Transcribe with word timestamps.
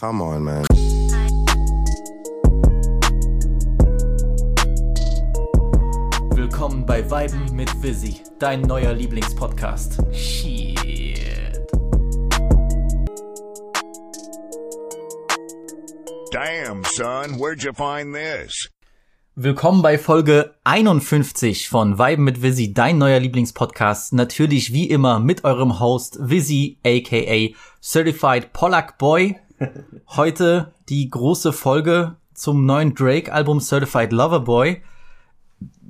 Come 0.00 0.22
on, 0.22 0.42
man. 0.42 0.64
Willkommen 6.34 6.86
bei 6.86 7.10
Weiben 7.10 7.54
mit 7.54 7.70
Visi, 7.82 8.22
dein 8.38 8.62
neuer 8.62 8.94
Lieblingspodcast. 8.94 9.98
Shit. 10.10 11.66
Damn, 16.32 16.82
son, 16.84 17.38
where'd 17.38 17.62
you 17.62 17.74
find 17.74 18.14
this? 18.14 18.70
Willkommen 19.34 19.82
bei 19.82 19.98
Folge 19.98 20.54
51 20.64 21.68
von 21.68 21.98
Weiben 21.98 22.24
mit 22.24 22.40
Visi, 22.40 22.72
dein 22.72 22.96
neuer 22.96 23.20
Lieblingspodcast. 23.20 24.14
Natürlich 24.14 24.72
wie 24.72 24.88
immer 24.88 25.20
mit 25.20 25.44
eurem 25.44 25.78
Host 25.78 26.16
Visi, 26.22 26.78
aka 26.86 27.54
Certified 27.82 28.54
Pollack 28.54 28.96
Boy. 28.96 29.38
Heute 30.08 30.72
die 30.88 31.10
große 31.10 31.52
Folge 31.52 32.16
zum 32.34 32.64
neuen 32.64 32.94
Drake-Album 32.94 33.60
Certified 33.60 34.12
Lover 34.12 34.40
Boy. 34.40 34.82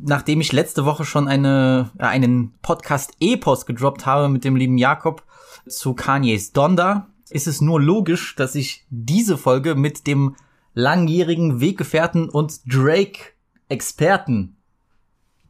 Nachdem 0.03 0.41
ich 0.41 0.53
letzte 0.53 0.85
Woche 0.85 1.05
schon 1.05 1.29
eine, 1.29 1.91
äh, 1.99 2.05
einen 2.05 2.55
Podcast-Epos 2.63 3.67
gedroppt 3.67 4.07
habe 4.07 4.29
mit 4.29 4.45
dem 4.45 4.57
lieben 4.57 4.79
Jakob 4.79 5.23
zu 5.69 5.95
Kanye's 5.95 6.53
Donda, 6.53 7.09
ist 7.29 7.47
es 7.47 7.61
nur 7.61 7.81
logisch, 7.81 8.35
dass 8.35 8.55
ich 8.55 8.85
diese 8.91 9.39
Folge 9.39 9.75
mit 9.77 10.07
dem 10.07 10.35
langjährigen 10.75 11.61
Weggefährten 11.61 12.29
und 12.29 12.61
Drake-Experten 12.67 14.57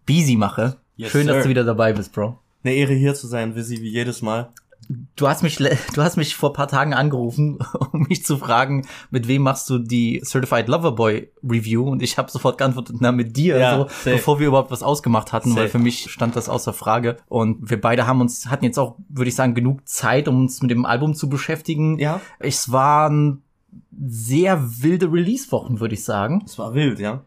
Beezy 0.05 0.37
mache. 0.37 0.77
Yes, 0.97 1.13
Schön, 1.13 1.27
dass 1.27 1.37
sir. 1.37 1.43
du 1.45 1.49
wieder 1.49 1.65
dabei 1.65 1.93
bist, 1.93 2.13
Bro. 2.13 2.39
Eine 2.63 2.75
Ehre 2.75 2.93
hier 2.93 3.15
zu 3.15 3.27
sein, 3.27 3.55
Visi, 3.55 3.81
wie 3.81 3.89
jedes 3.91 4.21
Mal. 4.21 4.53
Du 5.15 5.29
hast 5.29 5.43
mich, 5.45 5.57
du 5.57 6.03
hast 6.03 6.17
mich 6.17 6.35
vor 6.35 6.53
paar 6.53 6.67
Tagen 6.67 6.95
angerufen, 6.95 7.59
um 7.93 8.07
mich 8.09 8.25
zu 8.25 8.39
fragen, 8.39 8.87
mit 9.11 9.29
wem 9.29 9.43
machst 9.43 9.71
du 9.71 9.79
die 9.79 10.21
Certified 10.25 10.67
Lover 10.67 10.93
Boy 10.93 11.31
Review? 11.45 11.89
Und 11.89 12.03
ich 12.03 12.19
habe 12.19 12.31
sofort 12.31 12.59
geantwortet, 12.59 12.97
na 12.99 13.13
mit 13.13 13.37
dir, 13.37 13.57
Ja, 13.59 13.77
so, 13.79 13.85
safe. 13.85 14.11
bevor 14.17 14.41
wir 14.41 14.49
überhaupt 14.49 14.73
was 14.73 14.83
ausgemacht 14.83 15.33
hatten, 15.33 15.51
weil 15.51 15.65
Safe. 15.67 15.69
für 15.69 15.79
mich 15.79 16.11
stand 16.11 16.35
das 16.35 16.49
außer 16.49 16.73
Frage. 16.73 17.19
Und 17.29 17.71
wir 17.71 17.81
beide 17.81 18.07
haben 18.09 18.21
uns, 18.21 18.49
hatten 18.51 18.65
jetzt 18.65 18.79
auch, 18.79 18.97
würde 19.09 19.29
ich 19.29 19.37
sagen, 19.37 19.55
genug 19.55 19.87
Zeit, 19.87 20.27
um 20.27 20.41
uns 20.41 20.61
mit 20.61 20.73
dem 20.73 20.85
Album 20.85 21.15
zu 21.15 21.29
beschäftigen. 21.29 21.99
Ja. 22.01 22.21
Es 22.41 22.73
waren 22.73 23.43
sehr 23.97 24.83
wilde 24.83 25.13
Release-Wochen, 25.13 25.79
würde 25.79 25.95
ich 25.95 26.03
sagen. 26.05 26.43
Es 26.45 26.59
war 26.59 26.75
wild, 26.75 26.99
ja. 26.99 27.23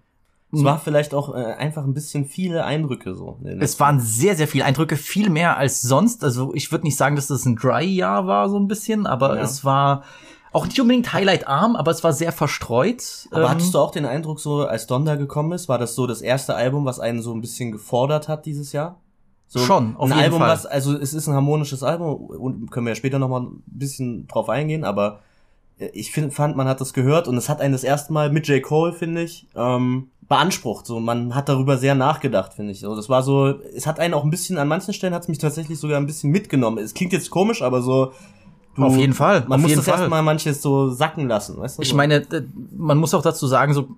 Es 0.54 0.60
Mhm. 0.60 0.66
war 0.66 0.78
vielleicht 0.80 1.14
auch 1.16 1.34
äh, 1.34 1.40
einfach 1.54 1.84
ein 1.84 1.94
bisschen 1.96 2.26
viele 2.26 2.64
Eindrücke 2.64 3.16
so. 3.16 3.40
Es 3.60 3.80
waren 3.80 4.00
sehr, 4.00 4.36
sehr 4.36 4.48
viele 4.48 4.66
Eindrücke, 4.66 4.96
viel 4.98 5.30
mehr 5.32 5.58
als 5.58 5.82
sonst. 5.82 6.24
Also 6.24 6.54
ich 6.54 6.72
würde 6.72 6.86
nicht 6.86 6.96
sagen, 6.96 7.16
dass 7.16 7.28
das 7.28 7.46
ein 7.46 7.56
Dry-Jahr 7.56 8.28
war, 8.28 8.50
so 8.50 8.58
ein 8.60 8.68
bisschen, 8.68 9.08
aber 9.08 9.36
Ja. 9.38 9.42
es 9.42 9.66
war 9.66 10.04
auch 10.52 10.68
nicht 10.68 10.80
unbedingt 10.80 11.12
highlight-arm, 11.12 11.76
aber 11.76 11.90
es 11.90 12.04
war 12.04 12.14
sehr 12.14 12.32
verstreut. 12.32 13.28
Aber 13.32 13.46
Ähm, 13.46 13.50
hattest 13.50 13.74
du 13.74 13.80
auch 13.80 13.90
den 13.90 14.06
Eindruck, 14.06 14.40
so 14.40 14.62
als 14.68 14.86
Donda 14.86 15.16
gekommen 15.16 15.52
ist, 15.54 15.68
war 15.68 15.80
das 15.80 15.96
so 15.96 16.06
das 16.06 16.22
erste 16.22 16.54
Album, 16.54 16.86
was 16.86 17.00
einen 17.00 17.24
so 17.24 17.34
ein 17.34 17.42
bisschen 17.42 17.72
gefordert 17.72 18.28
hat 18.28 18.46
dieses 18.46 18.72
Jahr? 18.72 19.00
So 19.48 19.60
Schon, 19.60 19.96
auf 19.98 20.04
ein 20.12 20.18
jeden 20.18 20.24
Album, 20.24 20.40
Fall. 20.40 20.50
was, 20.50 20.66
also 20.68 20.96
es 20.96 21.14
ist 21.16 21.28
ein 21.28 21.34
harmonisches 21.34 21.82
Album 21.84 22.14
und 22.28 22.70
können 22.72 22.86
wir 22.86 22.92
ja 22.92 22.96
später 22.96 23.18
nochmal 23.20 23.42
ein 23.42 23.64
bisschen 23.66 24.28
drauf 24.28 24.50
eingehen, 24.50 24.84
aber 24.84 25.20
ich 25.78 26.12
find, 26.12 26.34
fand, 26.34 26.56
man 26.56 26.68
hat 26.68 26.82
das 26.82 26.94
gehört 26.94 27.28
und 27.28 27.38
es 27.38 27.50
hat 27.50 27.62
einen 27.62 27.74
das 27.74 27.84
erste 27.84 28.14
Mal 28.14 28.32
mit 28.32 28.48
J. 28.48 28.62
Cole, 28.62 28.94
finde 28.94 29.24
ich, 29.24 29.48
ähm, 29.56 30.08
beansprucht. 30.30 30.86
So, 30.86 31.00
man 31.00 31.36
hat 31.36 31.50
darüber 31.50 31.78
sehr 31.78 31.96
nachgedacht, 31.96 32.54
finde 32.54 32.72
ich. 32.72 32.80
So, 32.80 32.96
das 32.96 33.10
war 33.10 33.24
so, 33.24 33.60
es 33.76 33.86
hat 33.88 34.00
einen 34.00 34.14
auch 34.14 34.24
ein 34.24 34.30
bisschen, 34.30 34.58
an 34.58 34.68
manchen 34.68 34.94
Stellen 34.94 35.14
hat 35.14 35.24
es 35.24 35.28
mich 35.28 35.38
tatsächlich 35.40 35.80
sogar 35.80 35.98
ein 35.98 36.06
bisschen 36.06 36.32
mitgenommen. 36.32 36.78
Es 36.78 36.94
klingt 36.94 37.14
jetzt 37.14 37.30
komisch, 37.30 37.62
aber 37.62 37.82
so. 37.82 38.12
Du, 38.76 38.84
Auf 38.84 38.98
jeden 38.98 39.14
Fall, 39.14 39.42
Man 39.48 39.60
auf 39.60 39.62
muss 39.68 39.76
das 39.76 39.86
Fall. 39.86 40.00
erstmal 40.00 40.24
manches 40.24 40.60
so 40.64 40.90
sacken 40.90 41.28
lassen, 41.28 41.58
weißt 41.58 41.78
du? 41.78 41.84
ich 41.84 41.90
so. 41.90 41.96
meine, 41.96 42.26
man 42.76 42.98
muss 42.98 43.14
auch 43.14 43.22
dazu 43.22 43.46
sagen, 43.46 43.72
so, 43.76 43.90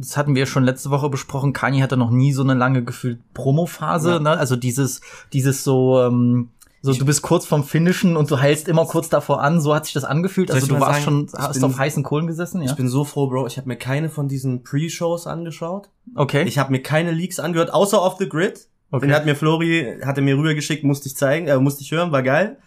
das 0.00 0.16
hatten 0.16 0.34
wir 0.34 0.46
schon 0.46 0.64
letzte 0.64 0.90
Woche 0.90 1.08
besprochen, 1.08 1.52
Kanye 1.52 1.82
hatte 1.82 1.96
noch 1.96 2.10
nie 2.10 2.32
so 2.32 2.42
eine 2.42 2.54
lange 2.54 2.82
gefühlt 2.82 3.20
Promophase, 3.32 4.14
Ja. 4.14 4.18
ne? 4.18 4.30
Also 4.30 4.56
dieses, 4.56 5.02
dieses 5.32 5.62
so, 5.62 6.00
ähm, 6.02 6.48
so, 6.84 6.92
du 6.92 7.04
bist 7.06 7.22
kurz 7.22 7.46
vom 7.46 7.64
Finishen 7.64 8.16
und 8.16 8.30
du 8.30 8.38
heilst 8.40 8.68
immer 8.68 8.84
kurz 8.84 9.08
davor 9.08 9.42
an, 9.42 9.60
so 9.60 9.74
hat 9.74 9.84
sich 9.86 9.94
das 9.94 10.04
angefühlt. 10.04 10.50
Also 10.50 10.66
du 10.66 10.78
warst 10.80 11.02
sagen, 11.02 11.28
schon, 11.30 11.40
hast 11.40 11.54
bin- 11.54 11.64
auf 11.64 11.78
heißen 11.78 12.02
Kohlen 12.02 12.26
gesessen, 12.26 12.60
ja? 12.62 12.70
Ich 12.70 12.76
bin 12.76 12.88
so 12.88 13.04
froh, 13.04 13.26
Bro. 13.28 13.46
Ich 13.46 13.56
habe 13.56 13.68
mir 13.68 13.76
keine 13.76 14.08
von 14.10 14.28
diesen 14.28 14.62
Pre-Shows 14.62 15.26
angeschaut. 15.26 15.88
okay. 16.14 16.44
Ich 16.44 16.58
habe 16.58 16.70
mir 16.72 16.82
keine 16.82 17.10
Leaks 17.10 17.40
angehört, 17.40 17.72
außer 17.72 18.00
Off 18.02 18.16
the 18.18 18.28
Grid. 18.28 18.68
Okay. 18.90 19.06
Den 19.06 19.14
hat 19.14 19.24
mir 19.24 19.34
Flori, 19.34 19.98
hat 20.04 20.16
er 20.18 20.22
mir 20.22 20.36
rübergeschickt, 20.36 20.84
musste 20.84 21.08
ich 21.08 21.16
zeigen, 21.16 21.48
äh, 21.48 21.56
musste 21.58 21.82
ich 21.82 21.90
hören, 21.90 22.12
war 22.12 22.22
geil. 22.22 22.58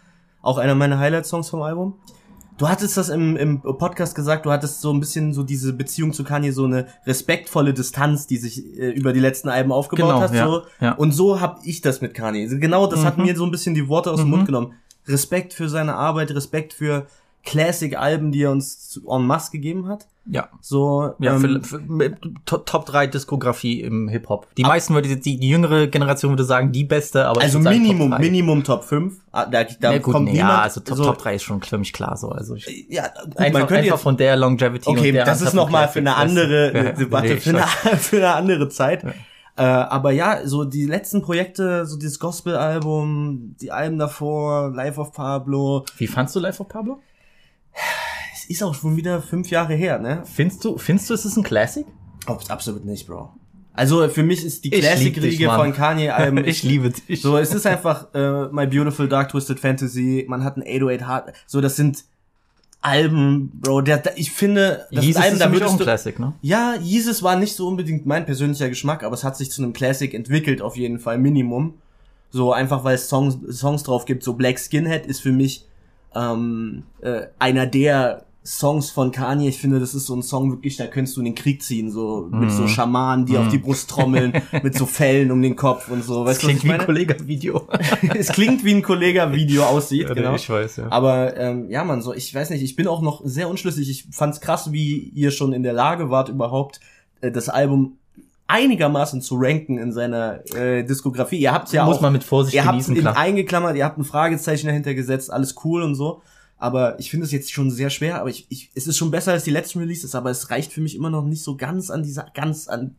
Auch 0.42 0.58
einer 0.58 0.74
meiner 0.74 0.98
Highlight-Songs 0.98 1.48
vom 1.48 1.62
Album. 1.62 1.94
Du 2.58 2.68
hattest 2.68 2.96
das 2.96 3.08
im, 3.08 3.36
im 3.36 3.60
Podcast 3.62 4.14
gesagt, 4.16 4.44
du 4.44 4.50
hattest 4.50 4.80
so 4.80 4.92
ein 4.92 4.98
bisschen 5.00 5.32
so 5.32 5.44
diese 5.44 5.72
Beziehung 5.72 6.12
zu 6.12 6.24
Kanye, 6.24 6.50
so 6.52 6.64
eine 6.64 6.86
respektvolle 7.06 7.72
Distanz, 7.72 8.26
die 8.26 8.36
sich 8.36 8.76
äh, 8.78 8.90
über 8.90 9.12
die 9.12 9.20
letzten 9.20 9.48
Alben 9.48 9.70
aufgebaut 9.70 10.08
Genau, 10.08 10.20
hast. 10.20 10.34
ja, 10.34 10.46
so. 10.46 10.62
ja. 10.80 10.92
Und 10.92 11.12
so 11.12 11.40
hab 11.40 11.60
ich 11.64 11.80
das 11.82 12.00
mit 12.00 12.14
Kanye. 12.14 12.48
Genau 12.58 12.86
das 12.88 13.04
hat 13.04 13.16
Mhm. 13.16 13.24
mir 13.24 13.36
so 13.36 13.44
ein 13.44 13.52
bisschen 13.52 13.74
die 13.74 13.88
Worte 13.88 14.10
aus 14.10 14.18
dem 14.18 14.26
Mhm. 14.26 14.30
Mund 14.32 14.46
genommen. 14.46 14.72
Respekt 15.06 15.54
für 15.54 15.68
seine 15.68 15.94
Arbeit, 15.94 16.32
Respekt 16.32 16.72
für 16.74 17.06
Classic-Alben, 17.48 18.30
die 18.32 18.42
er 18.42 18.50
uns 18.50 19.00
en 19.08 19.26
masse 19.26 19.50
gegeben 19.50 19.88
hat. 19.88 20.06
ja. 20.26 20.48
So, 20.60 21.14
Ja, 21.18 21.34
ähm, 21.36 21.62
für, 21.64 21.80
für, 21.80 22.16
Top, 22.44 22.66
Top 22.66 22.84
3 22.86 23.06
Diskografie 23.06 23.80
im 23.80 24.08
Hip-Hop. 24.08 24.46
Die 24.56 24.62
meisten 24.64 24.92
würde, 24.94 25.16
die, 25.16 25.38
die 25.38 25.48
jüngere 25.48 25.86
Generation 25.86 26.32
würde 26.32 26.44
sagen, 26.44 26.72
die 26.72 26.84
beste, 26.84 27.24
aber 27.26 27.40
also 27.40 27.58
Minimum, 27.58 28.10
Top 28.10 28.18
3. 28.18 28.24
Minimum 28.26 28.64
Top 28.64 28.84
5. 28.84 29.14
Ah, 29.32 29.46
Da, 29.46 29.64
da 29.64 29.92
Ja, 29.92 29.98
gut, 29.98 30.12
kommt 30.12 30.26
nee, 30.26 30.32
niemand. 30.32 30.50
ja, 30.52 30.60
also 30.62 30.80
Top, 30.80 30.96
so, 30.98 31.04
Top 31.04 31.18
3 31.18 31.34
ist 31.36 31.42
schon 31.44 31.62
für 31.62 31.78
mich 31.78 31.92
klar 31.94 32.16
so. 32.18 32.28
Also 32.28 32.54
ich, 32.54 32.86
Ja, 32.90 33.08
gut, 33.24 33.36
einfach, 33.38 33.60
man 33.60 33.68
könnte 33.68 33.74
einfach 33.76 33.92
jetzt, 33.96 34.02
von 34.02 34.16
der 34.18 34.36
Longevity 34.36 34.90
okay, 34.90 35.12
der 35.12 35.24
das 35.24 35.40
ist 35.40 35.48
Anzahl 35.48 35.56
noch 35.64 35.70
mal 35.70 35.88
von 35.88 35.92
für 35.94 35.98
eine 36.00 36.16
andere 36.16 36.72
du? 36.72 36.94
Debatte, 37.04 37.28
nee, 37.34 37.36
für, 37.40 37.50
eine, 37.50 37.66
für 37.98 38.16
eine 38.18 38.34
andere 38.34 38.68
Zeit. 38.68 39.04
Äh, 39.56 39.62
aber 39.62 40.12
ja, 40.12 40.46
so 40.46 40.64
die 40.64 40.84
letzten 40.84 41.20
Projekte, 41.22 41.84
so 41.86 41.96
dieses 41.98 42.20
Gospel-Album, 42.20 43.56
die 43.60 43.72
Alben 43.72 43.98
davor, 43.98 44.70
Life 44.72 45.00
of 45.00 45.12
Pablo, 45.12 45.84
Wie 45.96 46.06
fandst 46.06 46.36
du 46.36 46.40
Life 46.40 46.60
of 46.62 46.68
Pablo? 46.68 47.00
Es 48.48 48.56
ist 48.56 48.62
auch 48.62 48.74
schon 48.74 48.96
wieder 48.96 49.20
fünf 49.20 49.50
Jahre 49.50 49.74
her, 49.74 49.98
ne? 49.98 50.22
Findest 50.24 50.64
du, 50.64 50.78
findest 50.78 51.10
du, 51.10 51.14
es 51.14 51.24
ist 51.24 51.36
ein 51.36 51.42
Classic? 51.42 51.86
Oh, 52.26 52.38
absolut 52.48 52.84
nicht, 52.84 53.06
Bro. 53.06 53.30
Also 53.74 54.08
für 54.08 54.22
mich 54.22 54.44
ist 54.44 54.64
die 54.64 54.70
Classic-Riege 54.70 55.50
von 55.50 55.72
Kanye-Alben 55.72 56.44
ich 56.44 56.62
liebe 56.62 56.90
dich. 56.90 57.22
So, 57.22 57.36
es 57.36 57.54
ist 57.54 57.66
einfach 57.66 58.12
äh, 58.14 58.48
My 58.50 58.66
Beautiful 58.66 59.08
Dark 59.08 59.28
Twisted 59.28 59.60
Fantasy, 59.60 60.24
man 60.28 60.42
hat 60.42 60.56
ein 60.56 60.62
808 60.62 61.06
Heart, 61.06 61.32
so 61.46 61.60
das 61.60 61.76
sind 61.76 62.04
Alben, 62.80 63.50
Bro, 63.60 63.82
der, 63.82 63.98
der 63.98 64.18
ich 64.18 64.32
finde, 64.32 64.86
das 64.90 65.04
Jesus 65.04 65.22
Alben, 65.22 65.34
ist 65.34 65.42
da 65.42 65.66
auch 65.66 65.72
ein 65.72 65.78
Classic, 65.78 66.18
ne? 66.18 66.32
ja, 66.42 66.74
Jesus 66.80 67.22
war 67.22 67.36
nicht 67.36 67.54
so 67.54 67.68
unbedingt 67.68 68.06
mein 68.06 68.24
persönlicher 68.24 68.68
Geschmack, 68.68 69.04
aber 69.04 69.14
es 69.14 69.24
hat 69.24 69.36
sich 69.36 69.50
zu 69.50 69.62
einem 69.62 69.72
Classic 69.72 70.12
entwickelt, 70.12 70.62
auf 70.62 70.76
jeden 70.76 70.98
Fall, 70.98 71.18
Minimum. 71.18 71.74
So, 72.30 72.52
einfach 72.52 72.84
weil 72.84 72.96
es 72.96 73.08
Songs, 73.08 73.38
Songs 73.58 73.84
drauf 73.84 74.04
gibt, 74.04 74.22
so 74.22 74.34
Black 74.34 74.58
Skinhead 74.58 75.06
ist 75.06 75.20
für 75.20 75.32
mich 75.32 75.66
ähm, 76.14 76.82
äh, 77.00 77.26
einer 77.38 77.66
der 77.66 78.26
Songs 78.48 78.90
von 78.90 79.12
Kanye. 79.12 79.48
Ich 79.48 79.58
finde, 79.60 79.78
das 79.78 79.94
ist 79.94 80.06
so 80.06 80.16
ein 80.16 80.22
Song 80.22 80.50
wirklich, 80.50 80.76
da 80.76 80.86
könntest 80.86 81.16
du 81.16 81.20
in 81.20 81.26
den 81.26 81.34
Krieg 81.34 81.62
ziehen, 81.62 81.90
so 81.90 82.28
mit 82.30 82.48
Mhm. 82.48 82.50
so 82.50 82.66
Schamanen, 82.66 83.26
die 83.26 83.36
auf 83.36 83.48
die 83.48 83.58
Brust 83.58 83.90
trommeln, 83.90 84.32
mit 84.62 84.74
so 84.74 84.86
Fellen 84.86 85.30
um 85.30 85.42
den 85.42 85.54
Kopf 85.54 85.88
und 85.90 86.02
so. 86.02 86.24
Das 86.24 86.36
Weißt 86.36 86.42
du, 86.42 86.46
was 86.46 86.50
klingt 86.52 86.64
wie 86.64 86.68
ein 86.68 86.76
meine? 86.78 86.86
Kollege-Video. 86.86 87.68
es 88.16 88.28
klingt 88.28 88.64
wie 88.64 88.72
ein 88.74 88.82
Kollega-Video 88.82 89.64
aussieht, 89.64 90.08
genau. 90.14 90.34
Ich 90.34 90.48
weiß, 90.48 90.76
ja. 90.76 90.86
Aber 90.90 91.36
ähm, 91.36 91.70
ja, 91.70 91.84
man, 91.84 92.00
so 92.00 92.14
ich 92.14 92.34
weiß 92.34 92.50
nicht, 92.50 92.62
ich 92.62 92.74
bin 92.74 92.88
auch 92.88 93.02
noch 93.02 93.20
sehr 93.24 93.50
unschlüssig. 93.50 93.90
Ich 93.90 94.06
fand's 94.12 94.40
krass, 94.40 94.72
wie 94.72 94.96
ihr 95.14 95.30
schon 95.30 95.52
in 95.52 95.62
der 95.62 95.74
Lage 95.74 96.08
wart, 96.08 96.30
überhaupt 96.30 96.80
äh, 97.20 97.30
das 97.30 97.48
Album 97.50 97.98
einigermaßen 98.46 99.20
zu 99.20 99.36
ranken 99.38 99.76
in 99.78 99.92
seiner 99.92 100.40
äh, 100.56 100.82
Diskografie. 100.82 101.36
Ihr 101.38 101.52
habt's 101.52 101.72
ja 101.72 101.84
Muss 101.84 101.98
auch, 101.98 102.00
man 102.00 102.14
mit 102.14 102.24
Vorsicht 102.24 102.54
ihr 102.54 102.64
habt 102.64 102.72
genießen, 102.72 102.96
in 102.96 103.02
klar. 103.02 103.16
eingeklammert, 103.16 103.76
ihr 103.76 103.84
habt 103.84 103.98
ein 103.98 104.04
Fragezeichen 104.04 104.66
dahinter 104.68 104.94
gesetzt, 104.94 105.30
alles 105.30 105.54
cool 105.64 105.82
und 105.82 105.94
so. 105.94 106.22
Aber 106.58 106.98
ich 106.98 107.10
finde 107.10 107.24
es 107.24 107.32
jetzt 107.32 107.52
schon 107.52 107.70
sehr 107.70 107.88
schwer. 107.88 108.20
Aber 108.20 108.30
ich, 108.30 108.46
ich, 108.48 108.70
es 108.74 108.86
ist 108.86 108.96
schon 108.96 109.10
besser 109.10 109.32
als 109.32 109.44
die 109.44 109.50
letzten 109.50 109.78
Releases, 109.78 110.14
aber 110.14 110.30
es 110.30 110.50
reicht 110.50 110.72
für 110.72 110.80
mich 110.80 110.96
immer 110.96 111.10
noch 111.10 111.24
nicht 111.24 111.42
so 111.42 111.56
ganz 111.56 111.88
an 111.90 112.02
dieser, 112.02 112.26
ganz 112.34 112.68
an, 112.68 112.96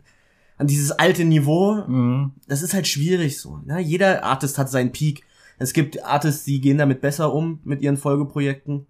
an 0.57 0.67
dieses 0.67 0.91
alte 0.91 1.25
Niveau 1.25 1.83
Mhm. 1.87 2.31
das 2.47 2.61
ist 2.61 2.73
halt 2.73 2.87
schwierig 2.87 3.39
so. 3.39 3.59
Ne? 3.65 3.79
Jeder 3.79 4.23
Artist 4.23 4.57
hat 4.57 4.69
seinen 4.69 4.91
Peak. 4.91 5.23
Es 5.57 5.73
gibt 5.73 6.03
Artists, 6.05 6.45
die 6.45 6.61
gehen 6.61 6.77
damit 6.77 7.01
besser 7.01 7.33
um 7.33 7.59
mit 7.65 7.81
ihren 7.81 7.97
Folgeprojekten. 7.97 8.85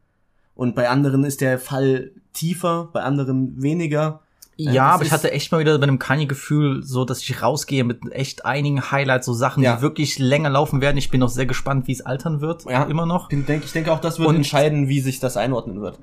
Und 0.54 0.76
bei 0.76 0.88
anderen 0.90 1.24
ist 1.24 1.42
der 1.42 1.58
Fall 1.58 2.12
tiefer, 2.34 2.90
bei 2.94 3.02
anderen 3.02 3.62
weniger. 3.62 4.22
Ja, 4.62 4.88
das 4.88 4.94
aber 4.96 5.06
ich 5.06 5.12
hatte 5.12 5.32
echt 5.32 5.52
mal 5.52 5.60
wieder 5.60 5.78
bei 5.78 5.84
einem 5.84 6.00
Kanye-Gefühl, 6.00 6.84
so 6.84 7.06
dass 7.06 7.22
ich 7.22 7.42
rausgehe 7.42 7.84
mit 7.84 8.00
echt 8.12 8.46
einigen 8.46 8.92
Highlights, 8.92 9.26
so 9.26 9.34
Sachen, 9.34 9.64
Ja. 9.64 9.78
die 9.78 9.82
wirklich 9.82 10.20
länger 10.20 10.50
laufen 10.50 10.82
werden. 10.82 10.98
Ich 10.98 11.10
bin 11.10 11.24
auch 11.24 11.30
sehr 11.30 11.46
gespannt, 11.46 11.88
wie 11.88 11.94
es 11.94 12.02
altern 12.02 12.42
wird, 12.42 12.66
Ja. 12.66 12.84
immer 12.84 13.06
noch. 13.06 13.32
Ich 13.32 13.46
denke, 13.46 13.66
ich 13.66 13.72
denke 13.72 13.92
auch, 13.94 14.02
das 14.02 14.20
wird 14.20 14.28
Und- 14.30 14.36
entscheiden, 14.36 14.88
wie 14.90 15.00
sich 15.00 15.20
das 15.20 15.38
einordnen 15.38 15.82
wird. 15.82 15.98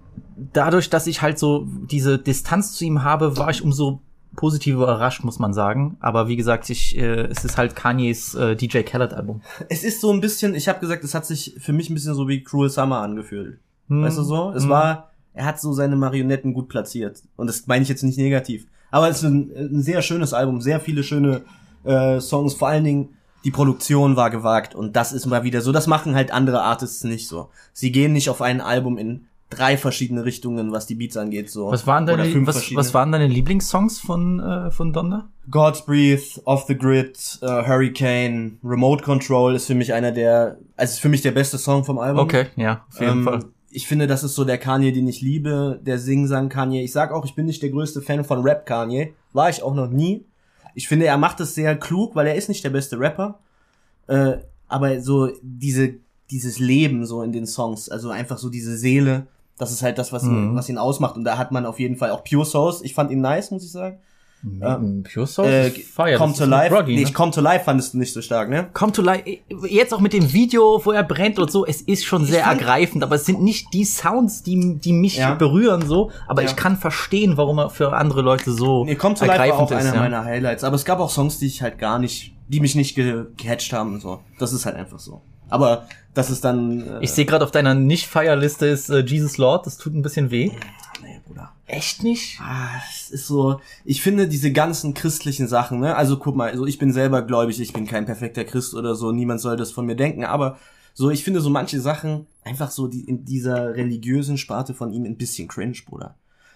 Dadurch, 0.53 0.89
dass 0.91 1.07
ich 1.07 1.23
halt 1.23 1.39
so 1.39 1.67
diese 1.91 2.19
Distanz 2.19 2.73
zu 2.73 2.85
ihm 2.85 3.03
habe, 3.05 3.37
war 3.37 3.51
ich 3.51 3.63
umso 3.63 4.01
positiv 4.37 4.75
überrascht, 4.75 5.25
muss 5.25 5.39
man 5.39 5.55
sagen. 5.55 5.97
Aber 6.01 6.29
wie 6.29 6.37
gesagt, 6.37 6.69
ich, 6.71 6.97
äh, 6.97 7.23
es 7.27 7.45
ist 7.45 7.57
halt 7.57 7.75
Kanyes 7.77 8.35
äh, 8.35 8.55
DJ 8.57 8.81
Khaled-Album. 8.83 9.41
Es 9.71 9.83
ist 9.85 10.01
so 10.01 10.13
ein 10.13 10.21
bisschen, 10.21 10.55
ich 10.55 10.69
habe 10.69 10.79
gesagt, 10.81 11.05
es 11.05 11.15
hat 11.15 11.25
sich 11.27 11.55
für 11.59 11.73
mich 11.73 11.89
ein 11.91 11.95
bisschen 11.95 12.15
so 12.15 12.29
wie 12.29 12.43
Cruel 12.43 12.69
Summer 12.71 13.01
angefühlt. 13.01 13.59
Hm. 13.89 14.03
Weißt 14.03 14.19
du 14.19 14.23
so? 14.23 14.53
Es 14.55 14.65
Hm. 14.65 14.71
war, 14.71 15.11
er 15.37 15.45
hat 15.45 15.61
so 15.61 15.73
seine 15.73 15.97
Marionetten 15.97 16.55
gut 16.55 16.69
platziert. 16.69 17.23
Und 17.37 17.47
das 17.47 17.67
meine 17.67 17.83
ich 17.83 17.89
jetzt 17.89 18.03
nicht 18.03 18.19
negativ. 18.19 18.67
Aber 18.91 19.09
es 19.09 19.19
ist 19.19 19.25
ein, 19.25 19.53
ein 19.55 19.83
sehr 19.83 20.03
schönes 20.03 20.33
Album, 20.33 20.61
sehr 20.61 20.81
viele 20.81 21.03
schöne 21.03 21.43
äh, 21.85 22.21
Songs, 22.21 22.55
vor 22.55 22.69
allen 22.69 22.85
Dingen 22.85 23.09
die 23.45 23.51
Produktion 23.53 24.17
war 24.17 24.31
gewagt 24.31 24.75
und 24.75 24.97
das 24.97 25.13
ist 25.13 25.27
mal 25.27 25.45
wieder 25.45 25.61
so. 25.61 25.71
Das 25.71 25.87
machen 25.87 26.17
halt 26.17 26.33
andere 26.33 26.63
Artists 26.63 27.05
nicht 27.05 27.29
so. 27.29 27.49
Sie 27.73 27.93
gehen 27.93 28.13
nicht 28.13 28.29
auf 28.29 28.43
ein 28.43 28.61
Album 28.61 28.99
in 28.99 29.27
drei 29.51 29.77
verschiedene 29.77 30.25
Richtungen, 30.25 30.73
was 30.73 30.87
die 30.87 30.97
Beats 30.97 31.17
angeht. 31.17 31.51
So. 31.51 31.71
Was 31.71 31.87
waren 31.87 32.07
deine, 32.07 32.25
was, 32.47 32.75
was 32.75 32.95
waren 32.95 33.13
deine 33.13 33.29
Lieblingssongs 33.29 34.01
von, 34.01 34.41
äh, 34.41 34.71
von 34.73 34.93
Donda? 34.93 35.29
God's 35.49 35.85
Breathe, 35.85 36.41
Off 36.45 36.65
the 36.67 36.77
Grid, 36.77 37.39
äh, 37.43 37.47
Hurricane, 37.47 38.59
Remote 38.65 39.05
Control 39.05 39.55
ist 39.55 39.67
für 39.67 39.77
mich 39.77 39.93
einer 39.93 40.11
der, 40.11 40.59
also 40.77 40.95
ist 40.95 40.99
für 41.01 41.09
mich 41.09 41.23
der 41.23 41.31
beste 41.31 41.59
Song 41.59 41.85
vom 41.85 41.99
Album. 41.99 42.25
Okay, 42.25 42.47
ja, 42.57 42.85
auf 42.89 42.99
jeden 43.01 43.13
Ähm, 43.13 43.25
Fall. 43.25 43.45
Ich 43.77 43.87
finde, 43.87 44.07
das 44.07 44.25
ist 44.25 44.35
so 44.35 44.45
der 44.47 44.57
Kanye, 44.57 44.91
den 44.91 45.07
ich 45.07 45.21
liebe, 45.21 45.79
der 45.85 45.99
Sing-Sang 45.99 46.49
Kanye. 46.49 46.83
Ich 46.83 46.93
sag 46.93 47.13
auch, 47.13 47.27
ich 47.27 47.35
bin 47.35 47.45
nicht 47.45 47.63
der 47.63 47.69
größte 47.69 48.01
Fan 48.01 48.25
von 48.25 48.41
Rap 48.43 48.65
Kanye. 48.65 49.13
War 49.35 49.51
ich 49.51 49.63
auch 49.63 49.75
noch 49.75 49.91
nie. 49.91 50.25
Ich 50.75 50.89
finde, 50.89 51.05
er 51.05 51.19
macht 51.19 51.41
es 51.41 51.55
sehr 51.55 51.77
klug, 51.77 52.15
weil 52.17 52.27
er 52.27 52.37
ist 52.37 52.49
nicht 52.49 52.65
der 52.65 52.71
beste 52.71 52.99
Rapper. 52.99 53.39
Äh, 54.07 54.39
aber 54.67 55.03
so 55.03 55.31
diese, 55.43 55.95
dieses 56.31 56.59
Leben 56.59 57.05
so 57.05 57.23
in 57.23 57.33
den 57.33 57.47
Songs, 57.47 57.91
also 57.91 58.09
einfach 58.09 58.39
so 58.39 58.49
diese 58.49 58.79
Seele, 58.79 59.27
das 59.59 59.73
ist 59.73 59.83
halt 59.83 59.99
das, 59.99 60.11
was, 60.11 60.25
ihn, 60.25 60.53
Mhm. 60.53 60.57
was 60.57 60.71
ihn 60.71 60.79
ausmacht. 60.79 61.17
Und 61.17 61.25
da 61.25 61.37
hat 61.37 61.53
man 61.53 61.67
auf 61.67 61.79
jeden 61.79 61.97
Fall 61.97 62.11
auch 62.13 62.25
Pure 62.25 62.47
Souls. 62.47 62.81
Ich 62.81 62.95
fand 62.95 63.11
ihn 63.11 63.21
nice, 63.21 63.51
muss 63.51 63.63
ich 63.65 63.73
sagen. 63.73 63.99
Ähm, 64.63 65.05
Pure 65.13 65.27
Soul 65.27 65.47
Äh, 65.47 65.71
Fire. 65.71 66.17
Come 66.17 66.33
to 66.35 66.45
Life. 66.45 66.75
Groggy, 66.75 66.97
nee, 66.97 67.05
ne? 67.05 67.13
Come 67.13 67.33
to 67.33 67.41
Life 67.41 67.65
fandest 67.65 67.95
du 67.95 67.99
nicht 67.99 68.13
so 68.13 68.23
stark, 68.23 68.49
ne? 68.49 68.69
Come 68.73 68.93
to 68.93 69.03
Life, 69.03 69.25
jetzt 69.69 69.93
auch 69.93 70.01
mit 70.01 70.13
dem 70.13 70.33
Video, 70.33 70.81
wo 70.85 70.93
er 70.93 71.03
brennt 71.03 71.39
und 71.39 71.51
so, 71.51 71.67
es 71.67 71.83
ist 71.83 72.05
schon 72.05 72.25
sehr 72.25 72.45
ergreifend, 72.45 73.03
aber 73.03 73.17
es 73.17 73.25
sind 73.27 73.43
nicht 73.43 73.75
die 73.75 73.85
Sounds, 73.85 74.43
die, 74.43 74.77
die 74.77 74.93
mich 74.93 75.17
Ja. 75.17 75.35
berühren 75.35 75.85
so, 75.87 76.11
aber 76.29 76.43
Ja. 76.43 76.49
ich 76.49 76.57
kann 76.57 76.77
verstehen, 76.77 77.37
warum 77.37 77.59
er 77.59 77.71
für 77.71 77.93
andere 77.95 78.23
Leute 78.23 78.53
so 78.53 78.85
Nee, 78.85 78.95
Come 78.95 79.15
to 79.15 79.25
Life 79.25 79.39
war 79.39 79.45
ergreifend 79.47 79.67
auch 79.69 79.71
ist. 79.73 79.77
einer 79.87 79.95
ja. 79.95 80.01
meiner 80.01 80.25
Highlights. 80.25 80.65
Aber 80.65 80.77
es 80.77 80.85
gab 80.85 81.01
auch 81.01 81.11
Songs, 81.11 81.39
die 81.39 81.47
ich 81.47 81.63
halt 81.63 81.79
gar 81.79 81.99
nicht, 81.99 82.33
die 82.49 82.61
mich 82.61 82.75
nicht 82.75 82.95
ge 82.95 83.25
gecatcht 83.37 83.73
haben 83.73 83.95
und 83.95 84.01
so. 84.01 84.21
Das 84.39 84.53
ist 84.53 84.65
halt 84.67 84.77
einfach 84.77 84.99
so. 85.01 85.23
Aber 85.49 85.87
das 86.15 86.29
ist 86.31 86.45
dann. 86.45 86.81
Äh, 86.81 86.99
Ich 87.03 87.13
sehe 87.13 87.25
gerade 87.25 87.45
auf 87.45 87.51
deiner 87.53 87.75
Nicht-Fire-Liste 87.75 88.67
ist 88.67 88.91
äh, 88.91 89.01
Jesus 89.01 89.39
Lord, 89.39 89.67
das 89.67 89.77
tut 89.77 89.95
ein 89.95 90.03
bisschen 90.03 90.31
weh. 90.31 90.51
Bruder. 91.27 91.53
Echt 91.67 92.03
nicht? 92.03 92.41
Ah, 92.41 92.81
es 92.91 93.11
ist 93.11 93.27
so, 93.27 93.61
ich 93.85 94.03
finde 94.03 94.29
diese 94.29 94.53
ganzen 94.53 94.95
christlichen 94.95 95.49
Sachen, 95.49 95.81
ne? 95.81 95.97
Also 95.97 96.19
guck 96.19 96.37
mal, 96.37 96.51
also 96.51 96.67
ich 96.67 96.79
bin 96.79 96.93
selber 96.93 97.23
gläubig, 97.23 97.61
ich 97.61 97.73
bin 97.73 97.87
kein 97.87 98.07
perfekter 98.07 98.45
Christ 98.45 98.75
oder 98.75 98.95
so, 98.95 99.13
niemand 99.13 99.41
soll 99.41 99.57
das 99.57 99.73
von 99.73 99.87
mir 99.87 99.97
denken, 99.97 100.25
aber 100.25 100.59
so, 100.95 101.11
ich 101.11 101.25
finde 101.25 101.41
so 101.41 101.51
manche 101.51 101.81
Sachen 101.81 102.27
einfach 102.43 102.71
so 102.71 102.87
die, 102.87 103.05
in 103.05 103.25
dieser 103.25 103.75
religiösen 103.75 104.39
Sparte 104.39 104.73
von 104.73 104.93
ihm 104.93 105.05
ein 105.05 105.19
bisschen 105.19 105.49
cringe, 105.49 105.79
Bruder. 105.85 106.15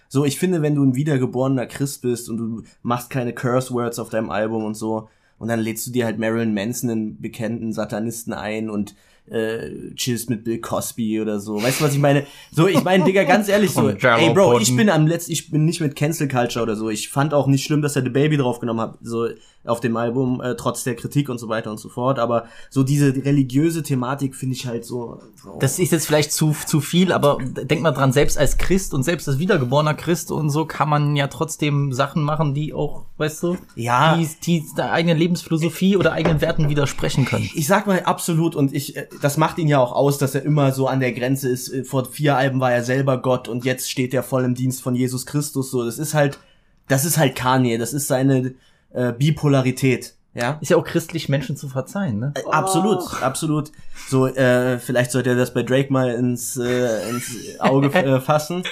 So, 0.09 0.25
ich 0.25 0.39
finde, 0.39 0.61
wenn 0.61 0.75
du 0.75 0.83
ein 0.83 0.95
wiedergeborener 0.95 1.67
Christ 1.67 2.01
bist 2.01 2.29
und 2.29 2.37
du 2.37 2.63
machst 2.81 3.09
keine 3.09 3.33
Curse 3.33 3.73
Words 3.73 3.99
auf 3.99 4.09
deinem 4.09 4.29
Album 4.29 4.65
und 4.65 4.73
so, 4.75 5.09
und 5.37 5.47
dann 5.47 5.59
lädst 5.59 5.87
du 5.87 5.91
dir 5.91 6.05
halt 6.05 6.19
Marilyn 6.19 6.53
Manson, 6.53 6.89
einen 6.89 7.21
bekannten 7.21 7.73
Satanisten 7.73 8.31
ein 8.31 8.69
und 8.69 8.95
äh, 9.31 9.93
chillst 9.95 10.29
mit 10.29 10.43
Bill 10.43 10.59
Cosby 10.59 11.21
oder 11.21 11.39
so. 11.39 11.61
Weißt 11.61 11.79
du, 11.79 11.85
was 11.85 11.93
ich 11.93 11.99
meine? 11.99 12.25
So, 12.51 12.67
ich 12.67 12.83
meine, 12.83 13.03
Digga, 13.05 13.23
ganz 13.23 13.47
ehrlich 13.47 13.71
so, 13.71 13.89
ey 13.89 14.33
Bro, 14.33 14.59
ich 14.59 14.75
bin 14.75 14.89
am 14.89 15.07
letzten, 15.07 15.31
ich 15.31 15.49
bin 15.49 15.65
nicht 15.65 15.79
mit 15.79 15.95
Cancel 15.95 16.27
Culture 16.27 16.63
oder 16.63 16.75
so. 16.75 16.89
Ich 16.89 17.09
fand 17.09 17.33
auch 17.33 17.47
nicht 17.47 17.63
schlimm, 17.63 17.81
dass 17.81 17.95
er 17.95 18.03
The 18.03 18.09
Baby 18.09 18.37
draufgenommen 18.37 18.81
hat, 18.81 18.97
so 19.01 19.27
auf 19.63 19.79
dem 19.79 19.95
Album, 19.95 20.41
äh, 20.41 20.55
trotz 20.55 20.83
der 20.83 20.95
Kritik 20.95 21.29
und 21.29 21.37
so 21.39 21.47
weiter 21.47 21.69
und 21.69 21.79
so 21.79 21.87
fort. 21.89 22.17
Aber 22.17 22.45
so 22.69 22.83
diese 22.83 23.13
religiöse 23.15 23.83
Thematik 23.83 24.35
finde 24.35 24.55
ich 24.55 24.65
halt 24.65 24.85
so. 24.85 25.19
so 25.35 25.57
Das 25.59 25.77
ist 25.77 25.91
jetzt 25.91 26.07
vielleicht 26.07 26.31
zu, 26.31 26.55
zu 26.65 26.81
viel, 26.81 27.11
aber 27.11 27.37
denk 27.41 27.81
mal 27.81 27.91
dran, 27.91 28.11
selbst 28.11 28.37
als 28.37 28.57
Christ 28.57 28.93
und 28.93 29.03
selbst 29.03 29.27
als 29.27 29.37
wiedergeborener 29.37 29.93
Christ 29.93 30.31
und 30.31 30.49
so 30.49 30.65
kann 30.65 30.89
man 30.89 31.15
ja 31.15 31.27
trotzdem 31.27 31.93
Sachen 31.93 32.23
machen, 32.23 32.53
die 32.53 32.73
auch, 32.73 33.05
weißt 33.17 33.43
du, 33.43 33.57
Ja. 33.75 34.17
die, 34.17 34.27
die 34.43 34.65
der 34.75 34.91
eigenen 34.93 35.17
Lebensphilosophie 35.17 35.95
oder 35.97 36.13
eigenen 36.13 36.41
Werten 36.41 36.69
widersprechen 36.69 37.25
können. 37.25 37.49
ich 37.53 37.67
sag 37.67 37.85
mal 37.87 38.01
absolut 38.03 38.55
und 38.55 38.73
ich, 38.73 38.95
äh, 38.95 39.07
das 39.21 39.37
macht 39.37 39.57
ihn 39.59 39.67
ja 39.67 39.79
auch 39.79 39.91
aus, 39.91 40.17
dass 40.17 40.33
er 40.33 40.43
immer 40.43 40.71
so 40.71 40.87
an 40.87 40.99
der 40.99 41.11
Grenze 41.13 41.49
ist. 41.49 41.69
Äh, 41.69 41.83
Vor 41.83 42.05
vier 42.05 42.35
Alben 42.35 42.59
war 42.59 42.71
er 42.71 42.83
selber 42.83 43.21
Gott 43.21 43.47
und 43.47 43.63
jetzt 43.65 43.91
steht 43.91 44.13
er 44.13 44.23
voll 44.23 44.43
im 44.43 44.55
Dienst 44.55 44.81
von 44.81 44.95
Jesus 44.95 45.25
Christus. 45.25 45.69
So, 45.71 45.85
das 45.85 45.99
ist 45.99 46.13
halt, 46.13 46.39
das 46.87 47.05
ist 47.05 47.17
halt 47.17 47.35
Kanye. 47.35 47.77
Das 47.77 47.93
ist 47.93 48.07
seine 48.07 48.53
äh, 48.93 49.13
Bipolarität. 49.13 50.15
Ja. 50.33 50.57
Ist 50.61 50.69
ja 50.69 50.77
auch 50.77 50.85
christlich, 50.85 51.27
Menschen 51.27 51.57
zu 51.57 51.67
verzeihen, 51.67 52.19
ne? 52.19 52.33
Absolut, 52.49 53.21
absolut. 53.21 53.71
So, 54.07 54.27
äh, 54.27 54.79
vielleicht 54.79 55.11
sollte 55.11 55.31
er 55.31 55.35
das 55.35 55.53
bei 55.53 55.61
Drake 55.61 55.91
mal 55.91 56.09
ins, 56.11 56.55
äh, 56.55 57.09
ins 57.09 57.59
Auge 57.59 57.87
äh, 57.93 58.19
fassen. 58.21 58.63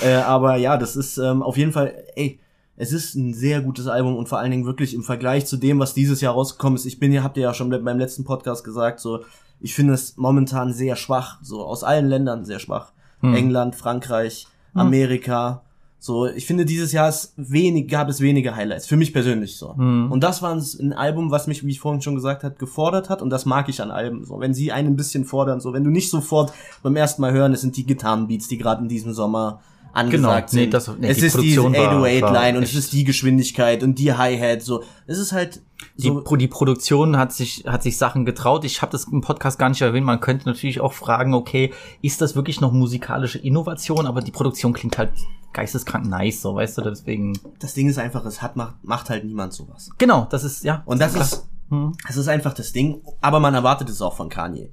Äh, 0.00 0.14
aber 0.14 0.56
ja, 0.56 0.76
das 0.76 0.94
ist 0.94 1.18
ähm, 1.18 1.42
auf 1.42 1.56
jeden 1.56 1.72
Fall, 1.72 1.92
ey, 2.14 2.38
es 2.76 2.92
ist 2.92 3.16
ein 3.16 3.34
sehr 3.34 3.60
gutes 3.62 3.88
Album 3.88 4.16
und 4.16 4.28
vor 4.28 4.38
allen 4.38 4.52
Dingen 4.52 4.64
wirklich 4.64 4.94
im 4.94 5.02
Vergleich 5.02 5.46
zu 5.46 5.56
dem, 5.56 5.80
was 5.80 5.92
dieses 5.92 6.20
Jahr 6.20 6.34
rausgekommen 6.34 6.76
ist. 6.76 6.86
Ich 6.86 7.00
bin 7.00 7.12
ja, 7.12 7.24
habt 7.24 7.36
ihr 7.36 7.42
ja 7.42 7.54
schon 7.54 7.70
beim 7.70 7.98
letzten 7.98 8.22
Podcast 8.22 8.62
gesagt, 8.62 9.00
so, 9.00 9.24
ich 9.58 9.74
finde 9.74 9.94
es 9.94 10.16
momentan 10.16 10.72
sehr 10.72 10.94
schwach, 10.94 11.38
so 11.42 11.64
aus 11.64 11.82
allen 11.82 12.06
Ländern 12.06 12.44
sehr 12.44 12.60
schwach. 12.60 12.92
England, 13.20 13.74
Frankreich, 13.74 14.46
Amerika. 14.74 15.62
So, 16.00 16.26
ich 16.26 16.46
finde, 16.46 16.64
dieses 16.64 16.92
Jahr 16.92 17.08
ist 17.08 17.32
wenig, 17.36 17.88
gab 17.88 18.08
es 18.08 18.20
wenige 18.20 18.54
Highlights. 18.54 18.86
Für 18.86 18.96
mich 18.96 19.12
persönlich 19.12 19.56
so. 19.56 19.70
Und 19.70 20.20
das 20.20 20.42
war 20.42 20.54
ein 20.54 20.92
Album, 20.92 21.32
was 21.32 21.48
mich, 21.48 21.66
wie 21.66 21.70
ich 21.72 21.80
vorhin 21.80 22.00
schon 22.02 22.14
gesagt 22.14 22.44
habe, 22.44 22.54
gefordert 22.54 23.10
hat. 23.10 23.20
Und 23.20 23.30
das 23.30 23.46
mag 23.46 23.68
ich 23.68 23.82
an 23.82 23.90
Alben. 23.90 24.24
So, 24.24 24.38
wenn 24.38 24.54
sie 24.54 24.70
einen 24.70 24.90
ein 24.92 24.96
bisschen 24.96 25.24
fordern, 25.24 25.60
so, 25.60 25.72
wenn 25.72 25.82
du 25.82 25.90
nicht 25.90 26.08
sofort 26.10 26.52
beim 26.84 26.94
ersten 26.94 27.20
Mal 27.22 27.32
hören, 27.32 27.52
es 27.52 27.62
sind 27.62 27.76
die 27.76 27.84
Gitarrenbeats, 27.84 28.46
die 28.46 28.58
gerade 28.58 28.82
in 28.82 28.88
diesem 28.88 29.12
Sommer 29.12 29.60
angesagt 29.92 30.50
Genau. 30.50 30.60
Nee, 30.60 30.64
sind. 30.66 30.74
das- 30.74 30.88
nee, 31.00 31.08
es 31.08 31.16
die 31.18 31.26
ist 31.26 31.32
Produktion 31.34 31.72
war- 31.74 31.92
808-Line 31.92 32.22
war 32.52 32.56
und 32.58 32.62
es 32.62 32.74
ist 32.76 32.92
die 32.92 33.02
Geschwindigkeit 33.04 33.82
und 33.82 33.98
die 33.98 34.12
Hi-Hat, 34.12 34.62
so. 34.62 34.84
Es 35.08 35.18
ist 35.18 35.32
halt 35.32 35.62
Die, 35.96 36.08
so. 36.08 36.20
Pro- 36.22 36.36
die 36.36 36.46
Produktion 36.46 37.16
hat 37.16 37.32
sich, 37.32 37.64
hat 37.66 37.82
sich 37.82 37.96
Sachen 37.98 38.24
getraut. 38.24 38.64
Ich 38.64 38.82
habe 38.82 38.92
das 38.92 39.04
im 39.04 39.20
Podcast 39.20 39.58
gar 39.58 39.68
nicht 39.68 39.80
erwähnt. 39.80 40.06
Man 40.06 40.20
könnte 40.20 40.46
natürlich 40.48 40.80
auch 40.80 40.92
fragen, 40.92 41.34
okay, 41.34 41.72
ist 42.02 42.20
das 42.20 42.36
wirklich 42.36 42.60
noch 42.60 42.70
musikalische 42.72 43.38
Innovation? 43.38 44.06
Aber 44.06 44.20
die 44.20 44.30
Produktion 44.30 44.72
klingt 44.72 44.96
halt 44.98 45.10
geisteskrank 45.52 46.06
nice, 46.06 46.42
so, 46.42 46.54
weißt 46.54 46.78
du, 46.78 46.82
deswegen. 46.82 47.38
Das 47.58 47.74
Ding 47.74 47.88
ist 47.88 47.98
einfach, 47.98 48.24
es 48.26 48.42
hat, 48.42 48.56
macht, 48.56 48.82
macht 48.82 49.10
halt 49.10 49.24
niemand 49.24 49.52
sowas. 49.52 49.90
Genau, 49.98 50.26
das 50.30 50.44
ist, 50.44 50.64
ja. 50.64 50.82
Und 50.86 51.00
das 51.00 51.12
klar. 51.12 51.24
ist, 51.24 51.48
Hm. 51.70 51.92
das 52.06 52.16
ist 52.16 52.28
einfach 52.28 52.54
das 52.54 52.72
Ding. 52.72 53.02
Aber 53.20 53.40
man 53.40 53.54
erwartet 53.54 53.90
es 53.90 54.00
auch 54.00 54.14
von 54.14 54.28
Kanye. 54.30 54.70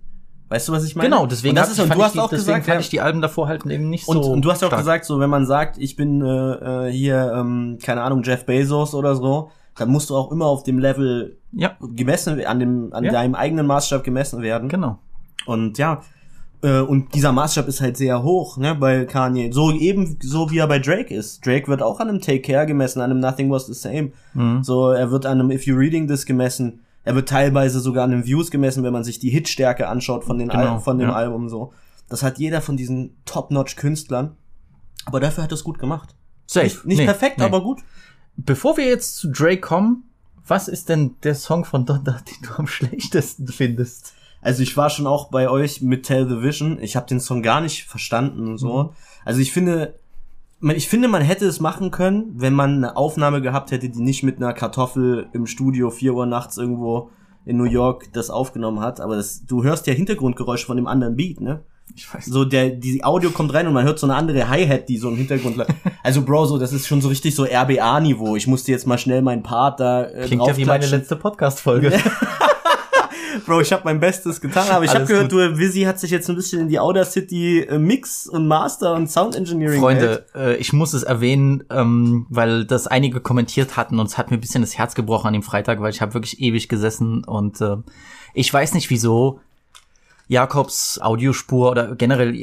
Weißt 0.48 0.68
du, 0.68 0.74
was 0.74 0.83
ich 0.86 0.95
meine? 0.95 1.10
Genau, 1.10 1.25
deswegen, 1.25 1.50
und 1.51 1.56
das 1.57 1.72
ist, 1.72 1.80
und 1.80 1.89
du 1.92 1.98
ich 1.98 2.04
hast 2.04 2.13
die, 2.16 2.19
auch 2.19 2.30
deswegen 2.30 2.60
gesagt, 2.60 2.66
fand 2.68 2.81
ich 2.81 2.89
die 2.89 3.01
Alben 3.01 3.19
davor 3.22 3.48
halt 3.48 3.66
eben 3.66 3.89
nicht 3.89 4.07
und, 4.07 4.24
so. 4.24 4.31
und 4.31 4.44
du 4.44 4.51
hast 4.51 4.62
ja 4.62 4.68
auch 4.68 4.69
stark. 4.69 4.81
gesagt, 4.81 5.06
so 5.06 5.19
wenn 5.19 5.30
man 5.30 5.45
sagt, 5.48 5.77
ich 5.80 5.95
bin 5.95 6.22
äh, 6.22 6.88
äh, 6.88 6.92
hier, 6.92 7.33
ähm, 7.36 7.80
keine 7.83 8.03
Ahnung, 8.03 8.22
Jeff 8.24 8.46
Bezos 8.46 8.94
oder 8.94 9.15
so, 9.15 9.50
dann 9.75 9.89
musst 9.89 10.10
du 10.12 10.15
auch 10.15 10.32
immer 10.32 10.46
auf 10.46 10.63
dem 10.63 10.77
Level 10.79 11.39
Ja, 11.51 11.75
gemessen, 11.82 12.46
an 12.46 12.60
dem, 12.60 12.94
an 12.94 13.03
Ja. 13.03 13.12
deinem 13.12 13.34
eigenen 13.36 13.65
Maßstab 13.65 14.03
gemessen 14.03 14.41
werden. 14.44 14.70
genau. 14.70 15.00
Und 15.48 15.77
ja, 15.79 16.01
äh, 16.65 16.79
und 16.79 17.13
dieser 17.13 17.31
Maßstab 17.31 17.67
ist 17.67 17.79
halt 17.79 17.95
sehr 17.95 18.24
hoch, 18.24 18.57
ne, 18.57 18.74
bei 18.74 19.05
Kanye. 19.05 19.51
So 19.51 19.72
eben, 19.72 20.17
so 20.22 20.50
wie 20.50 20.57
er 20.57 20.67
bei 20.67 20.79
Drake 20.79 21.13
ist. 21.13 21.45
Drake 21.45 21.67
wird 21.67 21.84
auch 21.84 22.00
an 22.00 22.10
einem 22.10 22.22
Take 22.22 22.41
Care 22.41 22.65
gemessen, 22.65 23.01
an 23.01 23.12
einem 23.12 23.19
Nothing 23.19 23.51
Was 23.51 23.67
the 23.67 23.74
Same. 23.74 24.12
Mhm. 24.34 24.63
So, 24.63 24.89
er 24.89 25.12
wird 25.12 25.25
an 25.27 25.39
einem 25.39 25.51
If 25.51 25.67
You 25.67 25.75
Reading 25.75 26.07
This 26.07 26.25
gemessen. 26.25 26.81
Er 27.03 27.13
wird 27.13 27.29
teilweise 27.29 27.79
sogar 27.79 28.03
an 28.03 28.12
den 28.12 28.25
Views 28.25 28.50
gemessen, 28.50 28.84
wenn 28.84 28.93
man 28.93 29.03
sich 29.03 29.19
die 29.19 29.29
Hitstärke 29.29 29.88
anschaut 29.88 30.24
von, 30.24 30.39
den 30.39 30.50
Genau, 30.50 30.75
Al 30.75 30.79
von 30.79 30.98
dem 30.98 31.10
ja. 31.10 31.15
Album 31.15 31.50
so. 31.50 31.72
Das 32.10 32.24
hat 32.24 32.39
jeder 32.39 32.62
von 32.62 32.77
diesen 32.77 33.15
Top-Notch-Künstlern. 33.25 34.36
Aber 35.05 35.19
dafür 35.19 35.43
hat 35.43 35.51
er 35.51 35.55
es 35.55 35.63
gut 35.63 35.77
gemacht. 35.77 36.15
Safe. 36.48 36.65
Nicht, 36.65 36.86
nicht 36.86 36.98
Nee, 36.98 37.05
perfekt, 37.05 37.38
nee. 37.38 37.43
aber 37.43 37.62
gut. 37.62 37.81
Bevor 38.38 38.77
wir 38.77 38.86
jetzt 38.86 39.17
zu 39.17 39.31
Drake 39.31 39.62
kommen, 39.62 40.03
was 40.48 40.67
ist 40.67 40.89
denn 40.89 41.15
der 41.22 41.36
Song 41.36 41.63
von 41.63 41.86
Donda, 41.86 42.13
den 42.27 42.48
du 42.48 42.55
am 42.57 42.65
schlechtesten 42.65 43.48
findest? 43.48 44.13
Also 44.46 44.62
ich 44.62 44.78
war 44.78 44.90
schon 44.92 45.08
auch 45.08 45.30
bei 45.32 45.50
euch 45.50 45.82
mit 45.82 46.04
Tell 46.04 46.30
the 46.30 46.42
Vision. 46.42 46.78
Ich 46.82 46.96
habe 46.96 47.08
den 47.08 47.20
Song 47.20 47.42
gar 47.42 47.62
nicht 47.62 47.84
verstanden 47.86 48.48
und 48.48 48.58
so. 48.60 48.94
Also 49.25 49.42
ich 49.42 49.52
finde, 49.52 49.96
man- 50.60 50.75
ich 50.75 50.88
finde, 50.88 51.08
man 51.08 51.24
hätte 51.24 51.46
es 51.48 51.60
machen 51.60 51.90
können, 51.90 52.25
wenn 52.36 52.54
man 52.54 52.75
eine 52.75 52.96
Aufnahme 52.96 53.42
gehabt 53.42 53.72
hätte, 53.72 53.90
die 53.90 54.02
nicht 54.02 54.22
mit 54.24 54.38
einer 54.38 54.54
Kartoffel 54.54 55.28
im 55.34 55.48
Studio 55.48 55.90
4 55.90 56.14
Uhr 56.14 56.25
nachts 56.28 56.58
irgendwo 56.58 57.10
in 57.44 57.58
New 57.58 57.64
York 57.66 58.14
das 58.14 58.30
aufgenommen 58.30 58.80
hat. 58.82 59.02
Aber 59.02 59.16
das, 59.16 59.46
du 59.46 59.64
hörst 59.64 59.88
ja 59.88 59.94
Hintergrundgeräusche 59.94 60.66
von 60.68 60.78
dem 60.78 60.86
anderen 60.88 61.16
Beat, 61.16 61.42
ne? 61.42 61.62
Ich 61.96 62.12
weiß 62.12 62.25
So 62.25 62.46
der, 62.46 62.70
die 62.70 63.04
Audio 63.04 63.30
kommt 63.32 63.54
rein 63.54 63.68
und 63.68 63.74
man 63.74 63.84
hört 63.86 63.98
so 64.00 64.08
eine 64.08 64.16
andere 64.16 64.50
Hi-Hat, 64.50 64.90
die 64.90 64.98
so 64.98 65.10
im 65.10 65.16
Hintergrund. 65.18 65.58
Also 66.04 66.22
Bro, 66.22 66.46
so 66.46 66.60
das 66.60 66.72
ist 66.72 66.86
schon 66.88 67.02
so 67.02 67.08
richtig 67.10 67.34
so 67.34 67.46
RBA-Niveau. 67.46 68.36
Ich 68.36 68.46
musste 68.46 68.72
jetzt 68.72 68.86
mal 68.86 68.98
schnell 69.00 69.24
meinen 69.24 69.42
Part 69.42 69.80
da 69.80 70.04
äh, 70.04 70.25
Klingt 70.28 70.46
ja 70.46 70.56
wie 70.56 70.66
meine 70.66 70.86
letzte 70.86 71.16
Podcast-Folge. 71.16 71.94
Bro, 73.46 73.62
ich 73.62 73.72
habe 73.72 73.84
mein 73.86 74.00
Bestes 74.00 74.42
getan, 74.42 74.68
aber 74.70 74.86
ich 74.86 74.94
habe 74.94 75.06
gehört, 75.06 75.32
du 75.32 75.58
Visi 75.58 75.82
hat 75.84 76.00
sich 76.00 76.12
jetzt 76.12 76.30
ein 76.30 76.36
bisschen 76.36 76.62
in 76.62 76.68
die 76.68 76.80
Audacity 76.80 77.62
äh, 77.62 77.78
Mix 77.78 78.28
und 78.28 78.48
Master 78.48 78.94
und 78.96 79.10
Sound 79.10 79.36
Engineering 79.36 79.80
Freunde, 79.80 80.25
äh, 80.36 80.56
ich 80.56 80.74
muss 80.74 80.94
es 80.94 81.04
erwähnen, 81.04 81.64
ähm, 81.70 82.25
weil 82.30 82.66
das 82.66 82.88
einige 82.88 83.20
kommentiert 83.20 83.78
hatten 83.78 84.00
und 84.00 84.08
es 84.08 84.18
hat 84.18 84.32
mir 84.32 84.38
ein 84.38 84.42
bisschen 84.42 84.62
das 84.62 84.78
Herz 84.78 84.96
gebrochen 84.96 85.28
an 85.28 85.34
dem 85.34 85.44
Freitag, 85.44 85.80
weil 85.80 85.92
ich 85.92 86.02
habe 86.02 86.14
wirklich 86.14 86.40
ewig 86.42 86.70
gesessen 86.70 87.24
und 87.24 87.62
äh, 87.62 87.78
ich 88.34 88.52
weiß 88.52 88.74
nicht 88.74 88.90
wieso. 88.90 89.40
Jakobs 90.27 91.00
Audiospur 91.00 91.72
oder 91.72 91.96
generell 91.96 92.36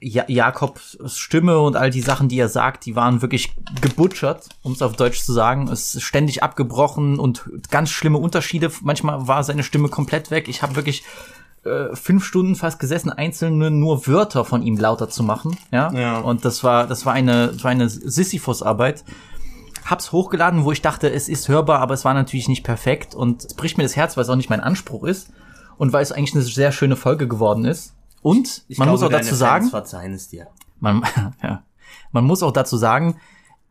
ja 0.00 0.24
Jakobs 0.28 0.98
Stimme 1.06 1.58
und 1.60 1.76
all 1.76 1.90
die 1.90 2.02
Sachen, 2.02 2.28
die 2.28 2.38
er 2.38 2.48
sagt, 2.48 2.84
die 2.84 2.94
waren 2.94 3.22
wirklich 3.22 3.54
gebutschert, 3.80 4.48
um 4.62 4.72
es 4.72 4.82
auf 4.82 4.94
Deutsch 4.96 5.22
zu 5.22 5.32
sagen. 5.32 5.68
Es 5.68 5.94
ist 5.94 6.02
ständig 6.02 6.42
abgebrochen 6.42 7.18
und 7.18 7.44
ganz 7.70 7.90
schlimme 7.90 8.18
Unterschiede. 8.18 8.70
Manchmal 8.82 9.26
war 9.28 9.44
seine 9.44 9.62
Stimme 9.62 9.88
komplett 9.88 10.30
weg. 10.30 10.48
Ich 10.48 10.62
habe 10.62 10.76
wirklich 10.76 11.04
äh, 11.64 11.94
fünf 11.94 12.24
Stunden 12.24 12.56
fast 12.56 12.78
gesessen, 12.78 13.10
einzelne 13.10 13.70
nur 13.70 14.06
Wörter 14.06 14.44
von 14.44 14.62
ihm 14.62 14.76
lauter 14.76 15.08
zu 15.08 15.22
machen. 15.22 15.56
Ja. 15.70 15.92
Ja. 15.92 16.18
Und 16.18 16.44
das 16.44 16.62
war, 16.64 16.86
das 16.86 17.06
war 17.06 17.12
eine, 17.12 17.48
das 17.48 17.64
war 17.64 17.70
eine 17.70 17.88
Sisyphus-Arbeit. 17.88 19.04
Hab's 19.84 20.12
hochgeladen, 20.12 20.64
wo 20.64 20.72
ich 20.72 20.82
dachte, 20.82 21.10
es 21.10 21.28
ist 21.28 21.48
hörbar, 21.48 21.80
aber 21.80 21.94
es 21.94 22.04
war 22.04 22.14
natürlich 22.14 22.48
nicht 22.48 22.62
perfekt. 22.62 23.14
Und 23.14 23.44
es 23.44 23.54
bricht 23.54 23.78
mir 23.78 23.84
das 23.84 23.96
Herz, 23.96 24.16
weil 24.16 24.24
es 24.24 24.30
auch 24.30 24.36
nicht 24.36 24.50
mein 24.50 24.60
Anspruch 24.60 25.04
ist. 25.04 25.30
Und 25.82 25.92
weil 25.92 26.04
es 26.04 26.12
eigentlich 26.12 26.32
eine 26.32 26.44
sehr 26.44 26.70
schöne 26.70 26.94
Folge 26.94 27.26
geworden 27.26 27.64
ist. 27.64 27.96
Und 28.20 28.62
Ich 28.68 28.78
man 28.78 28.88
muss 28.88 29.02
auch 29.02 29.08
glaube, 29.08 29.24
dazu 29.24 29.34
sagen, 29.34 29.64
Fans 29.64 29.70
verzeihen 29.72 30.12
es 30.12 30.28
dir. 30.28 30.46
man, 30.78 31.02
ja, 31.42 31.64
man 32.12 32.22
muss 32.24 32.44
auch 32.44 32.52
dazu 32.52 32.76
sagen, 32.76 33.16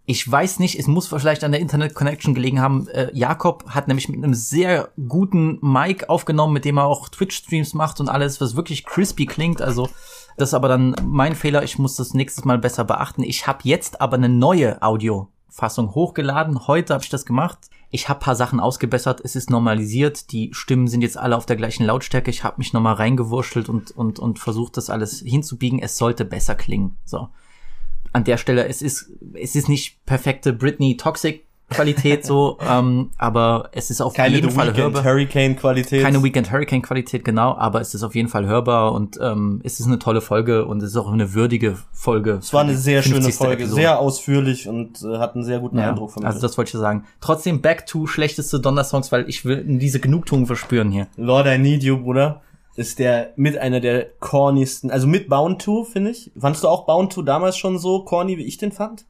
ich 0.06 0.30
weiß 0.30 0.60
nicht, 0.60 0.78
es 0.78 0.88
muss 0.88 1.08
vielleicht 1.08 1.46
an 1.46 1.54
der 1.54 1.62
Internet 1.62 1.96
Connection 1.96 2.34
gelegen 2.36 2.60
haben. 2.60 2.90
Äh, 2.90 3.12
Jakob 3.14 3.64
hat 3.70 3.88
nämlich 3.88 4.10
mit 4.10 4.22
einem 4.22 4.34
sehr 4.34 4.90
guten 5.08 5.58
Mic 5.62 6.10
aufgenommen, 6.10 6.52
mit 6.52 6.66
dem 6.66 6.80
er 6.80 6.84
auch 6.84 7.08
Twitch-Streams 7.08 7.76
macht 7.76 8.02
und 8.02 8.10
alles, 8.10 8.42
was 8.42 8.58
wirklich 8.58 8.86
crispy 8.86 9.26
klingt. 9.26 9.62
Also 9.62 9.88
das 10.36 10.50
ist 10.50 10.54
aber 10.54 10.68
dann 10.68 10.94
mein 11.06 11.34
Fehler. 11.34 11.64
Ich 11.64 11.80
muss 11.80 11.96
das 11.96 12.14
nächstes 12.14 12.44
Mal 12.44 12.58
besser 12.58 12.84
beachten. 12.84 13.24
Ich 13.24 13.48
habe 13.48 13.60
jetzt 13.64 14.02
aber 14.02 14.18
eine 14.18 14.28
neue 14.28 14.82
Audiofassung 14.82 15.96
hochgeladen. 15.96 16.68
Heute 16.68 16.94
habe 16.94 17.06
ich 17.06 17.10
das 17.10 17.26
gemacht. 17.26 17.70
Ich 17.92 18.10
habe 18.10 18.22
paar 18.22 18.36
Sachen 18.36 18.60
ausgebessert. 18.60 19.22
Es 19.24 19.36
ist 19.36 19.50
normalisiert. 19.50 20.32
Die 20.32 20.50
Stimmen 20.54 20.88
sind 20.88 21.02
jetzt 21.02 21.18
alle 21.18 21.36
auf 21.36 21.46
der 21.46 21.58
gleichen 21.58 21.86
Lautstärke. 21.86 22.32
Ich 22.32 22.44
habe 22.44 22.58
mich 22.58 22.74
nochmal 22.74 22.96
reingewurschtelt 22.96 23.68
und, 23.70 23.92
und, 23.92 24.18
und 24.18 24.40
versucht, 24.40 24.78
das 24.78 24.90
alles 24.90 25.20
hinzubiegen. 25.20 25.80
Es 25.80 25.98
sollte 25.98 26.24
besser 26.26 26.56
klingen. 26.56 26.98
So 27.06 27.30
an 28.14 28.24
der 28.24 28.38
Stelle, 28.38 28.68
es 28.68 28.82
ist, 28.82 29.12
es 29.34 29.56
ist 29.56 29.70
nicht 29.70 30.06
perfekte 30.06 30.54
Britney 30.54 30.98
Toxic 30.98 31.46
Qualität 31.72 32.26
so, 32.26 32.58
ähm, 32.68 33.10
aber 33.18 33.70
es 33.72 33.90
ist 33.90 34.02
auf 34.02 34.14
Keine 34.14 34.36
jeden 34.36 34.50
The 34.50 34.56
Fall 34.56 34.68
Weeknd 34.68 34.80
hörbar. 34.80 35.04
Hurricane 35.04 35.56
Qualität. 35.56 36.04
Keine 36.04 36.24
Weekend 36.24 36.52
Hurricane 36.52 36.82
Qualität, 36.82 37.26
genau, 37.26 37.56
aber 37.56 37.82
es 37.82 37.94
ist 37.94 38.04
auf 38.04 38.14
jeden 38.14 38.30
Fall 38.30 38.46
hörbar 38.46 38.92
und 38.94 39.20
ähm, 39.22 39.62
es 39.64 39.80
ist 39.80 39.88
eine 39.88 40.00
tolle 40.00 40.22
Folge 40.22 40.66
und 40.66 40.84
es 40.84 40.92
ist 40.92 40.98
auch 40.98 41.12
eine 41.12 41.34
würdige 41.34 41.78
Folge. 41.92 42.34
Es 42.34 42.54
war 42.54 42.62
eine 42.62 42.78
sehr 42.78 43.02
schöne 43.02 43.32
Folge, 43.32 43.64
Episode. 43.64 43.82
sehr 43.82 44.00
ausführlich 44.00 44.68
und 44.68 45.02
äh, 45.02 45.18
hat 45.18 45.36
einen 45.36 45.44
sehr 45.44 45.60
guten 45.60 45.78
ja, 45.78 45.90
Eindruck 45.90 46.12
von 46.12 46.24
mir. 46.24 46.28
also 46.28 46.40
das 46.40 46.58
wollte 46.58 46.70
ich 46.70 46.80
sagen. 46.80 47.06
Trotzdem 47.20 47.62
Back 47.62 47.86
to 47.88 48.08
schlechteste 48.08 48.60
Donner-Songs, 48.60 49.12
weil 49.12 49.28
ich 49.28 49.46
will 49.46 49.64
diese 49.66 50.00
Genugtuung 50.00 50.46
verspüren 50.46 50.92
hier. 50.92 51.08
Lord 51.18 51.48
I 51.48 51.58
Need 51.58 51.84
You, 51.84 51.98
Bruder, 51.98 52.42
ist 52.76 53.00
der 53.00 53.34
mit 53.36 53.58
einer 53.58 53.80
der 53.80 54.08
cornysten, 54.20 54.92
also 54.92 55.08
mit 55.08 55.30
Bound 55.30 55.62
to, 55.62 55.84
finde 55.84 56.12
ich. 56.12 56.32
Fandst 56.38 56.64
du 56.64 56.68
auch 56.68 56.86
Bound 56.86 57.12
to 57.14 57.22
damals 57.22 57.58
schon 57.58 57.78
so 57.78 58.04
corny, 58.04 58.38
wie 58.38 58.46
ich 58.46 58.58
den 58.58 58.72
fand? 58.72 59.06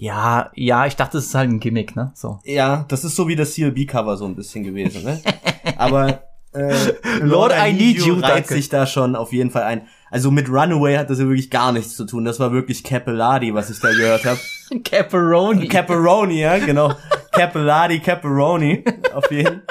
Ja, 0.00 0.52
ja, 0.54 0.86
ich 0.86 0.94
dachte, 0.94 1.18
es 1.18 1.26
ist 1.26 1.34
halt 1.34 1.50
ein 1.50 1.58
Gimmick, 1.58 1.96
ne? 1.96 2.12
So. 2.14 2.38
Ja, 2.44 2.84
das 2.86 3.02
ist 3.02 3.16
so 3.16 3.26
wie 3.26 3.34
das 3.34 3.54
CLB-Cover 3.54 4.16
so 4.16 4.26
ein 4.26 4.36
bisschen 4.36 4.62
gewesen, 4.62 5.02
ne? 5.02 5.20
Aber 5.76 6.22
äh, 6.52 6.72
Lord, 7.20 7.52
I 7.52 7.72
Need 7.72 8.06
You, 8.06 8.20
reiht 8.20 8.46
sich 8.46 8.68
da 8.68 8.86
schon 8.86 9.16
auf 9.16 9.32
jeden 9.32 9.50
Fall 9.50 9.64
ein. 9.64 9.88
Also 10.08 10.30
mit 10.30 10.48
Runaway 10.48 10.96
hat 10.96 11.10
das 11.10 11.18
ja 11.18 11.26
wirklich 11.26 11.50
gar 11.50 11.72
nichts 11.72 11.96
zu 11.96 12.04
tun. 12.04 12.24
Das 12.24 12.38
war 12.38 12.52
wirklich 12.52 12.84
Capellati, 12.84 13.52
was 13.54 13.70
ich 13.70 13.80
da 13.80 13.90
gehört 13.90 14.24
habe. 14.24 14.38
Caparoni. 14.84 15.66
Caparoni, 15.66 16.42
ja, 16.42 16.58
genau. 16.58 16.94
Capellati, 17.32 17.98
Caparoni, 17.98 18.84
auf 19.12 19.28
jeden 19.32 19.62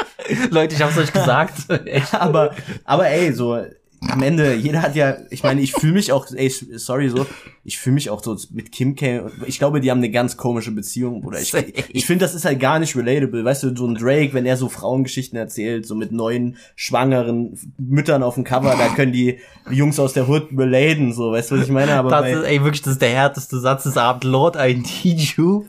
Leute, 0.49 0.75
ich 0.75 0.81
hab's 0.81 0.97
euch 0.97 1.13
gesagt. 1.13 1.53
Aber, 2.11 2.51
aber 2.83 3.07
ey, 3.07 3.31
so 3.31 3.63
am 4.01 4.21
Ende, 4.21 4.53
jeder 4.53 4.81
hat 4.81 4.95
ja, 4.95 5.17
ich 5.29 5.43
meine, 5.43 5.61
ich 5.61 5.73
fühle 5.73 5.93
mich 5.93 6.11
auch, 6.11 6.27
ey, 6.33 6.49
sorry 6.49 7.09
so, 7.09 7.25
ich 7.63 7.79
fühle 7.79 7.95
mich 7.95 8.09
auch 8.09 8.23
so 8.23 8.37
mit 8.51 8.71
Kim 8.71 8.95
K. 8.95 9.29
Ich 9.45 9.57
glaube, 9.57 9.81
die 9.81 9.89
haben 9.89 9.97
eine 9.97 10.11
ganz 10.11 10.37
komische 10.37 10.71
Beziehung, 10.71 11.23
oder 11.23 11.39
ich, 11.41 11.53
ich 11.53 12.05
finde, 12.05 12.23
das 12.23 12.35
ist 12.35 12.45
halt 12.45 12.59
gar 12.59 12.79
nicht 12.79 12.95
relatable. 12.95 13.43
Weißt 13.43 13.63
du, 13.63 13.75
so 13.75 13.87
ein 13.87 13.95
Drake, 13.95 14.33
wenn 14.33 14.45
er 14.45 14.55
so 14.55 14.69
Frauengeschichten 14.69 15.37
erzählt, 15.37 15.85
so 15.87 15.95
mit 15.95 16.11
neuen 16.11 16.57
schwangeren 16.75 17.57
Müttern 17.77 18.23
auf 18.23 18.35
dem 18.35 18.43
Cover, 18.43 18.75
da 18.77 18.89
können 18.89 19.11
die 19.11 19.39
Jungs 19.69 19.99
aus 19.99 20.13
der 20.13 20.29
Hood 20.29 20.49
relaten, 20.55 21.13
so, 21.13 21.31
weißt 21.31 21.51
du, 21.51 21.57
was 21.57 21.65
ich 21.65 21.71
meine? 21.71 21.93
Aber 21.93 22.09
Das 22.09 22.21
bei, 22.21 22.31
ist, 22.33 22.43
ey, 22.43 22.63
wirklich, 22.63 22.83
das 22.83 22.93
ist 22.93 23.01
der 23.01 23.09
härteste 23.09 23.59
Satz 23.59 23.83
des 23.83 23.97
Abends. 23.97 24.25
Lord, 24.25 24.55
I 24.55 24.75
need 25.03 25.21
you 25.35 25.65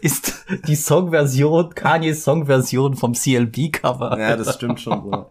ist 0.00 0.44
die 0.66 0.74
Songversion, 0.74 1.74
Kanye's 1.74 2.24
Songversion 2.24 2.96
vom 2.96 3.14
CLB-Cover. 3.14 4.18
Ja, 4.18 4.36
das 4.36 4.54
stimmt 4.54 4.80
schon, 4.80 5.02
Bruder. 5.02 5.30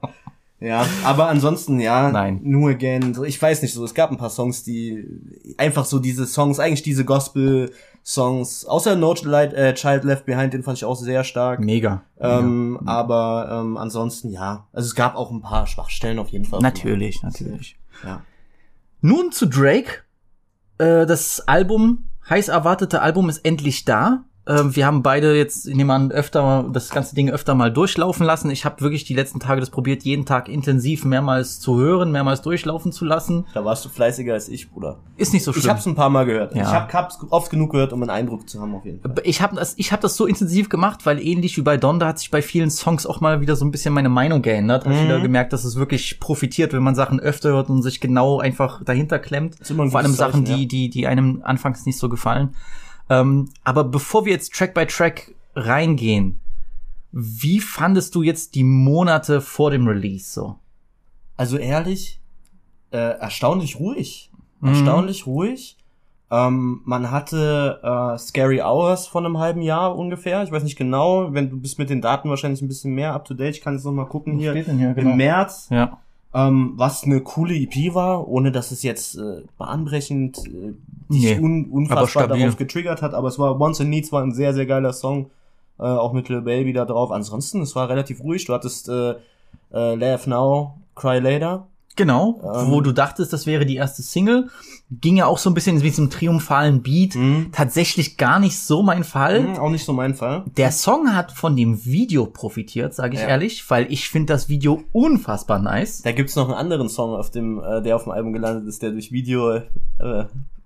Ja, 0.61 0.85
aber 1.05 1.29
ansonsten, 1.29 1.79
ja, 1.79 2.11
Nein. 2.11 2.41
nur 2.43 2.71
again, 2.71 3.15
ich 3.25 3.41
weiß 3.41 3.61
nicht 3.61 3.73
so, 3.73 3.85
es 3.85 3.93
gab 3.93 4.11
ein 4.11 4.17
paar 4.17 4.29
Songs, 4.29 4.63
die 4.63 5.05
einfach 5.57 5.85
so 5.85 5.99
diese 5.99 6.25
Songs, 6.25 6.59
eigentlich 6.59 6.83
diese 6.83 7.05
Gospel-Songs, 7.05 8.65
außer 8.65 8.97
No 8.97 9.13
Child, 9.13 9.53
äh, 9.53 9.73
Child 9.73 10.03
Left 10.03 10.25
Behind, 10.25 10.53
den 10.53 10.63
fand 10.63 10.77
ich 10.77 10.83
auch 10.83 10.97
sehr 10.97 11.23
stark. 11.23 11.61
Mega. 11.61 12.03
Ähm, 12.19 12.77
Aber 12.85 13.61
ähm, 13.61 13.77
ansonsten, 13.77 14.31
ja, 14.31 14.67
also 14.73 14.87
es 14.87 14.95
gab 14.95 15.15
auch 15.15 15.31
ein 15.31 15.41
paar 15.41 15.65
Schwachstellen 15.65 16.19
auf 16.19 16.29
jeden 16.29 16.45
Fall. 16.45 16.59
Natürlich, 16.59 17.23
natürlich. 17.23 17.77
Ja. 18.03 18.23
Nun 18.99 19.31
zu 19.31 19.45
Drake. 19.45 20.03
Äh, 20.77 21.05
das 21.05 21.47
Album, 21.47 22.09
heiß 22.29 22.49
erwartete 22.49 23.01
Album 23.01 23.29
ist 23.29 23.45
endlich 23.45 23.85
da. 23.85 24.25
Äh, 24.49 24.75
wir 24.75 24.85
haben 24.87 25.03
beide 25.03 25.35
jetzt, 25.35 25.67
ich 25.67 25.75
nehme 25.75 25.93
an, 25.93 26.11
öfter 26.11 26.65
das 26.73 26.89
ganze 26.89 27.13
Ding 27.13 27.29
öfter 27.29 27.53
mal 27.53 27.71
durchlaufen 27.71 28.25
lassen. 28.25 28.49
Ich 28.49 28.65
habe 28.65 28.81
wirklich 28.81 29.03
die 29.03 29.13
letzten 29.13 29.39
Tage 29.39 29.59
das 29.59 29.69
probiert, 29.69 30.03
jeden 30.03 30.25
Tag 30.25 30.49
intensiv 30.49 31.05
mehrmals 31.05 31.59
zu 31.59 31.77
hören, 31.77 32.11
mehrmals 32.11 32.41
durchlaufen 32.41 32.91
zu 32.91 33.05
lassen. 33.05 33.45
Da 33.53 33.63
warst 33.63 33.85
du 33.85 33.89
fleißiger 33.89 34.33
als 34.33 34.49
ich, 34.49 34.71
Bruder. 34.71 34.97
Ist 35.17 35.33
nicht 35.33 35.43
so 35.43 35.53
schlimm. 35.53 35.65
Ich 35.65 35.69
hab's 35.69 35.85
ein 35.85 35.93
paar 35.93 36.09
Mal 36.09 36.25
gehört. 36.25 36.55
Ja. 36.55 36.63
Ich 36.63 36.67
hab, 36.69 36.91
hab's 36.93 37.19
oft 37.29 37.51
genug 37.51 37.71
gehört, 37.71 37.93
um 37.93 38.01
einen 38.01 38.09
Eindruck 38.09 38.49
zu 38.49 38.59
haben, 38.59 38.73
auf 38.73 38.85
jeden 38.85 39.01
Fall. 39.01 39.13
ich 39.23 39.41
habe 39.41 39.55
das, 39.55 39.75
ich 39.77 39.91
hab 39.91 40.01
das 40.01 40.15
so 40.15 40.25
intensiv 40.25 40.69
gemacht, 40.69 41.05
weil 41.05 41.21
ähnlich 41.21 41.55
wie 41.57 41.61
bei 41.61 41.77
Donda 41.77 42.07
hat 42.07 42.17
sich 42.17 42.31
bei 42.31 42.41
vielen 42.41 42.71
Songs 42.71 43.05
auch 43.05 43.21
mal 43.21 43.41
wieder 43.41 43.55
so 43.55 43.65
ein 43.65 43.71
bisschen 43.71 43.93
meine 43.93 44.09
Meinung 44.09 44.41
geändert. 44.41 44.85
Hab 44.85 44.93
ich 44.93 45.03
wieder 45.03 45.19
gemerkt, 45.19 45.53
dass 45.53 45.63
es 45.63 45.75
wirklich 45.75 46.19
profitiert, 46.19 46.73
wenn 46.73 46.81
man 46.81 46.95
Sachen 46.95 47.19
öfter 47.19 47.49
hört 47.49 47.69
und 47.69 47.83
sich 47.83 47.99
genau 47.99 48.39
einfach 48.39 48.83
dahinter 48.83 49.19
klemmt. 49.19 49.57
Vor 49.61 49.77
allem 49.77 50.13
Sachen, 50.13 50.45
Zeichen, 50.45 50.45
die, 50.45 50.63
ja. 50.63 50.67
die, 50.67 50.89
die 50.89 51.07
einem 51.07 51.41
anfangs 51.43 51.85
nicht 51.85 51.99
so 51.99 52.09
gefallen. 52.09 52.55
Ähm, 53.09 53.49
aber 53.63 53.83
bevor 53.83 54.25
wir 54.25 54.31
jetzt 54.31 54.53
Track 54.53 54.73
by 54.73 54.85
Track 54.85 55.33
reingehen, 55.55 56.39
wie 57.11 57.59
fandest 57.59 58.13
du 58.15 58.21
jetzt 58.21 58.55
die 58.55 58.63
Monate 58.63 59.41
vor 59.41 59.71
dem 59.71 59.87
Release 59.87 60.31
so? 60.31 60.55
Also 61.37 61.57
ehrlich, 61.57 62.19
äh, 62.91 62.97
erstaunlich 62.97 63.79
ruhig. 63.79 64.29
Mhm. 64.59 64.69
Erstaunlich 64.69 65.25
ruhig. 65.25 65.77
Ähm, 66.31 66.81
man 66.85 67.09
hatte 67.09 67.79
äh, 67.81 68.17
Scary 68.19 68.61
Hours 68.61 69.07
von 69.07 69.25
einem 69.25 69.39
halben 69.39 69.63
Jahr 69.63 69.97
ungefähr. 69.97 70.43
Ich 70.43 70.51
weiß 70.51 70.63
nicht 70.63 70.77
genau, 70.77 71.33
wenn 71.33 71.49
du 71.49 71.57
bist 71.59 71.79
mit 71.79 71.89
den 71.89 72.01
Daten 72.01 72.29
wahrscheinlich 72.29 72.61
ein 72.61 72.67
bisschen 72.67 72.93
mehr 72.93 73.13
up 73.13 73.25
to 73.25 73.33
date. 73.33 73.55
Ich 73.55 73.61
kann 73.61 73.73
jetzt 73.73 73.85
noch 73.85 73.91
mal 73.91 74.05
gucken 74.05 74.37
hier. 74.37 74.53
hier? 74.53 74.63
Genau. 74.93 75.11
Im 75.11 75.17
März, 75.17 75.67
Ja. 75.71 75.97
Ähm, 76.33 76.73
was 76.75 77.03
eine 77.03 77.21
coole 77.21 77.55
EP 77.55 77.93
war, 77.93 78.27
ohne 78.27 78.51
dass 78.51 78.71
es 78.71 78.83
jetzt 78.83 79.15
äh, 79.15 79.43
bahnbrechend 79.57 80.37
äh, 80.45 80.73
dich 81.11 81.37
Nee, 81.37 81.39
un 81.39 81.65
unfassbar 81.71 82.27
darauf 82.27 82.55
getriggert 82.55 83.01
hat. 83.01 83.13
Aber 83.13 83.27
es 83.27 83.39
war 83.39 83.59
Once 83.59 83.79
in 83.79 83.89
Needs 83.89 84.11
war 84.11 84.21
ein 84.21 84.33
sehr, 84.33 84.53
sehr 84.53 84.67
geiler 84.67 84.93
Song. 84.93 85.31
Äh, 85.79 85.83
auch 85.83 86.13
mit 86.13 86.29
Lil 86.29 86.41
Baby 86.41 86.73
da 86.73 86.85
drauf. 86.85 87.11
Ansonsten, 87.11 87.61
es 87.61 87.75
war 87.75 87.89
relativ 87.89 88.21
ruhig. 88.21 88.45
Du 88.45 88.53
hattest 88.53 88.89
äh, 88.89 89.15
äh, 89.73 89.95
Laugh 89.95 90.27
Now, 90.27 90.75
Cry 90.95 91.19
Later. 91.19 91.67
Genau, 91.99 92.39
Ähm. 92.43 92.71
wo 92.71 92.79
du 92.79 92.93
dachtest, 92.93 93.33
das 93.33 93.45
wäre 93.45 93.65
die 93.65 93.75
erste 93.75 94.01
Single. 94.01 94.47
Ging 94.89 95.17
ja 95.17 95.25
auch 95.25 95.37
so 95.37 95.49
ein 95.49 95.53
bisschen 95.53 95.81
wie 95.81 95.89
diesem 95.89 96.09
triumphalen 96.09 96.81
Beat. 96.81 97.15
Mhm. 97.15 97.49
Tatsächlich 97.51 98.15
gar 98.15 98.39
nicht 98.39 98.57
so 98.57 98.81
mein 98.83 99.03
Fall. 99.03 99.41
Mhm, 99.41 99.57
auch 99.57 99.69
nicht 99.69 99.83
so 99.83 99.91
mein 99.91 100.15
Fall. 100.15 100.45
Der 100.55 100.71
Song 100.71 101.13
hat 101.13 101.33
von 101.33 101.57
dem 101.57 101.83
Video 101.83 102.25
profitiert, 102.25 102.93
sage 102.93 103.15
ich 103.15 103.21
Ja. 103.21 103.27
ehrlich, 103.27 103.69
weil 103.69 103.91
ich 103.91 104.09
finde 104.09 104.31
das 104.33 104.47
Video 104.47 104.81
unfassbar 104.93 105.59
nice. 105.59 106.01
Da 106.01 106.13
gibt's 106.13 106.37
noch 106.37 106.45
einen 106.47 106.57
anderen 106.57 106.87
Song, 106.87 107.13
auf 107.13 107.31
dem, 107.31 107.61
äh, 107.61 107.81
der 107.81 107.97
auf 107.97 108.03
dem 108.03 108.13
Album 108.13 108.31
gelandet 108.31 108.65
ist, 108.65 108.81
der 108.81 108.91
durch 108.91 109.11
Video 109.11 109.55
äh, 109.55 109.61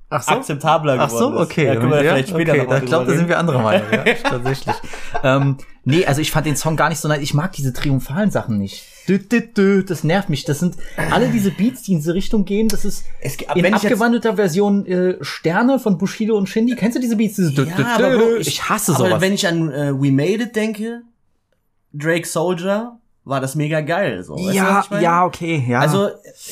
Ach 0.10 0.28
akzeptabler 0.28 0.98
Ach 1.00 1.08
geworden 1.08 1.34
so, 1.38 1.42
ist. 1.42 1.50
okay. 1.50 1.66
Da 1.66 1.76
können 1.78 1.90
wir 1.92 1.98
vielleicht 1.98 2.30
später 2.30 2.52
okay. 2.54 2.66
noch 2.68 2.78
Ich 2.78 2.86
glaube, 2.86 3.06
da 3.08 3.18
sind 3.18 3.28
wir 3.28 3.40
anderer 3.40 3.64
Meinung. 3.64 3.88
Ja, 3.92 4.04
tatsächlich. 4.24 4.76
ähm, 5.24 5.58
nee, 5.84 6.06
also 6.06 6.22
ich 6.22 6.30
fand 6.30 6.46
den 6.46 6.56
Song 6.56 6.76
gar 6.76 6.90
nicht 6.90 7.00
so 7.00 7.08
nice. 7.08 7.22
Ich 7.22 7.34
mag 7.34 7.52
diese 7.54 7.74
triumphalen 7.74 8.30
Sachen 8.30 8.60
nicht. 8.60 8.86
Dü, 9.08 9.20
dü, 9.30 9.54
dü, 9.56 9.84
das 9.86 10.04
nervt 10.04 10.30
mich. 10.30 10.46
Das 10.46 10.60
sind 10.60 10.76
alle 11.12 11.30
diese 11.30 11.52
Beats, 11.52 11.82
die 11.84 11.92
in 11.94 11.98
diese 12.00 12.14
Richtung 12.14 12.46
gehen. 12.46 12.68
Das 12.70 12.86
ist 12.86 13.04
Es 13.22 13.36
ge- 13.38 13.48
in 13.56 13.66
ich 13.66 13.74
abgewandelter 13.74 14.36
Version 14.36 14.86
äh, 14.86 15.18
Sterne 15.22 15.78
von 15.80 15.98
Bushido 15.98 16.38
und 16.38 16.48
Shindy. 16.48 16.76
Kennst 16.76 16.96
du 16.98 17.02
diese 17.02 17.16
Beats? 17.18 17.36
Diese 17.36 17.52
dü, 17.52 17.66
Ja, 17.66 17.96
aber 17.96 18.18
Bro, 18.18 18.36
ich, 18.38 18.70
hasse 18.70 18.96
aber 18.96 19.08
sowas. 19.10 19.22
wenn 19.22 19.34
ich 19.34 19.46
an 19.48 19.70
äh, 19.72 19.92
We 19.94 20.12
Made 20.12 20.44
It 20.44 20.56
denke, 20.56 21.02
Drake 21.94 22.26
Soldier, 22.28 22.98
war 23.26 23.40
das 23.42 23.56
mega 23.56 23.82
geil. 23.82 24.24
So. 24.24 24.36
Weißt 24.36 24.48
du, 24.50 24.54
ja, 24.54 24.82
ich 24.84 24.90
meine? 24.90 25.04
ja, 25.04 25.26
okay, 25.26 25.66
ja. 25.68 25.80
Also, 25.80 26.10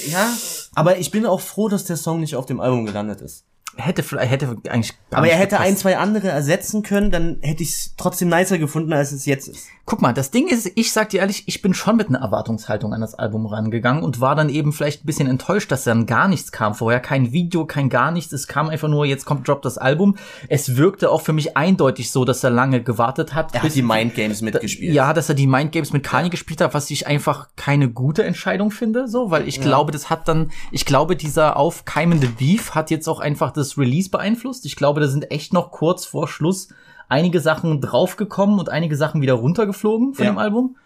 ja, 0.07 0.33
aber 0.75 0.97
ich 0.99 1.11
bin 1.11 1.25
auch 1.25 1.41
froh, 1.41 1.67
dass 1.69 1.85
der 1.85 1.97
Song 1.97 2.19
nicht 2.19 2.35
auf 2.35 2.45
dem 2.45 2.59
Album 2.59 2.85
gelandet 2.85 3.21
ist. 3.21 3.45
Hätte 3.81 4.03
vielleicht, 4.03 4.31
hätte 4.31 4.57
eigentlich 4.69 4.93
gar 5.09 5.19
Aber 5.19 5.27
er 5.27 5.37
hätte 5.37 5.55
gepasst. 5.55 5.69
ein, 5.69 5.77
zwei 5.77 5.97
andere 5.97 6.29
ersetzen 6.29 6.83
können, 6.83 7.11
dann 7.11 7.37
hätte 7.41 7.63
ich 7.63 7.69
es 7.69 7.93
trotzdem 7.97 8.29
nicer 8.29 8.57
gefunden, 8.57 8.93
als 8.93 9.11
es 9.11 9.25
jetzt 9.25 9.47
ist. 9.47 9.67
Guck 9.85 10.01
mal, 10.01 10.13
das 10.13 10.31
Ding 10.31 10.47
ist, 10.47 10.71
ich 10.75 10.93
sag 10.93 11.09
dir 11.09 11.19
ehrlich, 11.21 11.43
ich 11.47 11.61
bin 11.61 11.73
schon 11.73 11.97
mit 11.97 12.07
einer 12.07 12.19
Erwartungshaltung 12.19 12.93
an 12.93 13.01
das 13.01 13.15
Album 13.15 13.45
rangegangen 13.45 14.03
und 14.03 14.21
war 14.21 14.35
dann 14.35 14.47
eben 14.49 14.71
vielleicht 14.73 15.03
ein 15.03 15.05
bisschen 15.05 15.27
enttäuscht, 15.27 15.71
dass 15.71 15.83
dann 15.83 16.05
gar 16.05 16.27
nichts 16.27 16.51
kam 16.51 16.75
vorher. 16.75 16.99
Kein 16.99 17.31
Video, 17.33 17.65
kein 17.65 17.89
gar 17.89 18.11
nichts. 18.11 18.31
Es 18.31 18.47
kam 18.47 18.69
einfach 18.69 18.87
nur, 18.87 19.05
jetzt 19.05 19.25
kommt, 19.25 19.47
droppt 19.47 19.65
das 19.65 19.77
Album. 19.77 20.15
Es 20.47 20.77
wirkte 20.77 21.09
auch 21.09 21.21
für 21.21 21.33
mich 21.33 21.57
eindeutig 21.57 22.11
so, 22.11 22.25
dass 22.25 22.43
er 22.43 22.51
lange 22.51 22.81
gewartet 22.81 23.33
hat. 23.33 23.53
Er 23.53 23.63
hat 23.63 23.75
die 23.75 23.81
Mindgames 23.81 24.41
mitgespielt. 24.41 24.93
Ja, 24.93 25.13
dass 25.13 25.29
er 25.29 25.35
die 25.35 25.47
Mindgames 25.47 25.91
mit 25.91 26.03
Kanye 26.03 26.29
gespielt 26.29 26.61
hat, 26.61 26.73
was 26.73 26.89
ich 26.91 27.07
einfach 27.07 27.49
keine 27.55 27.89
gute 27.89 28.23
Entscheidung 28.23 28.71
finde, 28.71 29.07
so, 29.07 29.31
weil 29.31 29.47
ich 29.47 29.59
glaube, 29.61 29.91
das 29.91 30.09
hat 30.09 30.27
dann, 30.27 30.51
ich 30.71 30.85
glaube, 30.85 31.15
dieser 31.15 31.57
aufkeimende 31.57 32.27
Beef 32.27 32.75
hat 32.75 32.91
jetzt 32.91 33.09
auch 33.09 33.19
einfach 33.19 33.51
das 33.51 33.70
Release 33.77 34.09
beeinflusst. 34.09 34.65
Ich 34.65 34.75
glaube, 34.75 34.99
da 35.01 35.07
sind 35.07 35.31
echt 35.31 35.53
noch 35.53 35.71
kurz 35.71 36.05
vor 36.05 36.27
Schluss 36.27 36.69
einige 37.09 37.39
Sachen 37.39 37.81
draufgekommen 37.81 38.59
und 38.59 38.69
einige 38.69 38.95
Sachen 38.95 39.21
wieder 39.21 39.33
runtergeflogen 39.33 40.13
von 40.13 40.25
Ja. 40.25 40.31
dem 40.31 40.37
Album. 40.37 40.77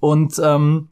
Und 0.00 0.40
ähm, 0.42 0.88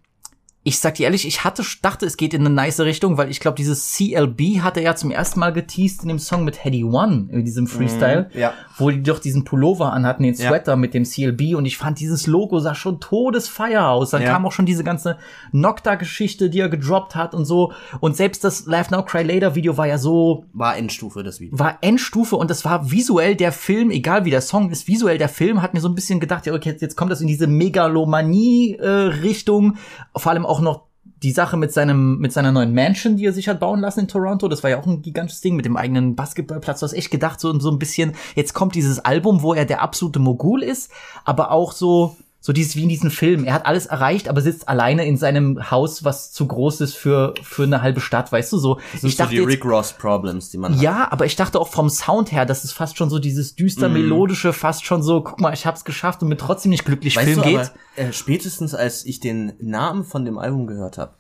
ich 0.69 0.81
sag 0.81 0.97
dir 0.97 1.05
ehrlich, 1.05 1.29
ich 1.29 1.45
hatte, 1.45 1.63
dachte, 1.81 2.07
es 2.07 2.17
geht 2.17 2.35
in 2.35 2.41
eine 2.41 2.51
nice 2.51 2.81
Richtung, 2.81 3.17
weil 3.19 3.31
ich 3.31 3.39
glaube, 3.39 3.57
dieses 3.57 3.93
CLB 3.95 4.63
hat 4.63 4.77
er 4.77 4.83
ja 4.83 4.97
zum 4.97 5.13
ersten 5.13 5.39
Mal 5.39 5.53
geteased 5.53 6.03
in 6.03 6.09
dem 6.09 6.19
Song 6.19 6.43
mit 6.45 6.65
Heady 6.65 6.83
One, 6.83 7.29
in 7.31 7.45
diesem 7.45 7.69
Freestyle, 7.69 8.29
ja. 8.35 8.53
wo 8.77 8.91
die 8.91 9.01
doch 9.01 9.21
diesen 9.21 9.45
Pullover 9.45 9.93
anhatten, 9.93 10.25
den 10.25 10.35
Ja. 10.35 10.49
Sweater 10.49 10.75
mit 10.75 10.93
dem 10.93 11.05
CLB 11.05 11.55
und 11.55 11.67
ich 11.67 11.79
fand 11.79 12.01
dieses 12.01 12.27
Logo 12.27 12.59
sah 12.59 12.75
schon 12.75 12.99
todesfeier 12.99 13.91
aus. 13.91 14.11
Dann 14.11 14.23
Ja. 14.23 14.33
kam 14.33 14.45
auch 14.45 14.51
schon 14.51 14.67
diese 14.67 14.83
ganze 14.83 15.19
Nocta-Geschichte, 15.53 16.51
die 16.51 16.59
er 16.59 16.69
gedroppt 16.69 17.15
hat 17.15 17.33
und 17.33 17.45
so. 17.45 17.73
Und 18.01 18.17
selbst 18.17 18.43
das 18.43 18.67
Laugh 18.67 18.91
Now 18.91 19.05
Cry 19.05 19.23
Later 19.23 19.55
Video 19.55 19.77
war 19.77 19.87
ja 19.87 19.99
so, 19.99 20.47
War 20.53 20.77
Endstufe, 20.77 21.23
das 21.23 21.39
Video. 21.39 21.57
war 21.57 21.79
Endstufe 21.81 22.35
und 22.35 22.51
das 22.51 22.65
war 22.65 22.91
visuell 22.91 23.37
der 23.37 23.53
Film, 23.53 23.93
egal 23.93 24.25
wie 24.25 24.31
der 24.31 24.41
Song 24.41 24.73
ist, 24.73 24.89
visuell 24.89 25.19
der 25.19 25.29
Film 25.29 25.63
hat 25.63 25.75
mir 25.75 25.81
so 25.81 25.89
ein 25.89 25.95
bisschen 25.95 26.19
gedacht, 26.19 26.45
ja, 26.47 26.55
okay, 26.55 26.71
jetzt, 26.71 26.83
jetzt 26.83 26.97
kommt 26.97 27.13
das 27.13 27.21
in 27.21 27.29
diese 27.29 27.47
Megalomanie-Richtung. 27.47 29.77
Vor 30.17 30.33
allem 30.33 30.45
auch 30.45 30.56
noch 30.61 30.87
die 31.23 31.31
Sache 31.31 31.57
mit 31.57 31.73
seinem, 31.73 32.19
mit 32.19 32.33
seiner 32.33 32.53
neuen 32.53 32.75
Mansion, 32.75 33.17
die 33.17 33.25
er 33.25 33.33
sich 33.33 33.49
hat 33.49 33.61
bauen 33.61 33.81
lassen 33.81 34.01
in 34.01 34.09
Toronto. 34.09 34.49
Das 34.49 34.63
war 34.63 34.71
ja 34.71 34.79
auch 34.79 34.87
ein 34.87 35.03
gigantisches 35.03 35.41
Ding 35.41 35.57
mit 35.57 35.65
dem 35.65 35.77
eigenen 35.77 36.15
Basketballplatz. 36.15 36.81
Du 36.81 36.85
hast 36.85 36.93
echt 36.93 37.11
gedacht, 37.11 37.41
so, 37.41 37.59
so 37.59 37.71
ein 37.71 37.79
bisschen, 37.79 38.13
jetzt 38.35 38.53
kommt 38.53 38.75
dieses 38.75 38.99
Album, 39.05 39.43
wo 39.43 39.55
er 39.55 39.65
der 39.65 39.83
absolute 39.83 40.19
Mogul 40.19 40.63
ist, 40.63 40.91
aber 41.25 41.53
auch 41.53 41.73
so, 41.73 42.17
so 42.47 42.53
dieses 42.53 42.77
wie 42.77 42.85
in 42.85 42.89
diesem 42.89 43.11
Film. 43.11 43.43
Er 43.43 43.55
hat 43.55 43.67
alles 43.67 43.87
erreicht, 43.87 44.29
aber 44.29 44.41
sitzt 44.41 44.69
alleine 44.69 45.05
in 45.05 45.17
seinem 45.17 45.69
Haus, 45.73 46.05
was 46.05 46.31
zu 46.31 46.47
groß 46.47 46.81
ist 46.83 46.95
für, 46.95 47.35
für 47.43 47.65
eine 47.65 47.83
halbe 47.83 48.01
Stadt, 48.01 48.31
weißt 48.31 48.53
du, 48.53 48.59
so. 48.59 48.79
Das 48.93 49.01
sind 49.01 49.17
so 49.17 49.27
die 49.27 49.41
Rick 49.41 49.65
Ross 49.65 49.93
Problems, 49.95 50.51
die 50.51 50.59
man 50.59 50.73
hat. 50.77 50.81
Ja, 50.81 51.11
aber 51.11 51.27
ich 51.27 51.35
dachte 51.35 51.59
auch 51.59 51.67
vom 51.67 51.91
Sound 51.91 52.31
her, 52.31 52.47
dass 52.47 52.63
es 52.63 52.71
fast 52.71 52.97
schon 52.99 53.11
so 53.11 53.19
dieses 53.19 53.51
Mhm. 53.51 53.57
düster 53.57 53.89
melodische, 53.89 54.53
fast 54.53 54.85
schon 54.87 55.03
so, 55.03 55.23
guck 55.23 55.41
mal, 55.41 55.53
ich 55.55 55.67
hab's 55.67 55.85
geschafft 55.85 56.23
und 56.23 56.29
mir 56.29 56.37
trotzdem 56.37 56.71
nicht 56.71 56.85
glücklich 56.85 57.17
Weißt 57.17 57.27
Film 57.27 57.43
du, 57.43 57.49
geht. 57.49 57.57
aber 57.59 57.71
äh, 57.97 58.13
spätestens 58.13 58.77
als 58.77 59.05
ich 59.05 59.19
den 59.19 59.55
Namen 59.59 60.05
von 60.05 60.25
dem 60.25 60.39
Album 60.39 60.69
gehört 60.69 60.99
habe, 60.99 61.15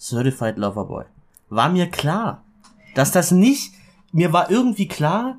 Certified 0.00 0.58
Lover 0.58 0.86
Boy, 0.86 1.04
war 1.50 1.68
mir 1.68 1.86
klar, 1.86 2.42
dass 2.96 3.12
das 3.12 3.30
nicht, 3.30 3.74
mir 4.10 4.32
war 4.32 4.50
irgendwie 4.50 4.88
klar, 4.88 5.36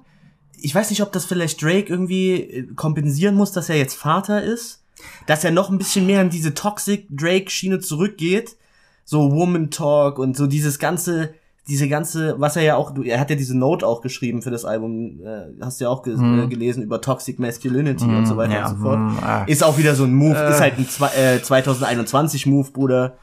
ich 0.61 0.73
weiß 0.73 0.91
nicht, 0.91 1.01
ob 1.01 1.11
das 1.11 1.25
vielleicht 1.25 1.61
Drake 1.61 1.89
irgendwie 1.89 2.35
äh, 2.35 2.73
kompensieren 2.75 3.35
muss, 3.35 3.51
dass 3.51 3.67
er 3.67 3.75
jetzt 3.75 3.95
Vater 3.95 4.41
ist, 4.41 4.81
dass 5.27 5.43
er 5.43 5.51
noch 5.51 5.69
ein 5.69 5.77
bisschen 5.77 6.05
mehr 6.05 6.21
in 6.21 6.29
diese 6.29 6.53
Toxic 6.53 7.07
Drake 7.09 7.49
Schiene 7.49 7.79
zurückgeht, 7.79 8.55
so 9.03 9.31
Woman 9.31 9.69
Talk 9.71 10.19
und 10.19 10.35
so 10.37 10.47
dieses 10.47 10.79
ganze 10.79 11.33
diese 11.67 11.89
ganze, 11.89 12.35
was 12.39 12.55
er 12.57 12.61
ja 12.61 12.75
auch, 12.75 12.93
er 13.03 13.19
hat 13.19 13.31
ja 13.31 13.35
diese 13.35 13.57
Note 13.57 13.87
auch 13.87 14.01
geschrieben 14.01 14.43
für 14.43 14.51
das 14.51 14.65
Album, 14.65 15.19
äh, 15.25 15.45
hast 15.63 15.79
du 15.81 15.85
ja 15.85 15.89
auch 15.89 16.03
ge 16.03 16.13
äh, 16.13 16.47
gelesen 16.47 16.83
über 16.83 17.01
Toxic 17.01 17.39
Masculinity 17.39 18.05
und 18.05 18.27
so 18.27 18.37
weiter 18.37 18.49
Mhm. 18.49 18.55
ja, 18.55 18.69
und 18.69 18.77
so 18.77 18.83
fort. 18.83 18.99
ah. 19.23 19.43
Ist 19.47 19.63
auch 19.63 19.75
wieder 19.79 19.95
so 19.95 20.03
ein 20.03 20.13
Move, 20.13 20.37
ist 20.37 20.59
halt 20.61 20.75
ein 20.77 20.85
äh, 21.17 21.41
2021 21.41 22.45
Move, 22.45 22.69
Bruder. 22.71 23.17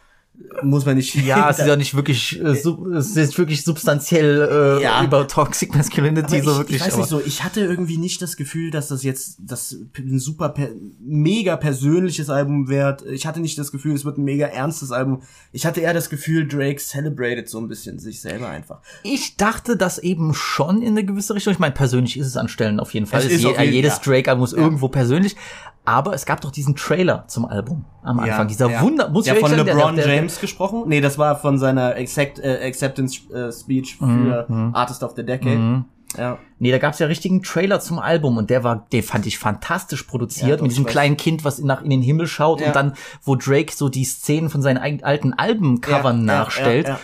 Muss 0.62 0.84
man 0.86 0.96
nicht. 0.96 1.14
ja, 1.14 1.48
es 1.50 1.58
ist 1.58 1.66
ja 1.66 1.76
nicht 1.76 1.94
wirklich, 1.94 2.40
äh, 2.42 2.54
sub, 2.54 2.86
es 2.88 3.16
ist 3.16 3.36
wirklich 3.38 3.64
substanziell 3.64 4.78
äh, 4.80 4.82
Ja. 4.82 5.02
über 5.04 5.26
Toxic 5.26 5.74
Masculinity 5.74 6.36
Aber 6.36 6.44
so 6.44 6.50
ich, 6.52 6.58
wirklich. 6.58 6.76
ich 6.80 6.86
weiß 6.86 6.96
nicht 6.96 7.08
so, 7.08 7.20
ich 7.24 7.42
hatte 7.44 7.60
irgendwie 7.60 7.96
nicht 7.98 8.20
das 8.22 8.36
Gefühl, 8.36 8.70
dass 8.70 8.88
das 8.88 9.02
jetzt 9.02 9.36
das 9.40 9.76
ein 9.98 10.18
super 10.18 10.50
per, 10.50 10.68
mega 11.00 11.56
persönliches 11.56 12.30
Album 12.30 12.68
wird. 12.68 13.02
Ich 13.06 13.26
hatte 13.26 13.40
nicht 13.40 13.58
das 13.58 13.72
Gefühl, 13.72 13.94
es 13.94 14.04
wird 14.04 14.18
ein 14.18 14.24
mega 14.24 14.46
ernstes 14.46 14.92
Album. 14.92 15.22
Ich 15.52 15.66
hatte 15.66 15.80
eher 15.80 15.94
das 15.94 16.10
Gefühl, 16.10 16.46
Drake 16.46 16.78
celebrated 16.80 17.48
so 17.48 17.58
ein 17.58 17.68
bisschen 17.68 17.98
sich 17.98 18.20
selber 18.20 18.48
einfach. 18.48 18.80
Ich 19.02 19.36
dachte 19.36 19.76
das 19.76 19.98
eben 19.98 20.34
schon 20.34 20.82
in 20.82 20.90
eine 20.92 21.04
gewisse 21.04 21.34
Richtung. 21.34 21.52
Ich 21.52 21.58
meine, 21.58 21.74
persönlich 21.74 22.18
ist 22.18 22.26
es 22.26 22.36
an 22.36 22.48
Stellen 22.48 22.80
auf 22.80 22.92
jeden 22.94 23.06
Fall. 23.06 23.20
Es 23.20 23.26
Es 23.32 23.42
je, 23.42 23.48
jeden- 23.50 23.72
jedes 23.72 23.96
ja. 23.96 24.02
Drake-Album 24.04 24.44
ist 24.44 24.52
irgendwo 24.52 24.88
persönlich. 24.88 25.36
Aber 25.84 26.14
es 26.14 26.26
gab 26.26 26.40
doch 26.40 26.52
diesen 26.52 26.76
Trailer 26.76 27.24
zum 27.26 27.44
Album 27.44 27.84
am 28.04 28.20
Anfang. 28.20 28.46
Dieser 28.46 28.70
ja. 28.70 28.80
Wunder, 28.82 29.08
muss 29.08 29.26
ja, 29.26 29.34
ich 29.34 29.40
von 29.40 29.50
ehrlich 29.50 29.66
sagen, 29.66 29.78
LeBron 29.78 29.96
der, 29.96 30.06
der, 30.06 30.14
James 30.14 30.31
gesprochen? 30.40 30.84
Nee, 30.86 31.00
das 31.00 31.18
war 31.18 31.36
von 31.38 31.58
seiner 31.58 31.94
Accept, 31.96 32.38
äh, 32.38 32.60
Acceptance 32.64 33.20
äh, 33.32 33.52
Speech 33.52 33.96
für 33.96 34.46
Mhm, 34.48 34.70
Artist 34.74 35.02
of 35.02 35.12
the 35.16 35.24
Decade. 35.24 35.84
Ja. 36.16 36.38
Nee, 36.58 36.70
da 36.70 36.76
gab's 36.78 36.98
ja 36.98 37.06
richtigen 37.06 37.42
Trailer 37.42 37.80
zum 37.80 37.98
Album 37.98 38.36
und 38.36 38.50
der 38.50 38.62
war, 38.64 38.86
den 38.92 39.02
fand 39.02 39.24
ich 39.26 39.38
fantastisch 39.38 40.02
produziert 40.02 40.58
Ja, 40.58 40.62
mit 40.62 40.70
diesem 40.70 40.84
kleinen 40.84 41.16
Kind, 41.16 41.42
was 41.44 41.58
nach 41.60 41.82
in 41.82 41.88
den 41.88 42.02
Himmel 42.02 42.26
schaut 42.26 42.60
Ja. 42.60 42.66
und 42.66 42.76
dann, 42.76 42.92
wo 43.22 43.34
Drake 43.34 43.72
so 43.74 43.88
die 43.88 44.04
Szenen 44.04 44.50
von 44.50 44.60
seinen 44.60 45.02
alten 45.02 45.32
Albencovern 45.32 46.18
Ja, 46.18 46.24
nachstellt. 46.40 46.88
Ja, 46.88 46.98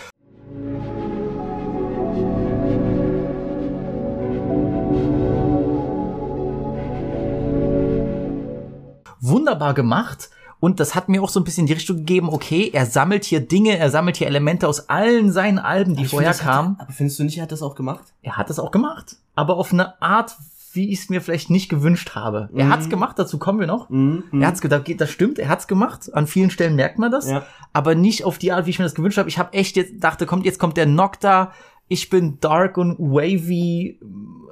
Wunderbar 9.21 9.73
gemacht. 9.73 10.29
Und 10.59 10.79
das 10.79 10.93
hat 10.93 11.07
mir 11.07 11.23
auch 11.23 11.29
so 11.29 11.39
ein 11.39 11.43
bisschen 11.45 11.67
die 11.67 11.73
Richtung 11.73 11.97
gegeben, 11.97 12.29
okay, 12.29 12.69
er 12.73 12.85
sammelt 12.85 13.23
hier 13.23 13.39
Dinge, 13.39 13.77
er 13.77 13.89
sammelt 13.89 14.17
hier 14.17 14.27
Elemente 14.27 14.67
aus 14.67 14.89
allen 14.89 15.31
seinen 15.31 15.57
Alben, 15.59 15.95
die 15.95 16.05
vorher 16.05 16.33
finde, 16.33 16.43
das 16.43 16.45
hat- 16.45 16.53
kamen. 16.63 16.75
Aber 16.79 16.91
findest 16.91 17.17
du 17.19 17.23
nicht, 17.23 17.37
er 17.37 17.43
hat 17.43 17.51
das 17.51 17.61
auch 17.61 17.75
gemacht? 17.75 18.13
Er 18.21 18.35
hat 18.37 18.49
es 18.49 18.59
auch 18.59 18.71
gemacht, 18.71 19.15
aber 19.35 19.55
auf 19.57 19.71
eine 19.71 20.01
Art, 20.01 20.35
wie 20.73 20.89
ich 20.91 20.99
es 20.99 21.09
mir 21.09 21.21
vielleicht 21.21 21.49
nicht 21.49 21.69
gewünscht 21.69 22.11
habe. 22.13 22.49
Er 22.53 22.65
Mhm. 22.65 22.69
hat's 22.73 22.89
gemacht, 22.89 23.17
dazu 23.17 23.39
kommen 23.39 23.59
wir 23.59 23.67
noch. 23.67 23.89
Er 23.89 24.47
hat's 24.47 24.61
gedacht, 24.61 24.83
das 24.99 25.09
stimmt, 25.09 25.39
er 25.39 25.47
hat's 25.49 25.67
gemacht. 25.67 26.13
An 26.13 26.27
vielen 26.27 26.49
Stellen 26.51 26.75
merkt 26.75 26.99
man 26.99 27.09
das, 27.11 27.29
Ja. 27.29 27.43
aber 27.73 27.95
nicht 27.95 28.25
auf 28.25 28.37
die 28.37 28.51
Art, 28.51 28.65
wie 28.65 28.69
ich 28.71 28.79
mir 28.79 28.85
das 28.85 28.95
gewünscht 28.95 29.17
habe. 29.17 29.29
Ich 29.29 29.39
habe 29.39 29.53
echt 29.53 29.77
jetzt 29.77 29.93
dachte, 30.03 30.25
kommt 30.25 30.45
jetzt 30.45 30.59
kommt 30.59 30.75
der 30.77 30.85
Nocta, 30.85 31.53
ich 31.87 32.09
bin 32.11 32.37
dark 32.41 32.77
und 32.77 32.99
wavy, 32.99 33.99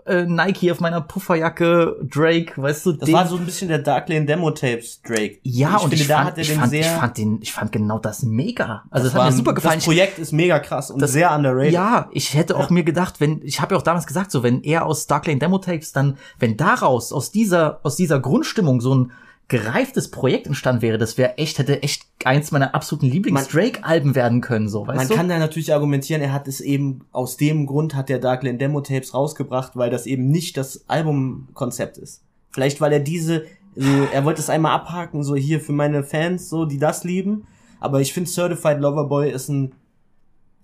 äh, 0.08 0.26
Nike 0.26 0.72
auf 0.72 0.80
meiner 0.80 1.02
Pufferjacke, 1.02 1.98
Drake, 2.04 2.62
weißt 2.62 2.86
du, 2.86 2.94
Das 2.94 3.12
war 3.12 3.28
so 3.28 3.38
ein 3.38 3.46
bisschen 3.46 3.68
der 3.68 3.80
Dark 3.80 4.10
Lane 4.10 4.26
Demo 4.26 4.52
Tapes 4.52 5.02
Drake. 5.02 5.40
ja, 5.44 5.76
und 5.76 5.90
finde, 5.90 5.96
ich 5.96 6.08
da 6.08 6.18
fand, 6.18 6.28
hat 6.28 6.38
er 6.38 6.42
ich, 6.42 6.50
den 6.50 6.60
fand, 6.60 6.70
sehr. 6.72 6.82
ich 6.82 6.88
fand 6.88 7.18
den, 7.18 7.40
ich 7.42 7.54
fand 7.54 7.72
genau 7.72 8.00
das 8.00 8.24
mega. 8.24 8.84
Also 8.90 9.08
das, 9.08 9.16
war 9.16 9.26
hat 9.26 9.32
mir 9.32 9.38
super 9.38 9.54
gefallen. 9.54 9.76
Das 9.80 9.86
Projekt 9.86 10.20
ist 10.20 10.32
mega 10.32 10.60
krass 10.60 10.92
und 10.92 11.06
sehr 11.08 11.32
underrated. 11.32 11.74
Ja, 11.74 12.10
ich 12.12 12.34
hätte 12.34 12.56
auch 12.56 12.70
mir 12.70 12.84
gedacht, 12.84 13.20
wenn 13.20 13.42
ich 13.44 13.62
habe 13.62 13.76
ja 13.76 13.80
auch 13.80 13.84
damals 13.84 14.08
gesagt, 14.08 14.32
so 14.32 14.44
wenn 14.44 14.64
er 14.64 14.86
aus 14.86 15.08
Darklane 15.08 15.40
Demo 15.40 15.58
Tapes 15.58 15.92
dann, 15.92 16.18
wenn 16.40 16.58
daraus 16.58 17.12
aus 17.12 17.32
dieser 17.32 17.80
aus 17.84 17.96
dieser 17.96 18.20
Grundstimmung 18.20 18.82
so 18.82 18.96
ein 18.96 19.12
gereiftes 19.50 20.12
Projekt 20.12 20.48
entstanden 20.48 20.82
wäre, 20.82 20.98
das 20.98 21.18
wäre 21.18 21.38
echt 21.38 21.58
hätte 21.58 21.82
echt 21.82 22.06
eins 22.26 22.52
meiner 22.52 22.76
absoluten 22.76 23.06
Lieblings 23.06 23.48
Drake 23.48 23.84
Alben 23.84 24.14
werden 24.14 24.42
können, 24.42 24.68
so 24.68 24.86
weißt 24.86 24.98
Man 24.98 25.08
du? 25.08 25.16
kann 25.16 25.30
da 25.30 25.40
natürlich 25.40 25.74
argumentieren, 25.74 26.22
er 26.22 26.34
hat 26.34 26.48
es 26.48 26.60
eben 26.60 27.06
aus 27.12 27.38
dem 27.38 27.66
Grund 27.66 27.96
hat 27.96 28.10
der 28.10 28.20
Dark 28.20 28.44
Lane 28.44 28.58
Demo 28.58 28.82
Tapes 28.82 29.14
rausgebracht, 29.14 29.78
weil 29.78 29.90
das 29.90 30.06
eben 30.06 30.30
nicht 30.30 30.58
das 30.58 30.90
Albumkonzept 30.90 31.98
ist. 31.98 32.24
Vielleicht 32.52 32.82
weil 32.82 32.92
er 32.92 33.00
diese, 33.00 33.46
äh, 33.78 34.06
er 34.12 34.26
wollte 34.26 34.42
es 34.42 34.50
einmal 34.50 34.74
abhaken, 34.74 35.24
so 35.24 35.36
hier 35.36 35.62
für 35.62 35.74
meine 35.74 36.04
Fans, 36.04 36.50
so 36.50 36.66
die 36.66 36.80
das 36.80 37.06
lieben. 37.06 37.48
Aber 37.80 38.02
ich 38.02 38.14
finde 38.14 38.30
Certified 38.30 38.80
Lover 38.80 39.08
Boy 39.08 39.32
ist 39.32 39.48
ein, 39.48 39.76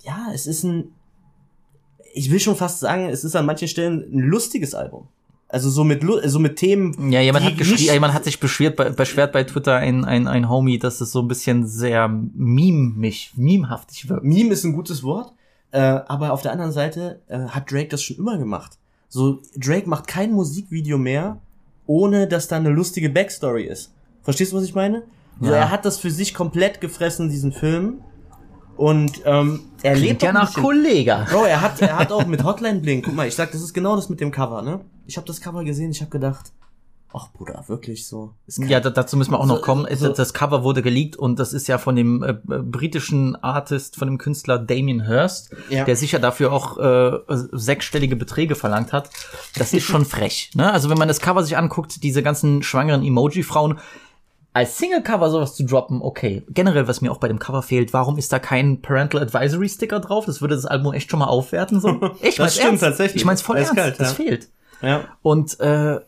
ja, 0.01 0.27
es 0.33 0.45
ist 0.45 0.63
ein, 0.63 0.91
ich 2.13 2.31
will 2.31 2.39
schon 2.39 2.55
fast 2.55 2.79
sagen, 2.79 3.07
es 3.07 3.23
ist 3.23 3.35
an 3.35 3.45
manchen 3.45 3.67
Stellen 3.67 4.03
ein 4.11 4.19
lustiges 4.19 4.75
Album. 4.75 5.07
Also 5.53 5.69
so 5.69 5.83
mit, 5.83 6.03
so 6.25 6.39
mit 6.39 6.55
Themen. 6.55 7.11
ja, 7.11 7.21
jemand 7.21 7.45
hat 7.45 7.57
geschrieben, 7.59 7.93
jemand 7.93 8.13
hat 8.15 8.23
sich 8.23 8.39
beschwert 8.39 8.75
bei, 8.75 8.89
beschwert 8.89 9.31
bei 9.33 9.43
Twitter 9.43 9.75
ein, 9.75 10.03
ein, 10.03 10.27
ein 10.27 10.49
Homie, 10.49 10.79
dass 10.79 10.99
es 10.99 11.11
so 11.11 11.21
ein 11.21 11.27
bisschen 11.27 11.67
sehr 11.67 12.07
memig, 12.07 13.33
memehaftig 13.35 14.09
wirkt. 14.09 14.23
Meme 14.23 14.51
ist 14.53 14.63
ein 14.63 14.73
gutes 14.73 15.03
Wort, 15.03 15.31
äh, 15.71 15.79
aber 15.79 16.33
auf 16.33 16.41
der 16.41 16.53
anderen 16.53 16.71
Seite 16.71 17.21
äh, 17.27 17.37
hat 17.49 17.71
Drake 17.71 17.89
das 17.89 18.01
schon 18.01 18.17
immer 18.17 18.37
gemacht. 18.39 18.79
So, 19.09 19.41
Drake 19.55 19.87
macht 19.87 20.07
kein 20.07 20.31
Musikvideo 20.31 20.97
mehr, 20.97 21.37
ohne 21.85 22.27
dass 22.27 22.47
da 22.47 22.55
eine 22.55 22.69
lustige 22.69 23.09
Backstory 23.11 23.65
ist. 23.65 23.93
Verstehst 24.23 24.53
du, 24.53 24.57
was 24.57 24.63
ich 24.63 24.73
meine? 24.73 25.03
So, 25.39 25.51
Ja. 25.51 25.57
er 25.57 25.69
hat 25.71 25.85
das 25.85 25.99
für 25.99 26.09
sich 26.09 26.33
komplett 26.33 26.81
gefressen, 26.81 27.29
diesen 27.29 27.51
Film. 27.51 27.99
Und 28.75 29.21
ähm, 29.25 29.61
er 29.83 29.93
Klingt 29.93 30.07
lebt 30.09 30.23
ja 30.23 30.31
nach 30.33 30.53
Kollega. 30.53 31.27
Bro, 31.29 31.45
er 31.45 31.61
hat, 31.61 31.81
er 31.81 31.97
hat 31.97 32.11
auch 32.11 32.25
mit 32.25 32.43
Hotline 32.43 32.79
Bling, 32.79 33.01
guck 33.03 33.15
mal, 33.15 33.27
ich 33.27 33.35
sag, 33.35 33.51
das 33.51 33.61
ist 33.61 33.73
genau 33.73 33.95
das 33.95 34.09
mit 34.09 34.19
dem 34.19 34.31
Cover, 34.31 34.61
ne? 34.61 34.79
Ich 35.05 35.17
habe 35.17 35.27
das 35.27 35.41
Cover 35.41 35.63
gesehen, 35.63 35.91
ich 35.91 36.01
habe 36.01 36.11
gedacht, 36.11 36.51
Ach, 37.15 37.31
Bruder, 37.31 37.63
wirklich 37.67 38.07
so. 38.07 38.33
Ja, 38.47 38.79
da, 38.79 38.89
dazu 38.89 39.17
müssen 39.17 39.29
wir 39.33 39.39
auch 39.39 39.45
noch 39.45 39.57
So- 39.57 39.61
kommen. 39.61 39.85
so- 39.95 40.09
das 40.11 40.33
Cover 40.33 40.63
wurde 40.63 40.81
geleakt 40.81 41.15
und 41.15 41.37
das 41.37 41.53
ist 41.53 41.67
ja 41.67 41.77
von 41.77 41.95
dem 41.95 42.23
äh, 42.23 42.29
äh, 42.31 42.35
britischen 42.63 43.35
Artist, 43.35 43.97
von 43.97 44.07
dem 44.07 44.17
Künstler 44.17 44.57
Damien 44.57 45.05
Hirst, 45.05 45.51
Ja. 45.69 45.83
der 45.83 45.95
sicher 45.95 46.17
dafür 46.17 46.51
auch 46.51 46.79
äh, 46.79 47.19
sechsstellige 47.51 48.15
Beträge 48.15 48.55
verlangt 48.55 48.93
hat. 48.93 49.11
Das 49.59 49.73
ist 49.73 49.83
schon 49.83 50.05
frech. 50.05 50.49
Ne? 50.55 50.73
Also 50.73 50.89
wenn 50.89 50.97
man 50.97 51.07
das 51.07 51.19
Cover 51.19 51.43
sich 51.43 51.55
anguckt, 51.55 52.01
diese 52.01 52.23
ganzen 52.23 52.63
schwangeren 52.63 53.03
Emoji-Frauen, 53.03 53.77
als 54.53 54.77
Single-Cover 54.77 55.31
sowas 55.31 55.55
zu 55.55 55.65
droppen, 55.65 56.01
okay. 56.01 56.43
Generell, 56.49 56.87
was 56.87 57.01
mir 57.01 57.11
auch 57.11 57.17
bei 57.17 57.27
dem 57.27 57.39
Cover 57.39 57.63
fehlt, 57.63 57.91
warum 57.91 58.17
ist 58.17 58.31
da 58.31 58.39
kein 58.39 58.81
Parental 58.81 59.21
Advisory 59.21 59.67
Sticker 59.67 59.99
drauf? 59.99 60.25
Das 60.25 60.41
würde 60.41 60.55
das 60.55 60.65
Album 60.65 60.93
echt 60.93 61.09
schon 61.09 61.19
mal 61.19 61.27
aufwerten. 61.27 61.79
So. 61.81 62.11
Ich 62.21 62.35
Das 62.35 62.53
stimmt 62.53 62.69
ernst. 62.69 62.83
tatsächlich. 62.83 63.21
Ich 63.21 63.25
mein's 63.25 63.41
voll 63.41 63.57
Eiskalt, 63.57 63.99
ernst. 63.99 63.99
Das 63.99 64.09
ja. 64.09 64.15
fehlt. 64.15 64.49
Ja. 64.81 65.05
Und 65.23 65.59
äh, 65.59 65.99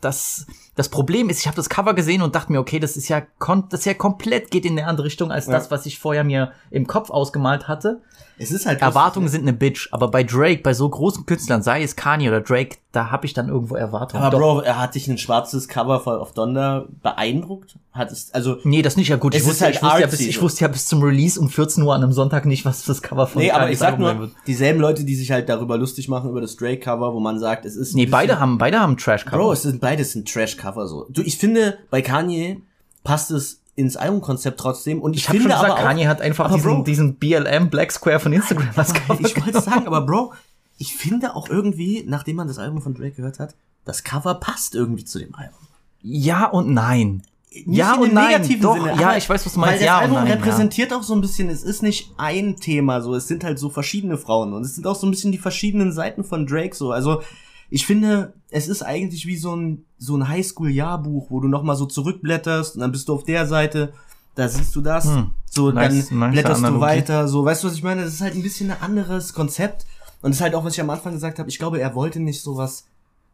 das, 0.00 0.46
das 0.76 0.88
Problem 0.88 1.28
ist, 1.28 1.40
ich 1.40 1.46
habe 1.46 1.56
das 1.56 1.68
Cover 1.68 1.94
gesehen 1.94 2.22
und 2.22 2.34
dachte 2.34 2.52
mir, 2.52 2.60
okay, 2.60 2.78
das 2.78 2.96
ist 2.96 3.08
ja, 3.08 3.22
das 3.70 3.80
ist 3.80 3.86
ja 3.86 3.94
komplett 3.94 4.50
geht 4.50 4.64
in 4.64 4.78
eine 4.78 4.86
andere 4.86 5.06
Richtung 5.06 5.32
als 5.32 5.46
das, 5.46 5.70
was 5.70 5.86
ich 5.86 5.98
vorher 5.98 6.24
mir 6.24 6.52
im 6.70 6.86
Kopf 6.86 7.10
ausgemalt 7.10 7.66
hatte. 7.68 8.00
Es 8.42 8.50
ist 8.50 8.64
halt 8.64 8.80
Erwartungen 8.80 9.28
sind 9.28 9.42
eine 9.42 9.52
Bitch, 9.52 9.88
aber 9.92 10.08
bei 10.08 10.24
Drake, 10.24 10.62
bei 10.62 10.72
so 10.72 10.88
großen 10.88 11.26
Künstlern, 11.26 11.62
sei 11.62 11.82
es 11.82 11.94
Kanye 11.94 12.28
oder 12.28 12.40
Drake, 12.40 12.78
da 12.90 13.10
habe 13.10 13.26
ich 13.26 13.34
dann 13.34 13.50
irgendwo 13.50 13.74
Erwartungen. 13.74 14.22
Aber. 14.22 14.38
Bro, 14.38 14.60
er 14.60 14.80
hat 14.80 14.94
dich 14.94 15.08
ein 15.08 15.18
schwarzes 15.18 15.68
Cover 15.68 16.00
von 16.00 16.18
auf 16.18 16.32
Donda 16.32 16.86
beeindruckt? 17.02 17.76
Hat 17.92 18.10
es, 18.10 18.32
also, 18.32 18.56
Nee, 18.64 18.80
das 18.80 18.96
nicht 18.96 19.08
ja 19.08 19.16
gut. 19.16 19.34
Ich 19.34 19.44
wusste, 19.44 19.66
halt 19.66 19.74
ich, 19.74 19.82
wusste 19.82 20.00
ja 20.00 20.06
bis, 20.06 20.20
ich 20.20 20.40
wusste 20.40 20.62
ja 20.62 20.68
bis 20.68 20.86
zum 20.86 21.02
Release 21.02 21.38
um 21.38 21.50
14 21.50 21.82
Uhr 21.82 21.94
an 21.94 22.02
einem 22.02 22.12
Sonntag 22.12 22.46
nicht, 22.46 22.64
was 22.64 22.82
das 22.84 23.02
Cover 23.02 23.26
von 23.26 23.42
nee, 23.42 23.50
aber 23.50 23.64
Kanyes 23.64 23.74
ich 23.74 23.78
sag 23.78 23.98
nur, 23.98 24.18
wird. 24.18 24.32
dieselben 24.46 24.80
Leute, 24.80 25.04
die 25.04 25.14
sich 25.14 25.30
halt 25.30 25.50
darüber 25.50 25.76
lustig 25.76 26.08
machen, 26.08 26.30
über 26.30 26.40
das 26.40 26.56
Drake-Cover, 26.56 27.12
wo 27.12 27.20
man 27.20 27.38
sagt, 27.38 27.66
es 27.66 27.76
ist. 27.76 27.94
Nee, 27.94 28.06
beide 28.06 28.40
haben, 28.40 28.56
beide 28.56 28.80
haben 28.80 28.96
Trash-Cover. 28.96 29.36
Bro, 29.36 29.52
es 29.52 29.62
sind 29.62 29.82
beides 29.82 30.14
ein 30.14 30.24
Trash-Cover 30.24 30.86
so. 30.88 31.06
Du, 31.10 31.20
ich 31.20 31.36
finde, 31.36 31.76
bei 31.90 32.00
Kanye 32.00 32.62
passt 33.04 33.30
es 33.30 33.60
ins 33.76 33.96
Albumkonzept 33.96 34.58
trotzdem 34.58 35.00
und 35.00 35.14
ich, 35.14 35.22
ich 35.22 35.28
habe 35.28 35.38
schon 35.38 35.42
finde 35.48 35.54
gesagt, 35.56 35.72
aber 35.72 35.80
auch, 35.80 35.84
Kanye 35.84 36.06
hat 36.06 36.20
einfach 36.20 36.52
diesen, 36.52 36.76
Bro, 36.76 36.82
diesen 36.82 37.14
BLM 37.16 37.70
Black 37.70 37.92
Square 37.92 38.20
von 38.20 38.32
Instagram 38.32 38.68
als 38.76 38.92
Cover 38.92 39.20
ich 39.20 39.36
wollte 39.44 39.60
sagen, 39.60 39.86
aber 39.86 40.02
Bro, 40.02 40.34
ich 40.78 40.94
finde 40.94 41.36
auch 41.36 41.48
irgendwie, 41.48 42.04
nachdem 42.06 42.36
man 42.36 42.48
das 42.48 42.58
Album 42.58 42.82
von 42.82 42.94
Drake 42.94 43.12
gehört 43.12 43.38
hat, 43.38 43.54
das 43.84 44.04
Cover 44.04 44.34
passt 44.34 44.74
irgendwie 44.74 45.04
zu 45.04 45.18
dem 45.18 45.34
Album. 45.34 45.58
Ja 46.02 46.46
und 46.46 46.72
nein. 46.72 47.22
Nicht 47.52 47.78
ja 47.78 47.94
und 47.96 48.14
nein. 48.14 48.40
negativen 48.40 48.62
Doch, 48.62 48.74
Sinne, 48.74 49.00
ja, 49.00 49.16
ich 49.16 49.28
weiß, 49.28 49.44
was 49.44 49.54
du 49.54 49.60
Weil 49.60 49.70
meinst. 49.70 49.82
das 49.82 49.86
Ja 49.86 49.98
Album 49.98 50.18
und 50.18 50.24
nein. 50.24 50.32
repräsentiert 50.32 50.92
auch 50.92 51.02
so 51.02 51.14
ein 51.14 51.20
bisschen, 51.20 51.48
es 51.50 51.64
ist 51.64 51.82
nicht 51.82 52.10
ein 52.16 52.56
Thema 52.56 53.00
so, 53.00 53.14
es 53.14 53.26
sind 53.26 53.42
halt 53.44 53.58
so 53.58 53.70
verschiedene 53.70 54.18
Frauen 54.18 54.52
und 54.52 54.62
es 54.62 54.76
sind 54.76 54.86
auch 54.86 54.94
so 54.94 55.06
ein 55.06 55.10
bisschen 55.10 55.32
die 55.32 55.38
verschiedenen 55.38 55.92
Seiten 55.92 56.22
von 56.22 56.46
Drake 56.46 56.74
so. 56.76 56.92
Also 56.92 57.22
ich 57.70 57.86
finde, 57.86 58.34
es 58.50 58.68
ist 58.68 58.82
eigentlich 58.82 59.26
wie 59.26 59.36
so 59.36 59.54
ein 59.56 59.84
so 59.98 60.16
ein 60.16 60.28
Highschool-Jahrbuch, 60.28 61.30
wo 61.30 61.40
du 61.40 61.48
noch 61.48 61.62
mal 61.62 61.76
so 61.76 61.86
zurückblätterst 61.86 62.74
und 62.74 62.80
dann 62.80 62.92
bist 62.92 63.08
du 63.08 63.14
auf 63.14 63.24
der 63.24 63.46
Seite, 63.46 63.92
da 64.34 64.48
siehst 64.48 64.74
du 64.74 64.80
das, 64.80 65.04
Hm. 65.04 65.30
so 65.50 65.70
Nice- 65.70 66.08
dann 66.08 66.18
nice 66.20 66.32
blätterst 66.32 66.62
du 66.62 66.66
Analogie. 66.66 66.80
weiter, 66.82 67.28
so 67.28 67.44
weißt 67.44 67.62
du 67.64 67.68
was 67.68 67.74
ich 67.74 67.82
meine? 67.82 68.02
Das 68.04 68.14
ist 68.14 68.20
halt 68.20 68.34
ein 68.34 68.42
bisschen 68.42 68.70
ein 68.70 68.80
anderes 68.82 69.34
Konzept 69.34 69.86
und 70.22 70.30
das 70.30 70.38
ist 70.38 70.42
halt 70.42 70.54
auch 70.54 70.64
was 70.64 70.74
ich 70.74 70.80
am 70.80 70.90
Anfang 70.90 71.12
gesagt 71.14 71.38
habe. 71.38 71.48
Ich 71.48 71.58
glaube, 71.58 71.80
er 71.80 71.94
wollte 71.94 72.20
nicht 72.20 72.40
sowas 72.42 72.86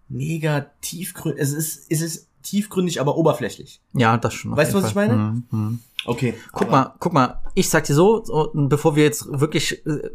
mega 0.09 0.66
tiefgründig. 0.81 1.40
Es 1.42 1.53
ist 1.53 1.87
es 1.90 2.01
ist 2.01 2.29
tiefgründig, 2.42 3.01
aber 3.01 3.16
oberflächlich. 3.16 3.81
Ja, 3.92 4.16
das 4.18 4.35
schon. 4.35 4.57
Weißt 4.57 4.72
du, 4.72 4.79
was 4.83 4.88
ich 4.90 4.94
meine? 4.94 5.16
Mhm, 5.16 5.44
mhm. 5.51 5.79
Okay. 6.05 6.35
Guck 6.53 6.70
mal, 6.70 6.94
guck 7.01 7.12
mal, 7.12 7.42
ich 7.55 7.68
sag 7.68 7.85
dir 7.85 7.94
so, 7.94 8.22
so, 8.25 8.53
bevor 8.55 8.94
wir 8.94 9.03
jetzt 9.03 9.27
wirklich 9.29 9.85
äh, 9.87 10.11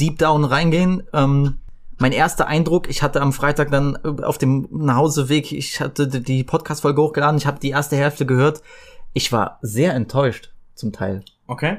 deep 0.00 0.18
down 0.18 0.44
reingehen, 0.44 1.02
ähm, 1.12 1.58
mein 1.98 2.12
erster 2.12 2.46
Eindruck, 2.46 2.88
ich 2.88 3.02
hatte 3.02 3.20
am 3.20 3.32
Freitag 3.32 3.70
dann 3.70 3.98
äh, 4.04 4.22
auf 4.22 4.38
dem 4.38 4.68
Nachhauseweg, 4.70 5.52
ich 5.52 5.80
hatte 5.80 6.08
die- 6.08 6.44
Podcast-Folge 6.44 7.00
hochgeladen, 7.02 7.38
ich 7.38 7.46
habe 7.46 7.60
die 7.60 7.70
erste 7.70 7.96
Hälfte 7.96 8.26
gehört. 8.26 8.62
Ich 9.12 9.32
war 9.32 9.58
sehr 9.62 9.94
enttäuscht, 9.94 10.52
zum 10.74 10.92
Teil. 10.92 11.24
Okay. 11.46 11.78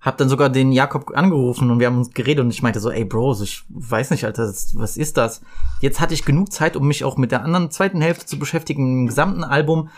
Hab 0.00 0.16
dann 0.16 0.28
sogar 0.30 0.48
den 0.48 0.72
Jakob 0.72 1.12
angerufen 1.14 1.70
und 1.70 1.78
wir 1.78 1.86
haben 1.86 1.98
uns 1.98 2.12
geredet 2.12 2.42
und 2.44 2.50
ich 2.50 2.62
meinte 2.62 2.80
so, 2.80 2.90
ey 2.90 3.04
Bro, 3.04 3.42
ich 3.42 3.64
weiß 3.68 4.10
nicht, 4.10 4.24
Alter, 4.24 4.44
was 4.74 4.96
ist 4.96 5.16
das? 5.18 5.42
Jetzt 5.80 6.00
hatte 6.00 6.14
ich 6.14 6.24
genug 6.24 6.52
Zeit, 6.52 6.74
um 6.76 6.88
mich 6.88 7.04
auch 7.04 7.18
mit 7.18 7.32
der 7.32 7.42
anderen 7.44 7.70
zweiten 7.70 8.00
Hälfte 8.00 8.24
zu 8.24 8.38
beschäftigen, 8.38 9.00
im 9.00 9.06
gesamten 9.06 9.44
Album. 9.44 9.90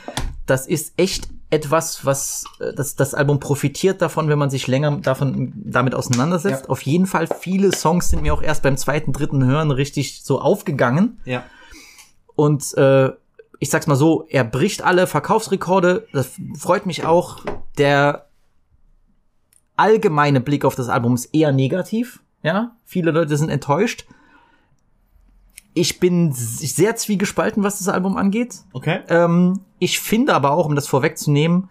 Das 0.47 0.67
ist 0.67 0.95
echt 0.97 1.29
etwas, 1.53 2.07
was 2.07 2.45
äh, 2.61 2.73
das, 2.73 2.97
das 2.97 3.15
Album 3.15 3.39
profitiert 3.39 4.01
davon, 4.01 4.29
wenn 4.29 4.39
man 4.39 4.49
sich 4.49 4.67
länger 4.67 4.97
davon 4.97 5.53
damit 5.55 5.95
auseinandersetzt. 5.95 6.65
Ja. 6.65 6.71
Auf 6.71 6.81
jeden 6.83 7.07
Fall, 7.07 7.27
viele 7.27 7.73
Songs 7.73 8.09
sind 8.09 8.23
mir 8.23 8.33
auch 8.33 8.43
erst 8.43 8.63
beim 8.63 8.77
zweiten, 8.79 9.13
dritten 9.13 9.45
Hören 9.45 9.71
richtig 9.71 10.25
so 10.25 10.41
aufgegangen. 10.41 11.21
Ja. 11.27 11.45
Und 12.35 12.75
äh, 12.79 13.11
ich 13.59 13.69
sag's 13.69 13.87
mal 13.87 13.97
so, 13.97 14.27
er 14.31 14.45
bricht 14.45 14.83
alle 14.83 15.07
Verkaufsrekorde. 15.07 16.09
Das 16.13 16.31
freut 16.59 16.87
mich 16.87 17.05
auch. 17.05 17.45
Der 17.77 18.29
allgemeine 19.77 20.41
Blick 20.41 20.65
auf 20.65 20.75
das 20.75 20.89
Album 20.89 21.15
ist 21.15 21.27
eher 21.35 21.53
negativ. 21.53 22.21
Ja, 22.43 22.77
viele 22.85 23.11
Leute 23.11 23.37
sind 23.37 23.51
enttäuscht. 23.51 24.07
Ich 25.75 26.01
bin 26.01 26.33
sehr 26.33 26.97
zwiegespalten, 26.97 27.63
was 27.63 27.79
das 27.79 27.89
Album 27.89 28.17
angeht. 28.17 28.57
Okay. 28.73 29.01
Ähm, 29.09 29.61
ich 29.79 30.01
finde 30.01 30.35
aber 30.35 30.51
auch, 30.51 30.67
um 30.67 30.75
das 30.75 30.87
vorwegzunehmen, 30.87 31.69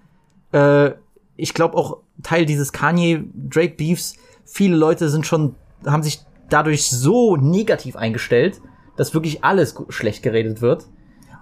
äh, 0.52 0.92
ich 1.36 1.54
glaube 1.54 1.78
auch 1.78 1.98
Teil 2.24 2.46
dieses 2.46 2.72
Kanye-Drake-Beefs, 2.74 4.16
viele 4.46 4.76
Leute 4.76 5.10
sind 5.10 5.26
schon, 5.26 5.56
haben 5.86 6.04
sich 6.04 6.22
dadurch 6.50 6.90
so 6.90 7.36
negativ 7.36 7.96
eingestellt, 7.96 8.62
dass 8.98 9.14
wirklich 9.14 9.44
alles 9.44 9.76
schlecht 9.90 10.24
geredet 10.24 10.62
wird. 10.62 10.88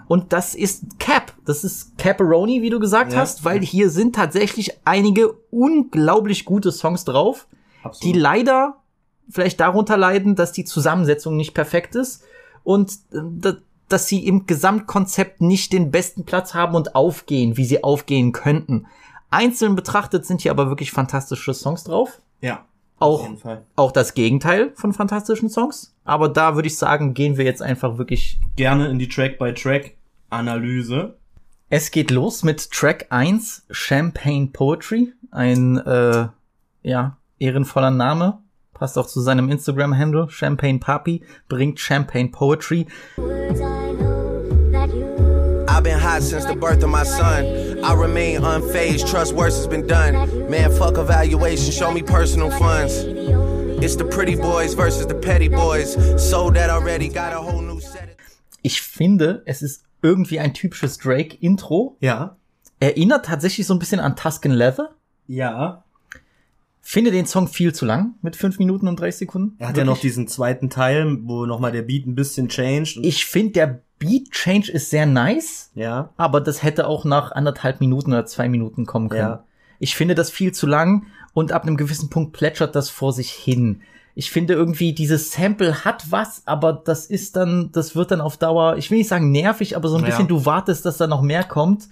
Und 0.08 0.34
das 0.34 0.56
ist 0.56 1.00
Cap. 1.00 1.34
Das 1.46 1.64
ist 1.64 1.98
Caparoni, 1.98 2.62
wie 2.62 2.70
du 2.70 2.80
gesagt 2.80 3.14
Ja. 3.14 3.20
hast, 3.20 3.46
weil 3.46 3.62
hier 3.62 3.90
sind 3.90 4.16
tatsächlich 4.16 4.80
einige 4.86 5.34
unglaublich 5.52 6.46
gute 6.46 6.72
Songs 6.72 7.06
drauf, 7.06 7.48
die 8.04 8.14
leider 8.14 8.78
vielleicht 9.30 9.60
darunter 9.60 9.98
leiden, 9.98 10.36
dass 10.36 10.52
die 10.52 10.66
Zusammensetzung 10.66 11.38
nicht 11.38 11.54
perfekt 11.54 11.96
ist 11.96 12.24
und 12.64 12.92
äh, 13.12 13.18
da- 13.40 13.58
dass 13.88 14.08
sie 14.08 14.26
im 14.28 14.46
Gesamtkonzept 14.46 15.42
nicht 15.42 15.74
den 15.74 15.90
besten 15.90 16.24
Platz 16.24 16.54
haben 16.54 16.76
und 16.76 16.94
aufgehen, 16.96 17.58
wie 17.58 17.66
sie 17.66 17.84
aufgehen 17.84 18.32
könnten. 18.34 18.86
Einzeln 19.32 19.76
betrachtet 19.76 20.26
sind 20.28 20.42
hier 20.42 20.52
aber 20.52 20.70
wirklich 20.70 20.92
fantastische 20.92 21.54
Songs 21.56 21.86
drauf. 21.86 22.22
Ja. 22.42 22.66
Auf 23.00 23.22
Auch, 23.22 23.24
jeden 23.24 23.38
Fall. 23.38 23.66
auch 23.76 23.92
das 23.92 24.14
Gegenteil 24.14 24.74
von 24.76 24.94
fantastischen 24.94 25.50
Songs. 25.50 25.96
Aber 26.04 26.30
da 26.30 26.54
würde 26.56 26.68
ich 26.68 26.78
sagen, 26.78 27.14
gehen 27.16 27.38
wir 27.38 27.46
jetzt 27.46 27.62
einfach 27.62 27.98
wirklich. 27.98 28.40
Gerne 28.58 28.90
in 28.90 29.00
die 29.00 29.08
Track-by-Track-Analyse. 30.30 31.16
Es 31.70 31.92
geht 31.92 32.12
los 32.12 32.44
mit 32.44 32.72
Track 32.72 33.08
1, 33.10 33.66
Champagne 33.70 34.48
Poetry. 34.48 35.14
Ein, 35.32 35.78
äh, 35.78 36.28
ja, 36.84 37.18
ehrenvoller 37.38 37.92
Name. 37.92 38.40
Passt 38.80 38.98
auch 38.98 39.08
zu 39.08 39.20
seinem 39.20 39.50
Instagram-Handle. 39.50 40.30
Champagne 40.30 40.80
Papi 40.80 41.22
bringt 41.50 41.80
Champagne 41.80 42.32
Poetry. 42.32 42.88
I've 45.68 45.84
been 45.84 46.00
hot 46.00 46.24
since 46.24 46.46
the 46.46 46.56
birth 46.56 46.84
of 46.84 46.90
my 46.90 47.04
son. 47.04 47.46
I 47.84 47.94
remain 47.94 48.42
unfazed, 48.42 49.06
trust 49.08 49.34
worse 49.34 49.58
has 49.58 49.68
been 49.68 49.86
done. 49.86 50.50
Man, 50.50 50.72
fuck 50.72 50.98
evaluation, 50.98 51.72
show 51.72 51.92
me 51.92 52.02
personal 52.02 52.50
funds. 52.52 53.04
It's 53.82 53.96
the 53.96 54.06
pretty 54.06 54.36
boys 54.36 54.74
versus 54.74 55.08
the 55.08 55.16
petty 55.16 55.50
boys. 55.50 55.96
Sold 56.18 56.56
that 56.56 56.70
already, 56.70 57.10
got 57.10 57.34
a 57.34 57.40
whole 57.40 57.62
new 57.62 57.80
set. 57.80 58.18
Ich 58.62 58.82
finde, 58.82 59.42
es 59.46 59.62
ist 59.62 59.84
irgendwie 60.02 60.40
ein 60.40 60.54
typisches 60.54 60.98
Drake-Intro. 60.98 61.98
Ja. 62.00 62.38
Erinnert 62.80 63.26
tatsächlich 63.26 63.68
so 63.68 63.74
ein 63.74 63.80
bisschen 63.80 64.00
an 64.00 64.16
Tuscan 64.16 64.52
Leather. 64.52 64.96
Ja. 65.28 65.84
Finde 66.92 67.12
den 67.12 67.28
Song 67.28 67.48
viel 67.48 67.72
zu 67.72 67.86
lang 67.86 68.16
mit 68.24 68.36
5 68.36 68.58
Minuten 68.58 68.88
und 68.88 69.00
30 69.00 69.20
Sekunden. 69.20 69.56
Er 69.60 69.68
hat 69.70 69.78
ja 69.78 69.84
noch 69.84 69.98
Wirklich. 69.98 70.12
diesen 70.12 70.28
zweiten 70.28 70.72
Teil, 70.72 71.20
wo 71.22 71.46
nochmal 71.46 71.72
der 71.72 71.84
Beat 71.84 72.08
ein 72.08 72.16
bisschen 72.16 72.50
changed. 72.50 72.98
Ich 73.04 73.28
finde, 73.28 73.52
der 73.52 73.82
Beat 74.00 74.32
Change 74.32 74.72
ist 74.72 74.90
sehr 74.90 75.06
nice, 75.06 75.70
ja. 75.76 76.10
aber 76.18 76.42
das 76.42 76.64
hätte 76.64 76.88
auch 76.88 77.06
nach 77.06 77.32
anderthalb 77.32 77.80
Minuten 77.80 78.12
oder 78.12 78.26
zwei 78.26 78.50
Minuten 78.50 78.88
kommen 78.88 79.10
können. 79.10 79.22
Ja. 79.22 79.44
Ich 79.78 79.96
finde 79.96 80.16
das 80.16 80.32
viel 80.32 80.52
zu 80.52 80.66
lang 80.66 81.06
und 81.36 81.52
ab 81.52 81.62
einem 81.62 81.78
gewissen 81.78 82.10
Punkt 82.10 82.34
plätschert 82.34 82.76
das 82.76 82.90
vor 82.90 83.14
sich 83.14 83.30
hin. 83.30 83.84
Ich 84.16 84.32
finde 84.32 84.56
irgendwie, 84.56 84.94
dieses 84.94 85.32
Sample 85.32 85.86
hat 85.86 86.10
was, 86.10 86.42
aber 86.48 86.74
das 86.74 87.06
ist 87.06 87.36
dann, 87.36 87.72
das 87.72 87.96
wird 87.96 88.10
dann 88.10 88.20
auf 88.20 88.38
Dauer, 88.38 88.78
ich 88.78 88.90
will 88.90 88.98
nicht 88.98 89.10
sagen 89.10 89.32
nervig, 89.32 89.76
aber 89.76 89.90
so 89.90 89.98
ein 89.98 90.02
Ja. 90.02 90.08
bisschen, 90.08 90.28
du 90.28 90.44
wartest, 90.44 90.88
dass 90.88 90.98
da 90.98 91.06
noch 91.06 91.22
mehr 91.22 91.44
kommt. 91.44 91.88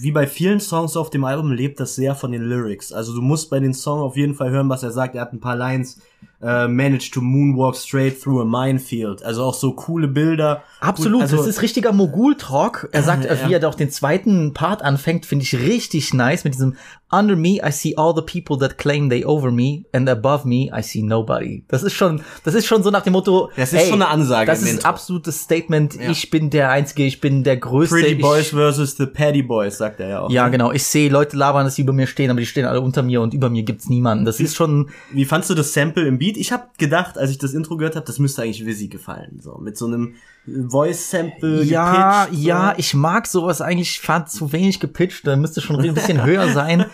Wie 0.00 0.10
bei 0.10 0.26
vielen 0.26 0.58
Songs 0.58 0.96
auf 0.96 1.10
dem 1.10 1.24
Album 1.24 1.52
lebt 1.52 1.78
das 1.78 1.94
sehr 1.94 2.16
von 2.16 2.32
den 2.32 2.42
Lyrics. 2.42 2.92
Also 2.92 3.14
du 3.14 3.22
musst 3.22 3.48
bei 3.48 3.60
den 3.60 3.74
Song 3.74 4.00
auf 4.00 4.16
jeden 4.16 4.34
Fall 4.34 4.50
hören, 4.50 4.68
was 4.68 4.82
er 4.82 4.90
sagt. 4.90 5.14
Er 5.14 5.20
hat 5.20 5.32
ein 5.32 5.40
paar 5.40 5.56
Lines. 5.56 6.00
Äh, 6.44 6.68
managed 6.68 7.14
to 7.14 7.22
moonwalk 7.22 7.74
straight 7.74 8.20
through 8.20 8.42
a 8.42 8.44
minefield. 8.44 9.22
Also 9.24 9.42
auch 9.44 9.54
so 9.54 9.72
coole 9.72 10.08
Bilder. 10.08 10.62
Absolut, 10.78 11.22
also, 11.22 11.38
das 11.38 11.46
ist 11.46 11.62
richtiger 11.62 11.92
Mogul-Talk. 11.92 12.90
Er 12.92 13.02
sagt, 13.04 13.24
Ja. 13.24 13.48
wie 13.48 13.54
er 13.54 13.60
da 13.60 13.68
auch 13.68 13.74
den 13.74 13.90
zweiten 13.90 14.52
Part 14.52 14.82
anfängt, 14.82 15.24
finde 15.24 15.44
ich 15.44 15.58
richtig 15.58 16.12
nice 16.12 16.44
mit 16.44 16.52
diesem 16.52 16.76
Under 17.10 17.36
me, 17.36 17.60
I 17.64 17.70
see 17.70 17.94
all 17.96 18.12
the 18.14 18.22
people 18.22 18.58
that 18.58 18.76
claim 18.76 19.08
they 19.08 19.24
over 19.24 19.52
me 19.52 19.84
and 19.92 20.08
above 20.08 20.46
me, 20.48 20.68
I 20.76 20.82
see 20.82 21.00
nobody. 21.00 21.64
Das 21.68 21.84
ist 21.84 21.92
schon, 21.94 22.20
das 22.42 22.54
ist 22.54 22.66
schon 22.66 22.82
so 22.82 22.90
nach 22.90 23.02
dem 23.02 23.12
Motto, 23.12 23.50
Das 23.56 23.72
ist 23.72 23.88
schon 23.88 24.02
eine 24.02 24.08
Ansage 24.08 24.50
Das 24.50 24.62
ist 24.62 24.80
ein 24.80 24.84
absolutes 24.84 25.40
Statement. 25.40 25.94
Ja. 25.94 26.10
Ich 26.10 26.30
bin 26.30 26.50
der 26.50 26.70
Einzige, 26.70 27.04
ich 27.04 27.20
bin 27.20 27.44
der 27.44 27.56
Größte. 27.56 27.94
Pretty 27.94 28.14
ich, 28.14 28.20
Boys 28.20 28.48
versus 28.48 28.96
the 28.96 29.06
Paddy 29.06 29.42
Boys, 29.42 29.78
sagt 29.78 30.00
er 30.00 30.08
ja 30.08 30.20
auch. 30.20 30.30
Ja, 30.30 30.46
ne? 30.46 30.50
genau. 30.50 30.72
Ich 30.72 30.82
sehe 30.82 31.08
Leute 31.08 31.36
labern, 31.36 31.64
dass 31.64 31.76
sie 31.76 31.82
über 31.82 31.92
mir 31.92 32.08
stehen, 32.08 32.30
aber 32.30 32.40
die 32.40 32.46
stehen 32.46 32.66
alle 32.66 32.80
unter 32.80 33.02
mir 33.04 33.22
und 33.22 33.32
über 33.32 33.48
mir 33.48 33.62
gibt's 33.62 33.88
niemanden. 33.88 34.24
Das 34.24 34.40
ist 34.40 34.56
schon, 34.56 34.90
Wie 35.12 35.24
fandst 35.24 35.48
du 35.50 35.54
das 35.54 35.72
Sample 35.72 36.06
im 36.06 36.13
Beat? 36.18 36.36
Ich 36.36 36.52
habe 36.52 36.64
gedacht, 36.78 37.18
als 37.18 37.30
ich 37.30 37.38
das 37.38 37.54
Intro 37.54 37.76
gehört 37.76 37.96
habe, 37.96 38.06
das 38.06 38.18
müsste 38.18 38.42
eigentlich 38.42 38.64
Wizzy 38.66 38.88
gefallen. 38.88 39.40
So 39.40 39.58
mit 39.58 39.76
so 39.76 39.86
einem 39.86 40.14
Voice-Sample 40.46 41.62
Ja, 41.64 42.24
gepitcht, 42.24 42.42
so. 42.42 42.48
ja, 42.48 42.74
ich 42.76 42.94
mag 42.94 43.26
sowas 43.26 43.60
eigentlich, 43.62 43.90
ich 43.92 44.00
fand 44.00 44.28
zu 44.28 44.52
wenig 44.52 44.78
gepitcht, 44.80 45.26
da 45.26 45.36
müsste 45.36 45.60
schon 45.60 45.80
ein 45.80 45.94
bisschen 45.94 46.22
höher 46.26 46.52
sein. 46.52 46.84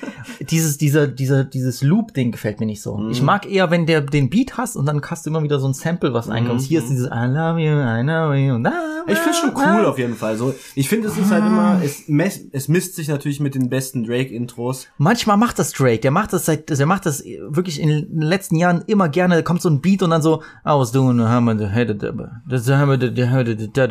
Dieses, 0.40 0.78
dieser, 0.78 1.09
dieser, 1.09 1.44
dieses 1.44 1.83
Loop-Ding 1.83 2.30
gefällt 2.30 2.61
mir 2.61 2.66
nicht 2.66 2.83
so. 2.83 2.96
Mhm. 2.96 3.11
Ich 3.11 3.22
mag 3.22 3.50
eher, 3.50 3.70
wenn 3.70 3.87
der 3.87 4.02
den 4.02 4.30
Beat 4.30 4.56
hast 4.56 4.76
und 4.76 4.87
dann 4.87 5.00
hast 5.02 5.26
du 5.26 5.30
immer 5.30 5.42
wieder 5.42 5.59
so 5.59 5.66
ein 5.66 5.74
Sample, 5.74 6.12
was 6.14 6.28
einkommt. 6.28 6.61
Hier 6.61 6.80
ist 6.80 6.90
dieses 6.90 7.06
I 7.06 7.26
love 7.26 7.59
you, 7.61 7.72
I 7.72 8.02
know 8.02 8.33
you, 8.33 8.59
Mhm. 8.59 8.66
Ich 9.06 9.18
finde 9.18 9.38
schon 9.38 9.52
cool 9.56 9.87
auf 9.87 9.98
jeden 9.98 10.14
Fall. 10.14 10.37
So, 10.37 10.54
ich 10.74 10.88
finde, 10.88 11.09
es 11.09 11.16
ist 11.16 11.30
halt 11.30 11.44
immer, 11.44 11.80
es, 11.83 12.06
mess, 12.06 12.40
es 12.52 12.68
misst 12.68 12.94
sich 12.96 13.09
natürlich 13.09 13.40
mit 13.40 13.54
den 13.54 13.68
besten 13.70 14.04
Drake-Intros. 14.04 14.88
Manchmal 14.98 15.37
macht 15.37 15.59
das 15.59 15.72
Drake, 15.72 16.00
der 16.00 16.11
macht 16.11 16.33
das 16.33 16.44
seit, 16.46 16.68
der 16.68 16.87
macht 16.87 17.06
das 17.06 17.24
wirklich 17.24 17.80
in 17.80 17.88
den 17.88 18.20
letzten 18.20 18.56
Jahren 18.56 18.85
immer 18.87 18.99
gerne, 19.08 19.36
da 19.36 19.42
kommt 19.42 19.62
so 19.62 19.68
ein 19.70 19.80
Beat 19.80 20.02
und 20.02 20.10
dann 20.10 20.22
so, 20.22 20.42
I 20.64 20.70
was 20.70 20.92
doing 20.92 21.18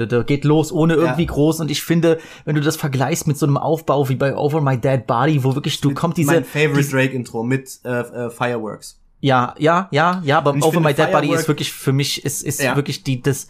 the, 0.07 0.23
geht 0.23 0.43
los, 0.45 0.71
ohne 0.71 0.93
irgendwie 0.95 1.23
Ja. 1.23 1.31
groß 1.31 1.59
und 1.61 1.71
ich 1.71 1.83
finde, 1.83 2.19
wenn 2.45 2.55
du 2.55 2.61
das 2.61 2.75
vergleichst 2.75 3.27
mit 3.27 3.37
so 3.37 3.45
einem 3.45 3.57
Aufbau 3.57 4.07
wie 4.09 4.15
bei 4.15 4.35
Over 4.35 4.61
My 4.61 4.77
Dead 4.77 5.05
Body, 5.07 5.43
wo 5.43 5.55
wirklich, 5.55 5.81
du 5.81 5.93
kommt 5.93 6.17
diese, 6.17 6.31
mein 6.33 6.43
Favorite 6.45 6.77
diese 6.77 6.91
Drake-Intro 6.91 7.43
mit 7.43 7.79
äh, 7.83 7.99
äh, 8.01 8.29
Fireworks. 8.29 8.99
ja, 9.21 9.53
ja, 9.57 9.87
ja, 9.91 10.21
ja, 10.23 10.37
aber 10.37 10.51
Over 10.61 10.79
My 10.79 10.93
Dead 10.93 11.11
Body 11.11 11.33
ist 11.33 11.47
wirklich 11.47 11.71
für 11.73 11.91
mich, 11.93 12.23
ist, 12.23 12.43
ist 12.43 12.61
Ja. 12.61 12.75
wirklich 12.75 13.03
die, 13.03 13.21
das, 13.21 13.47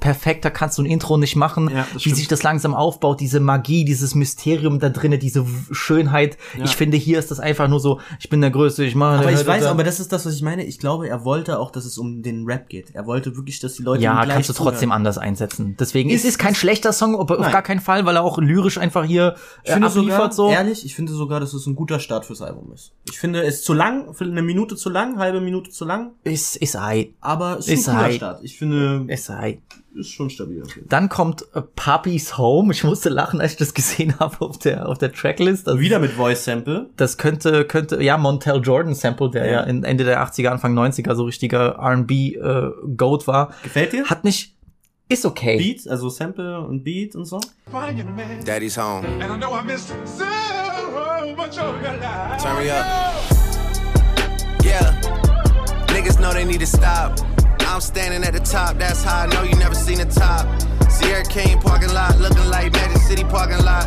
perfekter 0.00 0.50
kannst 0.50 0.78
du 0.78 0.82
ein 0.82 0.86
Intro 0.86 1.16
nicht 1.16 1.36
machen, 1.36 1.70
Ja, 1.70 1.86
wie 1.94 2.00
stimmt. 2.00 2.16
sich 2.16 2.28
das 2.28 2.42
langsam 2.42 2.74
aufbaut, 2.74 3.20
diese 3.20 3.40
Magie, 3.40 3.84
dieses 3.84 4.14
Mysterium 4.14 4.78
da 4.80 4.88
drinne, 4.88 5.18
diese 5.18 5.46
Schönheit. 5.70 6.36
Ich 6.62 6.76
finde, 6.76 6.96
hier 6.96 7.18
ist 7.18 7.30
das 7.30 7.40
einfach 7.40 7.68
nur 7.68 7.80
so, 7.80 8.00
ich 8.18 8.28
bin 8.28 8.40
der 8.40 8.50
Größte, 8.50 8.84
ich 8.84 8.94
mache 8.94 9.18
Aber 9.20 9.32
ich 9.32 9.46
weiß, 9.46 9.64
aber 9.66 9.84
das 9.84 10.00
ist 10.00 10.12
das, 10.12 10.26
was 10.26 10.34
ich 10.34 10.42
meine. 10.42 10.64
Ich 10.64 10.78
glaube, 10.78 11.08
er 11.08 11.24
wollte 11.24 11.58
auch, 11.58 11.70
dass 11.70 11.84
es 11.84 11.98
um 11.98 12.22
den 12.22 12.44
Rap 12.46 12.68
geht. 12.68 12.90
Er 12.94 13.06
wollte 13.06 13.36
wirklich, 13.36 13.60
dass 13.60 13.74
die 13.74 13.82
Leute 13.82 14.02
Ja, 14.02 14.24
kannst 14.26 14.48
du 14.48 14.52
trotzdem 14.52 14.78
zuhören. 14.88 14.92
anders 14.92 15.18
einsetzen. 15.18 15.76
Deswegen, 15.78 16.10
Ist- 16.10 16.24
es 16.24 16.30
ist 16.30 16.38
kein 16.38 16.54
schlechter 16.54 16.92
Song, 16.92 17.18
aber 17.18 17.38
auf 17.38 17.50
gar 17.52 17.62
keinen 17.62 17.80
Fall, 17.80 18.04
weil 18.06 18.16
er 18.16 18.22
auch 18.22 18.38
lyrisch 18.38 18.78
einfach 18.78 19.04
hier 19.04 19.34
Ich 19.62 19.70
äh, 19.70 19.72
finde 19.74 19.88
abliefert 19.88 20.34
sogar, 20.34 20.50
so. 20.50 20.50
ehrlich, 20.50 20.84
ich 20.84 20.94
finde 20.94 21.12
sogar, 21.12 21.40
dass 21.40 21.54
es 21.54 21.66
ein 21.66 21.76
guter 21.76 22.00
Start 22.00 22.26
fürs 22.26 22.42
Album 22.42 22.72
ist. 22.72 22.92
Ich 23.10 23.18
finde 23.18 23.42
es 23.42 23.62
zu 23.62 23.72
lang, 23.72 24.14
für 24.14 24.24
eine 24.24 24.42
Minute 24.42 24.76
zu 24.76 24.90
lang, 24.90 25.18
halbe 25.18 25.40
Minute 25.40 25.70
zu 25.70 25.84
lang, 25.84 26.12
Ist, 26.24 26.56
ist 26.56 26.76
ei. 26.76 27.10
aber 27.20 27.58
es 27.58 27.68
ist, 27.68 27.80
Ist 27.80 27.88
ein 27.88 27.96
halt- 27.96 28.14
Start. 28.16 28.40
Ich 28.42 28.58
finde, 28.58 29.04
Ist 29.08 29.30
ei. 29.30 29.59
Ist 29.94 30.10
schon 30.12 30.30
stabil. 30.30 30.62
Dann 30.88 31.08
kommt 31.08 31.44
äh, 31.54 31.62
Papi's 31.62 32.38
Home. 32.38 32.72
Ich 32.72 32.84
musste 32.84 33.08
lachen, 33.08 33.40
als 33.40 33.52
ich 33.52 33.58
das 33.58 33.74
gesehen 33.74 34.16
habe 34.20 34.40
auf 34.40 34.58
der, 34.58 34.88
auf 34.88 34.98
der 34.98 35.12
Tracklist. 35.12 35.66
Also, 35.68 35.80
Wieder 35.80 35.98
mit 35.98 36.12
Voice 36.12 36.44
Sample. 36.44 36.90
Das 36.96 37.16
könnte, 37.18 37.64
könnte, 37.64 38.00
ja, 38.02 38.16
Montel 38.16 38.60
Jordan 38.62 38.94
Sample, 38.94 39.30
der 39.30 39.46
ja, 39.46 39.52
Ja. 39.52 39.60
in 39.62 39.82
Ende 39.82 40.04
der 40.04 40.22
80er, 40.22 40.48
Anfang 40.48 40.78
90er 40.78 41.14
so 41.14 41.24
richtiger 41.24 41.76
R&B 41.78 42.34
äh, 42.36 42.70
Goat 42.96 43.26
war. 43.26 43.52
Gefällt 43.64 43.92
dir? 43.92 44.04
Hat 44.04 44.22
nicht, 44.22 44.54
ist 45.08 45.26
okay. 45.26 45.56
Beat, 45.58 45.88
also 45.88 46.08
Sample 46.08 46.60
und 46.60 46.84
Beat 46.84 47.16
und 47.16 47.24
so. 47.24 47.40
Daddy's 48.46 48.78
home. 48.78 49.04
and 49.20 49.32
I 49.32 49.36
know 49.36 49.52
I 49.52 49.64
missed 49.64 49.88
so 50.06 50.24
much 51.36 51.58
of 51.58 51.74
your 51.82 51.96
life. 52.00 52.40
Turn 52.42 52.64
me 52.64 52.70
up. 52.70 52.86
Yeah. 54.64 54.92
Niggas 55.88 56.20
know 56.20 56.32
they 56.32 56.44
need 56.44 56.60
to 56.60 56.66
stop. 56.66 57.16
I'm 57.70 57.80
standing 57.80 58.24
at 58.24 58.32
the 58.32 58.40
top, 58.40 58.78
that's 58.78 59.04
how 59.04 59.22
I 59.22 59.26
know 59.26 59.44
you 59.44 59.54
never 59.54 59.76
seen 59.76 59.98
the 59.98 60.06
top. 60.06 60.44
Sierra 60.90 61.22
King 61.22 61.60
parking 61.60 61.94
lot, 61.94 62.18
looking 62.18 62.50
like 62.50 62.72
Magic 62.72 62.98
City 62.98 63.22
parking 63.22 63.64
lot. 63.64 63.86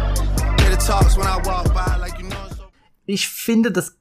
Hear 0.61 0.69
the 0.69 0.77
talks 0.77 1.17
when 1.17 1.27
I 1.27 1.35
walk 1.43 1.73
by, 1.73 1.97
like 1.99 2.17
you 2.17 2.29
know. 2.29 2.37
Ich 3.05 3.27
finde, 3.27 3.73
dass 3.73 3.97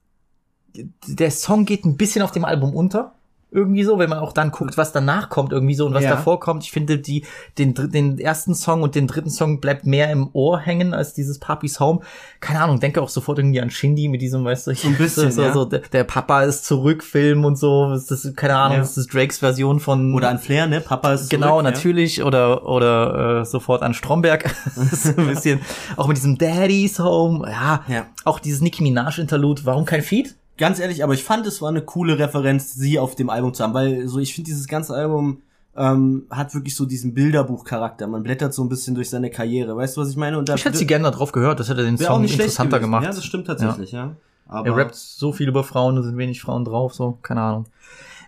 der 0.75 1.33
Song 1.33 1.65
geht 1.65 1.85
ein 1.85 1.97
bisschen 1.97 2.23
auf 2.23 2.31
dem 2.31 2.45
Album 2.45 2.77
unter. 2.77 3.17
Irgendwie 3.55 3.85
so, 3.85 3.99
wenn 3.99 4.09
man 4.09 4.19
auch 4.19 4.33
dann 4.33 4.51
guckt, 4.51 4.79
was 4.79 4.93
danach 4.93 5.29
kommt, 5.29 5.53
irgendwie 5.53 5.75
so 5.75 5.85
und 5.85 5.93
was 5.93 6.05
Ja. 6.05 6.11
davor 6.11 6.41
kommt. 6.41 6.65
Ich 6.65 6.71
finde, 6.73 6.99
die, 6.99 7.27
den, 7.59 7.75
den 7.75 8.19
ersten 8.19 8.55
Song 8.55 8.83
und 8.83 8.95
den 8.95 9.07
dritten 9.07 9.29
Song 9.29 9.61
bleibt 9.61 9.85
mehr 9.85 10.11
im 10.11 10.31
Ohr 10.33 10.59
hängen 10.59 10.95
als 10.95 11.13
dieses 11.13 11.39
Papi's 11.39 11.79
Home. 11.79 12.01
Keine 12.41 12.63
Ahnung, 12.63 12.81
denke 12.81 13.03
auch 13.03 13.11
sofort 13.11 13.39
irgendwie 13.39 13.61
an 13.61 13.69
Shindy 13.71 14.09
mit 14.09 14.23
diesem, 14.23 14.43
weißt 14.45 14.69
du, 14.69 14.75
so 14.75 14.89
ein 14.89 14.97
bisschen, 14.97 15.31
so, 15.31 15.43
ja. 15.43 15.53
so, 15.53 15.67
der, 15.67 15.81
der 15.81 16.05
Papa 16.05 16.45
ist 16.45 16.65
zurück, 16.65 17.05
Film 17.05 17.45
und 17.45 17.57
so. 17.59 17.91
Das 17.91 18.11
ist, 18.11 18.37
keine 18.39 18.57
Ahnung, 18.57 18.77
Ja. 18.79 18.83
das 18.83 18.97
ist 18.97 19.13
Drakes 19.13 19.39
Version 19.39 19.81
von. 19.81 20.15
Oder 20.15 20.31
an 20.31 20.39
Flair, 20.39 20.67
ne? 20.67 20.81
Papa 20.81 21.13
ist 21.13 21.29
Genau, 21.29 21.61
zurück, 21.61 21.65
natürlich. 21.65 22.23
Oder, 22.25 22.67
oder 22.67 23.41
äh, 23.41 23.45
sofort 23.45 23.83
an 23.83 23.93
Stromberg. 23.93 24.45
das 24.77 25.05
ist 25.05 25.19
ein 25.19 25.27
bisschen, 25.27 25.61
auch 25.99 26.07
mit 26.09 26.17
diesem 26.17 26.39
Daddy's 26.39 26.99
Home. 26.99 27.47
Ja, 27.51 27.83
Ja. 27.87 28.07
auch 28.25 28.39
dieses 28.39 28.63
Nicki 28.63 28.83
Minaj-Interlude. 28.83 29.63
Warum 29.67 29.85
kein 29.85 30.01
Feed? 30.03 30.37
Ja. 30.59 30.69
Ganz 30.69 30.79
ehrlich, 30.79 31.03
aber 31.03 31.15
ich 31.15 31.25
fand, 31.25 31.47
es 31.47 31.63
war 31.63 31.69
eine 31.69 31.83
coole 31.83 32.19
Referenz, 32.19 32.75
sie 32.75 32.99
auf 32.99 33.15
dem 33.15 33.31
Album 33.31 33.55
zu 33.55 33.63
haben, 33.63 33.75
weil 33.75 34.07
so 34.09 34.19
ich 34.19 34.35
finde, 34.35 34.51
dieses 34.51 34.69
ganze 34.69 34.95
Album 34.95 35.43
ähm, 35.77 36.27
hat 36.31 36.55
wirklich 36.55 36.77
so 36.77 36.85
diesen 36.85 37.15
Bilderbuchcharakter. 37.15 38.07
Man 38.07 38.23
blättert 38.23 38.53
so 38.53 38.63
ein 38.63 38.69
bisschen 38.69 38.95
durch 38.95 39.09
seine 39.09 39.31
Karriere. 39.31 39.77
Weißt 39.77 39.97
du, 39.97 40.03
was 40.03 40.11
ich 40.11 40.17
meine? 40.17 40.39
Und 40.39 40.49
da 40.49 40.55
Ich 40.55 40.65
hätte 40.65 40.77
sie 40.77 40.87
gerne 40.87 41.05
da 41.05 41.11
drauf 41.11 41.33
gehört. 41.33 41.61
Das 41.61 41.69
hätte 41.69 41.83
den 41.83 41.97
Song 41.99 42.25
interessanter 42.25 42.79
gemacht. 42.81 43.05
Ja, 43.05 43.11
das 43.11 43.25
stimmt 43.25 43.47
tatsächlich, 43.47 43.93
ja. 43.93 44.17
Aber 44.47 44.67
Er 44.67 44.77
rappt 44.77 44.95
so 44.95 45.33
viel 45.33 45.49
über 45.49 45.65
Frauen, 45.65 45.97
da 45.97 46.03
sind 46.03 46.19
wenig 46.19 46.43
Frauen 46.43 46.65
drauf, 46.65 46.95
so, 46.95 47.19
keine 47.23 47.41
Ahnung. 47.41 47.67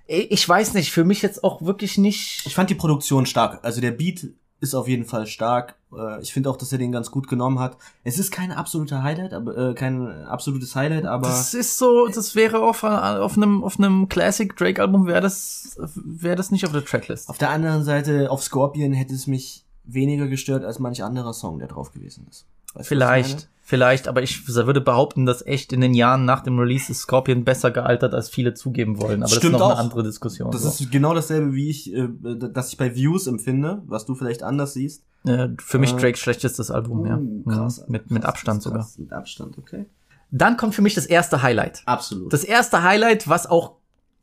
Ich 0.06 0.48
weiß 0.48 0.74
nicht, 0.74 0.90
für 0.90 1.04
mich 1.04 1.22
jetzt 1.22 1.44
auch 1.44 1.62
wirklich 1.62 1.98
nicht. 1.98 2.46
Ich 2.46 2.54
fand 2.54 2.70
die 2.70 2.74
Produktion 2.74 3.26
stark. 3.26 3.60
Also 3.62 3.80
der 3.80 3.90
Beat 3.90 4.28
ist 4.60 4.74
auf 4.74 4.88
jeden 4.88 5.04
Fall 5.04 5.26
stark. 5.26 5.76
Äh, 5.96 6.20
Ich 6.22 6.32
finde 6.32 6.50
auch, 6.50 6.56
dass 6.56 6.72
er 6.72 6.78
den 6.78 6.92
ganz 6.92 7.10
gut 7.10 7.28
genommen 7.28 7.58
hat. 7.58 7.76
Es 8.02 8.18
ist 8.18 8.30
kein 8.30 8.52
absoluter 8.52 9.02
Highlight, 9.02 9.32
aber 9.34 9.56
äh, 9.70 9.74
kein 9.74 10.24
absolutes 10.24 10.74
Highlight, 10.74 11.04
aber 11.06 11.28
Das 11.28 11.54
ist 11.54 11.78
so, 11.78 12.08
das 12.08 12.34
wäre 12.34 12.62
auf, 12.62 12.82
auf 12.82 13.36
einem, 13.36 13.62
auf 13.62 13.78
einem 13.78 14.08
Classic 14.08 14.54
Drake 14.56 14.80
Album 14.80 15.06
wäre 15.06 15.20
das, 15.20 15.76
wäre 15.94 16.36
das 16.36 16.50
nicht 16.50 16.64
auf 16.64 16.72
der 16.72 16.84
Tracklist. 16.84 17.28
auf 17.28 17.38
der 17.38 17.50
anderen 17.50 17.84
Seite 17.84 18.30
auf 18.30 18.42
Scorpion 18.42 18.92
hätte 18.92 19.14
es 19.14 19.26
mich 19.26 19.64
weniger 19.84 20.28
gestört 20.28 20.64
als 20.64 20.78
manch 20.78 21.02
anderer 21.04 21.34
Song, 21.34 21.58
der 21.58 21.68
drauf 21.68 21.92
gewesen 21.92 22.26
ist. 22.30 22.46
Weißt 22.74 22.88
Vielleicht, 22.88 23.48
vielleicht, 23.64 24.06
aber 24.06 24.22
ich 24.22 24.46
würde 24.46 24.80
behaupten, 24.80 25.26
dass 25.26 25.44
echt 25.44 25.72
in 25.72 25.80
den 25.80 25.94
Jahren 25.94 26.24
nach 26.26 26.42
dem 26.42 26.58
Release 26.58 26.92
ist 26.92 27.00
Scorpion 27.00 27.44
besser 27.44 27.70
gealtert, 27.70 28.14
als 28.14 28.28
viele 28.28 28.54
zugeben 28.54 29.00
wollen. 29.00 29.22
Aber 29.22 29.30
Stimmt 29.30 29.44
das 29.44 29.50
ist 29.52 29.58
noch 29.58 29.60
auch. 29.62 29.70
eine 29.72 29.80
andere 29.80 30.02
Diskussion. 30.04 30.48
meine? 30.48 30.58
so. 30.58 30.68
Das 30.68 30.80
ist 30.80 30.92
genau 30.92 31.14
dasselbe, 31.14 31.54
wie 31.54 31.70
ich, 31.70 31.92
äh, 31.92 32.08
dass 32.20 32.68
ich 32.68 32.76
bei 32.76 32.94
Views 32.94 33.26
empfinde, 33.26 33.82
was 33.86 34.04
du 34.04 34.14
vielleicht 34.14 34.42
anders 34.42 34.74
siehst. 34.74 35.02
äh, 35.26 35.48
für 35.58 35.78
mich 35.78 35.94
äh, 35.94 35.96
Drakes 35.96 36.20
schlechtestes 36.20 36.70
Album, 36.70 37.06
ja. 37.06 37.16
Uh, 37.16 37.42
krass, 37.44 37.78
ja. 37.78 37.84
Mit, 37.88 38.10
mit 38.10 38.22
krass, 38.22 38.34
Abstand 38.34 38.62
krass, 38.62 38.64
sogar. 38.64 38.88
Mit 38.98 39.12
Abstand, 39.12 39.58
okay. 39.58 39.86
Dann 40.30 40.56
kommt 40.56 40.74
für 40.74 40.82
mich 40.82 40.94
das 40.94 41.06
erste 41.06 41.42
Highlight. 41.42 41.82
Absolut. 41.86 42.32
Das 42.32 42.44
erste 42.44 42.82
Highlight, 42.82 43.28
was 43.28 43.46
auch 43.46 43.76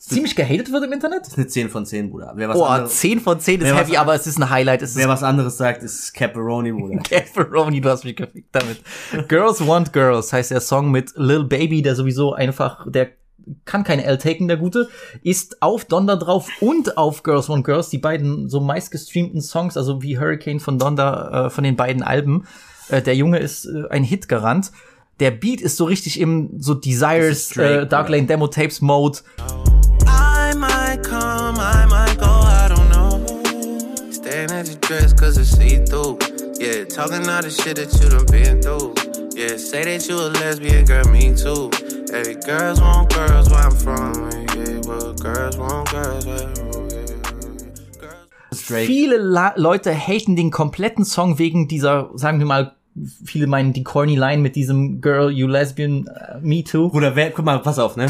ziemlich 0.09 0.35
gehatet 0.35 0.71
wird 0.71 0.83
im 0.83 0.91
Internet. 0.91 1.27
ist 1.27 1.37
eine 1.37 1.47
10 1.47 1.69
von 1.69 1.85
10, 1.85 2.09
Bruder. 2.09 2.33
Wer 2.35 2.49
was, 2.49 2.57
Oh, 2.57 2.63
anderes, 2.63 2.97
10 2.97 3.19
von 3.19 3.39
10 3.39 3.61
ist 3.61 3.71
was 3.71 3.79
heavy, 3.81 3.97
aber 3.97 4.15
es 4.15 4.25
ist 4.27 4.37
ein 4.39 4.49
Highlight. 4.49 4.81
Es 4.81 4.95
wer 4.95 5.03
ist 5.03 5.09
was 5.09 5.23
anderes 5.23 5.57
sagt, 5.57 5.83
ist 5.83 6.13
Caparoni, 6.13 6.71
Bruder. 6.71 7.01
Pepperoni, 7.09 7.81
du 7.81 7.89
hast 7.89 8.03
mich 8.03 8.15
gefickt 8.15 8.49
damit. 8.53 8.81
Girls 9.27 9.65
Want 9.65 9.93
Girls 9.93 10.33
heißt 10.33 10.51
der 10.51 10.61
Song 10.61 10.91
mit 10.91 11.13
Lil 11.15 11.43
Baby, 11.43 11.81
der 11.81 11.95
sowieso 11.95 12.33
einfach, 12.33 12.85
der 12.89 13.09
kann 13.65 13.83
keine 13.83 14.03
L 14.05 14.17
taken, 14.17 14.47
der 14.47 14.57
Gute, 14.57 14.87
ist 15.23 15.61
auf 15.61 15.85
Donda 15.85 16.15
drauf 16.15 16.47
und 16.61 16.97
auf 16.97 17.23
Girls 17.23 17.49
Want 17.49 17.63
Girls, 17.65 17.89
die 17.89 17.97
beiden 17.97 18.49
so 18.49 18.59
meistgestreamten 18.59 19.41
Songs, 19.41 19.77
also 19.77 20.01
wie 20.03 20.17
Hurricane 20.19 20.59
von 20.59 20.77
Donda, 20.79 21.47
äh, 21.47 21.49
von 21.49 21.63
den 21.63 21.75
beiden 21.75 22.03
Alben. 22.03 22.45
Äh, 22.89 23.01
der 23.01 23.15
Junge 23.15 23.39
ist 23.39 23.65
äh, 23.65 23.87
ein 23.89 24.03
Hit 24.03 24.27
garant. 24.27 24.71
Der 25.19 25.31
Beat 25.31 25.61
ist 25.61 25.77
so 25.77 25.85
richtig 25.85 26.19
im 26.19 26.51
so 26.59 26.73
Desires, 26.73 27.47
Das 27.49 27.55
Drake, 27.57 27.81
äh, 27.81 27.87
Dark 27.87 28.09
Lane 28.09 28.25
Demo 28.25 28.47
Tapes 28.47 28.81
Mode. 28.81 29.19
I 29.39 29.80
dress 34.91 35.13
cause 35.13 35.37
it's 35.37 35.51
see 35.51 35.77
through. 35.85 36.19
Yeah, 36.59 36.83
talking 36.83 37.27
all 37.29 37.41
the 37.41 37.49
shit 37.49 37.77
that 37.77 37.91
you 37.99 38.09
done 38.11 38.27
been 38.27 38.61
through. 38.61 38.91
Yeah, 39.39 39.55
say 39.55 39.83
that 39.85 40.05
you 40.07 40.17
a 40.19 40.27
lesbian, 40.39 40.83
girl, 40.85 41.07
me 41.07 41.33
too. 41.33 41.71
Hey, 42.11 42.35
girls 42.45 42.81
want 42.81 43.13
girls 43.13 43.49
where 43.49 43.63
I'm 43.63 43.75
from. 43.83 44.11
Yeah, 44.51 44.81
well, 44.85 45.13
girls 45.13 45.57
want 45.57 45.89
girls 45.89 46.25
where 46.25 46.51
Das 48.49 48.59
ist 48.59 48.69
Drake. 48.69 48.85
Viele 48.85 49.17
La 49.17 49.53
Leute 49.55 49.95
haten 49.95 50.35
den 50.35 50.51
kompletten 50.51 51.05
Song 51.05 51.39
wegen 51.39 51.69
dieser, 51.69 52.09
sagen 52.15 52.39
wir 52.39 52.45
mal, 52.45 52.75
viele 53.23 53.47
meinen 53.47 53.71
die 53.71 53.83
corny 53.83 54.17
Line 54.17 54.41
mit 54.41 54.57
diesem 54.57 54.99
Girl, 54.99 55.31
you 55.31 55.47
lesbian, 55.47 56.09
uh, 56.09 56.39
me 56.41 56.65
too. 56.65 56.89
Bruder, 56.89 57.15
wer, 57.15 57.31
guck 57.31 57.45
mal, 57.45 57.59
pass 57.59 57.79
auf, 57.79 57.95
ne? 57.95 58.07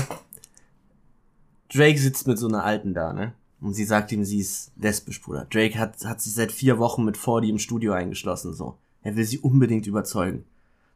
Drake 1.72 2.00
sitzt 2.00 2.26
mit 2.26 2.40
so 2.40 2.48
einer 2.48 2.64
Alten 2.64 2.96
da, 2.96 3.14
ne? 3.14 3.34
Und 3.62 3.74
sie 3.74 3.86
sagt 3.86 4.12
ihm, 4.12 4.26
sie 4.26 4.40
ist 4.40 4.72
lesbisch, 4.76 5.22
Bruder. 5.22 5.46
Drake 5.46 5.78
hat, 5.78 6.04
hat 6.04 6.20
sich 6.20 6.34
seit 6.34 6.52
vier 6.52 6.80
Wochen 6.80 7.06
mit 7.06 7.16
40 7.16 7.50
im 7.50 7.60
Studio 7.60 7.94
eingeschlossen, 7.94 8.54
so. 8.54 8.78
Er 9.04 9.16
will 9.16 9.24
sie 9.24 9.40
unbedingt 9.40 9.88
überzeugen. 9.88 10.46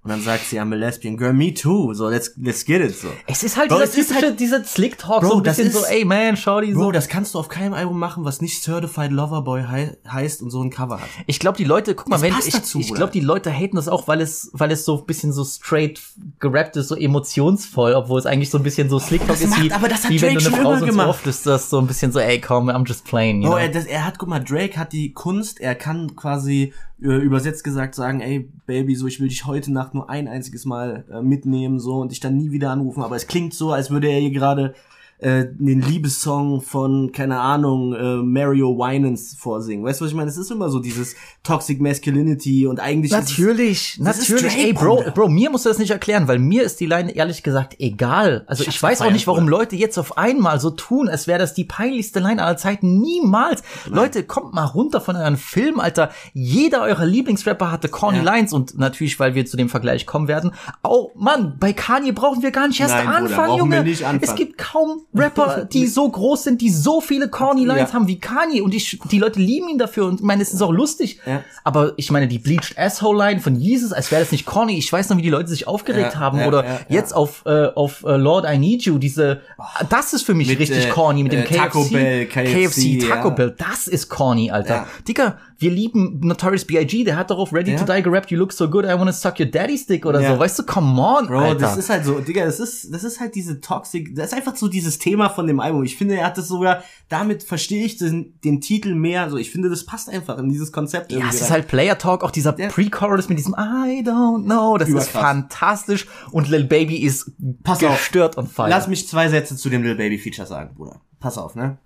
Und 0.05 0.11
dann 0.11 0.21
sagt 0.21 0.45
sie, 0.45 0.61
I'm 0.61 0.71
a 0.71 0.75
lesbian 0.75 1.17
girl, 1.17 1.33
me 1.33 1.51
too. 1.53 1.93
So, 1.95 2.07
let's, 2.09 2.31
let's 2.37 2.63
get 2.63 2.79
it, 2.79 2.95
so. 2.95 3.07
Es 3.25 3.41
ist 3.43 3.57
halt 3.57 3.69
Bro, 3.69 3.79
dieser 3.79 3.89
es 3.89 3.97
ist 3.97 4.07
typische, 4.09 4.25
halt- 4.27 4.39
dieser 4.39 4.63
Slick 4.63 4.97
Talk, 4.99 5.21
Bro, 5.21 5.29
so 5.29 5.37
ein 5.39 5.43
das 5.43 5.57
bisschen 5.57 5.71
so, 5.73 5.79
ist- 5.79 5.89
ey 5.91 6.05
man, 6.05 6.37
Shorty, 6.37 6.73
so. 6.73 6.79
Bro, 6.79 6.91
das 6.91 7.07
kannst 7.07 7.33
du 7.33 7.39
auf 7.39 7.49
keinem 7.49 7.73
Album 7.73 7.97
machen, 7.97 8.23
was 8.23 8.39
nicht 8.39 8.61
Certified 8.63 9.11
Lover 9.11 9.41
Boy 9.41 9.63
hei 9.63 9.97
heißt 10.07 10.43
und 10.43 10.51
so 10.51 10.61
ein 10.61 10.69
Cover 10.69 11.01
hat. 11.01 11.09
Ich 11.25 11.39
glaube, 11.39 11.57
die 11.57 11.63
Leute, 11.63 11.95
guck 11.95 12.07
mal, 12.07 12.17
Es 12.17 12.21
wenn 12.21 12.33
ich, 12.37 12.53
dazu, 12.53 12.79
ich 12.79 12.87
Bruder. 12.87 12.97
glaube, 12.99 13.13
die 13.13 13.19
Leute 13.19 13.51
haten 13.51 13.75
das 13.77 13.87
auch, 13.89 14.07
weil 14.07 14.21
es, 14.21 14.51
weil 14.53 14.71
es 14.71 14.85
so 14.85 14.99
ein 14.99 15.05
bisschen 15.07 15.33
so 15.33 15.43
straight 15.43 15.99
gerappt 16.39 16.75
ist, 16.77 16.89
so 16.89 16.95
emotionsvoll, 16.95 17.93
obwohl 17.95 18.19
es 18.19 18.27
eigentlich 18.27 18.51
so 18.51 18.59
ein 18.59 18.63
bisschen 18.63 18.89
so 18.89 18.99
Slick 18.99 19.21
Talk 19.21 19.29
das 19.31 19.41
ist, 19.41 19.49
macht- 19.49 19.63
wie, 19.63 19.71
aber 19.71 19.89
das 19.89 20.03
hat 20.03 20.11
wie 20.11 20.21
wenn 20.21 20.35
Drake 20.35 20.43
du 20.43 20.47
eine 20.49 20.55
schon 20.57 20.65
Frau 20.65 20.77
so 20.79 20.85
gemacht. 20.85 21.07
Ohr 21.07 21.13
flüsterst, 21.15 21.69
so 21.71 21.79
ein 21.79 21.87
bisschen 21.87 22.11
so, 22.11 22.19
ey, 22.19 22.39
komm, 22.39 22.69
I'm 22.69 22.87
just 22.87 23.05
playing, 23.05 23.41
you 23.41 23.49
Bro, 23.49 23.57
know? 23.57 23.63
er, 23.63 23.69
das, 23.69 23.85
er 23.85 24.05
hat, 24.05 24.19
guck 24.19 24.29
mal, 24.29 24.39
Drake 24.39 24.77
hat 24.77 24.93
die 24.93 25.13
Kunst, 25.13 25.59
er 25.59 25.73
kann 25.73 26.15
quasi 26.15 26.73
äh, 27.01 27.07
übersetzt 27.07 27.63
gesagt 27.63 27.95
sagen, 27.95 28.21
ey, 28.21 28.49
Baby, 28.67 28.95
so, 28.95 29.07
ich 29.07 29.19
will 29.19 29.27
dich 29.27 29.45
heute 29.45 29.71
Nacht 29.73 29.93
nur 29.95 30.09
ein 30.09 30.27
einziges 30.27 30.65
Mal 30.65 31.05
äh, 31.11 31.21
mitnehmen, 31.21 31.79
so, 31.79 31.95
und 31.95 32.11
dich 32.11 32.19
dann 32.19 32.37
nie 32.37 32.51
wieder 32.51 32.69
anrufen, 32.69 33.03
aber 33.03 33.15
es 33.15 33.27
klingt 33.27 33.53
so, 33.53 33.71
als 33.71 33.89
würde 33.89 34.07
er 34.07 34.19
hier 34.19 34.31
gerade 34.31 34.75
äh, 35.19 35.45
den 35.57 35.81
Liebessong 35.81 36.61
von, 36.61 37.11
keine 37.11 37.39
Ahnung, 37.39 37.93
äh, 37.93 38.17
Mario 38.17 38.77
Winans 38.77 39.35
vorsingen. 39.39 39.85
Weißt 39.85 40.01
du, 40.01 40.05
was 40.05 40.11
ich 40.11 40.17
meine? 40.17 40.29
Es 40.29 40.37
ist 40.37 40.51
immer 40.51 40.69
so 40.69 40.79
dieses 40.79 41.15
Toxic 41.43 41.79
Masculinity 41.81 42.67
und 42.67 42.79
eigentlich 42.79 43.11
ist 43.11 43.17
es- 43.17 43.29
Natürlich, 43.37 43.93
ist 43.97 44.01
natürlich. 44.01 44.53
Drake, 44.53 44.67
Ey, 44.67 44.73
Bro, 44.73 44.95
Bruder. 44.97 45.11
Bro, 45.11 45.29
mir 45.29 45.49
musst 45.49 45.65
du 45.65 45.69
das 45.69 45.77
nicht 45.79 45.91
erklären, 45.91 46.27
weil 46.27 46.39
mir 46.39 46.63
ist 46.63 46.79
die 46.79 46.85
Line 46.85 47.11
ehrlich 47.15 47.43
gesagt 47.43 47.75
egal. 47.79 48.43
Also 48.47 48.63
ich, 48.63 48.67
hab's 48.69 48.83
weiß 48.83 49.01
auch 49.01 49.11
nicht, 49.11 49.25
warum 49.27 49.45
Bruder. 49.45 49.57
Leute 49.59 49.75
jetzt 49.77 49.97
auf 49.97 50.17
einmal 50.17 50.59
so 50.59 50.69
tun, 50.69 51.07
als 51.07 51.27
wäre 51.27 51.39
das 51.39 51.53
die 51.53 51.63
peinlichste 51.63 52.19
Line 52.19 52.43
aller 52.43 52.57
Zeiten. 52.57 52.99
Niemals. 52.99 53.63
Leute, 53.89 54.23
kommt 54.23 54.53
mal 54.53 54.65
runter 54.65 54.99
von 55.01 55.15
euren 55.15 55.37
Film, 55.37 55.79
Alter. 55.79 56.09
Jeder 56.33 56.81
eurer 56.81 57.05
Lieblingsrapper 57.05 57.71
hatte 57.71 57.87
corny 57.87 58.17
Ja. 58.17 58.23
Lines 58.23 58.51
und 58.53 58.77
natürlich, 58.77 59.19
weil 59.19 59.33
wir 59.35 59.45
zu 59.45 59.55
dem 59.57 59.69
Vergleich 59.69 60.05
kommen 60.05 60.27
werden. 60.27 60.51
Oh, 60.83 61.11
Mann, 61.15 61.55
bei 61.59 61.71
Kanye 61.73 62.11
brauchen 62.11 62.41
wir 62.43 62.51
gar 62.51 62.67
nicht 62.67 62.79
erst 62.81 62.93
Nein, 62.93 63.05
Bruder, 63.05 63.17
anfangen, 63.17 63.51
wir 63.51 63.57
Junge. 63.57 63.77
anfangen. 63.79 64.19
Es 64.21 64.35
gibt 64.35 64.57
kaum 64.57 65.03
Rapper, 65.15 65.65
die 65.73 65.87
so 65.87 66.09
groß 66.09 66.43
sind, 66.43 66.61
die 66.61 66.69
so 66.69 67.01
viele 67.01 67.29
corny 67.29 67.65
Lines 67.65 67.89
Ja. 67.89 67.93
haben 67.93 68.07
wie 68.07 68.19
Kanye 68.19 68.61
und 68.61 68.73
ich, 68.73 68.99
die 69.11 69.19
Leute 69.19 69.39
lieben 69.39 69.69
ihn 69.69 69.77
dafür 69.77 70.05
und 70.05 70.15
ich 70.15 70.25
meine, 70.25 70.41
es 70.43 70.53
ist 70.53 70.61
auch 70.61 70.71
lustig. 70.71 71.19
Ja. 71.25 71.43
Aber 71.63 71.93
ich 71.97 72.11
meine, 72.11 72.27
die 72.27 72.39
Bleached 72.39 72.77
Asshole 72.77 73.17
Line 73.17 73.39
von 73.39 73.55
Jesus, 73.55 73.91
als 73.93 74.11
wäre 74.11 74.21
das 74.21 74.31
nicht 74.31 74.45
corny. 74.45 74.77
Ich 74.77 74.91
weiß 74.91 75.09
noch, 75.09 75.17
wie 75.17 75.21
die 75.23 75.29
Leute 75.29 75.49
sich 75.49 75.67
aufgeregt 75.67 76.13
Ja, 76.13 76.19
haben. 76.19 76.43
Oder 76.45 76.81
jetzt 76.89 77.15
auf, 77.15 77.43
äh, 77.45 77.67
auf 77.75 78.03
äh, 78.03 78.17
Lord 78.17 78.45
I 78.47 78.57
Need 78.57 78.83
You, 78.83 78.97
diese, 78.97 79.41
das 79.89 80.13
ist 80.13 80.23
für 80.23 80.33
mich 80.33 80.47
Mit, 80.49 80.59
richtig 80.59 80.85
äh, 80.85 80.89
corny 80.89 81.23
mit 81.23 81.31
dem 81.33 81.41
äh, 81.41 81.43
KFC. 81.43 81.55
Taco 81.57 81.83
Bell, 81.85 82.25
KFC, 82.27 82.99
Taco 83.07 83.29
ja. 83.29 83.33
Bell, 83.33 83.55
das 83.57 83.87
ist 83.87 84.09
corny, 84.09 84.51
Alter. 84.51 84.85
Dicker, 85.07 85.37
wir 85.57 85.71
lieben 85.71 86.19
Notorious 86.21 86.65
B.I.G., 86.65 87.03
der 87.05 87.15
hat 87.17 87.29
darauf 87.29 87.53
Ready 87.53 87.71
Ja. 87.71 87.77
to 87.83 87.85
Die 87.91 88.01
gerappt, 88.03 88.29
You 88.31 88.37
look 88.37 88.51
so 88.51 88.69
good, 88.69 88.85
I 88.85 88.89
wanna 88.99 89.13
suck 89.13 89.39
your 89.39 89.45
daddy 89.45 89.77
stick 89.77 90.05
oder 90.05 90.19
Ja. 90.21 90.33
so. 90.33 90.39
Weißt 90.39 90.59
du, 90.59 90.63
come 90.63 91.01
on, 91.01 91.27
Bro, 91.27 91.39
Alter. 91.39 91.59
das 91.59 91.77
ist 91.77 91.89
halt 91.89 92.03
so, 92.05 92.19
Digga, 92.19 92.43
das 92.45 92.59
ist, 92.59 92.93
das 92.93 93.03
ist 93.03 93.19
halt 93.19 93.35
diese 93.35 93.61
Toxic, 93.61 94.15
das 94.15 94.27
ist 94.27 94.33
einfach 94.33 94.55
so 94.55 94.67
dieses 94.67 94.99
Thema 94.99 95.29
von 95.29 95.47
dem 95.47 95.59
Album. 95.59 95.83
Ich 95.83 95.95
finde, 95.97 96.15
er 96.17 96.25
hat 96.25 96.37
das 96.37 96.47
sogar, 96.47 96.83
damit 97.09 97.43
verstehe 97.43 97.85
ich 97.85 97.97
den, 97.97 98.39
den 98.43 98.59
Titel 98.61 98.95
mehr, 98.95 99.21
also 99.23 99.37
ich 99.37 99.51
finde, 99.51 99.69
das 99.69 99.85
passt 99.85 100.09
einfach 100.09 100.37
in 100.37 100.49
dieses 100.49 100.71
Konzept. 100.71 101.11
Ja, 101.11 101.29
es 101.29 101.41
ist 101.41 101.51
halt 101.51 101.67
Player 101.67 101.97
Talk, 101.97 102.23
auch 102.23 102.31
dieser 102.31 102.57
Ja. 102.59 102.67
Pre-Chorus 102.69 103.29
mit 103.29 103.37
diesem 103.37 103.53
I 103.53 104.01
don't 104.05 104.43
know, 104.43 104.77
das 104.77 104.89
ist 104.89 104.93
Überkrass. 104.93 105.09
fantastisch 105.11 106.07
und 106.31 106.49
Lil 106.49 106.65
Baby 106.65 106.97
ist 106.97 107.31
Pass 107.63 107.83
auf. 107.83 107.97
gestört 107.97 108.37
und 108.37 108.49
feier. 108.51 108.69
Lass 108.69 108.87
mich 108.87 109.07
zwei 109.07 109.29
Sätze 109.29 109.55
zu 109.55 109.69
dem 109.69 109.83
Lil 109.83 109.95
Baby 109.95 110.17
Feature 110.17 110.47
sagen, 110.47 110.75
Bruder. 110.75 111.01
Pass 111.19 111.37
auf, 111.37 111.55
ne? 111.55 111.77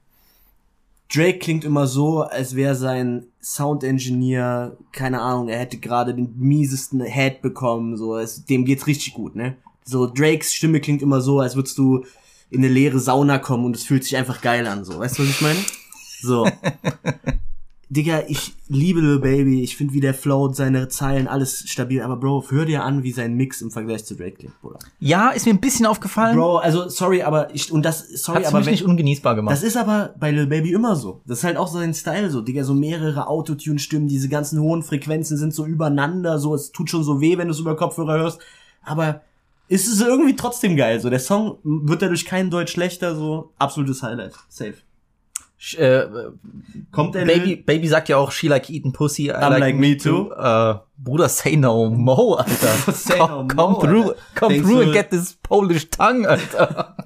Drake 1.12 1.40
klingt 1.40 1.64
immer 1.66 1.88
so, 1.88 2.22
als 2.22 2.56
wäre 2.56 2.76
sein 2.76 3.26
Sound 3.42 3.84
Engineer, 3.84 4.78
keine 4.92 5.22
Ahnung, 5.22 5.50
er 5.50 5.60
hätte 5.60 5.78
gerade 5.78 6.14
den 6.14 6.36
miesesten 6.38 7.02
Head 7.02 7.42
bekommen, 7.42 7.98
so, 7.98 8.18
es, 8.18 8.46
dem 8.46 8.64
geht's 8.64 8.86
richtig 8.86 9.16
gut, 9.16 9.36
ne? 9.36 9.56
So, 9.84 10.06
Drakes 10.06 10.54
Stimme 10.54 10.80
klingt 10.82 11.02
immer 11.02 11.22
so, 11.22 11.40
als 11.40 11.56
würdest 11.56 11.78
du 11.80 12.06
in 12.52 12.60
eine 12.60 12.68
leere 12.68 13.00
Sauna 13.00 13.40
kommen 13.40 13.66
und 13.66 13.76
es 13.76 13.84
fühlt 13.84 14.04
sich 14.04 14.18
einfach 14.18 14.42
geil 14.42 14.68
an, 14.68 14.86
so. 14.86 15.00
Weißt 15.00 15.18
du, 15.18 15.24
was 15.24 15.30
ich 15.30 15.42
meine? 15.42 15.60
So. 16.22 16.48
Digga, 17.92 18.22
ich 18.28 18.54
liebe 18.68 19.00
Lil 19.00 19.18
Baby, 19.18 19.64
ich 19.64 19.76
finde, 19.76 19.96
wie 19.96 20.00
der 20.00 20.14
float, 20.14 20.56
seine 20.56 20.90
Zeilen, 20.90 21.28
alles 21.28 21.68
stabil, 21.68 22.04
aber 22.04 22.18
Bro, 22.18 22.46
hör 22.50 22.66
dir 22.66 22.84
an, 22.84 23.02
wie 23.02 23.12
sein 23.12 23.34
Mix 23.34 23.64
im 23.64 23.72
Vergleich 23.72 24.06
zu 24.06 24.16
Drake 24.16 24.34
klingt, 24.34 24.62
Bruder. 24.62 24.78
Ja, 25.00 25.30
ist 25.30 25.48
mir 25.48 25.54
ein 25.54 25.60
bisschen 25.60 25.88
aufgefallen. 25.88 26.38
Bro, 26.38 26.58
also 26.58 26.88
sorry, 26.88 27.24
aber 27.24 27.54
ich 27.56 27.72
und 27.72 27.84
das 27.84 28.08
sorry, 28.10 28.38
Hat's 28.40 28.50
aber 28.50 28.60
mich 28.60 28.68
wenn, 28.68 28.74
nicht 28.74 28.86
ungenießbar 28.86 29.36
gemacht. 29.36 29.54
das 29.54 29.64
ist 29.64 29.76
aber 29.76 30.14
bei 30.20 30.30
Lil 30.30 30.46
Baby 30.46 30.72
immer 30.72 30.96
so. 30.96 31.22
Das 31.26 31.40
ist 31.40 31.44
halt 31.44 31.58
auch 31.58 31.68
so 31.68 31.80
sein 31.80 31.96
Style 31.96 32.30
so, 32.30 32.42
Digga, 32.42 32.64
so 32.64 32.76
mehrere 32.76 33.28
Autotune-Stimmen, 33.28 34.08
diese 34.08 34.30
ganzen 34.30 34.60
hohen 34.60 34.84
Frequenzen 34.84 35.38
sind 35.38 35.56
so 35.56 35.66
übereinander, 35.66 36.38
so 36.38 36.54
es 36.54 36.72
tut 36.72 36.92
schon 36.92 37.04
so 37.04 37.22
weh, 37.22 37.40
wenn 37.40 37.48
du 37.48 37.54
es 37.54 37.60
über 37.60 37.76
Kopfhörer 37.76 38.20
hörst, 38.20 38.40
aber 38.84 39.22
ist 39.68 39.88
es 39.88 40.00
irgendwie 40.00 40.36
trotzdem 40.36 40.76
geil, 40.76 41.00
so 41.00 41.10
der 41.10 41.20
Song 41.20 41.58
wird 41.64 42.04
dadurch 42.04 42.26
kein 42.26 42.52
Deutsch 42.52 42.72
schlechter, 42.72 43.16
so 43.16 43.52
absolutes 43.58 44.04
Highlight, 44.04 44.36
safe. 44.48 44.76
Äh, 45.78 46.06
Kommt 46.92 47.16
der 47.16 47.26
Baby, 47.26 47.56
Lil- 47.56 47.64
Baby 47.66 47.88
sagt 47.90 48.08
ja 48.08 48.16
auch, 48.18 48.32
she 48.32 48.48
like 48.48 48.70
eating 48.70 48.94
pussy, 48.94 49.28
I 49.30 49.32
I'm 49.34 49.58
like 49.60 49.76
me 49.76 49.98
too. 49.98 50.32
Äh, 50.32 50.76
Bruder, 50.98 51.28
say 51.28 51.58
no 51.58 51.90
mo, 51.90 52.36
Alter. 52.36 52.92
Say 52.94 53.18
come, 53.18 53.48
no 53.48 53.56
come 53.56 53.80
through, 53.82 54.04
Alter. 54.10 54.18
come 54.36 54.54
Denkst 54.54 54.68
through 54.70 54.82
and 54.84 54.94
get 54.94 55.10
this 55.12 55.34
Polish 55.44 55.90
tongue, 55.90 56.26
Alter. 56.26 56.96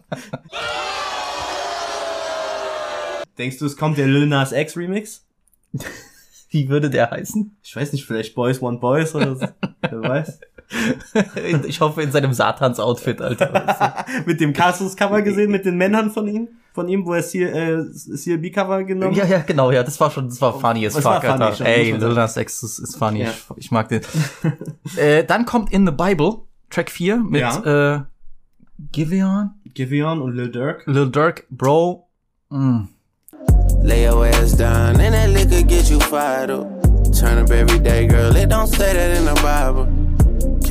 Denkst 3.37 3.57
du, 3.57 3.65
es 3.65 3.75
kommt 3.77 3.97
der 3.97 4.07
Lil 4.07 4.27
Nas 4.27 4.51
X 4.51 4.77
Remix? 4.77 5.25
Wie 6.49 6.69
würde 6.69 6.89
der 6.91 7.09
heißen? 7.09 7.57
Ich 7.63 7.75
weiß 7.75 7.91
nicht, 7.93 8.05
vielleicht 8.05 8.35
Boys 8.35 8.61
Want 8.61 8.79
Boys 8.79 9.15
oder 9.15 9.35
so. 9.35 9.47
Wer 9.81 10.01
weiß. 10.01 10.39
Ich 11.67 11.81
hoffe 11.81 12.03
in 12.03 12.11
seinem 12.11 12.33
Satans-Outfit, 12.33 13.21
Alter. 13.21 14.05
mit 14.25 14.39
dem 14.39 14.53
Casus-Cover 14.53 15.23
gesehen, 15.23 15.49
mit 15.51 15.65
den 15.65 15.77
Männern 15.77 16.11
von 16.11 16.27
ihm, 16.27 16.49
von 16.73 16.87
ihm, 16.89 17.05
wo 17.05 17.13
er 17.13 17.21
C 17.23 17.43
äh, 17.43 17.85
CLB-Cover 17.93 18.83
genommen 18.83 19.15
ja, 19.15 19.25
ja, 19.25 19.39
genau, 19.45 19.71
ja, 19.71 19.83
das 19.83 19.99
war 19.99 20.09
schon, 20.11 20.27
das 20.27 20.41
war 20.41 20.59
funny 20.59 20.85
as 20.87 20.93
Das 20.93 21.03
fuck, 21.03 21.13
war 21.13 21.21
funny 21.21 21.43
Alter. 21.43 21.55
schon, 21.57 21.65
Ey, 21.67 21.91
Lil 21.91 22.13
Nas 22.13 22.35
X 22.35 22.63
ist, 22.63 22.79
ist 22.79 22.95
funny, 22.97 23.21
Ja. 23.21 23.29
ich, 23.29 23.65
ich 23.65 23.71
mag 23.71 23.87
den. 23.89 24.01
äh, 24.97 25.23
dann 25.23 25.45
kommt 25.45 25.71
In 25.71 25.85
the 25.85 25.91
Bible, 25.91 26.39
Track 26.69 26.89
4, 26.89 27.17
mit, 27.17 27.41
äh, 27.65 27.99
Giveon, 28.91 29.51
Giveon 29.73 30.21
und 30.21 30.35
Lil 30.35 30.49
Durk. 30.51 30.83
Lil 30.87 31.09
Durk, 31.11 31.45
Bro, 31.49 32.07
mm. 32.49 32.87
Lay 33.83 34.07
your 34.09 34.25
ass 34.25 34.55
down, 34.55 34.99
and 34.99 35.13
that 35.13 35.29
liquor 35.29 35.61
get 35.61 35.89
you 35.89 35.99
fired 35.99 36.49
up. 36.49 36.65
Turn 37.11 37.37
up 37.37 37.51
every 37.51 37.79
day, 37.79 38.07
girl, 38.07 38.35
it 38.35 38.49
don't 38.49 38.67
say 38.67 38.93
that 38.93 39.17
in 39.17 39.25
the 39.25 39.39
Bible. 39.41 40.02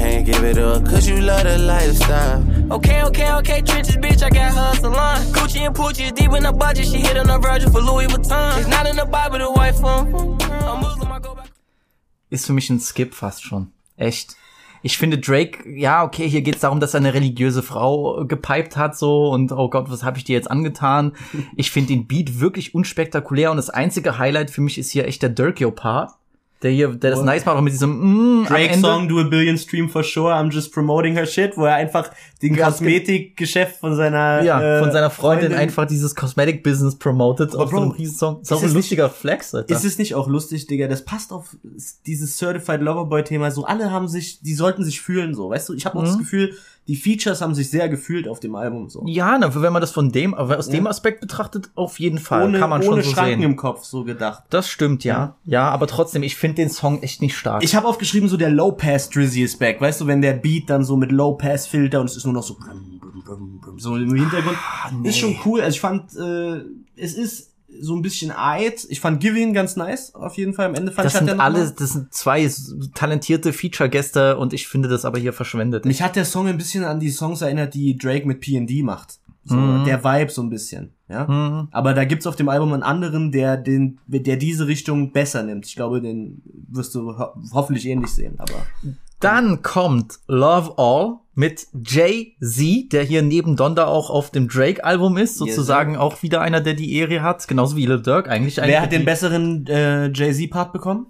Can't 0.02 0.26
give 0.26 0.42
it 0.42 0.58
up, 0.58 0.84
cause 0.84 1.08
you 1.08 1.20
love 1.20 1.44
the 1.44 1.58
lifestyle. 1.58 2.42
Okay, 2.72 3.04
okay, 3.04 3.32
okay, 3.34 3.60
trenches, 3.62 3.96
bitch, 3.96 4.22
I 4.22 4.30
got 4.30 4.52
her 4.52 4.72
a 4.72 4.80
salon. 4.80 5.18
Gucci 5.32 5.60
and 5.60 5.74
Poochie 5.76 6.06
is 6.06 6.12
deep 6.12 6.32
in 6.32 6.42
the 6.42 6.52
budget, 6.52 6.86
she 6.86 6.98
hit 6.98 7.16
on 7.16 7.30
a 7.30 7.38
Virgin 7.38 7.70
for 7.70 7.80
Louis 7.80 8.06
Vuitton. 8.06 8.58
It's 8.58 8.68
not 8.68 8.88
in 8.88 8.96
the 8.96 9.06
Bible, 9.06 9.38
the 9.38 9.52
white 9.52 9.76
phone. 9.76 10.38
I'm 10.42 10.80
Muslim, 10.80 11.12
I 11.12 11.20
go 11.20 11.34
back. 11.36 11.50
ist 12.30 12.46
für 12.46 12.52
mich 12.52 12.68
ein 12.70 12.80
Skip 12.80 13.14
fast 13.14 13.44
schon. 13.44 13.72
Echt. 13.96 14.36
Ich 14.82 14.98
finde 14.98 15.18
Drake, 15.18 15.70
ja, 15.70 16.02
okay, 16.02 16.28
hier 16.28 16.42
geht's 16.42 16.60
darum, 16.62 16.80
dass 16.80 16.94
er 16.94 16.98
eine 16.98 17.14
religiöse 17.14 17.62
Frau 17.62 18.24
gepiped 18.26 18.76
hat 18.76 18.98
so 18.98 19.30
und 19.30 19.52
oh 19.52 19.70
Gott, 19.70 19.88
was 19.88 20.02
habe 20.02 20.18
ich 20.18 20.24
dir 20.24 20.32
jetzt 20.32 20.50
angetan? 20.50 21.12
Ich 21.54 21.70
finde 21.70 21.94
den 21.94 22.08
Beat 22.08 22.40
wirklich 22.40 22.74
unspektakulär 22.74 23.52
und 23.52 23.58
das 23.58 23.70
einzige 23.70 24.18
Highlight 24.18 24.50
für 24.50 24.62
mich 24.62 24.78
ist 24.78 24.90
hier 24.90 25.06
echt 25.06 25.22
der 25.22 25.30
Dirkio-Part, 25.30 26.10
der 26.62 26.70
hier, 26.70 26.88
der 26.88 27.10
das 27.10 27.22
nice 27.22 27.44
macht, 27.44 27.56
auch 27.56 27.60
mit 27.60 27.72
diesem 27.72 28.40
mm, 28.40 28.46
Drake. 28.46 28.78
Song 28.78 29.08
Do 29.08 29.20
a 29.20 29.24
Billion 29.24 29.58
Stream 29.58 29.88
for 29.88 30.02
sure, 30.02 30.32
I'm 30.32 30.50
just 30.50 30.72
promoting 30.72 31.14
her 31.14 31.26
shit, 31.26 31.56
wo 31.56 31.64
er 31.64 31.74
einfach 31.74 32.10
den 32.40 32.56
Kosmetikgeschäft 32.56 33.76
von 33.76 33.96
seiner 33.96 34.42
Ja, 34.42 34.60
äh, 34.60 34.78
von 34.80 34.92
seiner 34.92 35.10
Freundin, 35.10 35.52
einfach 35.52 35.86
dieses 35.86 36.14
Cosmetic-Business 36.14 36.96
promotet 36.96 37.54
auf 37.54 37.70
Bro, 37.70 37.76
so 37.76 37.82
einem 37.82 37.90
Riesensong. 37.92 38.40
Ist 38.42 38.52
auch 38.52 38.56
ist 38.56 38.62
ein 38.62 38.68
es 38.68 38.74
lustiger 38.74 39.10
Flex, 39.10 39.54
Alter. 39.54 39.74
Ist 39.74 39.84
es 39.84 39.98
nicht 39.98 40.14
auch 40.14 40.28
lustig, 40.28 40.66
Digga? 40.66 40.88
Das 40.88 41.04
passt 41.04 41.32
auf 41.32 41.56
dieses 42.06 42.38
Certified 42.38 42.80
Loverboy 42.80 43.24
Thema. 43.24 43.50
So 43.50 43.64
alle 43.64 43.90
haben 43.90 44.08
sich, 44.08 44.40
die 44.40 44.54
sollten 44.54 44.84
sich 44.84 45.00
fühlen 45.00 45.34
so, 45.34 45.50
weißt 45.50 45.68
du? 45.68 45.74
Ich 45.74 45.86
habe 45.86 45.98
auch 45.98 46.04
das 46.04 46.18
Gefühl, 46.18 46.54
die 46.88 46.96
Features 46.96 47.40
haben 47.40 47.54
sich 47.54 47.70
sehr 47.70 47.88
gefühlt 47.88 48.26
auf 48.26 48.40
dem 48.40 48.54
Album 48.56 48.88
so. 48.88 49.04
ja, 49.06 49.38
na, 49.38 49.54
wenn 49.54 49.72
man 49.72 49.80
das 49.80 49.92
von 49.92 50.10
dem, 50.10 50.34
aber 50.34 50.58
aus 50.58 50.68
dem 50.68 50.86
Aspekt 50.86 51.20
betrachtet, 51.20 51.70
auf 51.74 52.00
jeden 52.00 52.18
Fall, 52.18 52.44
ohne 52.44 52.58
kann 52.58 52.70
man 52.70 52.82
ohne 52.82 53.02
schon 53.02 53.02
so 53.04 53.10
Schranken 53.12 53.40
sehen. 53.40 53.50
im 53.50 53.56
Kopf 53.56 53.84
so 53.84 54.04
gedacht. 54.04 54.42
Das 54.50 54.68
stimmt, 54.68 55.04
ja. 55.04 55.36
Ja, 55.44 55.68
aber 55.70 55.86
trotzdem, 55.86 56.22
ich 56.22 56.36
finde 56.36 56.56
den 56.56 56.70
Song 56.70 57.02
echt 57.02 57.22
nicht 57.22 57.36
stark. 57.36 57.62
Ich 57.62 57.76
habe 57.76 57.86
aufgeschrieben, 57.86 58.28
so 58.28 58.36
der 58.36 58.50
Low 58.50 58.72
Pass 58.72 59.10
Drizzy 59.10 59.42
ist 59.42 59.58
back. 59.58 59.80
Weißt 59.80 60.00
du, 60.00 60.06
wenn 60.06 60.22
der 60.22 60.32
Beat 60.32 60.68
dann 60.70 60.84
so 60.84 60.96
mit 60.96 61.12
Low 61.12 61.34
Pass 61.34 61.66
Filter 61.66 62.00
und 62.00 62.06
es 62.06 62.16
ist 62.16 62.24
nur 62.24 62.34
noch 62.34 62.42
so 62.42 62.56
so 63.76 63.96
im 63.96 64.14
Hintergrund. 64.14 64.56
Ah, 64.58 64.90
Ist 65.04 65.18
schon 65.18 65.36
cool. 65.44 65.60
Also 65.60 65.74
ich 65.76 65.80
fand, 65.80 66.14
äh, 66.16 66.62
es 66.96 67.14
ist 67.14 67.51
so 67.80 67.94
ein 67.96 68.02
bisschen 68.02 68.30
Eid. 68.30 68.86
Ich 68.88 69.00
fand 69.00 69.20
Giving 69.20 69.54
ganz 69.54 69.76
nice, 69.76 70.14
auf 70.14 70.36
jeden 70.36 70.54
Fall. 70.54 70.66
Am 70.66 70.74
Ende 70.74 70.92
fand 70.92 71.06
Das 71.06 71.14
ich, 71.14 71.20
hat 71.20 71.28
sind 71.28 71.40
alle, 71.40 71.70
das 71.70 71.90
sind 71.90 72.12
zwei 72.12 72.50
talentierte 72.94 73.52
Feature-Gäste 73.52 74.36
und 74.36 74.52
ich 74.52 74.68
finde 74.68 74.88
das 74.88 75.04
aber 75.04 75.18
hier 75.18 75.32
verschwendet. 75.32 75.84
Mich 75.84 76.02
hat 76.02 76.16
der 76.16 76.24
Song 76.24 76.46
ein 76.46 76.58
bisschen 76.58 76.84
an 76.84 77.00
die 77.00 77.10
Songs 77.10 77.42
erinnert, 77.42 77.74
die 77.74 77.96
Drake 77.96 78.26
mit 78.26 78.40
P&D 78.40 78.82
macht. 78.82 79.18
So, 79.44 79.56
Mhm. 79.56 79.84
Der 79.84 80.04
Vibe 80.04 80.30
so 80.30 80.42
ein 80.42 80.50
bisschen, 80.50 80.92
ja. 81.08 81.66
Aber 81.72 81.94
da 81.94 82.04
gibt's 82.04 82.28
auf 82.28 82.36
dem 82.36 82.48
Album 82.48 82.72
einen 82.74 82.84
anderen, 82.84 83.32
der 83.32 83.56
den, 83.56 83.98
der 84.06 84.36
diese 84.36 84.68
Richtung 84.68 85.10
besser 85.12 85.42
nimmt. 85.42 85.66
Ich 85.66 85.74
glaube, 85.74 86.00
den 86.00 86.42
wirst 86.68 86.94
du 86.94 87.18
ho 87.18 87.34
hoffentlich 87.52 87.86
ähnlich 87.86 88.10
sehen, 88.10 88.34
aber. 88.38 88.54
Dann 89.18 89.62
kommt 89.62 90.20
Love 90.28 90.74
All 90.78 91.18
mit 91.34 91.66
Jay-Z, 91.72 92.92
der 92.92 93.04
hier 93.04 93.22
neben 93.22 93.56
Donda 93.56 93.86
auch 93.86 94.10
auf 94.10 94.30
dem 94.30 94.48
Drake-Album 94.48 95.16
ist, 95.16 95.36
sozusagen 95.36 95.96
auch 95.96 96.22
wieder 96.22 96.40
einer, 96.40 96.60
der 96.60 96.74
die 96.74 96.94
Ehre 96.94 97.22
hat, 97.22 97.46
genauso 97.48 97.76
wie 97.76 97.86
Lil 97.86 98.02
Durk 98.02 98.28
eigentlich. 98.28 98.58
Wer 98.58 98.82
hat 98.82 98.92
den 98.92 99.04
besseren 99.04 99.66
äh, 99.66 100.12
Jay-Z-Part 100.12 100.72
bekommen? 100.72 101.06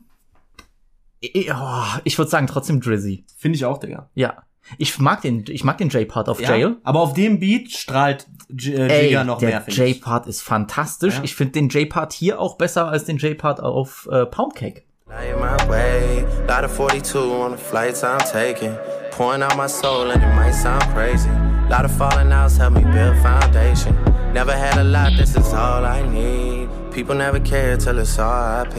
Ich, 1.20 1.52
oh, 1.52 1.98
ich 2.04 2.18
würde 2.18 2.30
sagen 2.30 2.46
trotzdem 2.46 2.80
Drizzy. 2.80 3.24
Finde 3.36 3.56
ich 3.56 3.64
auch, 3.64 3.78
Digga. 3.78 4.10
Ja. 4.14 4.42
Ich 4.78 4.98
mag 4.98 5.22
den, 5.22 5.44
ich 5.48 5.64
mag 5.64 5.78
den 5.78 5.88
J-Part 5.88 6.28
auf 6.28 6.40
Jail. 6.40 6.76
Aber 6.84 7.00
auf 7.00 7.14
dem 7.14 7.40
Beat 7.40 7.70
strahlt 7.72 8.26
J 8.48 8.74
äh, 8.74 8.88
Ey, 8.88 9.06
Jigga 9.06 9.24
noch 9.24 9.38
der 9.38 9.48
mehr, 9.48 9.64
ich. 9.66 9.76
J-Part 9.76 10.26
ist 10.26 10.40
fantastisch. 10.40 11.16
Ja. 11.16 11.24
Ich 11.24 11.34
finde 11.34 11.52
den 11.52 11.68
J-Part 11.68 12.12
hier 12.12 12.40
auch 12.40 12.56
besser 12.56 12.88
als 12.88 13.04
den 13.04 13.18
J-Part 13.18 13.60
auf 13.60 14.08
äh, 14.10 14.26
Poundcake. 14.26 14.84
Now 15.06 15.16
you're 15.16 15.38
my 15.38 15.68
way. 15.68 16.24
Lot 16.48 16.64
of 16.64 16.74
42 16.76 17.20
on 17.20 17.52
the 17.52 17.58
flights 17.58 18.02
I'm 18.02 18.18
taking. 18.30 18.72
Pouring 19.12 19.42
out 19.42 19.58
my 19.58 19.66
soul 19.66 20.10
and 20.10 20.22
it 20.22 20.34
might 20.34 20.52
sound 20.52 20.82
crazy. 20.94 21.28
Lot 21.68 21.84
of 21.84 21.94
falling 21.96 22.32
outs 22.32 22.56
help 22.56 22.72
me 22.72 22.82
build 22.82 23.14
foundation. 23.18 23.94
Never 24.32 24.56
had 24.56 24.78
a 24.78 24.84
lot, 24.84 25.12
this 25.18 25.36
is 25.36 25.52
all 25.52 25.84
I 25.84 26.00
need. 26.08 26.70
People 26.92 27.14
never 27.14 27.38
care 27.38 27.76
till 27.76 27.98
it's 27.98 28.16
RIP. 28.16 28.74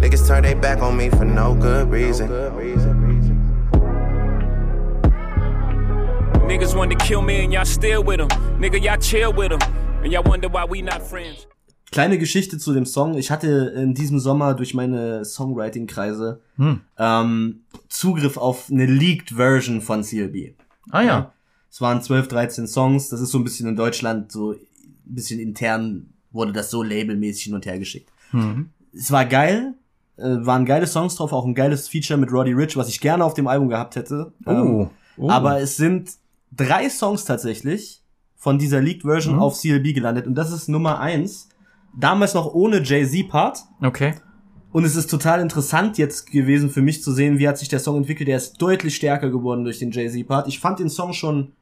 Niggas 0.00 0.28
turn 0.28 0.44
their 0.44 0.54
back 0.54 0.78
on 0.78 0.96
me 0.96 1.10
for 1.10 1.24
no 1.24 1.54
good 1.54 1.90
reason. 1.90 2.28
Niggas 6.46 6.76
wanted 6.76 6.98
to 6.98 7.04
kill 7.04 7.22
me 7.22 7.42
and 7.42 7.52
y'all 7.52 7.64
still 7.64 8.04
with 8.04 8.18
them. 8.18 8.28
Nigga, 8.60 8.80
y'all 8.80 8.96
chill 8.98 9.32
with 9.32 9.50
them. 9.50 9.60
And 10.04 10.12
y'all 10.12 10.22
wonder 10.22 10.48
why 10.48 10.64
we 10.64 10.80
not 10.80 11.02
friends. 11.02 11.44
Kleine 11.92 12.18
Geschichte 12.18 12.58
zu 12.58 12.72
dem 12.74 12.84
Song. 12.84 13.16
Ich 13.16 13.30
hatte 13.30 13.72
in 13.76 13.94
diesem 13.94 14.18
Sommer 14.18 14.54
durch 14.54 14.74
meine 14.74 15.24
Songwriting-Kreise 15.24 16.40
Hm. 16.56 16.80
ähm, 16.98 17.60
Zugriff 17.88 18.36
auf 18.36 18.70
eine 18.70 18.86
leaked 18.86 19.30
Version 19.36 19.80
von 19.80 20.02
CLB. 20.02 20.54
Ah 20.90 21.02
ja. 21.02 21.32
Es 21.70 21.80
waren 21.80 22.02
12, 22.02 22.28
13 22.28 22.66
Songs. 22.66 23.08
Das 23.08 23.20
ist 23.20 23.30
so 23.30 23.38
ein 23.38 23.44
bisschen 23.44 23.68
in 23.68 23.76
Deutschland 23.76 24.32
so 24.32 24.52
ein 24.52 24.58
bisschen 25.04 25.38
intern 25.40 26.10
wurde 26.32 26.52
das 26.52 26.70
so 26.70 26.82
labelmäßig 26.82 27.44
hin 27.44 27.54
und 27.54 27.64
her 27.66 27.78
geschickt. 27.78 28.10
Mhm. 28.32 28.70
Es 28.92 29.10
war 29.10 29.24
geil. 29.24 29.74
Äh, 30.18 30.22
waren 30.46 30.64
geile 30.64 30.86
Songs 30.86 31.14
drauf, 31.16 31.32
auch 31.32 31.44
ein 31.44 31.54
geiles 31.54 31.88
Feature 31.88 32.18
mit 32.18 32.32
Roddy 32.32 32.52
Rich, 32.52 32.76
was 32.76 32.88
ich 32.88 33.00
gerne 33.00 33.22
auf 33.24 33.34
dem 33.34 33.46
Album 33.46 33.68
gehabt 33.68 33.96
hätte. 33.96 34.32
Ähm, 34.46 34.56
Oh. 34.66 34.90
Oh. 35.18 35.30
Aber 35.30 35.60
es 35.60 35.76
sind 35.76 36.10
drei 36.54 36.88
Songs 36.90 37.24
tatsächlich 37.24 38.00
von 38.36 38.58
dieser 38.58 38.80
Leaked 38.80 39.02
Version 39.02 39.34
Mhm. 39.36 39.40
auf 39.42 39.56
CLB 39.60 39.94
gelandet. 39.94 40.26
Und 40.26 40.34
das 40.34 40.52
ist 40.52 40.68
Nummer 40.68 40.98
eins. 41.00 41.48
Damals 41.98 42.34
noch 42.34 42.52
ohne 42.54 42.82
Jay-Z-Part. 42.82 43.58
Okay. 43.82 44.14
Und 44.72 44.84
es 44.84 44.96
ist 44.96 45.08
total 45.10 45.40
interessant 45.40 45.96
jetzt 45.96 46.30
gewesen 46.30 46.68
für 46.68 46.82
mich 46.82 47.02
zu 47.02 47.10
sehen, 47.12 47.38
wie 47.38 47.48
hat 47.48 47.56
sich 47.58 47.68
der 47.68 47.78
Song 47.80 47.96
entwickelt. 47.96 48.28
Der 48.28 48.36
ist 48.36 48.60
deutlich 48.60 48.94
stärker 48.96 49.30
geworden 49.30 49.64
durch 49.64 49.78
den 49.78 49.90
Jay-Z-Part. 49.90 50.48
Ich 50.48 50.60
fand 50.60 50.78
den 50.78 50.90
Song 50.90 51.12
schon 51.14 51.52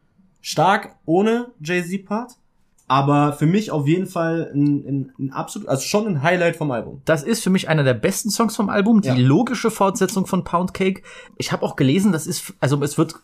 stark 0.40 0.96
ohne 1.06 1.52
Jay-Z-Part. 1.62 2.32
Aber 2.86 3.32
für 3.32 3.46
mich 3.46 3.70
auf 3.70 3.86
jeden 3.86 4.06
Fall 4.06 4.50
ein, 4.54 4.84
ein, 4.86 5.12
ein 5.18 5.32
absolut, 5.32 5.68
also 5.68 5.82
schon 5.82 6.06
ein 6.06 6.22
Highlight 6.22 6.56
vom 6.56 6.70
Album. 6.70 7.00
Das 7.06 7.22
ist 7.22 7.42
für 7.42 7.48
mich 7.48 7.66
einer 7.66 7.82
der 7.82 7.94
besten 7.94 8.28
Songs 8.28 8.54
vom 8.56 8.68
Album, 8.68 9.00
die 9.00 9.08
Ja. 9.08 9.14
logische 9.14 9.70
Fortsetzung 9.70 10.26
von 10.26 10.44
Pound 10.44 10.74
Cake. 10.74 11.02
Ich 11.38 11.50
habe 11.50 11.62
auch 11.62 11.76
gelesen, 11.76 12.12
das 12.12 12.26
ist, 12.26 12.52
also 12.60 12.82
es 12.82 12.98
wird 12.98 13.14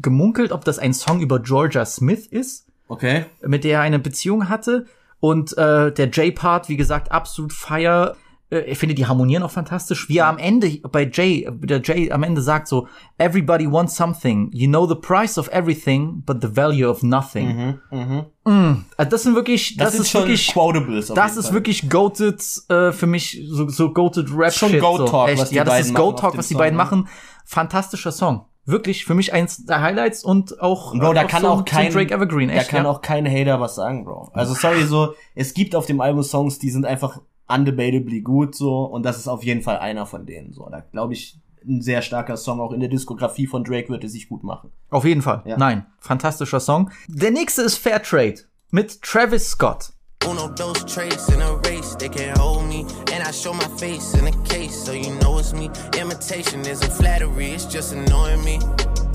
gemunkelt, 0.00 0.52
ob 0.52 0.64
das 0.64 0.78
ein 0.78 0.94
Song 0.94 1.20
über 1.20 1.38
Georgia 1.40 1.84
Smith 1.84 2.26
ist, 2.28 2.66
Okay. 2.88 3.26
mit 3.46 3.64
der 3.64 3.72
er 3.78 3.80
eine 3.82 3.98
Beziehung 3.98 4.48
hatte. 4.48 4.86
Und 5.20 5.56
äh, 5.58 5.92
der 5.92 6.08
J-Part, 6.08 6.68
wie 6.68 6.76
gesagt, 6.76 7.12
absolut 7.12 7.52
fire. 7.52 8.16
Äh, 8.50 8.60
Ich 8.70 8.78
finde, 8.78 8.94
die 8.94 9.06
harmonieren 9.06 9.42
auch 9.42 9.50
fantastisch. 9.50 10.08
Wie 10.08 10.18
er 10.18 10.26
am 10.26 10.38
Ende 10.38 10.78
bei 10.90 11.08
Jay, 11.12 11.46
der 11.52 11.80
Jay 11.82 12.10
am 12.10 12.22
Ende 12.22 12.40
sagt 12.40 12.68
so, 12.68 12.88
Everybody 13.18 13.70
wants 13.70 13.94
something. 13.96 14.48
You 14.52 14.66
know 14.66 14.86
the 14.86 14.94
price 14.94 15.36
of 15.38 15.48
everything, 15.48 16.22
but 16.24 16.38
the 16.40 16.48
value 16.56 16.88
of 16.88 17.02
nothing. 17.02 17.78
Mm. 17.90 18.84
Also 18.96 19.10
das 19.10 19.22
sind 19.24 19.34
wirklich, 19.34 19.76
das, 19.76 19.92
sind 19.92 20.02
ist 20.02 20.14
wirklich, 20.14 20.48
Quotables. 20.52 21.08
das 21.08 21.36
ist 21.36 21.46
Fall. 21.46 21.54
wirklich 21.54 21.88
goated 21.90 22.42
äh, 22.68 22.90
für 22.92 23.06
mich 23.06 23.42
so, 23.46 23.68
so 23.68 23.92
goated 23.92 24.28
Rap 24.34 24.52
Schon 24.52 24.78
Goat 24.80 24.98
so. 25.00 25.04
Talk, 25.06 25.28
Echt, 25.28 25.42
was 25.42 25.50
die 25.50 25.56
ja, 25.56 25.64
das 25.64 25.80
ist 25.80 25.94
Goat 25.94 26.18
Talk, 26.18 26.36
was 26.36 26.48
die 26.48 26.54
Song, 26.54 26.58
beiden 26.60 26.76
ne? 26.78 26.82
machen. 26.82 27.08
Fantastischer 27.44 28.10
Song. 28.12 28.46
Wirklich 28.70 29.04
für 29.04 29.14
mich 29.14 29.32
eins 29.32 29.64
der 29.66 29.80
Highlights 29.80 30.24
und 30.24 30.60
auch 30.60 30.92
Bro, 30.94 31.12
da 31.12 31.22
äh, 31.22 31.26
kann 31.26 31.42
so 31.42 31.48
auch 31.48 31.64
kein 31.64 31.92
Drake 31.92 32.14
Evergreen. 32.14 32.48
Da 32.48 32.56
Echt, 32.56 32.68
kann 32.68 32.84
ja. 32.84 32.90
auch 32.90 33.02
kein 33.02 33.26
Hater 33.26 33.60
was 33.60 33.74
sagen, 33.74 34.04
Bro. 34.04 34.30
Also 34.32 34.54
sorry, 34.54 34.84
so 34.84 35.14
es 35.34 35.54
gibt 35.54 35.74
auf 35.74 35.86
dem 35.86 36.00
Album 36.00 36.22
Songs, 36.22 36.58
die 36.58 36.70
sind 36.70 36.86
einfach 36.86 37.20
undebatably 37.48 38.22
gut 38.22 38.54
so 38.54 38.84
und 38.84 39.04
das 39.04 39.18
ist 39.18 39.28
auf 39.28 39.42
jeden 39.42 39.62
Fall 39.62 39.78
einer 39.78 40.06
von 40.06 40.26
denen 40.26 40.52
so. 40.52 40.68
Da 40.70 40.80
glaube 40.80 41.14
ich 41.14 41.38
ein 41.66 41.82
sehr 41.82 42.02
starker 42.02 42.36
Song 42.36 42.60
auch 42.60 42.72
in 42.72 42.80
der 42.80 42.88
Diskografie 42.88 43.46
von 43.46 43.64
Drake 43.64 43.88
wird 43.88 44.04
es 44.04 44.12
sich 44.12 44.28
gut 44.28 44.42
machen. 44.44 44.70
Auf 44.88 45.04
jeden 45.04 45.22
Fall. 45.22 45.42
Ja. 45.44 45.56
Nein, 45.56 45.86
fantastischer 45.98 46.60
Song. 46.60 46.90
Der 47.08 47.30
nächste 47.30 47.62
ist 47.62 47.76
Fair 47.76 48.02
Trade 48.02 48.36
mit 48.70 49.02
Travis 49.02 49.50
Scott. 49.50 49.92
Uno, 50.26 50.48
those 50.48 50.84
traits 50.84 51.28
in 51.30 51.40
a 51.40 51.54
race, 51.66 51.94
they 51.96 52.08
can't 52.08 52.36
hold 52.36 52.64
me. 52.68 52.84
And 53.12 53.22
I 53.26 53.30
show 53.30 53.54
my 53.54 53.66
face 53.78 54.12
in 54.14 54.26
a 54.26 54.32
case, 54.44 54.74
so 54.84 54.92
you 54.92 55.14
know 55.20 55.38
it's 55.38 55.52
me. 55.54 55.70
Imitation 55.98 56.60
isn't 56.66 56.92
flattery, 56.92 57.52
it's 57.52 57.64
just 57.64 57.94
annoying 57.94 58.44
me. 58.44 58.58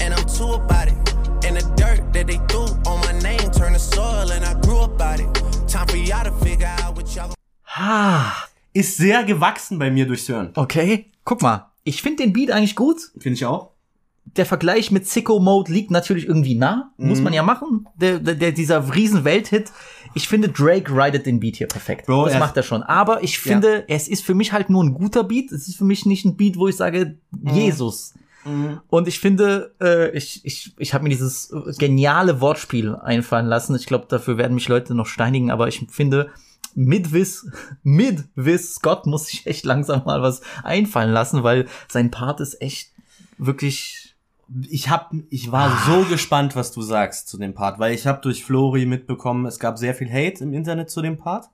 And 0.01 0.13
I'm 0.13 0.25
too 0.25 0.53
about 0.53 0.87
it. 0.87 0.95
And 1.45 1.55
the 1.57 1.63
dirt 1.77 2.11
that 2.13 2.25
they 2.27 2.39
threw 2.49 2.65
on 2.91 2.99
my 3.01 3.13
name 3.21 3.51
turned 3.51 3.75
to 3.75 3.79
soil, 3.79 4.31
and 4.31 4.43
I 4.43 4.59
grew 4.61 4.79
about 4.81 5.19
it. 5.19 5.29
Time 5.67 5.87
for 5.87 5.97
y'all 5.97 6.23
to 6.23 6.31
figure 6.43 6.67
out 6.83 6.95
what 6.95 7.07
y'all 7.15 7.33
Ah, 7.77 8.33
Ist 8.73 8.97
sehr 8.97 9.23
gewachsen 9.23 9.77
bei 9.79 9.91
mir 9.91 10.07
durchs 10.07 10.27
Hören. 10.27 10.51
okay. 10.55 11.11
Guck 11.23 11.41
mal. 11.41 11.71
Ich 11.83 12.01
finde 12.01 12.23
den 12.23 12.33
Beat 12.33 12.49
eigentlich 12.51 12.75
gut. 12.75 12.97
Finde 13.19 13.33
ich 13.35 13.45
auch. 13.45 13.71
Der 14.37 14.45
Vergleich 14.45 14.89
mit 14.91 15.07
Sicko 15.07 15.39
Mode 15.39 15.71
liegt 15.71 15.91
natürlich 15.91 16.25
irgendwie 16.27 16.55
nah. 16.55 16.91
Muss 16.97 17.19
Mhm. 17.19 17.23
man 17.25 17.33
ja 17.33 17.43
machen. 17.43 17.87
Der, 17.95 18.17
der, 18.19 18.33
der, 18.35 18.51
dieser 18.51 18.93
riesen 18.95 19.23
Welthit. 19.23 19.71
Ich 20.15 20.27
finde, 20.27 20.49
Drake 20.49 20.91
ridet 20.91 21.25
den 21.25 21.39
Beat 21.39 21.57
hier 21.57 21.67
perfekt. 21.67 22.07
Bro, 22.07 22.25
das 22.25 22.39
macht 22.39 22.57
er 22.57 22.63
schon. 22.63 22.81
Aber 22.83 23.23
ich 23.23 23.37
finde, 23.37 23.83
es 23.87 24.07
ist 24.07 24.25
für 24.25 24.33
mich 24.33 24.51
halt 24.53 24.69
nur 24.69 24.83
ein 24.83 24.93
guter 24.93 25.23
Beat. 25.23 25.51
Es 25.51 25.67
ist 25.67 25.75
für 25.75 25.83
mich 25.83 26.05
nicht 26.05 26.25
ein 26.25 26.37
Beat, 26.37 26.57
wo 26.57 26.67
ich 26.67 26.75
sage, 26.75 27.17
Mhm. 27.31 27.49
Jesus. 27.53 28.13
Und 28.89 29.07
ich 29.07 29.19
finde, 29.19 29.73
äh, 29.81 30.15
ich, 30.15 30.45
ich, 30.45 30.75
ich 30.77 30.93
habe 30.93 31.03
mir 31.03 31.09
dieses 31.09 31.49
äh, 31.51 31.73
geniale 31.79 32.41
Wortspiel 32.41 32.93
einfallen 32.95 33.47
lassen. 33.47 33.75
Ich 33.75 33.87
glaube, 33.87 34.05
dafür 34.07 34.37
werden 34.37 34.53
mich 34.53 34.67
Leute 34.67 34.93
noch 34.93 35.07
steinigen, 35.07 35.49
aber 35.49 35.67
ich 35.67 35.83
finde, 35.89 36.29
mit 36.75 37.11
Wiss, 37.11 37.47
mit 37.83 38.23
Wiss 38.35 38.75
Scott 38.75 39.07
muss 39.07 39.25
sich 39.25 39.47
echt 39.47 39.65
langsam 39.65 40.03
mal 40.05 40.21
was 40.21 40.41
einfallen 40.63 41.11
lassen, 41.11 41.41
weil 41.41 41.67
sein 41.87 42.11
Part 42.11 42.39
ist 42.39 42.61
echt 42.61 42.91
wirklich. 43.39 44.04
Ich 44.69 44.89
hab, 44.89 45.11
ich 45.29 45.51
war 45.51 45.75
so 45.87 46.03
gespannt, 46.09 46.55
was 46.55 46.71
du 46.71 46.81
sagst 46.81 47.27
zu 47.27 47.37
dem 47.37 47.53
Part, 47.53 47.79
weil 47.79 47.93
ich 47.93 48.05
habe 48.05 48.21
durch 48.21 48.43
Flori 48.43 48.85
mitbekommen, 48.85 49.45
es 49.45 49.59
gab 49.59 49.77
sehr 49.77 49.95
viel 49.95 50.09
Hate 50.11 50.43
im 50.43 50.53
Internet 50.53 50.89
zu 50.89 51.01
dem 51.01 51.17
Part. 51.17 51.49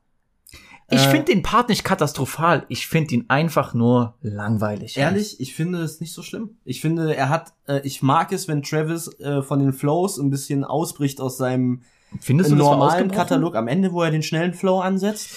Ich 0.90 1.06
Äh, 1.06 1.10
finde 1.10 1.26
den 1.28 1.42
Part 1.42 1.70
nicht 1.70 1.86
katastrophal. 1.86 2.66
Ich 2.68 2.88
finde 2.88 3.16
ihn 3.16 3.26
einfach 3.30 3.74
nur 3.74 4.16
langweilig. 4.22 4.98
Ehrlich, 4.98 5.40
ich 5.40 5.56
finde 5.56 5.80
es 5.82 6.02
nicht 6.02 6.14
so 6.14 6.22
schlimm. 6.22 6.58
Ich 6.66 6.82
finde, 6.82 7.16
er 7.16 7.30
hat, 7.30 7.54
äh, 7.66 7.80
ich 7.86 8.02
mag 8.02 8.34
es, 8.34 8.50
wenn 8.50 8.62
Travis 8.62 9.08
äh, 9.20 9.42
von 9.42 9.60
den 9.60 9.72
Flows 9.72 10.18
ein 10.18 10.30
bisschen 10.30 10.66
ausbricht 10.66 11.22
aus 11.22 11.38
seinem 11.38 11.84
Findest 12.20 12.52
du 12.52 12.56
normalen? 12.58 13.10
Katalog 13.10 13.56
am 13.56 13.70
Ende, 13.70 13.94
wo 13.94 14.04
er 14.04 14.12
den 14.12 14.22
schnellen 14.22 14.54
Flow 14.54 14.82
ansetzt. 14.82 15.30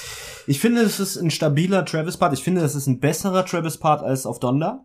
Ich 0.49 0.59
finde, 0.59 0.81
es 0.81 0.99
ist 0.99 1.17
ein 1.17 1.31
stabiler 1.31 1.85
Travis-Part. 1.85 2.33
Ich 2.35 2.43
finde, 2.43 2.63
es 2.63 2.75
ist 2.75 2.89
ein 2.89 2.99
besserer 2.99 3.47
Travis-Part 3.47 4.03
als 4.03 4.27
auf 4.27 4.41
Donda. 4.41 4.85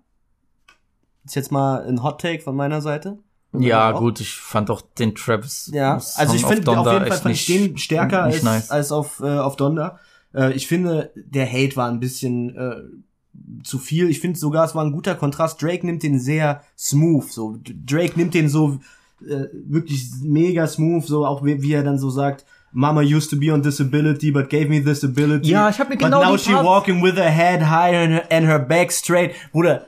Ist 1.29 1.35
jetzt 1.35 1.51
mal 1.51 1.85
ein 1.85 2.01
Hot 2.01 2.19
Take 2.19 2.41
von 2.41 2.55
meiner 2.55 2.81
Seite. 2.81 3.19
Ja, 3.53 3.91
gut, 3.91 4.19
ich 4.19 4.33
fand 4.33 4.71
auch 4.71 4.81
den 4.81 5.13
Travis. 5.13 5.69
Ja, 5.71 6.01
also 6.15 6.33
ich 6.33 6.43
finde 6.43 6.71
auf 6.71 6.91
jeden 6.91 7.05
Fall 7.05 7.17
fand 7.19 7.35
ich 7.35 7.45
den 7.45 7.77
stärker 7.77 8.23
als, 8.23 8.41
nice. 8.41 8.71
als 8.71 8.91
auf, 8.91 9.19
äh, 9.19 9.37
auf 9.37 9.55
Donda. 9.55 9.99
Äh, 10.33 10.53
ich 10.53 10.65
finde, 10.65 11.11
der 11.15 11.47
Hate 11.47 11.75
war 11.75 11.87
ein 11.87 11.99
bisschen 11.99 12.55
äh, 12.55 13.63
zu 13.63 13.77
viel. 13.77 14.09
Ich 14.09 14.21
finde 14.21 14.39
sogar, 14.39 14.65
es 14.65 14.73
war 14.73 14.83
ein 14.83 14.91
guter 14.91 15.13
Kontrast. 15.13 15.61
Drake 15.61 15.85
nimmt 15.85 16.01
den 16.01 16.19
sehr 16.19 16.63
smooth. 16.79 17.31
So 17.31 17.59
Drake 17.63 18.17
nimmt 18.17 18.33
den 18.33 18.49
so 18.49 18.79
äh, 19.21 19.45
wirklich 19.53 20.09
mega 20.23 20.65
smooth, 20.65 21.05
so 21.05 21.27
auch 21.27 21.45
wie, 21.45 21.61
wie 21.61 21.73
er 21.73 21.83
dann 21.83 21.99
so 21.99 22.09
sagt. 22.09 22.43
Mama 22.71 23.01
used 23.01 23.29
to 23.31 23.35
be 23.35 23.49
on 23.49 23.61
disability, 23.61 24.29
but 24.31 24.49
gave 24.49 24.69
me 24.69 24.79
this 24.79 25.03
ability. 25.03 25.49
Ja, 25.49 25.69
ich 25.69 25.77
hab 25.79 25.89
mir 25.89 25.97
but 25.97 26.09
now 26.11 26.21
die 26.21 26.37
she 26.37 26.51
Part- 26.51 26.65
walking 26.65 27.01
with 27.01 27.17
her 27.17 27.31
head 27.31 27.61
high 27.63 27.95
and 27.95 28.13
her, 28.13 28.27
and 28.29 28.45
her 28.45 28.59
back 28.59 28.91
straight. 28.91 29.33
Bruder, 29.51 29.87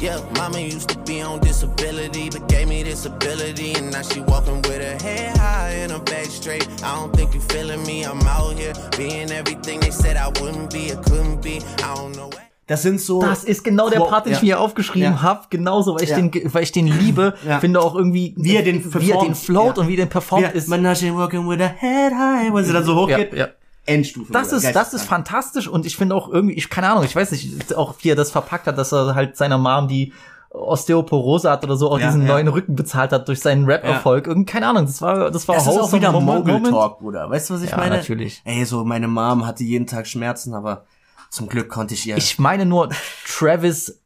Yeah, 0.00 0.18
mama 0.36 0.58
used 0.58 0.88
to 0.88 0.98
be 1.04 1.20
on 1.22 1.40
disability, 1.40 2.30
but 2.30 2.48
gave 2.48 2.66
me 2.68 2.82
this 2.82 3.04
ability. 3.04 3.74
And 3.74 3.92
now 3.92 4.00
she 4.02 4.20
walking 4.22 4.62
with 4.62 4.80
her 4.80 4.96
head 5.06 5.36
high 5.36 5.72
and 5.82 5.92
her 5.92 6.00
back 6.00 6.24
straight. 6.26 6.66
I 6.82 6.96
don't 6.96 7.14
think 7.14 7.34
you 7.34 7.40
feeling 7.40 7.84
me. 7.86 8.04
I'm 8.04 8.20
out 8.26 8.58
here 8.58 8.72
being 8.96 9.30
everything 9.30 9.78
they 9.80 9.90
said 9.90 10.16
I 10.16 10.28
wouldn't 10.40 10.72
be, 10.72 10.90
or 10.92 10.96
couldn't 11.02 11.42
be. 11.42 11.60
I 11.84 11.94
don't 11.94 12.16
know. 12.16 12.30
Das 12.70 12.82
sind 12.82 13.00
so. 13.00 13.20
Das 13.20 13.42
ist 13.42 13.64
genau 13.64 13.90
der 13.90 13.98
Part, 13.98 14.26
den 14.26 14.32
ich 14.32 14.38
ja. 14.38 14.42
mir 14.42 14.46
hier 14.46 14.60
aufgeschrieben 14.60 15.12
Ja. 15.14 15.22
hab. 15.22 15.50
Genauso, 15.50 15.96
weil 15.96 16.04
ich, 16.04 16.10
Ja. 16.10 16.16
den, 16.20 16.30
weil 16.54 16.62
ich 16.62 16.70
den 16.70 16.86
liebe. 16.86 17.34
Ja. 17.44 17.58
Finde 17.58 17.80
auch 17.80 17.96
irgendwie, 17.96 18.32
Wie 18.36 18.54
er 18.54 18.62
den 18.62 18.76
wie 18.84 18.86
er 18.86 18.90
performt. 19.16 19.26
den 19.28 19.34
float 19.34 19.76
Ja. 19.76 19.82
und 19.82 19.88
wie 19.88 19.94
er 19.94 20.04
den 20.04 20.08
performt 20.08 20.44
Ja, 20.44 20.50
ist. 20.50 20.68
Not 20.68 20.78
working 21.16 21.48
with 21.48 21.60
a 21.60 21.66
head 21.66 22.12
high, 22.12 22.52
weil 22.52 22.62
sie 22.64 22.72
dann 22.72 22.84
so 22.84 22.94
hoch 22.94 23.08
Ja, 23.08 23.16
geht. 23.16 23.34
ja. 23.34 23.48
Endstufe. 23.86 24.32
Das 24.32 24.52
ist, 24.52 24.72
das 24.72 24.94
ist 24.94 25.02
fantastisch 25.02 25.66
und 25.66 25.84
ich 25.84 25.96
finde 25.96 26.14
auch 26.14 26.28
irgendwie, 26.32 26.54
ich 26.54 26.70
keine 26.70 26.90
Ahnung, 26.90 27.02
ich 27.02 27.16
weiß 27.16 27.32
nicht, 27.32 27.74
auch 27.76 27.94
wie 28.02 28.10
er 28.10 28.14
das 28.14 28.30
verpackt 28.30 28.68
hat, 28.68 28.78
dass 28.78 28.92
er 28.92 29.16
halt 29.16 29.36
seiner 29.36 29.58
Mom 29.58 29.88
die 29.88 30.12
Osteoporose 30.50 31.50
hat 31.50 31.64
oder 31.64 31.76
so, 31.76 31.90
auch 31.90 31.98
Ja, 31.98 32.06
diesen 32.06 32.22
ja. 32.22 32.28
neuen 32.28 32.48
Rücken 32.48 32.76
bezahlt 32.76 33.10
hat 33.12 33.26
durch 33.26 33.40
seinen 33.40 33.64
Rap-Erfolg. 33.64 34.26
Irgendwie, 34.28 34.46
keine 34.50 34.68
Ahnung, 34.68 34.86
das 34.86 35.00
war, 35.02 35.30
das 35.32 35.48
war 35.48 35.56
Das 35.56 35.66
ist 35.66 35.76
auch 35.78 35.92
wieder 35.92 36.12
Mogul 36.12 36.62
Talk, 36.62 37.00
Bruder. 37.00 37.28
Weißt 37.30 37.50
du, 37.50 37.54
was 37.54 37.62
ich 37.62 37.70
Ja, 37.70 37.76
meine? 37.78 37.96
natürlich. 37.96 38.42
Ey, 38.44 38.64
so 38.64 38.84
meine 38.84 39.08
Mom 39.08 39.46
hatte 39.46 39.64
jeden 39.64 39.86
Tag 39.86 40.06
Schmerzen, 40.06 40.54
aber 40.54 40.84
zum 41.30 41.48
Glück 41.48 41.68
konnte 41.68 41.94
ich 41.94 42.06
ihr. 42.06 42.16
Ich 42.16 42.38
meine 42.38 42.66
nur, 42.66 42.90
Travis, 43.26 44.00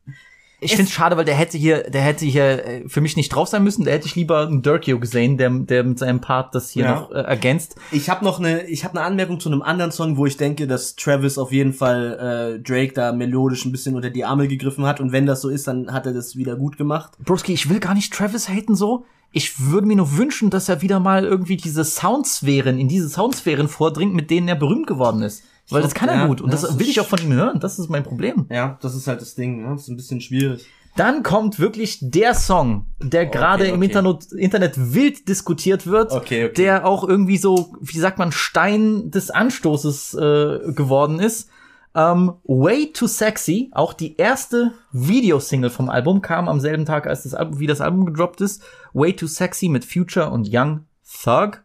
ich 0.61 0.71
finde 0.77 0.85
es 0.89 0.93
schade, 0.93 1.17
weil 1.17 1.25
der 1.27 1.35
hätte 1.35 1.59
hier, 1.59 1.91
der 1.91 2.01
hätte 2.01 2.25
hier 2.25 2.65
äh, 2.65 2.89
für 2.89 3.01
mich 3.03 3.17
nicht 3.17 3.29
drauf 3.31 3.49
sein 3.49 3.63
müssen. 3.65 3.85
Der 3.85 3.93
hätte 3.95 4.07
ich 4.07 4.15
lieber 4.15 4.47
einen 4.47 4.63
Dirkio 4.63 4.99
gesehen, 4.99 5.37
der, 5.37 5.51
der 5.51 5.85
mit 5.85 5.99
seinem 5.99 6.21
Part 6.21 6.55
das 6.55 6.71
hier 6.71 6.85
Ja. 6.85 6.95
noch 6.95 7.11
äh, 7.11 7.15
ergänzt. 7.21 7.77
Ich 7.93 8.09
habe 8.09 8.25
noch 8.25 8.39
eine, 8.39 8.67
ich 8.67 8.85
habe 8.85 8.97
eine 8.97 9.07
Anmerkung 9.07 9.41
zu 9.41 9.51
einem 9.51 9.61
anderen 9.63 9.91
Song, 9.93 10.17
wo 10.17 10.25
ich 10.25 10.37
denke, 10.39 10.67
dass 10.67 10.97
Travis 10.97 11.37
auf 11.37 11.53
jeden 11.53 11.75
Fall 11.75 12.57
äh, 12.57 12.63
Drake 12.63 12.93
da 12.95 13.13
melodisch 13.13 13.65
ein 13.67 13.73
bisschen 13.73 13.95
unter 13.95 14.09
die 14.11 14.25
Arme 14.25 14.49
gegriffen 14.49 14.87
hat 14.87 15.01
und 15.01 15.13
wenn 15.13 15.27
das 15.27 15.43
so 15.43 15.51
ist, 15.51 15.67
dann 15.67 15.93
hat 15.93 16.07
er 16.07 16.15
das 16.15 16.37
wieder 16.37 16.57
gut 16.57 16.79
gemacht. 16.79 17.13
Broski, 17.23 17.53
ich 17.53 17.69
will 17.69 17.81
gar 17.81 17.95
nicht 17.95 18.13
Travis 18.15 18.49
haten 18.49 18.75
so. 18.75 19.05
Ich 19.33 19.59
würde 19.61 19.87
mir 19.89 19.97
nur 19.97 20.17
wünschen, 20.17 20.49
dass 20.49 20.69
er 20.69 20.81
wieder 20.81 21.01
mal 21.01 21.25
irgendwie 21.25 21.57
diese 21.57 21.85
Soundsphären, 21.85 22.79
in 22.79 22.89
diese 22.89 23.09
Soundsphären 23.09 23.69
vordringt, 23.69 24.15
mit 24.15 24.31
denen 24.31 24.47
er 24.49 24.55
berühmt 24.55 24.87
geworden 24.87 25.23
ist. 25.23 25.43
Weil 25.71 25.83
das 25.83 25.95
kann 25.95 26.09
er 26.09 26.17
Ja, 26.17 26.27
gut. 26.27 26.41
Und 26.41 26.53
ja, 26.53 26.61
das 26.61 26.79
will 26.79 26.89
ich 26.89 27.01
auch 27.01 27.07
von 27.07 27.21
ihm 27.21 27.33
hören. 27.33 27.61
Das 27.61 27.79
ist 27.79 27.89
mein 27.89 28.03
Problem. 28.03 28.47
Ja, 28.51 28.79
das 28.83 28.95
ist 28.95 29.07
halt 29.07 29.21
das 29.21 29.35
Ding, 29.35 29.63
ne? 29.63 29.71
Das 29.71 29.83
ist 29.83 29.89
ein 29.89 29.97
bisschen 29.97 30.21
schwierig. 30.21 30.67
Dann 30.97 31.25
kommt 31.25 31.59
wirklich 31.59 31.99
der 32.01 32.35
Song, 32.35 32.87
der 33.01 33.27
gerade 33.27 33.67
im 33.67 33.77
okay. 33.77 33.87
Internet, 33.87 34.33
Internet 34.33 34.95
wild 34.95 35.27
diskutiert 35.29 35.87
wird, 35.89 36.13
Okay, 36.13 36.45
okay. 36.45 36.55
der 36.55 36.87
auch 36.87 37.07
irgendwie 37.07 37.37
so, 37.37 37.75
wie 37.81 37.99
sagt 37.99 38.19
man, 38.19 38.31
Stein 38.31 39.11
des 39.11 39.31
Anstoßes 39.31 40.15
äh, 40.15 40.73
geworden 40.73 41.19
ist. 41.19 41.49
Ähm, 41.97 42.35
Way 42.45 42.93
Too 42.93 43.09
Sexy, 43.09 43.71
auch 43.73 43.93
die 43.93 44.17
erste 44.17 44.73
Videosingle 44.93 45.71
vom 45.71 45.89
Album, 45.89 46.23
kam 46.23 46.49
am 46.49 46.61
selben 46.61 46.85
Tag, 46.85 47.07
als 47.09 47.25
das 47.25 47.35
Album, 47.35 47.59
wie 47.59 47.67
das 47.67 47.81
Album 47.81 48.07
gedroppt 48.07 48.41
ist. 48.41 48.63
Way 48.93 49.15
Too 49.15 49.27
Sexy 49.27 49.69
mit 49.69 49.85
Future 49.85 50.31
und 50.31 50.49
Young 50.51 50.85
Thug. 51.25 51.63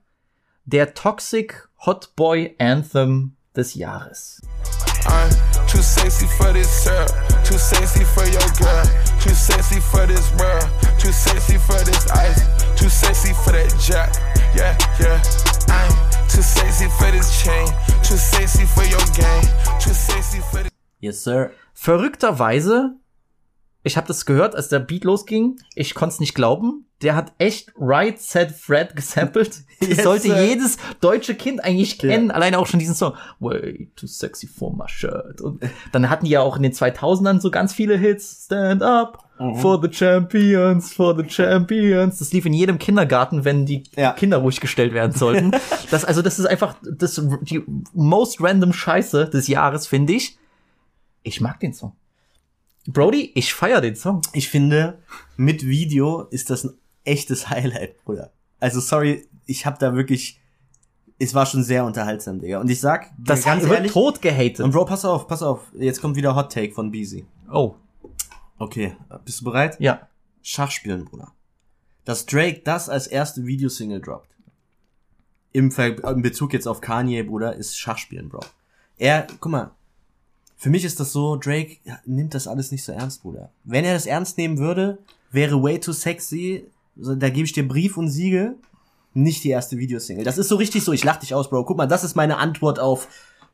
Der 0.66 0.94
Toxic 0.96 1.68
Hot 1.86 2.16
Boy 2.16 2.56
Anthem 2.60 3.36
des 3.60 3.76
Jahres. 3.76 4.40
Yes, 21.02 21.24
sir. 21.24 21.52
Verrückterweise, 21.74 22.96
ich 23.84 23.98
habe 23.98 24.08
das 24.08 24.26
gehört, 24.26 24.56
als 24.56 24.68
der 24.70 24.80
Beat 24.80 25.04
losging. 25.04 25.58
Ich 25.76 25.96
konnte 25.96 26.14
es 26.14 26.20
nicht 26.20 26.36
glauben. 26.36 26.86
Der 27.02 27.16
hat 27.16 27.32
echt 27.38 27.72
Right 27.78 28.20
Said 28.20 28.52
Fred 28.52 28.96
gesampelt. 28.96 29.62
Das 29.80 29.88
Yes, 29.88 30.04
sollte 30.04 30.28
sir. 30.28 30.44
jedes 30.46 30.78
deutsche 31.00 31.36
Kind 31.36 31.64
eigentlich 31.64 31.98
kennen. 32.00 32.32
Alleine 32.32 32.60
auch 32.60 32.68
schon 32.68 32.82
diesen 32.82 32.96
Song. 32.96 33.14
Way 33.40 33.90
too 33.96 34.08
sexy 34.08 34.46
for 34.46 34.76
my 34.76 34.84
shirt. 34.88 35.40
Und 35.40 35.64
dann 35.94 36.10
hatten 36.10 36.26
die 36.26 36.32
ja 36.32 36.42
auch 36.42 36.58
in 36.58 36.64
den 36.64 36.74
2000ern 36.74 37.40
so 37.40 37.50
ganz 37.50 37.72
viele 37.72 37.98
Hits. 37.98 38.44
Stand 38.46 38.84
up 38.84 39.24
Mhm. 39.40 39.56
for 39.56 39.82
the 39.82 39.88
champions, 39.90 40.92
for 40.92 41.16
the 41.18 41.24
champions. 41.30 42.20
Das 42.20 42.34
lief 42.34 42.46
in 42.46 42.52
jedem 42.52 42.78
Kindergarten, 42.78 43.46
wenn 43.46 43.66
die 43.66 43.84
Ja. 43.96 44.12
Kinder 44.12 44.40
ruhig 44.40 44.60
gestellt 44.60 44.94
werden 44.94 45.14
sollten. 45.14 45.52
das, 45.92 46.04
also 46.04 46.22
das 46.22 46.40
ist 46.40 46.46
einfach 46.46 46.76
das, 46.84 47.22
die 47.44 47.64
most 47.94 48.42
random 48.42 48.74
Scheiße 48.74 49.30
des 49.30 49.48
Jahres, 49.48 49.88
finde 49.88 50.12
ich. 50.12 50.38
Ich 51.24 51.40
mag 51.40 51.58
den 51.62 51.72
Song. 51.74 51.94
Brody, 52.88 53.32
ich 53.36 53.54
feier 53.54 53.82
den 53.82 53.96
Song. 53.96 54.22
Ich 54.34 54.50
finde, 54.50 55.00
mit 55.38 55.66
Video 55.66 56.24
ist 56.24 56.50
das 56.50 56.64
ein 56.64 56.74
echtes 57.04 57.50
Highlight, 57.50 58.04
Bruder. 58.04 58.32
Also 58.60 58.80
sorry, 58.80 59.28
ich 59.46 59.66
habe 59.66 59.78
da 59.80 59.94
wirklich, 59.94 60.40
es 61.20 61.34
war 61.34 61.46
schon 61.46 61.64
sehr 61.64 61.86
unterhaltsam, 61.86 62.40
Digga. 62.40 62.60
Und 62.60 62.70
ich 62.70 62.80
sag, 62.80 63.12
Das 63.18 63.44
ganz 63.44 63.64
wird 63.64 63.74
ehrlich, 63.74 63.92
tot 63.92 64.22
gehatet. 64.22 64.62
und 64.62 64.72
Bro, 64.72 64.86
pass 64.86 65.06
auf, 65.06 65.28
pass 65.28 65.42
auf, 65.44 65.62
jetzt 65.78 66.02
kommt 66.02 66.16
wieder 66.16 66.36
Hot 66.36 66.52
Take 66.52 66.74
von 66.74 66.92
Beezy. 66.92 67.26
oh, 67.52 67.76
Okay, 68.62 68.96
bist 69.24 69.40
du 69.42 69.46
bereit? 69.46 69.78
ja. 69.80 70.08
Schachspielen, 70.42 71.06
Bruder. 71.06 71.32
Dass 72.06 72.26
Drake 72.26 72.62
das 72.64 72.90
als 72.90 73.08
erste 73.08 73.46
Videosingle 73.46 74.00
droppt. 74.02 74.30
Im, 75.52 75.72
Ver 75.72 76.02
im 76.04 76.22
Bezug 76.22 76.54
jetzt 76.54 76.68
auf 76.68 76.80
Kanye, 76.82 77.24
Bruder, 77.24 77.56
ist 77.56 77.78
Schachspielen, 77.78 78.30
Bro. 78.30 78.40
Er, 78.98 79.28
guck 79.40 79.52
mal, 79.52 79.72
für 80.60 80.70
mich 80.70 80.84
ist 80.84 81.00
das 81.00 81.14
so, 81.14 81.38
Drake 81.38 81.78
nimmt 82.06 82.36
das 82.36 82.46
alles 82.46 82.72
nicht 82.72 82.84
so 82.84 82.92
ernst, 82.92 83.24
Bruder. 83.24 83.50
Wenn 83.64 83.86
er 83.86 83.94
das 83.94 84.06
ernst 84.06 84.38
nehmen 84.38 84.58
würde, 84.58 85.00
wäre 85.32 85.64
Way 85.64 85.80
Too 85.80 85.94
Sexy, 85.94 86.66
da 86.96 87.30
gebe 87.30 87.46
ich 87.46 87.54
dir 87.54 87.66
Brief 87.66 87.96
und 87.96 88.10
Siegel, 88.10 88.58
nicht 89.14 89.46
die 89.46 89.52
erste 89.52 89.78
Videosingle. 89.78 90.26
Das 90.26 90.38
ist 90.38 90.50
so 90.50 90.58
richtig 90.58 90.84
so, 90.84 90.92
ich 90.92 91.06
lach 91.06 91.16
dich 91.16 91.34
aus, 91.34 91.50
Bro. 91.50 91.64
Guck 91.64 91.78
mal, 91.78 91.88
das 91.88 92.04
ist 92.04 92.16
meine 92.16 92.38
Antwort 92.38 92.78
auf 92.78 93.08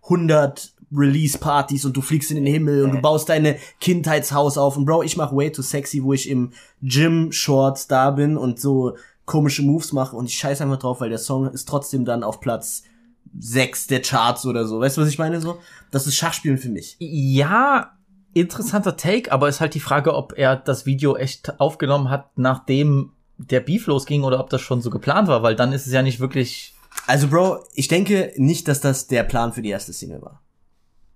100 0.06 0.74
Release-Partys 0.92 1.86
und 1.86 1.96
du 1.96 2.02
fliegst 2.02 2.32
in 2.32 2.38
den 2.38 2.52
Himmel 2.52 2.84
und 2.84 2.92
du 2.92 3.02
baust 3.02 3.30
deine 3.30 3.58
Kindheitshaus 3.80 4.58
auf. 4.58 4.76
Und 4.76 4.86
Bro, 4.86 5.04
ich 5.04 5.16
mach 5.16 5.32
Way 5.32 5.52
Too 5.52 5.62
Sexy, 5.62 6.04
wo 6.04 6.14
ich 6.14 6.28
im 6.28 6.54
Gym-Shorts 6.82 7.88
da 7.88 8.10
bin 8.10 8.36
und 8.36 8.60
so 8.60 8.98
komische 9.26 9.62
Moves 9.62 9.94
mache 9.94 10.16
und 10.16 10.26
ich 10.26 10.38
scheiß 10.38 10.62
einfach 10.62 10.80
drauf, 10.80 11.02
weil 11.02 11.10
der 11.10 11.20
Song 11.20 11.48
ist 11.50 11.68
trotzdem 11.68 12.04
dann 12.04 12.24
auf 12.24 12.40
Platz 12.40 12.84
6 13.38 13.88
der 13.88 14.02
Charts 14.02 14.46
oder 14.46 14.66
so. 14.66 14.80
Weißt 14.80 14.98
du, 14.98 15.02
was 15.02 15.10
ich 15.10 15.20
meine 15.20 15.42
so? 15.42 15.60
Das 15.92 16.08
ist 16.08 16.16
Schachspielen 16.16 16.58
für 16.58 16.70
mich. 16.70 16.96
Ja, 17.00 17.96
interessanter 18.34 18.98
Take, 18.98 19.32
aber 19.32 19.50
ist 19.50 19.62
halt 19.62 19.74
die 19.74 19.80
Frage, 19.80 20.14
ob 20.14 20.34
er 20.38 20.56
das 20.56 20.86
Video 20.86 21.16
echt 21.16 21.60
aufgenommen 21.60 22.10
hat, 22.10 22.38
nachdem 22.38 23.12
der 23.38 23.60
Beef 23.60 23.88
losging 23.88 24.24
oder 24.24 24.40
ob 24.40 24.50
das 24.50 24.62
schon 24.62 24.82
so 24.82 24.90
geplant 24.90 25.28
war, 25.28 25.44
weil 25.44 25.56
dann 25.56 25.74
ist 25.74 25.88
es 25.88 25.94
ja 25.94 26.02
nicht 26.02 26.20
wirklich. 26.20 26.74
Also, 27.08 27.28
Bro, 27.28 27.60
ich 27.74 27.88
denke 27.88 28.32
nicht, 28.38 28.68
dass 28.68 28.80
das 28.82 29.08
der 29.08 29.24
Plan 29.24 29.54
für 29.54 29.62
die 29.62 29.70
erste 29.70 29.94
Single 29.94 30.22
war. 30.22 30.42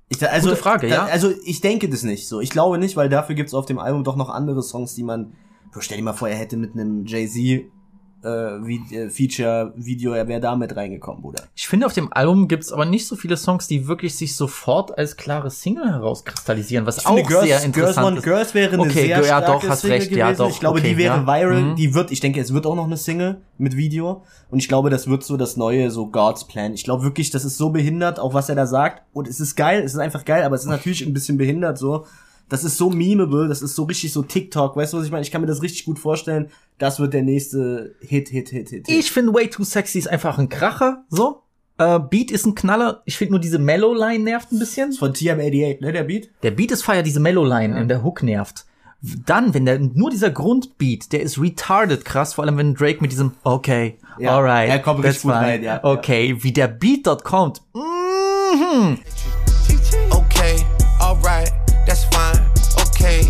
Ich, 0.09 0.27
also, 0.27 0.49
Gute 0.49 0.61
Frage, 0.61 0.89
da, 0.89 0.95
ja. 0.95 1.05
Also, 1.05 1.31
ich 1.45 1.61
denke 1.61 1.89
das 1.89 2.03
nicht 2.03 2.27
so. 2.27 2.41
Ich 2.41 2.49
glaube 2.49 2.77
nicht, 2.77 2.97
weil 2.97 3.09
dafür 3.09 3.35
gibt's 3.35 3.53
auf 3.53 3.65
dem 3.65 3.79
Album 3.79 4.03
doch 4.03 4.15
noch 4.15 4.29
andere 4.29 4.61
Songs, 4.63 4.95
die 4.95 5.03
man. 5.03 5.33
Bro, 5.71 5.81
stell 5.81 5.97
dir 5.97 6.03
mal 6.03 6.13
vor, 6.13 6.27
er 6.27 6.37
hätte 6.37 6.57
mit 6.57 6.73
einem 6.73 7.05
Jay-Z 7.05 7.65
äh, 8.23 8.57
äh, 8.95 9.09
Feature-Video, 9.09 10.11
er 10.11 10.27
wäre 10.27 10.39
damit 10.39 10.75
reingekommen, 10.75 11.21
Bruder. 11.21 11.43
Ich 11.55 11.67
finde, 11.67 11.85
auf 11.85 11.93
dem 11.93 12.11
Album 12.11 12.47
gibt's 12.47 12.71
aber 12.71 12.85
nicht 12.85 13.07
so 13.07 13.15
viele 13.15 13.37
Songs, 13.37 13.67
die 13.67 13.87
wirklich 13.87 14.15
sich 14.15 14.35
sofort 14.35 14.97
als 14.97 15.17
klare 15.17 15.49
Single 15.49 15.89
herauskristallisieren, 15.89 16.85
was 16.85 17.05
auch 17.05 17.15
finde, 17.15 17.39
sehr 17.41 17.63
interessant 17.63 18.07
Girls 18.07 18.17
ist. 18.17 18.23
Girls 18.23 18.53
wäre 18.53 18.73
eine 18.73 18.81
Okay, 18.81 19.07
sehr 19.07 19.07
ja, 19.07 19.23
starke 19.23 19.45
doch, 19.45 19.69
hast 19.69 19.81
Single 19.81 19.97
recht, 19.97 20.11
ja, 20.11 20.27
gewesen. 20.27 20.39
doch, 20.39 20.49
Ich 20.49 20.59
glaube, 20.59 20.79
okay, 20.79 20.89
die 20.89 20.97
wäre 20.97 21.17
ja. 21.17 21.27
viral. 21.27 21.61
Mhm. 21.61 21.75
Die 21.75 21.93
wird, 21.93 22.11
ich 22.11 22.19
denke, 22.19 22.39
es 22.41 22.53
wird 22.53 22.65
auch 22.65 22.75
noch 22.75 22.85
eine 22.85 22.97
Single 22.97 23.41
mit 23.57 23.77
Video. 23.77 24.23
Und 24.49 24.59
ich 24.59 24.67
glaube, 24.67 24.89
das 24.89 25.07
wird 25.07 25.23
so 25.23 25.37
das 25.37 25.57
neue, 25.57 25.91
so 25.91 26.07
God's 26.07 26.45
Plan. 26.45 26.73
Ich 26.73 26.83
glaube 26.83 27.03
wirklich, 27.03 27.29
das 27.29 27.45
ist 27.45 27.57
so 27.57 27.69
behindert, 27.69 28.19
auch 28.19 28.33
was 28.33 28.49
er 28.49 28.55
da 28.55 28.65
sagt. 28.65 29.03
Und 29.13 29.27
es 29.27 29.39
ist 29.39 29.55
geil, 29.55 29.83
es 29.83 29.93
ist 29.93 29.99
einfach 29.99 30.25
geil, 30.25 30.43
aber 30.43 30.55
es 30.55 30.63
ist 30.63 30.69
natürlich 30.69 31.05
ein 31.05 31.13
bisschen 31.13 31.37
behindert 31.37 31.77
so. 31.77 32.05
Das 32.49 32.63
ist 32.63 32.77
so 32.77 32.89
memeable, 32.89 33.47
das 33.47 33.61
ist 33.61 33.75
so 33.75 33.83
richtig 33.83 34.11
so 34.11 34.23
TikTok. 34.23 34.75
Weißt 34.75 34.93
du, 34.93 34.97
was 34.97 35.05
ich 35.05 35.11
meine? 35.11 35.21
Ich 35.21 35.31
kann 35.31 35.41
mir 35.41 35.47
das 35.47 35.61
richtig 35.61 35.85
gut 35.85 35.99
vorstellen. 35.99 36.49
Das 36.79 36.99
wird 36.99 37.13
der 37.13 37.21
nächste 37.21 37.95
Hit, 38.01 38.29
Hit, 38.29 38.49
Hit, 38.49 38.69
Hit. 38.69 38.87
Hit. 38.87 38.89
Ich 38.89 39.11
finde 39.11 39.33
Way 39.33 39.49
Too 39.49 39.63
Sexy 39.63 39.99
ist 39.99 40.07
einfach 40.09 40.37
ein 40.37 40.49
Kracher, 40.49 41.03
so. 41.09 41.43
Äh, 41.77 41.99
Beat 41.99 42.31
ist 42.31 42.45
ein 42.45 42.55
Knaller. 42.55 43.01
Ich 43.05 43.17
finde 43.17 43.33
nur 43.33 43.39
diese 43.39 43.57
Mellow-Line 43.57 44.23
nervt 44.23 44.51
ein 44.51 44.59
bisschen. 44.59 44.91
Von 44.93 45.13
TM88, 45.13 45.81
ne, 45.81 45.93
der 45.93 46.03
Beat? 46.03 46.29
Der 46.43 46.51
Beat 46.51 46.71
ist 46.71 46.83
feier, 46.83 47.03
diese 47.03 47.21
Mellow-Line 47.21 47.79
in 47.79 47.87
der 47.87 48.03
Hook 48.03 48.21
nervt. 48.21 48.65
Dann, 49.25 49.53
wenn 49.53 49.65
der, 49.65 49.79
nur 49.79 50.09
dieser 50.09 50.29
Grundbeat, 50.29 51.13
der 51.13 51.21
ist 51.21 51.39
retarded 51.39 52.03
krass, 52.03 52.33
vor 52.33 52.43
allem 52.43 52.57
wenn 52.57 52.75
Drake 52.75 52.99
mit 52.99 53.13
diesem 53.13 53.31
Okay, 53.43 53.97
Ja, 54.17 54.35
alright, 54.35 54.69
er 54.69 54.79
kommt 54.79 55.03
that's 55.03 55.15
richtig 55.15 55.23
gut 55.23 55.33
fine, 55.35 55.45
rein, 55.45 55.63
ja, 55.63 55.83
okay, 55.83 56.35
wie 56.41 56.51
der 56.51 56.67
Beat 56.67 57.07
dort 57.07 57.23
kommt. 57.23 57.61
Mhm. 57.73 58.97
Okay, 60.11 60.65
alright. 60.99 61.58
Okay, 62.99 63.23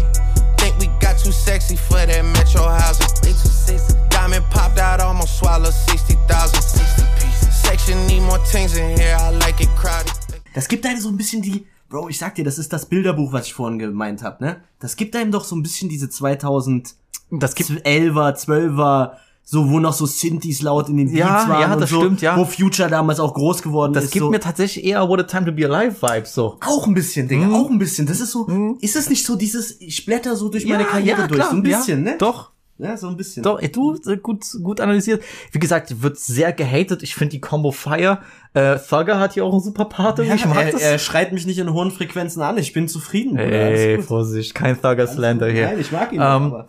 think 0.58 0.80
we 0.80 0.88
got 1.00 1.20
too 1.20 1.32
sexy 1.32 1.76
for 1.76 2.04
that 2.04 2.26
metro 2.26 2.64
housing. 2.64 3.06
Way 3.22 3.34
too 3.34 3.50
sexy. 3.50 3.94
Diamond 4.10 4.44
popped 4.50 4.80
out, 4.80 5.00
almost 5.00 5.38
swallowed 5.38 5.74
60,000. 5.74 6.60
60 6.60 7.04
pieces. 7.20 7.56
Section 7.56 8.08
need 8.08 8.22
more 8.22 8.40
things 8.46 8.76
in 8.76 8.98
here, 8.98 9.16
I 9.20 9.30
like 9.30 9.62
it 9.62 9.70
crowded. 9.76 10.12
Das 10.56 10.68
gibt 10.68 10.88
einem 10.88 11.00
so 11.00 11.10
ein 11.10 11.18
bisschen 11.18 11.44
die, 11.44 11.68
Bro, 11.88 12.10
ich 12.10 12.18
sag 12.18 12.34
dir, 12.34 12.44
das 12.44 12.58
ist 12.58 12.74
das 12.74 12.88
Bilderbuch, 12.88 13.32
was 13.32 13.46
ich 13.46 13.54
vorhin 13.54 13.78
gemeint 13.78 14.24
habe, 14.24 14.44
ne? 14.44 14.64
Das 14.80 14.96
gibt 14.96 15.16
einem 15.16 15.32
doch 15.32 15.44
so 15.44 15.56
ein 15.56 15.62
bisschen 15.62 15.88
diese 15.88 16.10
2000 16.10 16.96
Das 17.32 17.54
gibt 17.54 17.70
11er, 17.70 18.34
12er, 18.36 19.12
so 19.52 19.68
wo 19.72 19.80
noch 19.80 19.94
so 19.94 20.06
Synthes 20.06 20.62
laut 20.62 20.90
in 20.90 20.98
den 20.98 21.08
Beats 21.08 21.18
Ja, 21.20 21.50
waren 21.50 21.62
ja, 21.62 21.74
und 21.74 21.82
das 21.82 21.90
so, 21.90 22.02
stimmt, 22.02 22.22
ja. 22.22 22.38
wo 22.38 22.46
Future 22.46 22.88
damals 22.90 23.20
auch 23.20 23.34
groß 23.34 23.64
geworden 23.64 23.94
das 23.94 24.06
ist. 24.06 24.12
gibt 24.12 24.26
so. 24.26 24.30
mir 24.30 24.40
tatsächlich 24.40 24.86
eher 24.86 25.08
What 25.10 25.20
a 25.22 25.24
Time 25.24 25.46
to 25.46 25.52
Be 25.52 25.66
Alive 25.66 25.96
Vibes 26.02 26.34
so. 26.36 26.58
auch 26.64 26.86
ein 26.86 26.94
bisschen, 26.94 27.28
Digga, 27.28 27.48
Mhm. 27.48 27.56
auch 27.56 27.70
ein 27.70 27.80
bisschen. 27.80 28.06
Das 28.06 28.20
ist 28.20 28.32
so, 28.32 28.48
ist 28.80 28.96
es 28.96 29.10
nicht 29.10 29.26
so 29.26 29.36
dieses, 29.36 29.82
ich 29.82 30.06
blätter 30.06 30.36
so 30.36 30.50
durch 30.50 30.68
meine 30.68 30.84
Karriere 30.84 31.28
durch, 31.28 31.44
so 31.44 31.50
ein 31.56 31.64
bisschen, 31.64 32.06
ja, 32.06 32.12
ne? 32.12 32.18
Doch. 32.20 32.52
Ja, 32.82 32.96
so 32.96 33.08
ein 33.10 33.18
bisschen. 33.18 33.44
Doch, 33.44 33.60
ey, 33.62 33.70
du, 33.70 33.96
äh, 34.08 34.16
gut, 34.16 34.46
gut 34.64 34.80
analysiert. 34.80 35.22
Wie 35.52 35.60
gesagt, 35.60 36.02
wird 36.02 36.18
sehr 36.18 36.54
gehatet. 36.54 37.04
Ich 37.04 37.14
finde 37.14 37.32
die 37.32 37.42
Combo 37.42 37.72
Fire. 37.72 38.20
Äh, 38.54 38.78
Thugger 38.80 39.20
hat 39.20 39.34
hier 39.34 39.44
auch 39.44 39.52
einen 39.52 39.62
super 39.62 39.84
Part. 39.84 40.20
Ja, 40.20 40.34
ich 40.36 40.46
mag 40.46 40.66
er, 40.68 40.72
das. 40.72 40.82
er 40.82 40.98
schreit 40.98 41.34
mich 41.34 41.46
nicht 41.46 41.58
in 41.60 41.74
hohen 41.74 41.92
Frequenzen 41.92 42.42
an. 42.42 42.58
Ich 42.58 42.72
bin 42.72 42.88
zufrieden. 42.88 43.36
Ey. 43.36 44.02
Vorsicht, 44.02 44.56
kein 44.56 44.82
Thugger 44.82 45.08
Slander 45.08 45.50
hier. 45.52 45.66
Nein, 45.68 45.80
ich 45.82 45.92
mag 45.92 46.14
ihn. 46.14 46.20
Ähm, 46.22 46.24
aber 46.24 46.68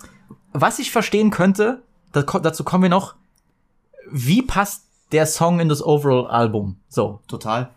Was 0.53 0.81
ich 0.81 0.91
verstehen 0.91 1.31
könnte, 1.31 1.83
da, 2.13 2.23
ko- 2.23 2.39
dazu 2.41 2.65
kommen 2.65 2.83
wir 2.85 2.91
noch, 2.91 3.15
wie 4.11 4.43
passt 4.43 4.87
der 5.13 5.27
Song 5.27 5.61
in 5.61 5.69
das 5.69 5.85
Overall-Album? 5.85 6.77
So. 6.89 7.21
total. 7.27 7.71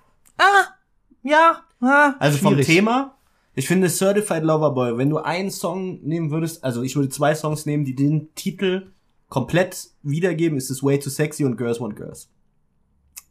Ja, 1.23 1.61
ah, 1.81 2.13
Also 2.19 2.38
schwierig. 2.38 2.65
vom 2.65 2.75
Thema, 2.75 3.15
ich 3.55 3.67
finde 3.67 3.88
Certified 3.89 4.43
Lover 4.43 4.71
Boy, 4.71 4.97
wenn 4.97 5.09
du 5.09 5.19
einen 5.19 5.51
Song 5.51 6.01
nehmen 6.03 6.31
würdest, 6.31 6.63
also 6.63 6.81
ich 6.84 6.95
würde 6.95 7.09
zwei 7.09 7.34
Songs 7.34 7.65
nehmen, 7.65 7.86
die 7.86 7.95
den 7.95 8.34
Titel 8.36 8.91
komplett 9.29 9.88
wiedergeben, 10.01 10.57
ist 10.57 10.69
es 10.69 10.84
Way 10.84 10.99
Too 10.99 11.09
Sexy 11.09 11.45
und 11.45 11.55
Girls 11.57 11.79
Want 11.79 11.95
Girls. 11.95 12.29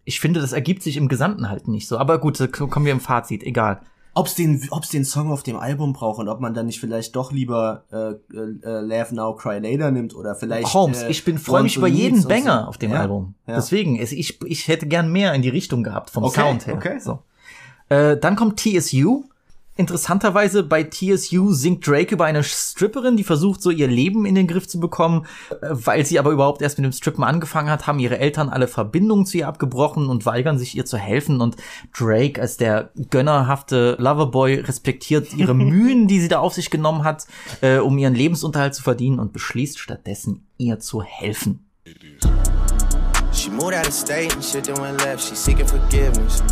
Ich 0.04 0.20
finde, 0.20 0.40
das 0.40 0.52
ergibt 0.52 0.82
sich 0.82 0.96
im 0.96 1.06
Gesamten 1.08 1.48
halt 1.48 1.68
nicht 1.68 1.86
so. 1.86 1.98
Aber 1.98 2.18
gut, 2.18 2.40
da 2.40 2.46
kommen 2.46 2.86
wir 2.86 2.92
im 2.92 2.98
Fazit, 3.00 3.42
egal. 3.44 3.82
Ob's 4.14 4.34
den, 4.34 4.60
ob's 4.70 4.90
den 4.90 5.06
Song 5.06 5.30
auf 5.32 5.42
dem 5.42 5.56
Album 5.56 5.94
braucht 5.94 6.18
und 6.20 6.28
ob 6.28 6.38
man 6.40 6.52
dann 6.52 6.66
nicht 6.66 6.78
vielleicht 6.80 7.16
doch 7.16 7.32
lieber 7.32 7.84
äh, 7.90 8.10
äh, 8.36 8.80
Laugh 8.80 9.10
Now, 9.12 9.34
Cry 9.34 9.58
Later 9.58 9.90
nimmt 9.90 10.14
oder 10.14 10.34
vielleicht 10.34 10.74
Holmes, 10.74 11.02
äh, 11.02 11.08
ich 11.10 11.24
bin 11.24 11.38
freue 11.38 11.62
mich 11.62 11.76
über 11.78 11.86
jeden 11.88 12.22
Banger 12.28 12.62
so. 12.64 12.68
auf 12.68 12.76
dem 12.78 12.92
Ja, 12.92 13.00
Album. 13.00 13.34
ja. 13.46 13.54
Deswegen, 13.54 13.98
es- 13.98 14.12
ich, 14.12 14.38
ich 14.44 14.68
hätte 14.68 14.86
gern 14.86 15.10
mehr 15.10 15.32
in 15.32 15.40
die 15.40 15.48
Richtung 15.48 15.82
gehabt 15.82 16.10
vom 16.10 16.24
Okay, 16.24 16.40
Sound 16.42 16.66
her. 16.66 16.74
okay. 16.74 16.98
So. 16.98 17.20
Äh, 17.88 18.18
dann 18.18 18.36
kommt 18.36 18.58
TSU. 18.60 19.24
Interessanterweise 19.74 20.62
bei 20.62 20.84
TSU 20.84 21.50
singt 21.52 21.86
Drake 21.86 22.14
über 22.14 22.26
eine 22.26 22.44
Stripperin, 22.44 23.16
die 23.16 23.24
versucht 23.24 23.62
so 23.62 23.70
ihr 23.70 23.88
Leben 23.88 24.26
in 24.26 24.34
den 24.34 24.46
Griff 24.46 24.68
zu 24.68 24.78
bekommen, 24.78 25.24
äh, 25.50 25.68
weil 25.70 26.04
sie 26.04 26.18
aber 26.18 26.30
überhaupt 26.30 26.60
erst 26.60 26.76
mit 26.76 26.84
dem 26.84 26.92
Strippen 26.92 27.24
angefangen 27.24 27.70
hat, 27.70 27.86
haben 27.86 27.98
ihre 27.98 28.18
Eltern 28.18 28.50
alle 28.50 28.68
Verbindungen 28.68 29.24
zu 29.24 29.38
ihr 29.38 29.48
abgebrochen 29.48 30.10
und 30.10 30.26
weigern 30.26 30.58
sich 30.58 30.76
ihr 30.76 30.84
zu 30.84 30.98
helfen 30.98 31.40
und 31.40 31.56
Drake 31.96 32.40
als 32.40 32.58
der 32.58 32.90
gönnerhafte 33.08 33.96
Loverboy 33.98 34.56
respektiert 34.56 35.32
ihre 35.32 35.54
Mühen, 35.54 36.06
die 36.06 36.20
sie 36.20 36.28
da 36.28 36.40
auf 36.40 36.52
sich 36.52 36.68
genommen 36.68 37.04
hat, 37.04 37.26
äh, 37.62 37.78
um 37.78 37.96
ihren 37.96 38.14
Lebensunterhalt 38.14 38.74
zu 38.74 38.82
verdienen 38.82 39.18
und 39.18 39.32
beschließt 39.32 39.78
stattdessen 39.78 40.46
ihr 40.58 40.80
zu 40.80 41.02
helfen. 41.02 41.66
She 43.32 43.48
moved 43.48 43.74
out 43.74 43.86
of 43.86 43.94
state 43.94 44.34
and 44.34 44.44
shit 44.44 44.64
then 44.64 44.76
went 44.76 45.02
left. 45.02 45.26
She 45.26 45.34
seeking 45.34 45.66
forgiveness. 45.66 46.42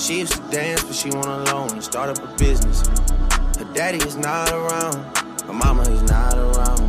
She 0.00 0.20
used 0.20 0.32
to 0.32 0.42
dance, 0.50 0.82
but 0.82 0.94
she 0.94 1.10
went 1.10 1.26
alone 1.26 1.70
and 1.72 1.82
start 1.82 2.08
up 2.08 2.18
a 2.24 2.28
business. 2.38 2.88
Her 3.58 3.66
daddy 3.74 3.98
is 3.98 4.16
not 4.16 4.50
around. 4.50 4.94
Her 5.46 5.52
mama 5.52 5.82
is 5.82 6.00
not 6.10 6.34
around. 6.38 6.80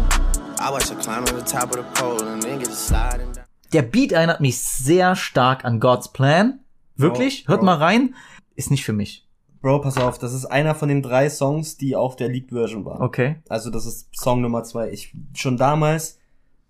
I 0.60 0.72
watch 0.72 0.88
her 0.90 0.96
climb 0.96 1.26
to 1.26 1.36
the 1.36 1.42
top 1.44 1.72
of 1.72 1.78
the 1.78 1.84
pole 2.02 2.24
and 2.24 2.42
then 2.42 2.60
get 2.60 2.70
to 2.70 2.74
sliding 2.76 3.34
down. 3.34 3.46
Der 3.74 3.82
Beat 3.82 4.14
erinnert 4.14 4.40
mich 4.40 4.60
sehr 4.60 5.16
stark 5.16 5.66
an 5.66 5.80
God's 5.82 6.08
Plan. 6.12 6.60
Wirklich? 6.96 7.44
Bro, 7.46 7.52
Hört 7.52 7.60
Bro. 7.62 7.66
mal 7.66 7.76
rein. 7.78 8.16
Ist 8.56 8.72
nicht 8.72 8.86
für 8.86 8.94
mich. 8.94 9.28
Bro, 9.62 9.82
pass 9.82 9.98
auf, 9.98 10.18
das 10.18 10.34
ist 10.34 10.46
einer 10.46 10.74
von 10.74 10.88
den 10.90 11.02
drei 11.02 11.30
Songs, 11.30 11.78
die 11.78 11.96
auf 11.98 12.16
der 12.16 12.30
Leaked-Version 12.30 12.86
waren. 12.86 13.02
Okay. 13.02 13.42
Also 13.50 13.70
das 13.70 13.86
ist 13.86 14.08
Song 14.16 14.42
Nummer 14.42 14.64
zwei. 14.64 14.90
Ich 14.90 15.14
schon 15.34 15.58
damals 15.58 16.18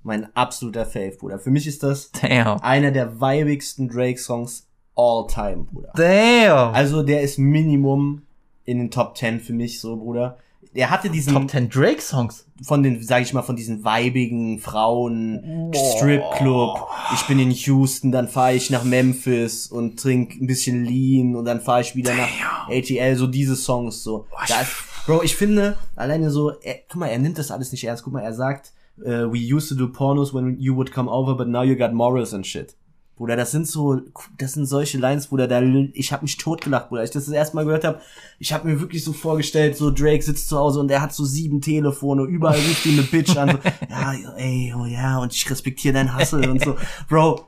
mein 0.04 0.36
absoluter 0.36 0.86
Fave, 0.86 1.16
Bruder. 1.20 1.38
Für 1.40 1.52
mich 1.52 1.68
ist 1.68 1.84
das 1.84 2.12
Damn. 2.12 2.60
einer 2.62 2.90
der 2.92 3.22
weibigsten 3.22 3.88
Drake-Songs 3.88 4.68
all 5.02 5.28
time, 5.28 5.66
Bruder. 5.72 5.92
Damn. 5.96 6.74
Also 6.74 7.04
der 7.04 7.22
ist 7.22 7.38
Minimum 7.40 8.22
in 8.66 8.78
den 8.78 8.92
Top 8.92 9.18
10 9.18 9.40
für 9.40 9.54
mich 9.54 9.80
so, 9.80 9.96
Bruder. 9.98 10.38
Er 10.74 10.90
hatte 10.90 11.10
diesen 11.10 11.34
Top 11.34 11.50
10 11.50 11.70
Drake 11.70 12.02
Songs. 12.02 12.46
von 12.64 12.82
den, 12.84 13.04
sag 13.04 13.24
ich 13.24 13.34
mal, 13.34 13.42
von 13.42 13.56
diesen 13.58 13.84
weibigen 13.84 14.60
Frauen, 14.60 15.74
Stripclub. 15.74 16.88
Ich 17.14 17.24
bin 17.24 17.40
in 17.40 17.52
Houston, 17.52 18.12
dann 18.12 18.30
fahre 18.30 18.54
ich 18.54 18.70
nach 18.70 18.84
Memphis 18.84 19.68
und 19.68 20.00
trink 20.00 20.36
ein 20.40 20.48
bisschen 20.48 20.86
Lean 20.86 21.36
und 21.36 21.46
dann 21.46 21.60
fahre 21.60 21.82
ich 21.82 21.96
wieder 21.96 22.14
nach 22.14 22.30
ATL, 22.70 23.16
so 23.16 23.28
diese 23.28 23.56
Songs 23.56 24.04
so. 24.04 24.28
Da 24.48 24.62
ist, 24.62 24.72
Bro, 25.06 25.24
ich 25.24 25.36
finde, 25.36 25.78
alleine 25.96 26.30
so, 26.30 26.52
er, 26.62 26.76
guck 26.88 27.00
mal, 27.00 27.08
er 27.08 27.20
nimmt 27.20 27.38
das 27.38 27.52
alles 27.52 27.72
nicht 27.72 27.84
ernst. 27.84 28.04
Guck 28.04 28.14
mal, 28.14 28.22
er 28.22 28.34
sagt, 28.34 28.72
äh, 29.04 29.26
we 29.26 29.40
used 29.40 29.68
to 29.68 29.76
do 29.76 29.92
pornos 29.92 30.34
when 30.34 30.58
you 30.60 30.76
would 30.76 30.92
come 30.92 31.10
over, 31.10 31.36
but 31.36 31.48
now 31.48 31.64
you 31.64 31.76
got 31.76 31.92
morals 31.92 32.34
and 32.34 32.46
shit. 32.46 32.76
Bruder, 33.18 33.36
das 33.36 33.52
sind 33.52 33.68
so, 33.68 34.02
das 34.40 34.54
sind 34.54 34.66
solche 34.66 34.98
Lines, 34.98 35.28
Bruder, 35.28 35.48
da, 35.48 35.62
ich 35.62 36.12
habe 36.12 36.24
mich 36.24 36.38
totgelacht, 36.38 36.90
Bruder. 36.90 37.02
Als 37.02 37.12
ich 37.12 37.14
das 37.14 37.26
das 37.26 37.34
erste 37.36 37.56
Mal 37.56 37.66
gehört 37.66 37.84
habe, 37.84 38.00
ich 38.40 38.52
habe 38.52 38.68
mir 38.68 38.80
wirklich 38.80 39.04
so 39.04 39.14
vorgestellt, 39.14 39.78
so 39.78 39.92
Drake 39.92 40.24
sitzt 40.24 40.50
zu 40.50 40.58
Hause 40.58 40.80
und 40.80 40.90
er 40.90 41.02
hat 41.02 41.14
so 41.14 41.24
sieben 41.24 41.62
Telefone, 41.62 42.24
überall 42.24 42.56
ruft 42.68 42.86
ihn 42.86 42.94
eine 42.98 43.04
Bitch 43.04 43.38
an, 43.38 43.52
so, 43.52 43.58
ja, 43.90 44.14
ey, 44.38 44.74
oh 44.76 44.86
ja, 44.86 45.20
und 45.20 45.34
ich 45.36 45.50
respektiere 45.52 45.94
dein 45.94 46.18
Hustle 46.18 46.50
und 46.50 46.64
so. 46.64 46.76
Bro, 47.10 47.46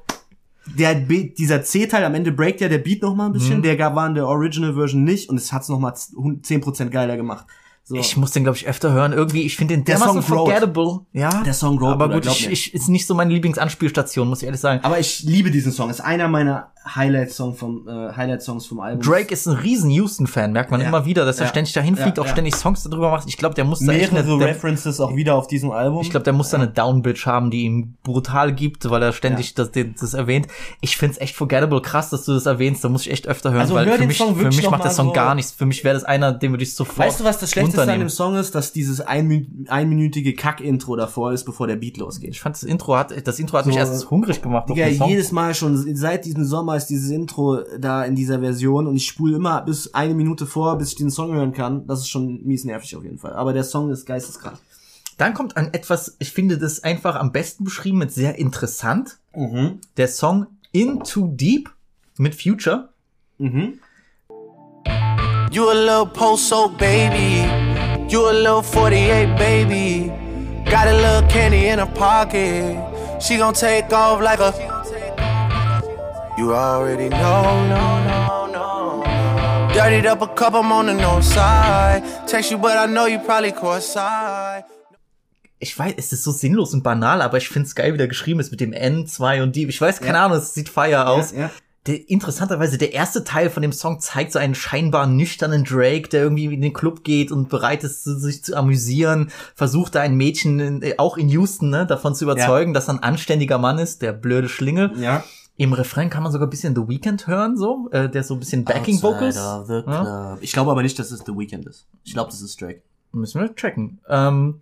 der 0.77 0.93
Beat, 0.95 1.39
dieser 1.39 1.63
C-Teil, 1.63 2.03
am 2.05 2.13
Ende 2.13 2.31
breakt 2.31 2.61
ja 2.61 2.69
der 2.69 2.77
Beat 2.77 3.01
noch 3.01 3.15
mal 3.15 3.25
ein 3.25 3.33
bisschen, 3.33 3.57
Mhm. 3.57 3.63
der 3.63 3.79
war 3.95 4.07
in 4.07 4.15
der 4.15 4.27
Original 4.27 4.75
Version 4.75 5.03
nicht 5.03 5.27
und 5.29 5.37
es 5.37 5.51
hat's 5.51 5.69
noch 5.69 5.79
mal 5.79 5.93
10% 5.93 6.89
geiler 6.89 7.17
gemacht. 7.17 7.47
So. 7.85 7.95
Ich 7.95 8.15
muss 8.15 8.31
den, 8.31 8.43
glaube 8.43 8.57
ich, 8.57 8.65
öfter 8.65 8.93
hören. 8.93 9.11
Irgendwie, 9.11 9.41
ich 9.41 9.57
finde 9.57 9.73
den 9.75 9.83
Der 9.83 9.97
Song 9.97 10.21
forgettable. 10.21 11.01
Ja. 11.11 11.43
Der 11.43 11.53
Song 11.53 11.75
growt, 11.75 11.91
Aber 11.91 12.09
gut, 12.09 12.25
ich, 12.25 12.49
ich, 12.49 12.73
ist 12.73 12.87
nicht 12.87 13.05
so 13.05 13.13
meine 13.13 13.33
Lieblingsanspielstation, 13.33 14.27
muss 14.29 14.41
ich 14.41 14.45
ehrlich 14.45 14.61
sagen. 14.61 14.79
Aber 14.83 14.99
ich 14.99 15.23
liebe 15.23 15.51
diesen 15.51 15.73
Song. 15.73 15.89
Ist 15.89 15.99
einer 15.99 16.29
meiner 16.29 16.71
Highlight-Song 16.95 17.55
vom 17.55 17.87
äh, 17.87 18.13
Highlight-Songs 18.15 18.65
vom 18.65 18.79
Album. 18.81 19.01
Drake 19.01 19.33
ist 19.33 19.45
ein 19.47 19.55
riesen 19.55 19.89
Houston-Fan, 19.89 20.51
merkt 20.51 20.69
man 20.71 20.81
Ja. 20.81 20.87
immer 20.87 21.05
wieder, 21.05 21.25
dass 21.25 21.39
er 21.39 21.45
Ja. 21.45 21.49
ständig 21.49 21.73
dahin 21.73 21.95
fliegt, 21.95 22.17
Ja, 22.17 22.23
auch 22.23 22.27
ständig 22.27 22.55
Songs 22.55 22.83
darüber 22.83 23.09
macht. 23.11 23.27
Ich 23.27 23.37
glaube, 23.37 23.55
der 23.55 23.63
muss 23.63 23.79
da 23.79 23.91
echt 23.93 24.11
mehrere 24.11 24.31
eine, 24.33 24.39
der, 24.39 24.47
References 24.49 24.99
auch 24.99 25.15
wieder 25.15 25.35
auf 25.35 25.47
diesem 25.47 25.71
Album. 25.71 26.01
Ich 26.01 26.09
glaube, 26.09 26.23
der 26.25 26.33
muss 26.33 26.49
da 26.49 26.57
eine 26.57 26.67
Downbitch 26.67 27.25
haben, 27.25 27.51
die 27.51 27.63
ihm 27.63 27.95
brutal 28.03 28.53
gibt, 28.53 28.89
weil 28.89 29.01
er 29.01 29.13
ständig 29.13 29.55
das, 29.55 29.71
das, 29.71 30.13
erwähnt. 30.13 30.47
Ich 30.81 30.97
find's 30.97 31.17
echt 31.19 31.35
forgettable 31.35 31.81
krass, 31.81 32.09
dass 32.09 32.25
du 32.25 32.33
das 32.33 32.45
erwähnst. 32.45 32.83
Da 32.83 32.89
muss 32.89 33.05
ich 33.05 33.11
echt 33.11 33.27
öfter 33.27 33.51
hören, 33.51 33.61
Also 33.61 33.75
weil 33.75 33.85
hör 33.85 33.93
für 33.93 33.99
den 33.99 34.07
mich, 34.09 34.17
für 34.17 34.33
mich 34.33 34.69
macht 34.69 34.83
der 34.83 34.91
Song 34.91 35.07
so- 35.07 35.13
gar 35.13 35.35
nichts. 35.35 35.51
Für 35.51 35.65
mich 35.65 35.83
wäre 35.85 35.93
das 35.95 36.03
einer, 36.03 36.33
den 36.33 36.51
würde 36.51 36.63
ich 36.63 36.75
sofort 36.75 36.97
Weißt 36.99 37.19
du, 37.21 37.23
was 37.23 37.39
das 37.39 37.51
Schlechteste 37.51 37.72
an 37.75 37.79
runternehmen. 37.81 38.07
dem 38.07 38.09
Song 38.09 38.35
ist? 38.35 38.55
Dass 38.55 38.73
dieses 38.73 39.01
einmin 39.01 39.65
einminütige 39.69 40.33
Kack-Intro 40.33 40.95
davor 40.95 41.33
ist, 41.33 41.43
bevor 41.45 41.67
der 41.67 41.75
Beat 41.75 41.97
losgeht. 41.97 42.31
Ich 42.31 42.41
fand 42.41 42.55
das 42.55 42.63
Intro 42.63 42.95
hat, 42.95 43.13
das 43.27 43.39
Intro 43.39 43.57
hat 43.57 43.65
mich 43.65 43.75
So, 43.75 43.79
erst 43.79 44.09
hungrig 44.09 44.41
gemacht 44.41 44.69
auf 44.69 44.75
Digga, 44.75 44.87
den 44.87 44.97
Song. 44.97 45.09
jedes 45.09 45.31
Mal 45.31 45.53
schon, 45.55 45.95
seit 45.95 46.25
diesem 46.25 46.45
Sommer 46.45 46.75
ist 46.75 46.87
dieses 46.87 47.09
Intro 47.09 47.61
da 47.79 48.03
in 48.03 48.15
dieser 48.15 48.39
Version 48.39 48.87
und 48.87 48.95
ich 48.95 49.07
spule 49.07 49.35
immer 49.35 49.61
bis 49.61 49.93
eine 49.93 50.13
Minute 50.13 50.45
vor, 50.45 50.77
bis 50.77 50.89
ich 50.89 50.95
den 50.95 51.11
Song 51.11 51.33
hören 51.33 51.53
kann. 51.53 51.87
Das 51.87 51.99
ist 51.99 52.09
schon 52.09 52.43
mies 52.43 52.65
nervig 52.65 52.95
auf 52.95 53.03
jeden 53.03 53.17
Fall. 53.17 53.33
Aber 53.33 53.53
der 53.53 53.63
Song 53.63 53.89
ist 53.91 54.05
geisteskrank. 54.05 54.57
Dann 55.17 55.33
kommt 55.33 55.57
ein 55.57 55.73
etwas, 55.73 56.15
ich 56.19 56.31
finde 56.31 56.57
das 56.57 56.83
einfach 56.83 57.15
am 57.15 57.31
besten 57.31 57.63
beschrieben 57.63 57.99
mit 57.99 58.11
sehr 58.11 58.37
interessant. 58.39 59.17
Mhm. 59.35 59.79
Der 59.97 60.07
Song 60.07 60.47
In 60.71 61.03
Too 61.03 61.27
Deep 61.27 61.69
mit 62.17 62.35
Future. 62.35 62.89
Mhm. 63.37 63.79
You 65.51 65.69
a 65.69 65.73
little 65.73 66.07
post 66.07 66.51
baby. 66.79 67.62
You 68.09 68.29
a 68.29 68.31
little 68.33 68.61
48 68.61 69.35
baby. 69.37 70.11
Got 70.69 70.87
a 70.87 70.93
little 70.93 71.27
candy 71.29 71.67
in 71.67 71.79
her 71.79 71.85
pocket. 71.87 72.77
She 73.21 73.37
gon' 73.37 73.53
take 73.53 73.91
off 73.91 74.21
like 74.21 74.39
a. 74.39 74.53
You 76.37 76.53
already 76.53 77.09
know, 77.09 77.67
no, 77.67 77.83
no, 78.07 78.47
no. 78.51 79.73
Dirtied 79.73 80.05
up 80.05 80.21
a 80.21 80.27
cup, 80.27 80.53
I'm 80.53 80.71
on 80.71 80.87
the 80.87 80.93
north 80.93 81.23
side. 81.25 82.03
Text 82.27 82.51
you, 82.51 82.57
but 82.57 82.77
I 82.77 82.85
know 82.85 83.05
you 83.05 83.19
probably 83.19 83.51
caught 83.51 83.83
side. 83.83 84.65
Ich 85.59 85.77
weiß, 85.79 85.93
es 85.97 86.11
ist 86.11 86.23
so 86.23 86.31
sinnlos 86.31 86.73
und 86.73 86.83
banal, 86.83 87.21
aber 87.21 87.37
ich 87.37 87.47
find's 87.47 87.73
geil, 87.73 87.93
wie 87.93 87.97
der 87.97 88.09
geschrieben 88.09 88.39
ist 88.41 88.51
mit 88.51 88.59
dem 88.59 88.73
N, 88.73 89.07
2 89.07 89.41
und 89.43 89.55
Deep. 89.55 89.69
Ich 89.69 89.79
weiß, 89.79 90.01
keine 90.01 90.19
Ahnung, 90.19 90.37
es 90.37 90.53
sieht 90.53 90.67
fire 90.69 91.07
aus. 91.07 91.31
ja. 91.31 91.49
Der, 91.85 92.09
interessanterweise, 92.09 92.77
der 92.77 92.93
erste 92.93 93.25
Teil 93.25 93.49
von 93.49 93.61
dem 93.61 93.73
Song 93.73 93.99
zeigt 93.99 94.31
so 94.31 94.39
einen 94.39 94.55
scheinbar 94.55 95.05
nüchternen 95.05 95.65
Drake, 95.65 96.07
der 96.07 96.23
irgendwie 96.23 96.45
in 96.45 96.61
den 96.61 96.71
Club 96.71 97.03
geht 97.03 97.29
und 97.29 97.49
bereit 97.49 97.83
ist, 97.83 98.03
sich 98.05 98.43
zu 98.43 98.55
amüsieren, 98.55 99.31
versucht 99.53 99.95
da 99.95 100.01
ein 100.01 100.15
Mädchen, 100.15 100.59
in, 100.59 100.81
äh, 100.81 100.95
auch 100.97 101.17
in 101.17 101.27
Houston, 101.27 101.69
ne, 101.69 101.85
davon 101.85 102.15
zu 102.15 102.23
überzeugen, 102.23 102.73
dass 102.73 102.87
er 102.87 102.95
ein 102.95 103.03
anständiger 103.03 103.57
Mann 103.57 103.79
ist, 103.79 104.01
der 104.01 104.13
blöde 104.13 104.47
Schlingel. 104.47 104.93
Ja. 104.97 105.23
Im 105.55 105.73
Refrain 105.73 106.09
kann 106.09 106.23
man 106.23 106.31
sogar 106.31 106.47
ein 106.47 106.49
bisschen 106.49 106.73
The 106.73 106.87
Weeknd 106.87 107.27
hören, 107.27 107.57
so, 107.57 107.89
äh, 107.91 108.09
der 108.09 108.23
so 108.23 108.33
ein 108.33 108.39
bisschen 108.39 108.63
Backing 108.63 109.01
Vocals. 109.03 109.35
Ja? 109.35 110.37
Ich 110.41 110.53
glaube 110.53 110.71
aber 110.71 110.81
nicht, 110.81 110.97
dass 110.97 111.11
es 111.11 111.19
The 111.25 111.33
Weeknd 111.33 111.67
ist. 111.67 111.85
Ich 112.03 112.13
glaube, 112.13 112.31
das 112.31 112.41
ist 112.41 112.59
Drake. 112.59 112.81
Müssen 113.11 113.41
wir 113.41 113.53
checken. 113.55 113.99
Ähm, 114.07 114.61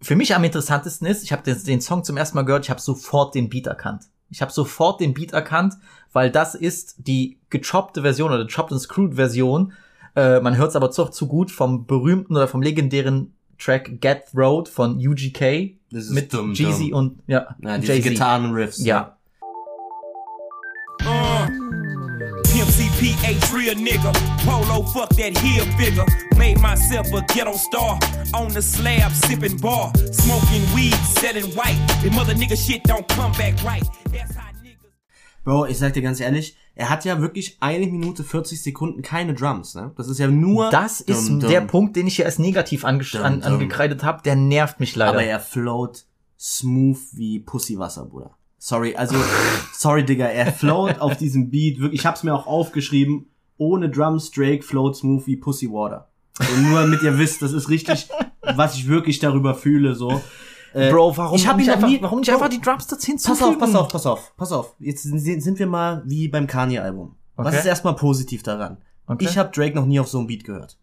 für 0.00 0.16
mich 0.16 0.34
am 0.34 0.44
interessantesten 0.44 1.06
ist, 1.06 1.24
ich 1.24 1.32
habe 1.32 1.42
den, 1.42 1.62
den 1.64 1.80
Song 1.80 2.04
zum 2.04 2.16
ersten 2.16 2.36
Mal 2.36 2.44
gehört, 2.44 2.64
ich 2.64 2.70
habe 2.70 2.80
sofort 2.80 3.34
den 3.34 3.48
Beat 3.48 3.66
erkannt. 3.66 4.04
Ich 4.30 4.42
habe 4.42 4.52
sofort 4.52 5.00
den 5.00 5.14
Beat 5.14 5.32
erkannt, 5.32 5.74
weil 6.12 6.30
das 6.30 6.54
ist 6.54 6.96
die 7.06 7.38
gechoppte 7.50 8.02
Version 8.02 8.32
oder 8.32 8.46
chopped 8.46 8.72
and 8.72 8.80
screwed 8.80 9.14
Version 9.14 9.72
Äh, 10.16 10.40
man 10.40 10.56
hört 10.56 10.70
es 10.70 10.76
aber 10.76 10.88
doch 10.88 11.10
zu 11.10 11.26
gut 11.26 11.50
vom 11.50 11.86
berühmten 11.86 12.36
oder 12.36 12.46
vom 12.46 12.62
legendären 12.62 13.34
Track 13.58 14.00
Get 14.00 14.24
Road 14.34 14.68
von 14.68 14.96
UGK 14.96 15.76
Das 15.90 16.04
ist 16.04 16.10
mit 16.10 16.32
dumm, 16.32 16.52
Jeezy 16.54 16.90
dumm. 16.90 16.98
und 16.98 17.22
ja, 17.26 17.56
Ja, 17.62 17.78
diese. 17.78 18.00
Gitarrenriffs. 18.00 18.84
Ja. 18.84 19.16
CPH 22.74 23.52
real 23.54 23.74
nigga. 23.76 24.12
Polo 24.44 24.82
fuck 24.92 25.08
that 25.10 25.36
heel 25.38 25.64
figure. 25.76 26.04
Made 26.36 26.60
myself 26.60 27.06
a 27.12 27.20
ghetto 27.32 27.52
star. 27.52 27.98
On 28.32 28.48
the 28.48 28.62
slab, 28.62 29.12
sipping 29.12 29.56
bar. 29.58 29.92
Smoking 30.12 30.62
weed, 30.74 30.94
selling 31.20 31.46
white. 31.54 31.78
The 32.02 32.10
mother 32.10 32.34
nigga 32.34 32.56
shit 32.56 32.82
don't 32.84 33.06
come 33.08 33.32
back 33.32 33.62
right. 33.62 33.84
Bro, 35.44 35.66
ich 35.66 35.78
sag 35.78 35.92
dir 35.92 36.02
ganz 36.02 36.20
ehrlich, 36.20 36.56
er 36.74 36.88
hat 36.88 37.04
ja 37.04 37.20
wirklich 37.20 37.58
eine 37.60 37.86
Minute 37.86 38.24
40 38.24 38.62
Sekunden 38.62 39.02
keine 39.02 39.34
Drums, 39.34 39.74
ne? 39.74 39.92
Das 39.96 40.08
ist 40.08 40.18
ja 40.18 40.26
nur. 40.26 40.70
Das 40.70 41.00
ist 41.00 41.28
dumm. 41.28 41.40
der 41.40 41.60
Punkt, 41.60 41.96
den 41.96 42.06
ich 42.06 42.16
hier 42.16 42.24
als 42.24 42.38
negativ 42.38 42.84
ange 42.84 43.04
an, 43.22 43.42
angekreidet 43.42 44.02
habe. 44.02 44.22
Der 44.22 44.36
nervt 44.36 44.80
mich 44.80 44.96
leider. 44.96 45.12
Aber 45.12 45.22
er 45.22 45.40
float 45.40 46.04
smooth 46.38 46.98
wie 47.12 47.40
Pussywasser, 47.40 48.06
Bruder. 48.06 48.36
Sorry, 48.58 48.96
also, 48.96 49.16
sorry, 49.74 50.04
Digga, 50.04 50.26
er 50.26 50.50
float 50.50 50.98
auf 50.98 51.18
diesem 51.18 51.50
Beat, 51.50 51.78
wirklich, 51.78 52.00
ich 52.00 52.06
hab's 52.06 52.22
mir 52.22 52.34
auch 52.34 52.46
aufgeschrieben, 52.46 53.26
ohne 53.58 53.90
Drums, 53.90 54.30
Drake 54.30 54.62
float 54.62 54.96
smooth 54.96 55.26
wie 55.26 55.36
Pussy 55.36 55.70
Water. 55.70 56.08
Und 56.40 56.70
nur 56.70 56.80
damit 56.80 57.02
ihr 57.02 57.18
wisst, 57.18 57.42
das 57.42 57.52
ist 57.52 57.68
richtig, 57.68 58.08
was 58.40 58.74
ich 58.74 58.88
wirklich 58.88 59.18
darüber 59.18 59.54
fühle, 59.54 59.94
so. 59.94 60.22
Äh, 60.74 60.90
Bro, 60.90 61.16
warum, 61.16 61.36
ich 61.36 61.46
hab 61.46 61.56
nicht 61.56 61.70
einfach, 61.70 61.88
nie- 61.88 62.02
warum 62.02 62.18
nicht 62.20 62.28
Bro, 62.30 62.36
einfach 62.36 62.48
die 62.48 62.60
Drums 62.60 62.86
dazu 62.86 62.96
Pass 62.96 63.06
hinzufügen? 63.06 63.50
auf, 63.50 63.58
pass 63.58 63.74
auf, 63.74 63.88
pass 63.88 64.06
auf, 64.06 64.36
pass 64.36 64.52
auf. 64.52 64.74
Jetzt 64.78 65.02
sind 65.04 65.58
wir 65.58 65.66
mal 65.66 66.02
wie 66.04 66.28
beim 66.28 66.46
Kanye-Album. 66.46 67.14
Was 67.36 67.46
Okay. 67.48 67.58
ist 67.58 67.64
erstmal 67.66 67.94
positiv 67.96 68.42
daran? 68.42 68.78
Okay. 69.06 69.24
Ich 69.24 69.38
habe 69.38 69.50
Drake 69.52 69.74
noch 69.74 69.86
nie 69.86 70.00
auf 70.00 70.08
so 70.08 70.18
einem 70.18 70.26
Beat 70.26 70.44
gehört. 70.44 70.78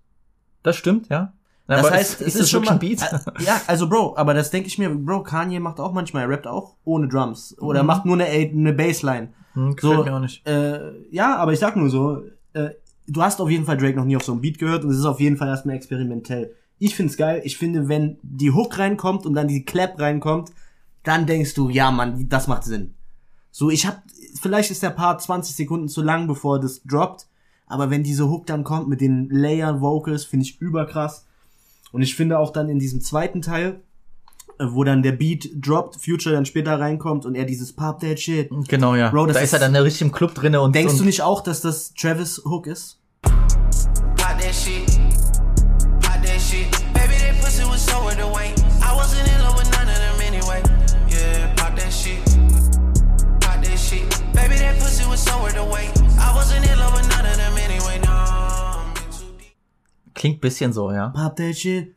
Das 0.64 0.76
stimmt, 0.76 1.10
ja. 1.10 1.34
Na, 1.68 1.78
Das 1.82 1.92
heißt, 1.92 2.22
ist, 2.22 2.28
es 2.28 2.36
ist, 2.36 2.50
schon 2.50 2.64
mal, 2.66 2.72
ein 2.74 2.80
Beat? 2.80 3.02
Äh, 3.02 3.20
ja, 3.44 3.60
also 3.68 3.88
Bro, 3.88 4.16
aber 4.18 4.34
das 4.34 4.50
denke 4.52 4.68
ich 4.68 4.78
mir, 4.78 4.90
Bro, 4.90 5.24
Kanye 5.24 5.60
macht 5.60 5.80
auch 5.80 5.92
manchmal, 5.94 6.24
er 6.24 6.30
rappt 6.30 6.48
auch 6.48 6.76
ohne 6.84 7.08
Drums. 7.08 7.56
Oder 7.60 7.84
macht 7.84 8.06
nur 8.06 8.16
eine, 8.16 8.26
eine 8.26 8.74
Bassline. 8.74 9.30
Hm, 9.54 9.76
gefällt 9.76 9.98
so, 9.98 10.04
mir 10.04 10.16
auch 10.16 10.20
nicht. 10.20 10.46
Äh, 10.48 10.92
ja, 11.12 11.36
aber 11.38 11.54
ich 11.54 11.60
sag 11.60 11.76
nur 11.76 11.90
so, 11.90 12.24
äh, 12.54 12.70
du 13.08 13.22
hast 13.22 13.42
auf 13.42 13.50
jeden 13.50 13.66
Fall 13.66 13.78
Drake 13.78 13.98
noch 13.98 14.06
nie 14.06 14.16
auf 14.16 14.24
so 14.24 14.32
einem 14.32 14.42
Beat 14.42 14.58
gehört 14.60 14.84
und 14.84 14.92
es 14.92 14.98
ist 14.98 15.06
auf 15.06 15.20
jeden 15.20 15.38
Fall 15.38 15.48
erstmal 15.50 15.76
experimentell. 15.76 16.56
Ich 16.82 16.96
find's 16.96 17.16
geil. 17.16 17.42
Ich 17.46 17.58
finde, 17.60 17.88
wenn 17.90 18.18
die 18.24 18.50
Hook 18.50 18.80
reinkommt 18.80 19.28
und 19.28 19.36
dann 19.36 19.48
die 19.48 19.64
Clap 19.64 20.00
reinkommt, 20.00 20.50
dann 21.04 21.28
denkst 21.28 21.54
du, 21.54 21.70
ja, 21.70 21.92
Mann, 21.92 22.28
das 22.28 22.48
macht 22.48 22.64
Sinn. 22.64 22.96
So, 23.52 23.70
ich 23.70 23.86
hab, 23.86 24.02
vielleicht 24.42 24.72
ist 24.72 24.82
der 24.82 24.90
Part 24.90 25.22
20 25.22 25.56
Sekunden 25.56 25.90
zu 25.90 26.02
lang, 26.02 26.26
bevor 26.26 26.60
das 26.60 26.82
droppt, 26.84 27.28
aber 27.68 27.92
wenn 27.92 28.02
diese 28.02 28.28
Hook 28.30 28.48
dann 28.48 28.64
kommt 28.64 28.90
mit 28.90 29.00
den 29.00 29.30
Layer 29.30 29.80
Vocals, 29.80 30.24
finde 30.26 30.46
ich 30.48 30.60
überkrass. 30.60 31.28
Und 31.92 32.02
ich 32.02 32.16
finde 32.16 32.40
auch 32.40 32.52
dann 32.52 32.68
in 32.68 32.80
diesem 32.80 33.00
zweiten 33.00 33.44
Teil, 33.44 33.82
äh, 34.58 34.66
wo 34.70 34.84
dann 34.84 35.04
der 35.04 35.12
Beat 35.12 35.52
droppt, 35.56 35.98
Future 36.04 36.34
dann 36.34 36.48
später 36.48 36.80
reinkommt 36.80 37.28
und 37.28 37.36
er 37.36 37.46
dieses 37.46 37.74
Pop 37.74 38.00
that 38.00 38.20
shit. 38.20 38.50
Genau, 38.68 38.96
ja. 38.96 39.12
Bro, 39.12 39.28
das 39.28 39.36
da 39.38 39.42
ist 39.44 39.54
er 39.54 39.58
ist- 39.58 39.62
dann 39.62 39.76
richtig 39.76 40.02
im 40.02 40.12
Club 40.12 40.34
drinne 40.34 40.62
und 40.62 40.74
Denkst 40.74 40.94
und 40.94 41.02
du 41.02 41.06
nicht 41.06 41.22
auch, 41.22 41.42
dass 41.42 41.62
das 41.62 41.94
Travis 41.94 42.42
Hook 42.44 42.66
ist? 42.66 43.00
Pop 43.22 44.18
that 44.18 44.56
shit. 44.56 44.91
Klingt 60.22 60.40
bisschen 60.40 60.72
so, 60.72 60.92
ja. 60.92 61.10
Pop 61.10 61.36
that 61.38 61.58
shit. 61.58 61.96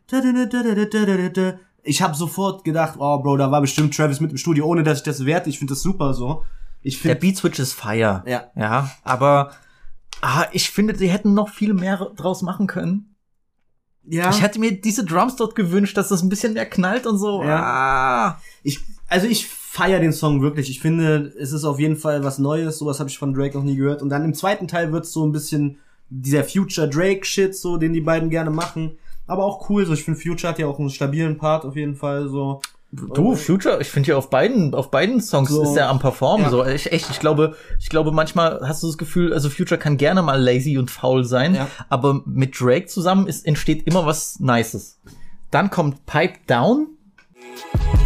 Ich 1.82 2.00
habe 2.00 2.14
sofort 2.14 2.64
gedacht, 2.64 2.94
oh 2.96 3.18
Bro, 3.18 3.36
da 3.36 3.50
war 3.50 3.60
bestimmt 3.60 3.94
Travis 3.94 4.18
mit 4.18 4.30
im 4.30 4.38
Studio, 4.38 4.64
ohne 4.64 4.82
dass 4.82 5.00
ich 5.00 5.04
das 5.04 5.26
werte. 5.26 5.50
Ich 5.50 5.58
finde 5.58 5.74
das 5.74 5.82
super 5.82 6.14
so. 6.14 6.42
Ich 6.80 6.96
find, 6.96 7.10
Der 7.10 7.20
Beat 7.20 7.36
Switch 7.36 7.58
ist 7.58 7.74
fire. 7.74 8.24
Ja. 8.26 8.44
Ja, 8.56 8.90
aber 9.02 9.50
ah, 10.22 10.46
ich 10.52 10.70
finde, 10.70 10.96
sie 10.96 11.10
hätten 11.10 11.34
noch 11.34 11.50
viel 11.50 11.74
mehr 11.74 11.98
draus 12.16 12.40
machen 12.40 12.66
können. 12.66 13.14
Ja. 14.04 14.30
Ich 14.30 14.40
hätte 14.40 14.58
mir 14.58 14.80
diese 14.80 15.04
Drums 15.04 15.36
dort 15.36 15.54
gewünscht, 15.54 15.98
dass 15.98 16.08
das 16.08 16.22
ein 16.22 16.30
bisschen 16.30 16.54
mehr 16.54 16.64
knallt 16.64 17.06
und 17.06 17.18
so. 17.18 17.42
Ja. 17.42 17.62
Ah. 17.62 18.40
Ich, 18.62 18.80
also 19.06 19.26
ich 19.26 19.48
feier 19.48 20.00
den 20.00 20.14
Song 20.14 20.40
wirklich. 20.40 20.70
Ich 20.70 20.80
finde, 20.80 21.34
es 21.38 21.52
ist 21.52 21.64
auf 21.64 21.78
jeden 21.78 21.96
Fall 21.96 22.24
was 22.24 22.38
Neues. 22.38 22.78
Sowas 22.78 23.00
habe 23.00 23.10
ich 23.10 23.18
von 23.18 23.34
Drake 23.34 23.54
noch 23.54 23.64
nie 23.64 23.76
gehört. 23.76 24.00
Und 24.00 24.08
dann 24.08 24.24
im 24.24 24.32
zweiten 24.32 24.66
Teil 24.66 24.92
wird's 24.92 25.12
so 25.12 25.26
ein 25.26 25.32
bisschen 25.32 25.76
dieser 26.22 26.44
Future 26.44 26.88
Drake 26.88 27.24
Shit, 27.24 27.56
so 27.56 27.76
den 27.76 27.92
die 27.92 28.00
beiden 28.00 28.30
gerne 28.30 28.50
machen. 28.50 28.98
Aber 29.26 29.44
auch 29.44 29.68
cool. 29.70 29.86
So, 29.86 29.92
ich 29.94 30.04
finde 30.04 30.20
Future 30.20 30.50
hat 30.52 30.58
ja 30.58 30.66
auch 30.66 30.78
einen 30.78 30.90
stabilen 30.90 31.38
Part 31.38 31.64
auf 31.64 31.76
jeden 31.76 31.96
Fall. 31.96 32.28
So. 32.28 32.60
Du, 32.92 33.34
Future, 33.34 33.80
ich 33.80 33.88
finde 33.88 34.10
ja 34.10 34.16
auf 34.16 34.30
beiden, 34.30 34.72
auf 34.74 34.90
beiden 34.90 35.20
Songs 35.20 35.50
So. 35.50 35.62
ist 35.64 35.76
er 35.76 35.88
am 35.88 35.98
Performen. 35.98 36.44
Ja. 36.44 36.50
So, 36.50 36.64
ich, 36.64 36.92
echt, 36.92 37.10
ich 37.10 37.18
glaube, 37.18 37.56
ich 37.80 37.88
glaube, 37.88 38.12
manchmal 38.12 38.60
hast 38.62 38.82
du 38.82 38.86
das 38.86 38.98
Gefühl, 38.98 39.32
also 39.32 39.50
Future 39.50 39.80
kann 39.80 39.96
gerne 39.96 40.22
mal 40.22 40.40
lazy 40.40 40.78
und 40.78 40.90
faul 40.92 41.24
sein, 41.24 41.54
Ja. 41.56 41.68
aber 41.88 42.20
mit 42.26 42.60
Drake 42.60 42.86
zusammen 42.86 43.26
ist, 43.26 43.46
entsteht 43.46 43.86
immer 43.88 44.06
was 44.06 44.38
Nices. 44.38 45.00
Dann 45.50 45.70
kommt 45.70 46.06
Pipe 46.06 46.38
Down. 46.46 46.88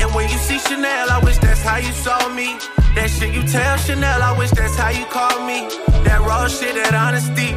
And 0.00 0.14
when 0.14 0.26
you 0.30 0.38
see 0.38 0.58
Chanel, 0.58 1.08
I 1.10 1.22
wish 1.26 1.38
that's 1.38 1.64
how 1.64 1.76
you 1.78 1.92
saw 1.92 2.28
me. 2.34 2.56
That 2.94 3.10
shit 3.10 3.34
you 3.34 3.42
tell 3.42 3.76
Chanel, 3.78 4.22
I 4.22 4.38
wish 4.38 4.50
that's 4.50 4.78
how 4.78 4.90
you 4.90 5.04
call 5.10 5.44
me. 5.46 5.68
That 6.04 6.20
raw 6.20 6.46
shit, 6.48 6.74
that 6.82 6.94
honesty. 6.94 7.54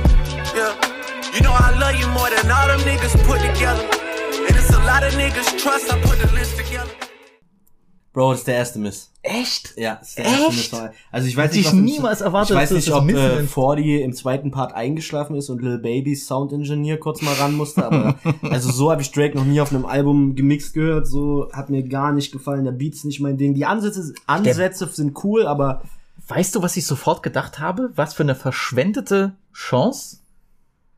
Yeah. 0.56 0.74
You 1.34 1.41
know 1.41 1.54
I 1.54 1.72
love 1.80 1.95
you 1.99 2.08
more 2.10 2.30
than 2.30 2.52
all 2.52 2.68
them 2.68 2.80
niggas 2.82 3.14
put 3.26 3.39
together. 3.39 3.84
And 4.47 4.58
it's 4.58 4.70
a 4.74 4.80
lot 4.84 5.04
of 5.04 5.14
niggas 5.14 5.58
trust, 5.62 5.91
I 5.91 5.99
put 6.02 6.18
the 6.20 6.28
list 6.36 6.58
together. 6.58 6.89
Bro, 8.14 8.32
das 8.32 8.39
ist 8.39 8.47
der 8.47 8.56
erste 8.56 8.80
Miss. 8.80 9.10
Echt? 9.24 9.74
Ja, 9.78 9.95
das 9.95 10.10
ist 10.10 10.18
der 10.18 10.26
Echt? 10.26 10.39
erste 10.41 10.82
Miss. 10.82 10.91
Also 11.12 11.28
ich 11.30 11.38
weiß 11.38 11.43
Hätte 11.45 11.56
nicht, 11.58 11.66
ich 11.66 11.72
was 11.72 11.74
im- 11.74 11.84
niemals 11.86 12.22
erwartet, 12.22 12.49
Ich 12.52 12.56
weiß 12.62 12.70
dass 12.70 12.76
nicht, 12.76 12.91
ob 12.91 13.10
äh, 13.10 13.38
sind. 13.38 13.49
40 13.49 13.86
im 14.02 14.14
zweiten 14.14 14.52
Part 14.52 14.74
eingeschlafen 14.74 15.36
ist 15.38 15.49
und 15.49 15.62
Lil 15.62 15.78
Baby's 15.78 16.28
Sound 16.28 16.52
Engineer 16.52 16.99
kurz 16.99 17.22
mal 17.22 17.34
ran 17.36 17.54
musste, 17.54 17.86
aber 17.86 18.16
also 18.49 18.70
so 18.72 18.91
habe 18.91 19.02
ich 19.02 19.12
Drake 19.14 19.38
noch 19.38 19.45
nie 19.45 19.62
auf 19.62 19.72
einem 19.72 19.86
Album 19.86 20.36
gemixt 20.36 20.74
gehört, 20.74 21.08
so 21.08 21.49
hat 21.54 21.70
mir 21.70 21.84
gar 21.84 22.12
nicht 22.12 22.34
gefallen, 22.34 22.66
der 22.66 22.74
Beat 22.74 22.95
ist 22.95 23.06
nicht 23.06 23.22
mein 23.22 23.38
Ding. 23.38 23.54
Die 23.54 23.66
Ansätze 23.66 24.14
Ansätze 24.28 24.88
sind 24.88 25.24
cool, 25.24 25.47
aber 25.47 25.82
Weißt 26.28 26.56
du, 26.56 26.62
was 26.62 26.78
ich 26.78 26.86
sofort 26.86 27.24
gedacht 27.24 27.60
habe? 27.60 27.91
Was 27.95 28.14
für 28.14 28.24
eine 28.24 28.36
verschwendete 28.36 29.34
Chance, 29.54 30.18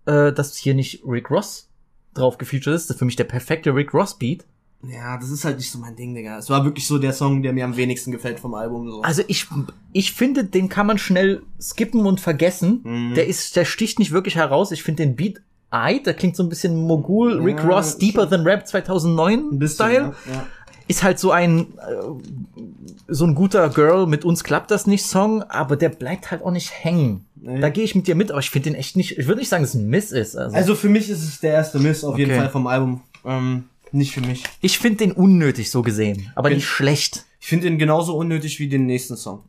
äh, 0.06 0.32
dass 0.34 0.56
hier 0.58 0.74
nicht 0.74 1.04
Rick 1.08 1.30
Ross 1.32 1.70
drauf 2.14 2.38
gefeatured 2.38 2.76
ist. 2.76 2.90
Das 2.90 2.96
ist 2.96 3.00
für 3.00 3.06
mich 3.06 3.16
der 3.16 3.24
perfekte 3.24 3.74
Rick 3.74 3.94
Ross 3.94 4.18
Beat. 4.18 4.46
ja, 4.84 5.18
das 5.18 5.30
ist 5.30 5.46
halt 5.46 5.58
nicht 5.58 5.72
so 5.72 5.80
mein 5.80 5.96
Ding, 5.96 6.14
Digga. 6.14 6.38
Es 6.38 6.50
war 6.50 6.64
wirklich 6.66 6.86
so 6.88 6.98
der 7.00 7.14
Song, 7.14 7.42
der 7.42 7.54
mir 7.54 7.66
am 7.66 7.76
wenigsten 7.78 8.12
gefällt 8.12 8.40
vom 8.40 8.54
Album 8.54 8.90
so. 8.90 9.02
Also 9.02 9.24
ich, 9.28 9.48
ich 9.94 10.12
finde, 10.14 10.44
den 10.44 10.70
kann 10.70 10.86
man 10.88 10.98
schnell 10.98 11.42
skippen 11.60 12.06
und 12.06 12.20
vergessen. 12.20 12.82
Mhm. 12.84 13.14
Der 13.16 13.28
ist, 13.28 13.56
der 13.56 13.66
sticht 13.66 13.98
nicht 14.00 14.12
wirklich 14.12 14.36
heraus. 14.36 14.72
Ich 14.72 14.84
finde 14.84 15.04
den 15.04 15.16
Beat 15.16 15.42
Eid, 15.72 16.06
der 16.06 16.14
klingt 16.14 16.36
so 16.36 16.44
ein 16.44 16.50
bisschen 16.50 16.76
Mogul, 16.76 17.42
Rick 17.42 17.58
Ja, 17.58 17.66
Ross, 17.66 17.98
Deeper 17.98 18.30
Than 18.30 18.42
Rap 18.44 18.68
2009 18.68 19.40
ein 19.54 19.58
bisschen, 19.58 19.76
Style. 19.76 20.14
ja, 20.28 20.34
ja. 20.34 20.46
Ist 20.88 21.02
halt 21.02 21.18
so 21.18 21.32
ein, 21.32 21.62
äh, 21.80 22.64
so 23.08 23.26
ein 23.26 23.34
guter 23.36 23.70
Girl, 23.70 24.06
mit 24.06 24.26
uns 24.26 24.44
klappt 24.44 24.70
das 24.70 24.86
nicht 24.86 25.06
Song, 25.06 25.42
aber 25.44 25.76
der 25.78 25.90
bleibt 25.90 26.30
halt 26.30 26.44
auch 26.44 26.52
nicht 26.52 26.72
hängen. 26.72 27.26
Nee. 27.46 27.60
Da 27.60 27.70
gehe 27.70 27.84
ich 27.84 27.94
mit 27.94 28.08
dir 28.08 28.16
mit, 28.16 28.32
aber 28.32 28.40
ich 28.40 28.50
finde 28.50 28.70
den 28.70 28.76
echt 28.80 28.96
nicht, 28.96 29.18
ich 29.18 29.28
würde 29.28 29.40
nicht 29.40 29.50
sagen, 29.50 29.64
dass 29.64 29.74
es 29.74 29.80
ein 29.82 29.90
Miss 29.90 30.12
ist. 30.14 30.38
Also, 30.38 30.56
Also 30.56 30.76
für 30.76 30.88
mich 30.88 31.10
ist 31.10 31.22
es 31.24 31.42
der 31.42 31.52
erste 31.54 31.78
Miss 31.78 32.04
auf 32.06 32.18
jeden 32.18 32.32
Okay. 32.32 32.40
Fall 32.40 32.50
vom 32.50 32.68
Album. 32.68 33.02
Ähm, 33.26 33.66
nicht 33.92 34.14
für 34.14 34.22
mich. 34.22 34.44
ich 34.62 34.80
finde 34.80 35.00
den 35.00 35.12
unnötig 35.12 35.70
so 35.70 35.82
gesehen, 35.82 36.32
aber 36.36 36.50
Bin- 36.50 36.58
nicht 36.58 36.68
schlecht. 36.68 37.26
Ich 37.42 37.48
finde 37.48 37.68
ihn 37.68 37.78
genauso 37.78 38.16
unnötig 38.16 38.60
wie 38.60 38.70
den 38.70 38.86
nächsten 38.86 39.18
Song. 39.18 39.44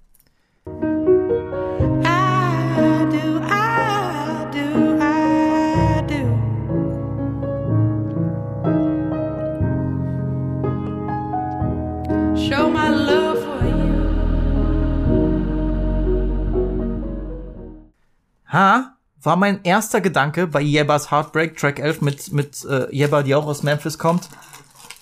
Ha, 18.55 18.97
war 19.21 19.35
mein 19.35 19.65
erster 19.65 20.01
Gedanke 20.01 20.47
bei 20.47 20.61
Yebbas 20.61 21.11
Heartbreak, 21.11 21.57
Track 21.57 21.81
11 21.81 22.03
mit, 22.03 22.33
mit 22.33 22.65
äh, 22.65 22.87
Yebba, 22.97 23.25
die 23.25 23.35
auch 23.35 23.47
aus 23.47 23.65
Memphis 23.65 23.99
kommt. 23.99 24.29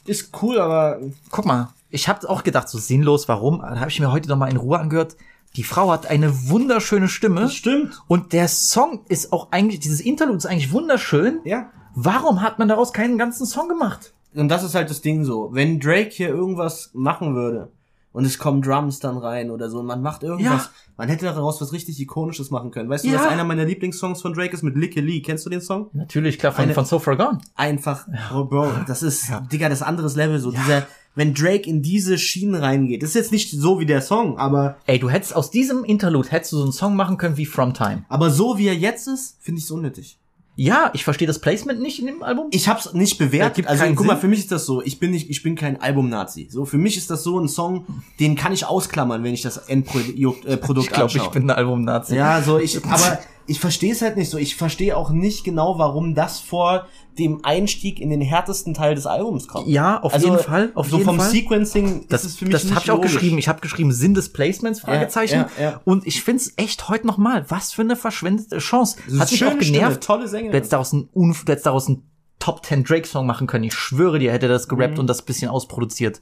Ist 0.07 0.31
cool, 0.41 0.59
aber 0.59 1.01
Guck 1.31 1.45
mal, 1.45 1.69
ich 1.91 2.09
habe 2.09 2.27
auch 2.31 2.45
gedacht, 2.45 2.71
so 2.71 2.79
sinnlos, 2.79 3.29
warum? 3.29 3.61
Da 3.61 3.79
habe 3.79 3.91
ich 3.91 4.01
mir 4.01 4.11
heute 4.11 4.31
noch 4.31 4.39
mal 4.39 4.51
in 4.51 4.57
Ruhe 4.57 4.79
angehört. 4.79 5.19
Die 5.55 5.65
Frau 5.65 5.91
hat 5.91 6.07
eine 6.07 6.49
wunderschöne 6.49 7.09
Stimme. 7.09 7.43
das 7.43 7.55
stimmt. 7.55 8.03
Und 8.09 8.33
der 8.33 8.49
Song 8.49 9.05
ist 9.09 9.35
auch 9.35 9.49
eigentlich, 9.51 9.81
dieses 9.81 10.01
Interlude 10.01 10.39
ist 10.39 10.47
eigentlich 10.47 10.73
wunderschön. 10.73 11.41
Ja. 11.45 11.69
Warum 11.95 12.41
hat 12.41 12.59
man 12.59 12.69
daraus 12.69 12.95
keinen 12.95 13.19
ganzen 13.19 13.45
Song 13.45 13.69
gemacht? 13.69 14.15
Und 14.35 14.49
das 14.49 14.65
ist 14.65 14.75
halt 14.75 14.89
das 14.89 15.03
Ding 15.03 15.25
so. 15.25 15.51
Wenn 15.53 15.79
Drake 15.79 16.09
hier 16.09 16.31
irgendwas 16.31 16.89
machen 16.95 17.35
würde, 17.35 17.71
und 18.13 18.25
es 18.25 18.39
kommen 18.39 18.63
Drums 18.63 18.99
dann 19.01 19.17
rein 19.17 19.51
oder 19.51 19.71
so 19.71 19.79
und 19.81 19.87
man 19.87 20.03
macht 20.03 20.23
irgendwas. 20.23 20.65
Ja. 20.65 20.71
Man 20.97 21.09
hätte 21.09 21.25
daraus 21.25 21.61
was 21.61 21.73
richtig 21.73 21.99
Ikonisches 22.01 22.51
machen 22.51 22.71
können. 22.71 22.89
Weißt 22.91 23.05
du, 23.05 23.09
Ja. 23.09 23.15
was 23.21 23.27
einer 23.27 23.45
meiner 23.45 23.65
Lieblingssongs 23.65 24.21
von 24.23 24.35
Drake 24.35 24.53
ist 24.55 24.63
mit 24.63 24.77
Licky 24.77 25.01
Lee? 25.01 25.21
Kennst 25.23 25.47
du 25.47 25.51
den 25.51 25.61
Song? 25.61 25.89
Natürlich, 25.93 26.39
klar, 26.39 26.53
von, 26.53 26.65
Eine- 26.65 26.75
von 26.75 26.85
So 26.85 26.99
Far 26.99 27.17
Gone. 27.17 27.39
Einfach, 27.55 28.07
Bro, 28.31 28.45
Bro, 28.47 28.71
das 28.87 29.03
ist, 29.03 29.31
Digga, 29.53 29.69
das 29.69 29.81
ist 29.81 29.87
anderes 29.87 30.15
Level, 30.17 30.39
so 30.39 30.51
dieser, 30.51 30.87
wenn 31.15 31.35
Drake 31.35 31.69
in 31.69 31.83
diese 31.83 32.17
Schienen 32.19 32.55
reingeht, 32.55 33.03
das 33.03 33.11
ist 33.11 33.15
jetzt 33.17 33.33
nicht 33.33 33.51
so 33.51 33.81
wie 33.81 33.87
der 33.87 34.01
Song, 34.03 34.39
aber, 34.39 34.77
Ey, 34.87 34.99
du 34.99 35.11
hättest 35.11 35.35
aus 35.37 35.51
diesem 35.51 35.85
Interlude 35.85 36.31
hättest 36.31 36.53
du 36.53 36.57
so 36.59 36.63
einen 36.65 36.73
Song 36.73 36.97
machen 36.97 37.17
können 37.19 37.37
wie 37.37 37.47
From 37.47 37.75
Time. 37.75 38.05
aber 38.09 38.31
so 38.31 38.57
wie 38.59 38.67
er 38.69 38.75
jetzt 38.77 39.09
ist, 39.09 39.37
finde 39.41 39.59
ich 39.59 39.65
es 39.65 39.71
unnötig. 39.71 40.19
Ja, 40.55 40.91
ich 40.93 41.03
verstehe 41.05 41.27
das 41.27 41.39
Placement 41.39 41.81
nicht 41.81 41.99
in 41.99 42.07
dem 42.07 42.23
Album. 42.23 42.49
Ich 42.51 42.69
hab's 42.69 42.93
nicht 42.93 43.17
bewertet. 43.17 43.55
gibt 43.57 43.69
Also 43.69 43.85
guck 43.95 44.07
mal, 44.07 44.13
Sinn. 44.15 44.21
für 44.21 44.29
mich 44.29 44.41
ist 44.41 44.53
das 44.53 44.67
so. 44.67 44.83
Ich 44.83 44.99
bin 44.99 45.11
nicht, 45.11 45.31
ich 45.31 45.43
bin 45.43 45.55
kein 45.55 45.81
Album-Nazi. 45.81 46.49
So 46.51 46.67
für 46.67 46.77
mich 46.77 46.97
ist 46.99 47.09
das 47.11 47.23
so 47.25 47.39
ein 47.41 47.49
Song, 47.49 47.87
den 48.21 48.37
kann 48.37 48.53
ich 48.53 48.67
ausklammern, 48.67 49.25
wenn 49.25 49.33
ich 49.33 49.41
das 49.43 49.57
Endprodukt 49.57 50.45
äh, 50.45 50.57
Produkt 50.59 50.89
ich 50.89 50.93
glaube, 50.93 51.11
ich 51.11 51.17
anschaue. 51.17 51.33
bin 51.33 51.51
ein 51.51 51.57
Album-Nazi. 51.57 52.17
ja, 52.17 52.43
so 52.43 52.59
ich, 52.59 52.85
aber 52.85 53.19
ich 53.47 53.61
verstehe 53.61 53.93
es 53.93 54.03
halt 54.03 54.17
nicht 54.17 54.31
so. 54.31 54.39
Ich 54.39 54.57
verstehe 54.57 54.97
auch 54.97 55.11
nicht 55.11 55.45
genau, 55.45 55.79
warum 55.79 56.15
das 56.15 56.41
vor 56.41 56.87
dem 57.19 57.45
Einstieg 57.45 58.01
in 58.01 58.09
den 58.11 58.21
härtesten 58.21 58.73
Teil 58.75 58.95
des 58.95 59.07
Albums 59.07 59.47
kommt. 59.49 59.69
Ja, 59.69 60.01
auf 60.01 60.15
Also, 60.15 60.29
jeden 60.29 60.39
Fall. 60.43 60.73
Auf 60.75 60.89
so 60.89 60.97
jeden 60.97 61.07
vom 61.07 61.19
Fall. 61.19 61.29
Sequencing 61.31 62.07
Das, 62.09 62.25
ist 62.25 62.31
es 62.33 62.37
für 62.39 62.47
mich 62.47 62.53
das 62.53 62.71
habe 62.71 62.81
ich 62.85 62.91
auch 62.91 62.97
logisch. 62.97 63.13
geschrieben. 63.13 63.39
Ich 63.39 63.49
habe 63.49 63.61
geschrieben 63.61 63.93
Sinn 63.93 64.15
des 64.15 64.33
Placements 64.33 64.81
Fragezeichen. 64.81 65.45
ja, 65.59 65.63
ja. 65.63 65.81
Und 65.85 66.07
ich 66.07 66.23
find's 66.23 66.53
echt 66.57 66.89
heute 66.89 67.07
noch 67.07 67.19
mal, 67.19 67.45
was 67.51 67.73
für 67.73 67.83
eine 67.83 67.97
verschwendete 67.97 68.59
Chance. 68.59 68.97
ist 69.07 69.21
Hat 69.21 69.31
mich 69.31 69.45
auch 69.45 69.51
genervt. 69.59 69.65
Stimme, 69.67 70.01
tolle 70.01 70.29
Sängerin. 70.29 70.53
Du 70.53 70.57
hättest 70.57 70.73
daraus 70.73 70.93
einen, 70.95 71.09
Unf- 71.15 71.45
du 71.45 71.53
hättest 71.53 71.67
daraus 71.67 71.87
einen 71.89 72.09
Top 72.39 72.65
10 72.65 72.85
Drake 72.85 73.07
Song 73.07 73.27
machen 73.27 73.47
können. 73.47 73.65
Ich 73.65 73.75
schwöre 73.75 74.19
dir, 74.19 74.33
hätte 74.33 74.49
das 74.49 74.67
Mhm. 74.67 74.77
gerappt 74.77 74.99
und 74.99 75.07
das 75.07 75.23
bisschen 75.23 75.49
ausproduziert. 75.51 76.21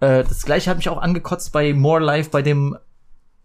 Äh, 0.00 0.24
das 0.24 0.44
gleiche 0.44 0.70
hat 0.70 0.78
mich 0.78 0.88
auch 0.88 1.00
angekotzt 1.02 1.52
bei 1.52 1.74
More 1.74 2.00
Life 2.00 2.30
bei 2.30 2.40
dem 2.42 2.76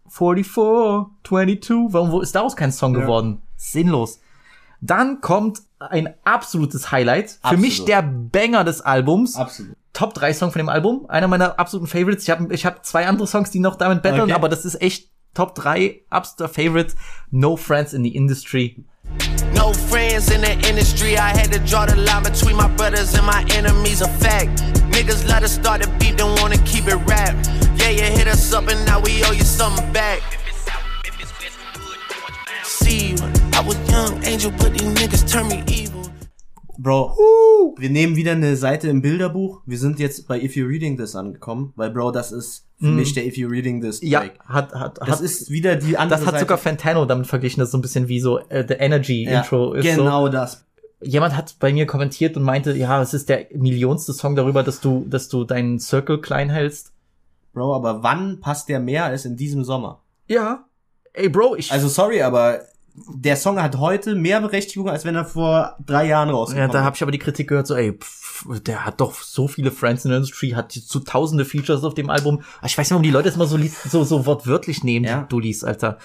44, 0.08 1.06
22. 1.24 1.76
Warum 1.92 2.10
wo 2.12 2.20
ist 2.20 2.34
daraus 2.34 2.56
kein 2.56 2.72
Song 2.72 2.92
geworden? 2.94 3.42
Sinnlos. 3.56 4.20
Dann 4.80 5.20
kommt 5.20 5.60
ein 5.78 6.14
absolutes 6.24 6.90
Highlight. 6.92 7.30
Für 7.30 7.38
Absolut. 7.44 7.60
mich 7.64 7.84
der 7.84 8.02
Banger 8.02 8.64
des 8.64 8.80
Albums. 8.82 9.36
Absolut. 9.36 9.74
Top 9.92 10.12
3 10.14 10.32
Song 10.34 10.52
von 10.52 10.58
dem 10.60 10.68
Album. 10.68 11.06
Einer 11.08 11.26
meiner 11.28 11.58
absoluten 11.58 11.86
Favorites. 11.88 12.24
Ich 12.24 12.30
habe 12.30 12.52
ich 12.54 12.66
hab 12.66 12.84
zwei 12.84 13.06
andere 13.06 13.26
Songs, 13.26 13.50
die 13.50 13.60
noch 13.60 13.76
damit 13.76 14.02
battlen, 14.02 14.22
Okay. 14.22 14.32
aber 14.32 14.48
das 14.50 14.64
ist 14.64 14.80
echt 14.82 15.08
Top 15.32 15.54
3 15.54 16.02
absoluter 16.10 16.52
Favorite. 16.52 16.94
No 17.30 17.56
Friends 17.56 17.92
in 17.94 18.02
the 18.04 18.14
Industry. 18.14 18.84
No 19.54 19.72
friends 19.72 20.30
in 20.30 20.42
the 20.42 20.52
industry. 20.68 21.14
I 21.14 21.30
had 21.32 21.50
to 21.52 21.58
draw 21.60 21.86
the 21.86 21.94
line 21.94 22.22
between 22.22 22.56
my 22.56 22.68
brothers 22.76 23.14
and 23.14 23.24
my 23.26 23.44
enemies. 23.56 24.02
A 24.02 24.08
fact. 24.08 24.62
Niggas 24.90 25.26
let 25.28 25.42
us 25.42 25.54
start 25.54 25.82
the 25.82 25.88
beef, 25.98 26.16
don't 26.16 26.38
wanna 26.40 26.58
keep 26.64 26.86
it 26.88 26.96
rap. 27.06 27.34
Yeah, 27.86 27.92
you 27.92 28.16
hit 28.18 28.26
us 28.26 28.52
up 28.52 28.66
and 28.68 28.84
now 28.84 28.98
we 29.00 29.22
owe 29.22 29.30
you 29.30 29.44
something 29.44 29.92
back. 29.92 30.20
See 32.64 33.10
you. 33.10 33.16
I 33.54 33.60
was 33.64 33.76
young 33.88 34.24
angel, 34.24 34.50
but 34.58 34.72
these 34.72 34.92
niggas 34.94 35.30
turn 35.30 35.46
me 35.46 35.62
evil. 35.68 36.02
Bro, 36.78 37.14
wir 37.78 37.88
nehmen 37.88 38.16
wieder 38.16 38.32
eine 38.32 38.56
Seite 38.56 38.88
im 38.88 39.02
Bilderbuch. 39.02 39.62
Wir 39.66 39.78
sind 39.78 40.00
jetzt 40.00 40.26
bei 40.26 40.42
If 40.42 40.54
You're 40.56 40.68
Reading 40.68 40.96
This 40.96 41.14
angekommen, 41.14 41.74
weil 41.76 41.90
Bro, 41.90 42.10
das 42.10 42.32
ist 42.32 42.66
für 42.80 42.86
mich 42.86 43.14
der 43.14 43.24
If 43.24 43.34
You're 43.36 43.52
Reading 43.52 43.80
This 43.80 44.02
Mhm. 44.02 44.08
Ja, 44.08 44.24
hat, 44.48 44.74
hat, 44.74 44.98
Das 44.98 45.08
hat, 45.08 45.20
ist 45.20 45.50
wieder 45.52 45.76
die 45.76 45.96
andere 45.96 46.18
das 46.18 46.26
hat 46.26 46.34
Seite. 46.34 46.44
sogar 46.44 46.58
Fantano 46.58 47.04
damit 47.04 47.28
verglichen, 47.28 47.60
das 47.60 47.68
ist 47.68 47.72
so 47.72 47.78
ein 47.78 47.82
bisschen 47.82 48.08
wie 48.08 48.18
so 48.18 48.40
äh, 48.48 48.64
The 48.66 48.74
Energy 48.74 49.24
ja, 49.24 49.42
Intro 49.42 49.74
ist. 49.74 49.86
So. 49.94 50.02
Genau 50.02 50.28
das. 50.28 50.64
Jemand 51.02 51.36
hat 51.36 51.54
bei 51.60 51.72
mir 51.72 51.86
kommentiert 51.86 52.36
und 52.36 52.42
meinte, 52.42 52.76
ja, 52.76 53.00
es 53.00 53.14
ist 53.14 53.28
der 53.28 53.46
millionste 53.54 54.12
Song 54.12 54.34
darüber, 54.34 54.64
dass 54.64 54.80
du, 54.80 55.06
dass 55.08 55.28
du 55.28 55.44
deinen 55.44 55.78
Circle 55.78 56.20
klein 56.20 56.50
hältst. 56.50 56.92
Bro, 57.56 57.74
aber 57.74 58.02
wann 58.02 58.38
passt 58.40 58.68
der 58.68 58.80
mehr 58.80 59.06
als 59.06 59.24
in 59.24 59.34
diesem 59.34 59.64
Sommer? 59.64 60.02
Ja. 60.26 60.66
Ey, 61.14 61.30
Bro, 61.30 61.56
ich. 61.56 61.72
Also 61.72 61.88
sorry, 61.88 62.20
aber 62.20 62.60
der 63.14 63.36
Song 63.36 63.58
hat 63.62 63.78
heute 63.78 64.14
mehr 64.14 64.42
Berechtigung, 64.42 64.90
als 64.90 65.06
wenn 65.06 65.14
er 65.14 65.24
vor 65.24 65.74
drei 65.86 66.06
Jahren 66.06 66.28
ja, 66.28 66.34
rausgekommen 66.34 66.70
da 66.70 66.80
ist. 66.80 66.84
habe 66.84 66.96
ich 66.96 67.02
aber 67.02 67.12
die 67.12 67.18
Kritik 67.18 67.48
gehört, 67.48 67.66
so, 67.66 67.74
ey, 67.74 67.94
pff, 67.98 68.44
der 68.60 68.84
hat 68.84 69.00
doch 69.00 69.14
so 69.14 69.48
viele 69.48 69.70
Friends 69.70 70.04
in 70.04 70.10
der 70.10 70.18
Industry, 70.18 70.50
hat 70.50 70.70
so 70.72 70.98
tausende 70.98 71.46
Features 71.46 71.82
auf 71.82 71.94
dem 71.94 72.10
Album. 72.10 72.42
Ich 72.62 72.76
weiß 72.76 72.84
nicht, 72.88 72.90
warum 72.90 73.02
die 73.02 73.10
Leute 73.10 73.28
das 73.28 73.36
immer 73.36 73.46
so, 73.46 73.56
liest, 73.56 73.90
so, 73.90 74.04
so 74.04 74.26
wortwörtlich 74.26 74.84
nehmen, 74.84 75.06
Ja. 75.06 75.22
du 75.26 75.38
liest, 75.40 75.64
Alter. 75.64 75.96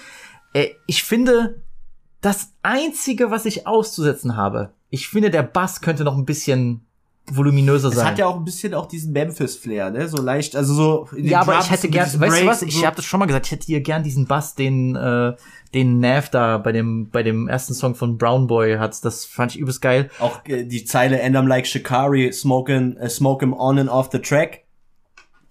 Ey, 0.54 0.74
ich 0.86 1.04
finde, 1.04 1.62
das 2.22 2.54
einzige, 2.62 3.30
was 3.30 3.44
ich 3.44 3.66
auszusetzen 3.66 4.38
habe, 4.38 4.72
ich 4.88 5.06
finde, 5.06 5.28
der 5.28 5.42
Bass 5.42 5.82
könnte 5.82 6.02
noch 6.04 6.16
ein 6.16 6.24
bisschen 6.24 6.86
voluminöser 7.30 7.88
Es 7.88 7.94
sein. 7.94 8.06
hat 8.06 8.18
ja 8.18 8.26
auch 8.26 8.36
ein 8.36 8.44
bisschen 8.44 8.74
auch 8.74 8.86
diesen 8.86 9.12
Memphis-Flair, 9.12 9.90
ne? 9.90 10.08
So 10.08 10.20
leicht, 10.20 10.56
also 10.56 10.74
so. 10.74 11.08
Ja, 11.16 11.40
aber 11.42 11.52
Drums 11.52 11.66
ich 11.66 11.70
hätte 11.70 11.88
gern, 11.88 12.06
weißt 12.20 12.42
du 12.42 12.46
was? 12.46 12.62
und 12.62 12.68
Ich 12.68 12.76
so. 12.80 12.86
habe 12.86 12.96
das 12.96 13.04
schon 13.04 13.20
mal 13.20 13.26
gesagt. 13.26 13.46
Ich 13.46 13.52
hätte 13.52 13.66
hier 13.66 13.80
gern 13.80 14.02
diesen 14.02 14.26
Bass, 14.26 14.54
den 14.54 14.96
äh, 14.96 15.34
den 15.72 16.00
Nav 16.00 16.28
da 16.30 16.58
bei 16.58 16.72
dem 16.72 17.08
bei 17.10 17.22
dem 17.22 17.48
ersten 17.48 17.74
Song 17.74 17.94
von 17.94 18.18
Brown 18.18 18.46
Boy 18.46 18.76
hat. 18.76 19.04
Das 19.04 19.24
fand 19.24 19.54
ich 19.54 19.60
übelst 19.60 19.80
geil. 19.80 20.10
Auch 20.18 20.44
äh, 20.46 20.64
die 20.64 20.84
Zeile 20.84 21.22
And 21.22 21.36
I'm 21.36 21.46
like 21.46 21.66
Shikari, 21.66 22.32
smoking, 22.32 22.96
äh, 22.96 23.08
smoke 23.08 23.44
him 23.44 23.52
on 23.54 23.78
and 23.78 23.88
off 23.88 24.08
the 24.12 24.18
track. 24.18 24.64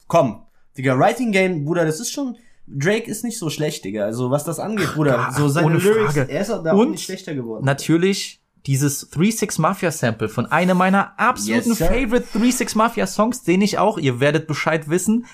Komm, 0.08 0.42
Digga, 0.78 1.00
Writing 1.00 1.32
Game, 1.32 1.64
Bruder, 1.66 1.86
das 1.86 2.00
ist 2.00 2.12
schon. 2.12 2.36
Drake 2.68 3.10
ist 3.10 3.24
nicht 3.24 3.38
so 3.40 3.50
schlecht, 3.50 3.84
Digga. 3.86 4.04
Also 4.06 4.30
was 4.30 4.44
das 4.44 4.60
angeht, 4.60 4.94
Bruder. 4.94 5.30
So 5.36 5.48
seine 5.50 5.78
Lyrics, 5.78 6.14
Frage. 6.14 6.32
er 6.32 6.42
ist 6.42 6.52
auch 6.52 6.64
da 6.64 6.74
Und 6.74 6.92
nicht 6.92 7.04
schlechter 7.04 7.34
geworden. 7.34 7.66
Natürlich 7.66 8.41
dieses 8.66 9.12
3-6 9.12 9.60
Mafia 9.62 9.92
Sample 9.92 10.30
von 10.30 10.46
einem 10.46 10.78
meiner 10.78 11.20
absoluten 11.20 11.70
Yes. 11.70 11.80
Favorite 11.80 12.26
3-6 12.38 12.78
Mafia 12.78 13.08
Songs, 13.08 13.44
den 13.44 13.62
ich 13.62 13.78
auch, 13.78 13.98
ihr 13.98 14.20
werdet 14.20 14.48
Bescheid 14.48 14.90
wissen, 14.90 15.26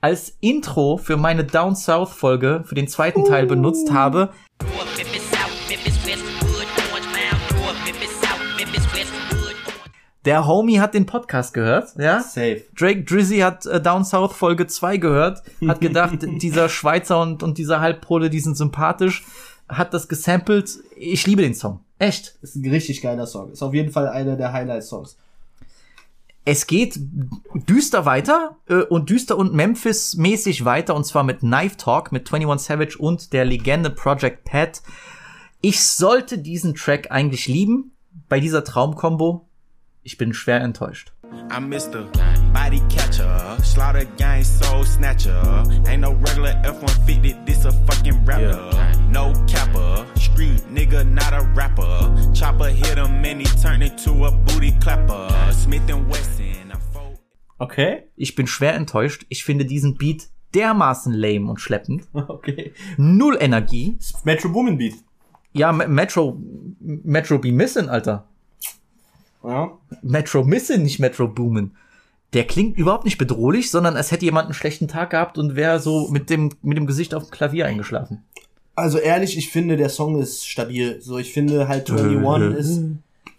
als 0.00 0.36
Intro 0.40 0.98
für 0.98 1.16
meine 1.16 1.44
Down 1.44 1.76
South 1.76 2.10
Folge 2.10 2.62
für 2.66 2.74
den 2.74 2.88
zweiten 2.88 3.24
Teil 3.24 3.46
benutzt 3.46 3.90
habe. 3.90 4.30
Der 10.24 10.46
Homie 10.46 10.80
hat 10.80 10.94
den 10.94 11.04
Podcast 11.04 11.52
gehört, 11.52 11.90
ja? 11.98 12.20
Safe. 12.20 12.62
Drake 12.74 13.04
Drizzy 13.04 13.38
hat 13.40 13.66
äh, 13.66 13.80
Down 13.80 14.04
South 14.06 14.32
Folge 14.34 14.66
2 14.66 14.96
gehört, 14.96 15.42
hat 15.66 15.80
gedacht, 15.82 16.18
dieser 16.22 16.70
Schweizer 16.70 17.20
und, 17.20 17.42
und 17.42 17.58
dieser 17.58 17.80
Halbpole, 17.80 18.30
die 18.30 18.40
sind 18.40 18.56
sympathisch, 18.56 19.24
hat 19.68 19.92
das 19.92 20.08
gesampelt. 20.08 20.78
Ich 20.96 21.26
liebe 21.26 21.42
den 21.42 21.54
Song. 21.54 21.83
Echt. 21.98 22.36
Ist 22.42 22.56
ein 22.56 22.68
richtig 22.68 23.00
geiler 23.02 23.26
Song. 23.26 23.52
Ist 23.52 23.62
auf 23.62 23.74
jeden 23.74 23.90
Fall 23.90 24.08
einer 24.08 24.36
der 24.36 24.52
Highlight-Songs. 24.52 25.16
Es 26.46 26.66
geht 26.66 26.98
düster 27.54 28.04
weiter 28.04 28.56
äh, 28.68 28.82
und 28.82 29.08
düster 29.08 29.38
und 29.38 29.54
Memphis-mäßig 29.54 30.66
weiter 30.66 30.94
und 30.94 31.04
zwar 31.06 31.24
mit 31.24 31.40
Knife 31.40 31.78
Talk 31.78 32.12
mit 32.12 32.30
21 32.30 32.66
Savage 32.66 32.98
und 32.98 33.32
der 33.32 33.46
Legende 33.46 33.88
Project 33.88 34.44
Pat. 34.44 34.82
Ich 35.62 35.82
sollte 35.82 36.36
diesen 36.36 36.74
Track 36.74 37.10
eigentlich 37.10 37.48
lieben 37.48 37.92
bei 38.28 38.40
dieser 38.40 38.62
Traumkombo. 38.62 39.48
Ich 40.02 40.18
bin 40.18 40.34
schwer 40.34 40.60
enttäuscht. 40.60 41.12
I'm 41.48 41.68
Mr. 41.68 42.10
Body 42.52 42.82
Catcher, 42.94 43.56
Slaughter 43.62 44.04
Gang 44.18 44.44
Soul 44.44 44.84
Snatcher. 44.84 45.64
Ain't 45.86 46.00
no 46.00 46.10
regular 46.10 46.54
F-150, 46.62 47.46
this 47.46 47.64
a 47.64 47.72
fucking 47.86 48.22
rapper. 48.26 48.70
No 49.10 49.32
capper, 49.46 50.04
street 50.34 50.62
nigga, 50.72 51.04
not 51.04 51.32
a 51.32 51.40
rapper. 51.54 52.12
Chopper 52.34 52.68
hit 52.68 52.96
him 52.98 53.24
and 53.24 53.40
he 53.40 53.44
turned 53.62 53.82
into 53.82 54.24
a 54.26 54.30
booty 54.30 54.72
clapper. 54.80 55.28
Smith 55.52 55.88
and 55.90 56.08
Wesson, 56.10 56.72
Okay. 57.58 58.04
Ich 58.16 58.34
bin 58.34 58.46
schwer 58.46 58.74
enttäuscht. 58.74 59.24
Ich 59.28 59.44
finde 59.44 59.64
diesen 59.64 59.96
Beat 59.96 60.28
dermaßen 60.54 61.12
lame 61.12 61.48
und 61.50 61.60
schleppend. 61.60 62.04
Okay. 62.14 62.72
Null 62.96 63.36
Energie. 63.40 63.98
Metro 64.24 64.48
Boomin 64.48 64.76
Beat. 64.78 64.94
Ja, 65.52 65.72
Me- 65.72 65.86
Metro, 65.88 66.36
Metro 66.80 67.38
be 67.38 67.52
missing, 67.52 67.88
Alter. 67.88 68.26
Ja. 69.44 69.78
Metro 70.02 70.42
Missing, 70.42 70.82
nicht 70.82 70.98
Metro 70.98 71.28
Boomin. 71.28 71.76
Der 72.32 72.44
klingt 72.44 72.76
überhaupt 72.76 73.04
nicht 73.04 73.18
bedrohlich, 73.18 73.70
sondern 73.70 73.96
als 73.96 74.10
hätte 74.10 74.24
jemand 74.24 74.46
einen 74.46 74.54
schlechten 74.54 74.88
Tag 74.88 75.10
gehabt 75.10 75.38
und 75.38 75.54
wäre 75.54 75.78
so 75.78 76.08
mit 76.10 76.28
dem, 76.28 76.50
mit 76.62 76.76
dem 76.76 76.86
Gesicht 76.86 77.14
auf 77.14 77.24
dem 77.24 77.30
Klavier 77.30 77.66
eingeschlafen. 77.66 78.24
Also 78.76 78.98
ehrlich, 78.98 79.38
ich 79.38 79.50
finde, 79.50 79.76
der 79.76 79.88
Song 79.88 80.20
ist 80.20 80.46
stabil. 80.46 81.00
So, 81.00 81.18
ich 81.18 81.32
finde 81.32 81.68
halt 81.68 81.90
21 81.90 82.58
ist, 82.58 82.82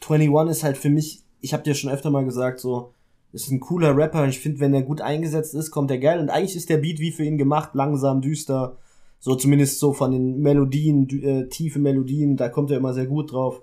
21 0.08 0.52
ist 0.52 0.64
halt 0.64 0.78
für 0.78 0.90
mich, 0.90 1.22
ich 1.42 1.54
habe 1.54 1.64
dir 1.64 1.76
schon 1.76 1.92
öfter 1.92 2.10
mal 2.10 2.24
gesagt, 2.24 2.60
so, 2.60 2.94
ist 3.36 3.52
ein 3.52 3.60
cooler 3.60 3.96
Rapper. 3.96 4.28
Ich 4.28 4.40
finde, 4.40 4.62
wenn 4.62 4.74
er 4.74 4.82
gut 4.82 5.02
eingesetzt 5.02 5.54
ist, 5.54 5.72
kommt 5.72 5.92
er 5.92 5.98
geil. 5.98 6.20
Und 6.20 6.30
eigentlich 6.30 6.56
ist 6.56 6.70
der 6.70 6.78
Beat 6.78 7.00
wie 7.00 7.12
für 7.12 7.26
ihn 7.26 7.38
gemacht, 7.38 7.72
langsam, 7.74 8.22
düster. 8.22 8.78
So 9.20 9.36
zumindest 9.36 9.80
so 9.80 9.92
von 9.92 10.12
den 10.12 10.40
Melodien, 10.40 11.10
äh, 11.22 11.50
tiefe 11.50 11.80
Melodien, 11.80 12.38
da 12.38 12.48
kommt 12.48 12.72
er 12.72 12.78
immer 12.78 12.94
sehr 12.94 13.08
gut 13.08 13.34
drauf. 13.34 13.62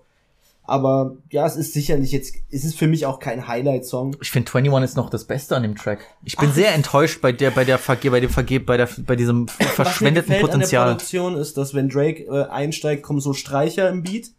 Aber 0.72 1.18
ja, 1.28 1.44
es 1.44 1.56
ist 1.56 1.74
sicherlich 1.74 2.12
jetzt, 2.12 2.34
es 2.50 2.64
ist 2.64 2.78
für 2.78 2.86
mich 2.86 3.04
auch 3.04 3.18
kein 3.18 3.46
Highlight-Song. 3.46 4.16
Ich 4.22 4.30
finde 4.30 4.50
21 4.54 4.90
ist 4.90 4.96
noch 4.96 5.10
das 5.10 5.26
Beste 5.26 5.54
an 5.54 5.64
dem 5.64 5.76
Track. 5.76 6.06
Ich 6.24 6.38
bin 6.38 6.50
sehr 6.50 6.72
enttäuscht 6.72 7.20
bei 7.20 7.30
der, 7.30 7.50
bei 7.50 7.66
der 7.66 7.76
Verge, 7.76 8.10
bei 8.10 8.20
dem 8.20 8.30
Verge, 8.30 8.58
bei 8.58 8.78
der, 8.78 8.88
bei 9.04 9.14
diesem 9.14 9.48
verschwendeten 9.48 9.76
Was 9.76 10.00
mir 10.00 10.12
gefällt 10.12 10.44
An 10.44 10.50
Potenzial. 10.50 10.86
der 10.86 10.92
Produktion 10.94 11.36
ist, 11.36 11.58
dass 11.58 11.74
wenn 11.74 11.90
Drake 11.90 12.22
äh, 12.22 12.48
einsteigt, 12.48 13.02
kommen 13.02 13.20
so 13.20 13.34
Streicher 13.34 13.90
im 13.90 14.02
Beat. 14.02 14.30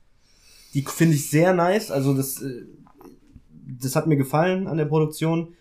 Die 0.73 0.81
finde 0.81 1.13
ich 1.13 1.29
sehr 1.29 1.53
nice. 1.53 1.91
Also 1.91 2.15
das, 2.15 2.41
äh, 2.41 2.63
das 3.79 3.95
hat 3.95 4.07
mir 4.07 4.17
gefallen 4.17 4.65
an 4.65 4.77
der 4.77 4.85
Produktion. 4.85 5.53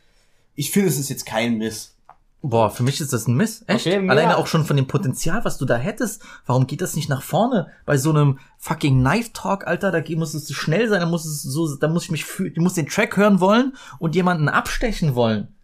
Ich 0.54 0.70
finde, 0.70 0.88
es 0.88 0.98
ist 0.98 1.10
jetzt 1.10 1.26
kein 1.26 1.58
Miss. 1.58 1.98
Boah, 2.44 2.70
für 2.70 2.82
mich 2.82 3.00
ist 3.00 3.12
das 3.12 3.28
ein 3.28 3.36
Miss. 3.36 3.64
Echt? 3.68 3.86
Okay. 3.86 4.08
Alleine 4.08 4.36
auch 4.36 4.48
schon 4.48 4.64
von 4.64 4.76
dem 4.76 4.88
Potenzial, 4.88 5.44
was 5.44 5.58
du 5.58 5.64
da 5.64 5.76
hättest. 5.76 6.22
Warum 6.44 6.66
geht 6.66 6.80
das 6.80 6.96
nicht 6.96 7.08
nach 7.08 7.22
vorne? 7.22 7.68
Bei 7.86 7.96
so 7.96 8.10
einem 8.10 8.40
fucking 8.58 8.98
Knife 8.98 9.30
Talk, 9.32 9.66
Alter, 9.68 9.92
da 9.92 10.02
muss 10.16 10.34
es 10.34 10.52
schnell 10.52 10.88
sein, 10.88 11.00
da 11.00 11.06
muss 11.06 11.24
es 11.24 11.42
so, 11.42 11.76
da 11.76 11.86
muss 11.86 12.04
ich 12.04 12.10
mich 12.10 12.24
fühlen, 12.24 12.52
ich 12.52 12.60
muss 12.60 12.74
den 12.74 12.88
Track 12.88 13.16
hören 13.16 13.38
wollen 13.38 13.74
und 14.00 14.16
jemanden 14.16 14.48
abstechen 14.48 15.14
wollen. 15.14 15.54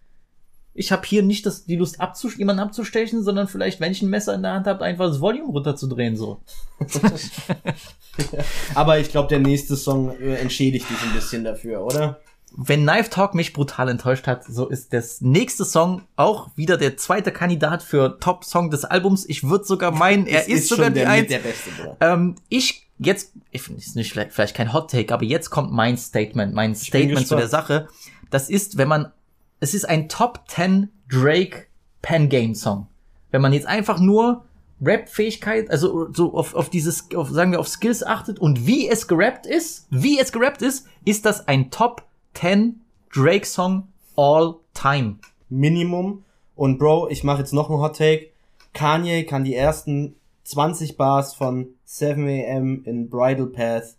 Ich 0.73 0.93
habe 0.93 1.05
hier 1.05 1.25
nicht 1.25 1.45
das, 1.45 1.65
die 1.65 1.75
Lust, 1.75 2.01
abzus 2.01 2.37
jemanden 2.37 2.63
abzustechen, 2.63 3.25
sondern 3.25 3.49
vielleicht, 3.49 3.81
wenn 3.81 3.91
ich 3.91 4.01
ein 4.01 4.11
Messer 4.11 4.35
in 4.35 4.43
der 4.43 4.53
Hand 4.53 4.69
habe, 4.69 4.85
einfach 4.85 5.07
das 5.07 5.21
Volume 5.21 5.51
runterzudrehen, 5.51 6.17
so. 6.17 6.43
Aber 8.77 9.01
ich 9.01 9.11
glaube, 9.11 9.27
der 9.27 9.41
nächste 9.41 9.77
Song 9.77 10.17
äh, 10.21 10.37
entschädigt 10.37 10.89
dich 10.89 11.03
ein 11.03 11.13
bisschen 11.13 11.43
dafür, 11.43 11.85
oder? 11.85 12.21
Wenn 12.61 12.83
Knife 12.83 13.09
Talk 13.09 13.37
mich 13.37 13.53
brutal 13.53 13.89
enttäuscht 13.89 14.27
hat, 14.27 14.43
so 14.43 14.67
ist 14.67 14.93
das 14.93 15.21
nächste 15.21 15.65
Song 15.65 16.03
auch 16.17 16.51
wieder 16.57 16.77
der 16.77 16.97
zweite 16.97 17.31
Kandidat 17.31 17.85
für 17.85 18.19
Top 18.19 18.45
Song 18.45 18.69
des 18.69 18.85
Albums. 18.85 19.25
Ich 19.29 19.45
würde 19.45 19.65
sogar 19.65 19.93
meinen, 19.93 20.27
er 20.27 20.41
Es 20.49 20.49
ist, 20.49 20.69
sogar 20.69 20.87
schon 20.87 20.95
die 20.95 21.01
der, 21.01 21.23
der 21.23 21.39
Beste. 21.39 21.71
Ähm, 22.01 22.35
ich 22.49 22.89
jetzt, 22.99 23.33
ich 23.53 23.63
finde 23.63 23.81
es 23.81 23.95
nicht 23.95 24.13
vielleicht, 24.13 24.33
vielleicht 24.33 24.57
kein 24.57 24.73
Hot 24.73 24.91
Take, 24.91 25.15
aber 25.15 25.23
jetzt 25.23 25.51
kommt 25.51 25.71
mein 25.71 25.97
Statement, 25.97 26.53
mein 26.53 26.75
Statement 26.75 27.29
zu 27.29 27.37
der 27.37 27.47
Sache. 27.47 27.87
Das 28.29 28.51
ist, 28.51 28.77
wenn 28.77 28.89
man, 28.89 29.13
es 29.61 29.73
ist 29.73 29.89
ein 29.89 30.09
Top 30.09 30.41
10 30.49 30.89
Drake 31.09 31.67
Pen 32.03 32.29
Game 32.29 32.57
Song. 32.57 32.89
Wenn 33.31 33.41
man 33.41 33.53
jetzt 33.53 33.69
einfach 33.69 34.01
nur 34.01 34.45
Rap-Fähigkeit, 34.81 35.71
also 35.71 36.13
so 36.13 36.35
auf, 36.35 36.55
auf 36.55 36.71
dieses, 36.71 37.07
auf, 37.15 37.31
sagen 37.31 37.53
wir, 37.53 37.61
auf 37.61 37.69
Skills 37.69 38.05
achtet 38.05 38.41
und 38.41 38.67
wie 38.67 38.89
es 38.89 39.07
gerappt 39.07 39.47
ist, 39.47 39.87
wie 39.91 40.19
es 40.19 40.33
gerappt 40.33 40.63
ist, 40.63 40.89
ist 41.05 41.25
das 41.25 41.47
ein 41.47 41.71
Top 41.71 42.08
10 42.39 42.81
Drake 43.13 43.45
Song 43.45 43.89
all 44.17 44.61
time. 44.73 45.19
Minimum. 45.49 46.25
Und 46.55 46.79
Bro, 46.79 47.09
ich 47.09 47.25
mache 47.25 47.41
jetzt 47.41 47.53
noch 47.53 47.69
einen 47.69 47.81
Hot 47.81 47.97
Take. 47.97 48.31
Kanye 48.73 49.25
kann 49.25 49.43
die 49.43 49.57
ersten 49.57 50.15
20 50.45 50.97
Bars 50.97 51.35
von 51.35 51.75
7am 51.89 52.85
in 52.85 53.11
Bridal 53.11 53.47
Path 53.47 53.97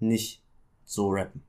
nicht 0.00 0.42
so 0.86 1.10
rappen. 1.10 1.42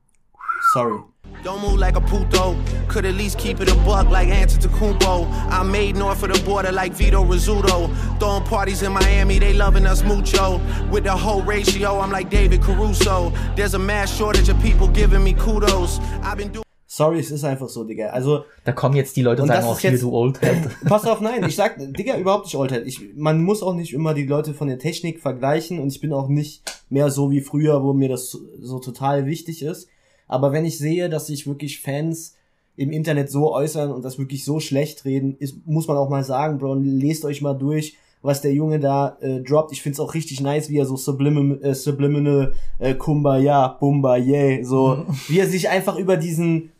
Sorry. 0.74 1.00
Don't 1.42 1.60
move 1.60 1.78
like 1.78 1.96
a 1.96 2.00
puto. 2.00 2.56
Could 2.88 3.04
at 3.06 3.14
least 3.14 3.38
keep 3.38 3.60
it 3.60 3.70
a 3.70 3.74
buck 3.84 4.08
like 4.10 4.28
Antetokounmpo. 4.28 5.26
I'm 5.50 5.70
made 5.70 5.94
north 5.94 6.22
of 6.24 6.32
the 6.32 6.42
border 6.44 6.72
like 6.72 6.92
Vito 6.92 7.24
Rizzuto. 7.24 7.88
Throwing 8.18 8.42
parties 8.44 8.82
in 8.82 8.92
Miami, 8.92 9.38
they 9.38 9.52
loving 9.52 9.86
us 9.86 10.02
mucho. 10.02 10.60
With 10.90 11.04
the 11.04 11.16
whole 11.16 11.42
ratio, 11.42 12.00
I'm 12.00 12.10
like 12.10 12.30
David 12.30 12.62
Caruso. 12.62 13.32
There's 13.54 13.74
a 13.74 13.78
mass 13.78 14.12
shortage 14.16 14.48
of 14.48 14.60
people 14.60 14.88
giving 14.88 15.22
me 15.22 15.34
kudos. 15.34 16.00
I've 16.22 16.38
been 16.38 16.48
doing 16.48 16.64
Sorry, 16.88 17.18
es 17.18 17.30
ist 17.30 17.44
einfach 17.44 17.68
so, 17.68 17.84
Digga. 17.84 18.06
Also, 18.08 18.44
Da 18.64 18.72
kommen 18.72 18.96
jetzt 18.96 19.16
die 19.16 19.22
Leute 19.22 19.42
und 19.42 19.50
Und 19.50 19.54
sagen 19.54 19.66
auch 19.66 19.78
hier, 19.78 19.98
du 19.98 20.12
Old 20.12 20.40
Head. 20.40 20.70
pass 20.88 21.04
auf, 21.04 21.20
nein, 21.20 21.44
ich 21.46 21.54
sag, 21.54 21.76
Digga, 21.78 22.16
überhaupt 22.16 22.46
nicht 22.46 22.56
Oldhead. 22.56 22.86
Ich, 22.86 23.14
man 23.14 23.42
muss 23.42 23.62
auch 23.62 23.74
nicht 23.74 23.92
immer 23.92 24.14
die 24.14 24.24
Leute 24.24 24.54
von 24.54 24.66
der 24.68 24.78
Technik 24.78 25.20
vergleichen 25.20 25.78
und 25.78 25.88
ich 25.88 26.00
bin 26.00 26.12
auch 26.12 26.28
nicht 26.28 26.62
mehr 26.88 27.10
so 27.10 27.30
wie 27.30 27.42
früher, 27.42 27.82
wo 27.82 27.92
mir 27.92 28.08
das 28.08 28.38
so 28.62 28.78
total 28.78 29.26
wichtig 29.26 29.62
ist. 29.62 29.88
Aber 30.28 30.52
wenn 30.52 30.64
ich 30.64 30.78
sehe, 30.78 31.08
dass 31.08 31.26
sich 31.26 31.46
wirklich 31.46 31.80
Fans 31.80 32.34
im 32.76 32.90
Internet 32.90 33.30
so 33.30 33.52
äußern 33.52 33.90
und 33.90 34.04
das 34.04 34.18
wirklich 34.18 34.44
so 34.44 34.60
schlecht 34.60 35.04
reden, 35.04 35.36
ist, 35.38 35.66
muss 35.66 35.88
man 35.88 35.96
auch 35.96 36.10
mal 36.10 36.24
sagen, 36.24 36.58
Bro, 36.58 36.74
lest 36.74 37.24
euch 37.24 37.40
mal 37.40 37.54
durch, 37.54 37.96
was 38.22 38.42
der 38.42 38.52
Junge 38.52 38.80
da 38.80 39.16
äh, 39.20 39.40
droppt. 39.40 39.72
Ich 39.72 39.82
find's 39.82 40.00
auch 40.00 40.14
richtig 40.14 40.40
nice, 40.40 40.68
wie 40.68 40.78
er 40.78 40.86
so 40.86 40.96
subliminal, 40.96 41.62
äh, 41.62 41.74
subliminal 41.74 42.52
äh, 42.78 42.94
Kumbaya, 42.94 43.68
Bumba, 43.80 44.18
yeah, 44.18 44.62
so, 44.64 45.06
wie 45.28 45.38
er 45.38 45.46
sich 45.46 45.68
einfach 45.68 45.96
über 45.96 46.16
diesen, 46.16 46.70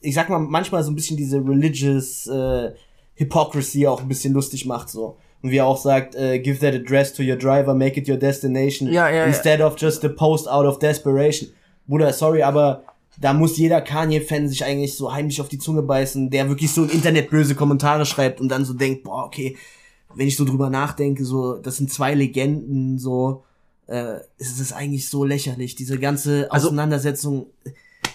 ich 0.00 0.14
sag 0.14 0.28
mal, 0.28 0.38
manchmal 0.38 0.82
so 0.82 0.90
ein 0.90 0.96
bisschen 0.96 1.16
diese 1.16 1.38
religious 1.38 2.26
äh, 2.26 2.72
Hypocrisy 3.14 3.86
auch 3.86 4.02
ein 4.02 4.08
bisschen 4.08 4.34
lustig 4.34 4.66
macht, 4.66 4.90
so. 4.90 5.16
Und 5.42 5.50
wie 5.50 5.58
er 5.58 5.66
auch 5.66 5.78
sagt, 5.78 6.14
äh, 6.16 6.38
give 6.38 6.58
that 6.58 6.74
address 6.74 7.12
to 7.12 7.22
your 7.22 7.36
driver, 7.36 7.72
make 7.72 7.98
it 7.98 8.08
your 8.08 8.16
destination, 8.16 8.92
Ja, 8.92 9.08
ja, 9.08 9.16
ja. 9.16 9.24
instead 9.26 9.60
of 9.60 9.76
just 9.78 10.04
a 10.04 10.08
post 10.08 10.48
out 10.48 10.66
of 10.66 10.78
desperation. 10.78 11.50
Bruder, 11.86 12.12
sorry, 12.12 12.42
aber 12.42 12.82
da 13.18 13.32
muss 13.32 13.56
jeder 13.56 13.80
Kanye-Fan 13.80 14.48
sich 14.48 14.64
eigentlich 14.64 14.94
so 14.94 15.12
heimlich 15.12 15.40
auf 15.40 15.48
die 15.48 15.58
Zunge 15.58 15.82
beißen, 15.82 16.30
der 16.30 16.48
wirklich 16.48 16.70
so 16.72 16.84
im 16.84 16.90
Internet 16.90 17.30
böse 17.30 17.54
Kommentare 17.54 18.06
schreibt 18.06 18.40
und 18.40 18.48
dann 18.48 18.64
so 18.64 18.74
denkt, 18.74 19.04
boah, 19.04 19.24
okay, 19.24 19.56
wenn 20.14 20.28
ich 20.28 20.36
so 20.36 20.44
drüber 20.44 20.70
nachdenke, 20.70 21.24
so, 21.24 21.54
das 21.56 21.76
sind 21.76 21.92
zwei 21.92 22.14
Legenden, 22.14 22.98
so, 22.98 23.44
äh, 23.86 24.16
es 24.38 24.58
ist 24.58 24.72
eigentlich 24.72 25.08
so 25.08 25.24
lächerlich, 25.24 25.74
diese 25.74 25.98
ganze 25.98 26.50
Also- 26.50 26.68
Auseinandersetzung. 26.68 27.46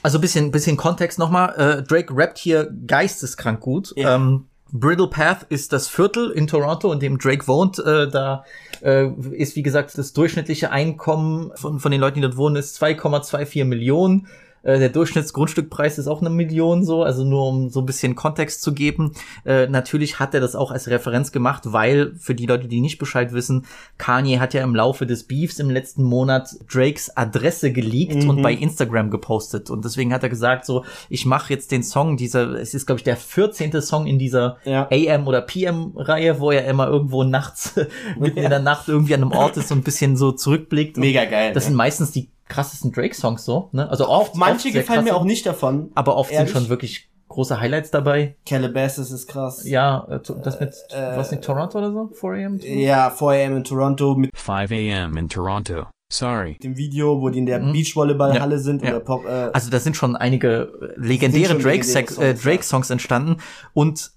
Also 0.04 0.20
bisschen, 0.20 0.50
bisschen 0.52 0.78
Kontext 0.78 1.20
nochmal. 1.20 1.54
Äh, 1.58 1.84
Drake 1.84 2.16
rappt 2.16 2.40
hier 2.40 2.72
geisteskrank 2.88 3.60
gut. 3.60 3.94
Ja. 3.96 4.16
Ähm, 4.16 4.46
Brittle 4.72 5.08
Path 5.08 5.46
ist 5.50 5.74
das 5.74 5.88
Viertel 5.88 6.32
in 6.32 6.48
Toronto, 6.48 6.92
in 6.92 7.00
dem 7.00 7.18
Drake 7.20 7.48
wohnt. 7.48 7.78
Äh, 7.78 8.10
da 8.10 8.44
äh, 8.82 9.08
ist, 9.32 9.56
wie 9.56 9.62
gesagt, 9.64 9.96
das 9.98 10.14
durchschnittliche 10.14 10.72
Einkommen 10.72 11.52
von, 11.56 11.80
von 11.80 11.92
den 11.92 12.02
Leuten, 12.02 12.16
die 12.16 12.22
dort 12.22 12.38
wohnen, 12.38 12.56
ist 12.56 12.82
2,24 12.82 13.66
Millionen. 13.66 14.28
Äh, 14.64 14.80
der 14.80 14.90
Durchschnittsgrundstückpreis 14.90 15.98
ist 15.98 16.08
auch 16.08 16.22
eine 16.22 16.30
Million 16.30 16.84
so, 16.86 17.04
also 17.04 17.24
nur 17.24 17.48
um 17.48 17.70
so 17.70 17.80
ein 17.80 17.86
bisschen 17.86 18.16
Kontext 18.16 18.62
zu 18.62 18.74
geben. 18.74 19.14
Äh, 19.46 19.68
natürlich 19.68 20.20
hat 20.20 20.34
er 20.34 20.40
das 20.42 20.56
auch 20.56 20.72
als 20.72 20.88
Referenz 20.88 21.32
gemacht, 21.32 21.64
weil 21.66 22.14
für 22.18 22.36
die 22.36 22.46
Leute, 22.46 22.68
die 22.68 22.82
nicht 22.82 22.98
Bescheid 22.98 23.34
wissen, 23.34 23.66
Kanye 23.98 24.40
hat 24.40 24.54
ja 24.54 24.64
im 24.64 24.76
Laufe 24.76 25.06
des 25.06 25.24
Beefs 25.24 25.60
im 25.60 25.70
letzten 25.70 26.04
Monat 26.04 26.50
Drakes 26.72 27.16
Adresse 27.16 27.72
geleakt 27.72 28.24
und 28.26 28.42
bei 28.42 28.54
Instagram 28.54 29.10
gepostet. 29.10 29.70
Und 29.70 29.86
deswegen 29.86 30.14
hat 30.14 30.24
er 30.24 30.30
gesagt, 30.30 30.66
so, 30.66 30.86
ich 31.10 31.26
mache 31.26 31.54
jetzt 31.54 31.72
den 31.72 31.84
Song, 31.84 32.18
dieser, 32.18 32.52
es 32.60 32.74
ist, 32.74 32.86
glaube 32.86 33.00
ich, 33.00 33.04
der 33.04 33.18
14. 33.18 33.82
Song 33.82 34.08
in 34.08 34.20
dieser 34.20 34.58
Ja. 34.66 34.88
AM- 34.92 35.28
oder 35.28 35.42
PM-Reihe, 35.42 36.40
wo 36.40 36.52
er 36.52 36.66
immer 36.66 36.88
irgendwo 36.88 37.24
nachts, 37.24 37.74
mitten 38.20 38.40
in 38.40 38.50
der 38.50 38.60
Nacht 38.60 38.88
irgendwie 38.88 39.14
an 39.16 39.22
einem 39.22 39.32
Ort 39.32 39.58
ist 39.58 39.72
und 39.72 39.80
ein 39.80 39.84
bisschen 39.84 40.18
so 40.18 40.32
zurückblickt. 40.32 40.98
Mega 40.98 41.26
geil, 41.26 41.54
Das 41.54 41.64
ne? 41.64 41.68
sind 41.70 41.76
meistens 41.78 42.12
die 42.12 42.30
krassten 42.52 42.92
Drake-Songs 42.92 43.46
so, 43.46 43.70
ne? 43.72 43.90
Also 43.90 44.08
oft, 44.08 44.36
Manche 44.36 44.68
oft 44.68 44.74
gefallen 44.76 45.04
mir 45.04 45.12
krasse, 45.12 45.22
auch 45.22 45.26
nicht 45.26 45.46
davon. 45.46 45.92
Aber 45.96 46.16
oft 46.18 46.32
ehrlich. 46.32 46.52
sind 46.52 46.62
schon 46.64 46.70
wirklich 46.70 47.10
große 47.30 47.60
Highlights 47.60 47.92
dabei. 47.92 48.36
Calabasas 48.46 49.10
ist 49.12 49.28
krass. 49.28 49.66
Ja, 49.66 50.06
äh, 50.10 50.20
das 50.44 50.60
mit, 50.60 50.74
was 50.92 51.32
nicht, 51.32 51.44
Toronto 51.44 51.78
oder 51.78 51.92
so? 51.92 52.10
4 52.14 52.30
AM? 52.48 52.60
Ja, 52.60 53.10
4am 53.10 53.56
in 53.58 53.64
Toronto 53.64 54.16
mit 54.16 54.32
5 54.36 54.72
a.m. 54.72 55.18
in 55.18 55.30
Toronto. 55.30 55.86
Sorry. 56.12 56.58
dem 56.62 56.76
Video, 56.76 57.22
wo 57.22 57.30
die 57.30 57.40
in 57.40 57.46
der 57.46 57.60
Beachvolleyballhalle 57.60 58.56
Ja. 58.56 58.62
sind 58.62 58.84
Ja. 58.84 58.90
oder 58.90 59.00
Pop, 59.00 59.24
äh, 59.26 59.50
Also 59.54 59.70
da 59.70 59.80
sind 59.80 59.96
schon 59.96 60.18
einige 60.18 60.94
äh, 60.98 61.00
legendäre 61.00 61.54
schon 61.54 61.62
Drake-Songs 61.62 62.18
äh, 62.18 62.34
Drake 62.34 62.64
-Songs 62.64 62.92
entstanden. 62.92 63.38
Und 63.74 64.12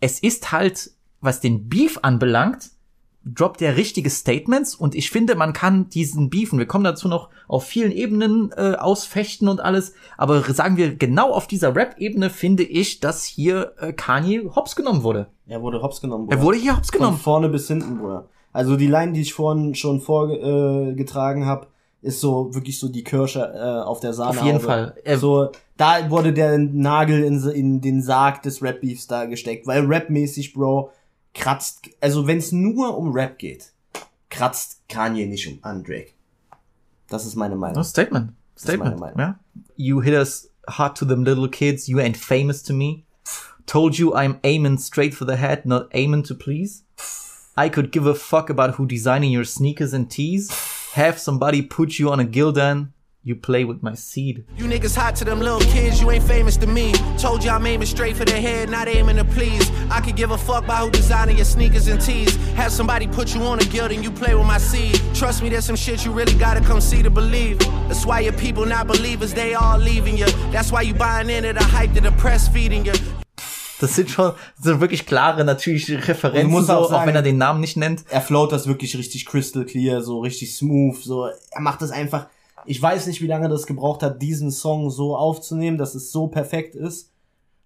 es 0.00 0.18
ist 0.18 0.50
halt, 0.50 0.90
was 1.20 1.40
den 1.40 1.68
Beef 1.68 1.98
anbelangt, 2.00 2.70
droppt 3.34 3.60
er 3.60 3.76
richtige 3.76 4.08
Statements 4.08 4.74
und 4.74 4.94
ich 4.94 5.10
finde, 5.10 5.34
man 5.34 5.52
kann 5.52 5.88
diesen 5.88 6.30
Beefen, 6.30 6.58
wir 6.60 6.66
kommen 6.66 6.84
dazu 6.84 7.08
noch 7.08 7.28
auf 7.48 7.64
vielen 7.64 7.90
Ebenen 7.92 8.52
äh, 8.56 8.74
ausfechten 8.78 9.48
und 9.48 9.60
alles, 9.60 9.94
aber 10.16 10.40
sagen 10.42 10.76
wir 10.76 10.94
genau 10.94 11.32
auf 11.32 11.46
dieser 11.48 11.74
Rap-Ebene 11.74 12.30
finde 12.30 12.62
ich, 12.62 13.00
dass 13.00 13.24
hier 13.24 13.72
äh, 13.80 13.92
Kanye 13.92 14.48
hops 14.54 14.76
genommen 14.76 15.02
wurde. 15.02 15.26
er 15.48 15.60
wurde 15.60 15.82
hops 15.82 16.00
genommen. 16.00 16.28
Er 16.30 16.40
wurde 16.40 16.58
hier 16.58 16.76
hops 16.76 16.90
Von 16.90 16.98
genommen. 17.00 17.18
vorne 17.18 17.48
bis 17.48 17.66
hinten, 17.66 17.98
Bruder. 17.98 18.28
Also 18.52 18.76
die 18.76 18.86
Line, 18.86 19.12
die 19.12 19.20
ich 19.22 19.34
vorhin 19.34 19.74
schon 19.74 20.00
vorgetragen 20.00 20.92
äh, 20.92 20.94
getragen 20.94 21.46
habe, 21.46 21.66
ist 22.02 22.20
so 22.20 22.54
wirklich 22.54 22.78
so 22.78 22.88
die 22.88 23.02
Kirsche 23.04 23.40
äh, 23.40 23.82
auf 23.84 24.00
der 24.00 24.12
Sahne. 24.12 24.38
Auf 24.38 24.44
jeden 24.46 24.60
Fall. 24.60 24.94
Er- 25.04 25.18
so, 25.18 25.48
da 25.76 26.08
wurde 26.10 26.32
der 26.32 26.56
Nagel 26.58 27.24
in, 27.24 27.42
in 27.50 27.80
den 27.80 28.00
Sarg 28.02 28.42
des 28.42 28.62
Rap-Beefs 28.62 29.08
da 29.08 29.24
gesteckt, 29.26 29.66
weil 29.66 29.84
Rap-mäßig, 29.84 30.54
Bro, 30.54 30.90
kratzt, 31.36 31.88
also 32.00 32.26
wenn 32.26 32.38
es 32.38 32.52
nur 32.52 32.96
um 32.96 33.12
Rap 33.12 33.38
geht, 33.38 33.72
kratzt 34.30 34.88
Kanye 34.88 35.26
nicht 35.26 35.46
um 35.46 35.58
an 35.62 35.84
Drake. 35.84 36.12
Das 37.08 37.24
ist 37.24 37.36
meine 37.36 37.54
Meinung. 37.54 37.78
Oh, 37.78 37.82
Statement. 37.84 38.32
ist 38.56 38.66
meine 38.66 38.78
Statement. 38.78 39.00
Meinung. 39.00 39.18
Ja. 39.18 39.38
You 39.76 40.02
hit 40.02 40.14
us 40.14 40.50
hard 40.68 40.96
to 40.98 41.04
them 41.04 41.24
little 41.24 41.48
kids. 41.48 41.86
You 41.86 42.00
ain't 42.00 42.16
famous 42.16 42.62
to 42.64 42.72
me. 42.72 43.04
Told 43.66 43.98
you 43.98 44.14
I'm 44.14 44.38
aiming 44.42 44.78
straight 44.78 45.14
for 45.14 45.24
the 45.26 45.36
head, 45.36 45.66
not 45.66 45.88
aiming 45.92 46.24
to 46.24 46.34
please. 46.34 46.84
I 47.56 47.68
could 47.68 47.90
give 47.90 48.06
a 48.06 48.14
fuck 48.14 48.50
about 48.50 48.74
who 48.74 48.86
designing 48.86 49.32
your 49.32 49.44
sneakers 49.44 49.92
and 49.92 50.10
tees. 50.10 50.50
Have 50.94 51.18
somebody 51.18 51.62
put 51.62 51.98
you 51.98 52.10
on 52.10 52.20
a 52.20 52.24
gildan. 52.24 52.92
You 53.26 53.34
play 53.34 53.64
with 53.64 53.82
my 53.82 53.94
seed. 53.96 54.44
You 54.56 54.66
niggas 54.66 54.94
hot 54.96 55.16
to 55.16 55.24
them 55.24 55.40
little 55.40 55.58
kids, 55.72 56.00
you 56.00 56.08
ain't 56.12 56.22
famous 56.22 56.56
to 56.58 56.66
me. 56.68 56.92
Told 57.18 57.42
you 57.42 57.50
I'm 57.50 57.66
aiming 57.66 57.88
straight 57.88 58.16
for 58.16 58.24
the 58.24 58.40
head, 58.40 58.70
not 58.70 58.86
aiming 58.86 59.16
to 59.16 59.24
please. 59.24 59.68
I 59.90 60.00
could 60.00 60.14
give 60.14 60.30
a 60.30 60.38
fuck 60.38 60.62
about 60.62 60.84
who 60.84 60.90
designing 60.92 61.34
your 61.34 61.44
sneakers 61.44 61.88
and 61.88 62.00
tees. 62.00 62.36
Have 62.54 62.70
somebody 62.70 63.08
put 63.08 63.34
you 63.34 63.42
on 63.42 63.58
a 63.58 63.64
guild 63.64 63.90
and 63.90 64.04
you 64.04 64.12
play 64.12 64.36
with 64.36 64.46
my 64.46 64.58
seed. 64.58 65.00
Trust 65.12 65.42
me, 65.42 65.48
there's 65.48 65.64
some 65.64 65.74
shit 65.74 66.04
you 66.04 66.12
really 66.12 66.34
gotta 66.38 66.60
come 66.60 66.80
see 66.80 67.02
to 67.02 67.10
believe. 67.10 67.58
That's 67.88 68.06
why 68.06 68.20
your 68.20 68.32
people 68.34 68.64
not 68.64 68.86
believers, 68.86 69.34
they 69.34 69.54
all 69.54 69.76
leaving 69.76 70.16
you. 70.16 70.26
That's 70.52 70.70
why 70.70 70.82
you 70.82 70.94
buying 70.94 71.28
into 71.28 71.52
the 71.52 71.64
hype 71.64 71.94
that 71.94 72.04
the 72.04 72.12
press 72.12 72.46
feeding 72.46 72.84
you. 72.86 72.92
Das 73.80 73.94
sind 73.96 74.08
schon 74.08 74.32
so 74.62 74.80
wirklich 74.80 75.04
klare, 75.04 75.44
natürlich 75.44 75.90
Referenzen, 75.90 76.48
musst 76.50 76.68
so, 76.68 76.74
auch 76.74 76.84
auch, 76.84 76.90
sagen- 76.90 77.08
wenn 77.08 77.16
er 77.16 77.22
den 77.22 77.38
Namen 77.38 77.60
nicht 77.60 77.76
nennt. 77.76 78.04
er 78.08 78.20
float 78.22 78.52
das 78.52 78.68
wirklich 78.68 78.96
richtig 78.96 79.26
crystal 79.26 79.64
clear, 79.66 80.00
so 80.00 80.20
richtig 80.20 80.54
smooth, 80.54 80.96
so, 81.02 81.26
er 81.26 81.60
macht 81.60 81.82
das 81.82 81.90
einfach, 81.90 82.28
ich 82.66 82.80
weiß 82.80 83.06
nicht, 83.06 83.22
wie 83.22 83.26
lange 83.26 83.48
das 83.48 83.66
gebraucht 83.66 84.02
hat, 84.02 84.20
diesen 84.20 84.50
Song 84.50 84.90
so 84.90 85.16
aufzunehmen, 85.16 85.78
dass 85.78 85.94
es 85.94 86.12
so 86.12 86.28
perfekt 86.28 86.74
ist, 86.74 87.12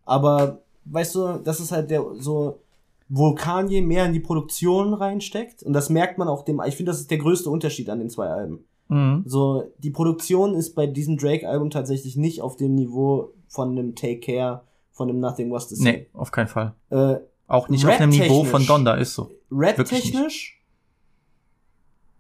aber, 0.05 0.62
weißt 0.84 1.14
du, 1.14 1.40
das 1.44 1.61
ist 1.61 1.72
halt 1.72 1.90
der, 1.90 2.05
so, 2.18 2.61
wo 3.09 3.34
Kanye 3.34 3.82
mehr 3.82 4.07
in 4.07 4.12
die 4.12 4.20
Produktion 4.20 4.94
reinsteckt. 4.94 5.62
Und 5.62 5.72
das 5.72 5.90
merkt 5.90 6.18
man 6.18 6.28
auch 6.28 6.44
dem, 6.44 6.61
ich 6.66 6.76
finde, 6.76 6.92
das 6.92 7.01
ist 7.01 7.11
der 7.11 7.18
größte 7.18 7.51
Unterschied 7.51 7.90
an 7.90 7.98
den 7.98 8.11
zwei 8.11 8.28
Alben. 8.28 8.64
Mhm. 8.88 9.24
So, 9.26 9.72
die 9.78 9.90
Produktion 9.90 10.55
ist 10.55 10.74
bei 10.74 10.86
diesem 10.86 11.16
Drake-Album 11.16 11.70
tatsächlich 11.70 12.16
nicht 12.16 12.40
auf 12.40 12.57
dem 12.57 12.74
Niveau 12.74 13.32
von 13.48 13.70
einem 13.70 13.94
Take 13.94 14.20
Care, 14.20 14.62
von 14.92 15.09
einem 15.09 15.20
Nothing 15.20 15.51
Was 15.51 15.68
to 15.68 15.74
Say. 15.74 15.84
Nee, 15.84 16.07
auf 16.12 16.30
keinen 16.30 16.48
Fall. 16.48 16.74
Äh, 16.90 17.16
Auch 17.46 17.68
nicht 17.68 17.84
auf 17.86 18.01
einem 18.01 18.11
Niveau 18.11 18.44
von 18.44 18.66
Donda, 18.66 18.94
ist 18.94 19.14
so. 19.14 19.30
Rap-technisch 19.51 20.61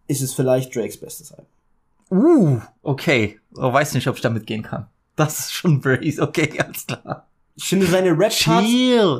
ist 0.06 0.22
es 0.22 0.34
vielleicht 0.34 0.74
Drakes 0.74 0.98
bestes 0.98 1.32
Album. 1.32 1.46
Uh, 2.10 2.60
okay. 2.82 3.38
Oh, 3.56 3.72
weiß 3.72 3.94
nicht, 3.94 4.06
ob 4.08 4.16
ich 4.16 4.22
damit 4.22 4.46
gehen 4.46 4.62
kann. 4.62 4.86
Das 5.16 5.38
ist 5.38 5.52
schon 5.54 5.80
brazy. 5.80 6.20
Okay, 6.20 6.58
alles 6.64 6.86
klar. 6.86 7.26
Ich 7.56 7.68
finde 7.68 7.86
seine 7.86 8.10
Rap-Parts, 8.12 8.66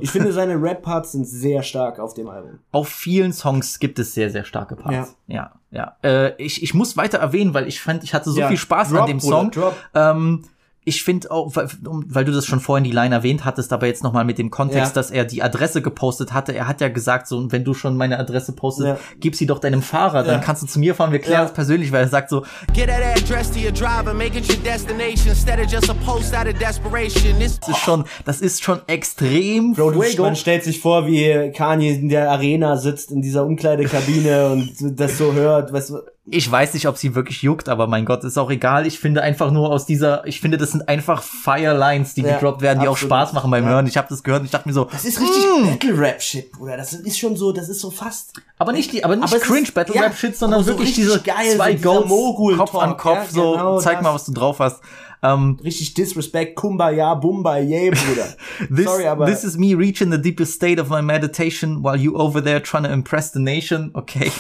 ich 0.01 0.11
finde 0.11 0.33
seine 0.33 0.55
Rap-Parts 0.55 1.13
sind 1.13 1.27
sehr 1.27 1.63
stark 1.63 1.99
auf 1.99 2.15
dem 2.15 2.29
Album. 2.29 2.59
Auf 2.73 2.89
vielen 2.89 3.35
Songs 3.35 3.79
gibt 3.79 3.99
es 3.99 4.15
sehr, 4.15 4.31
sehr 4.31 4.45
starke 4.45 4.77
Parts. 4.77 5.15
Ja, 5.27 5.53
ja. 5.71 5.97
Äh, 6.03 6.43
ich, 6.43 6.63
ich 6.63 6.73
muss 6.73 6.97
weiter 6.97 7.19
erwähnen, 7.19 7.53
weil 7.53 7.69
ich 7.69 7.83
fand, 7.83 8.03
ich 8.03 8.15
hatte 8.15 8.31
so 8.31 8.41
Ja, 8.41 8.49
viel 8.49 8.57
Spaß 8.57 8.91
drop, 8.91 9.01
an 9.03 9.07
dem 9.09 9.19
Bruder, 9.19 9.37
Song. 9.37 9.51
drop. 9.51 9.77
Ähm, 9.95 10.45
ich 10.85 11.05
finde 11.05 11.31
auch, 11.31 11.55
weil, 11.57 11.69
weil 11.83 12.25
du 12.25 12.33
das 12.33 12.47
schon 12.47 12.59
vorhin 12.61 12.85
die 12.85 12.91
Line 12.91 13.15
erwähnt 13.15 13.45
hattest, 13.45 13.73
aber 13.73 13.87
jetzt 13.87 14.03
nochmal 14.03 14.25
mit 14.25 14.39
dem 14.39 14.51
Kontext, 14.51 14.93
Ja. 14.97 15.03
dass 15.03 15.11
er 15.11 15.25
die 15.27 15.43
Adresse 15.43 15.83
gepostet 15.83 16.33
hatte. 16.33 16.55
Er 16.55 16.67
hat 16.67 16.81
ja 16.81 16.89
gesagt, 16.89 17.29
so, 17.29 17.53
wenn 17.53 17.65
du 17.65 17.75
schon 17.75 17.97
meine 17.97 18.19
Adresse 18.19 18.53
postest, 18.53 18.87
Ja. 18.89 18.99
gib 19.21 19.37
sie 19.37 19.45
doch 19.47 19.59
deinem 19.59 19.83
Fahrer, 19.83 20.23
dann 20.23 20.37
Ja. 20.37 20.45
kannst 20.45 20.63
du 20.63 20.67
zu 20.67 20.79
mir 20.79 20.95
fahren, 20.95 21.13
wir 21.13 21.19
klären 21.19 21.41
Ja. 21.41 21.45
das 21.45 21.53
persönlich, 21.53 21.93
weil 21.93 22.03
er 22.05 22.09
sagt 22.09 22.31
so, 22.31 22.45
Get 22.73 22.89
that 22.89 23.03
address 23.17 23.51
to 23.51 23.59
your 23.59 23.73
driver, 23.73 24.15
make 24.15 24.39
it 24.39 24.49
your 24.49 24.57
destination 24.65 25.29
instead 25.29 25.59
of 25.61 25.71
just 25.71 25.91
a 25.91 25.95
post 26.05 26.35
out 26.35 26.47
of 26.47 26.55
desperation. 26.59 27.35
Das 27.39 27.69
ist 27.69 27.79
schon, 27.79 28.05
das 28.25 28.41
ist 28.41 28.63
schon 28.63 28.81
extrem 28.87 29.75
Bro, 29.75 29.91
du, 29.93 30.01
fuego. 30.03 30.23
man 30.23 30.37
stellt 30.37 30.65
sich 30.65 30.81
vor, 30.81 31.07
wie 31.07 31.53
Kanye 31.55 31.91
in 31.95 32.09
der 32.09 32.31
Arena 32.31 32.77
sitzt, 32.77 33.11
in 33.11 33.21
dieser 33.23 33.45
Umkleidekabine 33.45 34.49
und 34.51 34.73
das 34.99 35.19
so 35.19 35.33
hört, 35.35 35.73
weißt 35.73 35.91
du. 35.91 35.99
Ich 36.33 36.51
weiß 36.51 36.75
nicht, 36.75 36.87
ob 36.87 36.97
sie 36.97 37.15
wirklich 37.15 37.43
juckt, 37.43 37.69
aber 37.69 37.87
mein 37.87 38.05
Gott, 38.05 38.23
ist 38.25 38.39
auch 38.39 38.51
egal. 38.51 38.87
Ich 38.87 38.99
finde 39.01 39.23
einfach 39.23 39.51
nur 39.51 39.71
aus 39.71 39.85
dieser, 39.87 40.27
ich 40.27 40.41
finde, 40.41 40.59
das 40.59 40.71
sind 40.73 40.89
einfach 40.89 41.23
Firelines, 41.23 42.15
die 42.15 42.23
Ja, 42.23 42.35
gedroppt 42.35 42.63
werden, 42.63 42.81
die 42.81 42.87
auch 42.89 42.93
absolut. 42.93 43.11
Spaß 43.13 43.33
machen 43.33 43.51
beim 43.51 43.65
Ja. 43.65 43.71
Hören. 43.71 43.87
Ich 43.87 43.97
habe 43.97 44.07
das 44.09 44.23
gehört 44.23 44.41
und 44.41 44.47
ich 44.47 44.53
dachte 44.53 44.69
mir 44.69 44.73
so, 44.75 44.85
Das 44.85 45.05
ist 45.05 45.21
richtig 45.21 45.45
Battle-Rap-Shit, 45.71 46.53
Bruder. 46.53 46.77
Das 46.77 46.93
ist 46.93 47.19
schon 47.19 47.37
so, 47.37 47.53
das 47.53 47.69
ist 47.69 47.81
so 47.81 47.91
fast. 47.91 48.33
aber 48.59 48.73
nicht 48.73 48.93
die, 48.93 49.03
aber 49.05 49.17
nicht 49.17 49.25
Aber 49.25 49.37
es 49.37 49.43
ist- 49.43 49.49
cringe 49.49 49.69
Battle 49.75 50.01
Rap 50.01 50.15
Shit, 50.17 50.37
sondern 50.37 50.63
so 50.63 50.69
wirklich 50.69 50.95
diese 50.95 51.21
geil, 51.21 51.57
zwei 51.57 51.77
so 51.77 52.05
Goats 52.05 52.57
Kopf 52.59 52.75
an 52.77 52.97
Kopf, 52.97 53.31
so 53.31 53.53
genau 53.53 53.81
zeig 53.81 54.01
mal, 54.03 54.15
was 54.15 54.25
du 54.27 54.33
drauf 54.33 54.59
hast. 54.61 54.81
Ähm, 55.23 55.59
Richtig 55.63 55.93
Disrespect, 55.95 56.57
Kumbaya, 56.57 57.15
Bumbaye, 57.15 57.91
Bruder. 57.91 58.29
This, 58.75 58.87
Sorry, 58.87 59.07
aber. 59.07 59.27
this 59.27 59.45
is 59.45 59.59
me 59.59 59.75
reaching 59.75 60.11
the 60.11 60.17
deepest 60.21 60.55
state 60.55 60.81
of 60.81 60.89
my 60.89 61.03
meditation 61.03 61.83
while 61.83 61.97
you 61.97 62.17
over 62.17 62.43
there 62.43 62.63
trying 62.63 62.85
to 62.85 62.91
impress 62.91 63.31
the 63.33 63.39
nation. 63.41 63.91
Okay. 63.95 64.31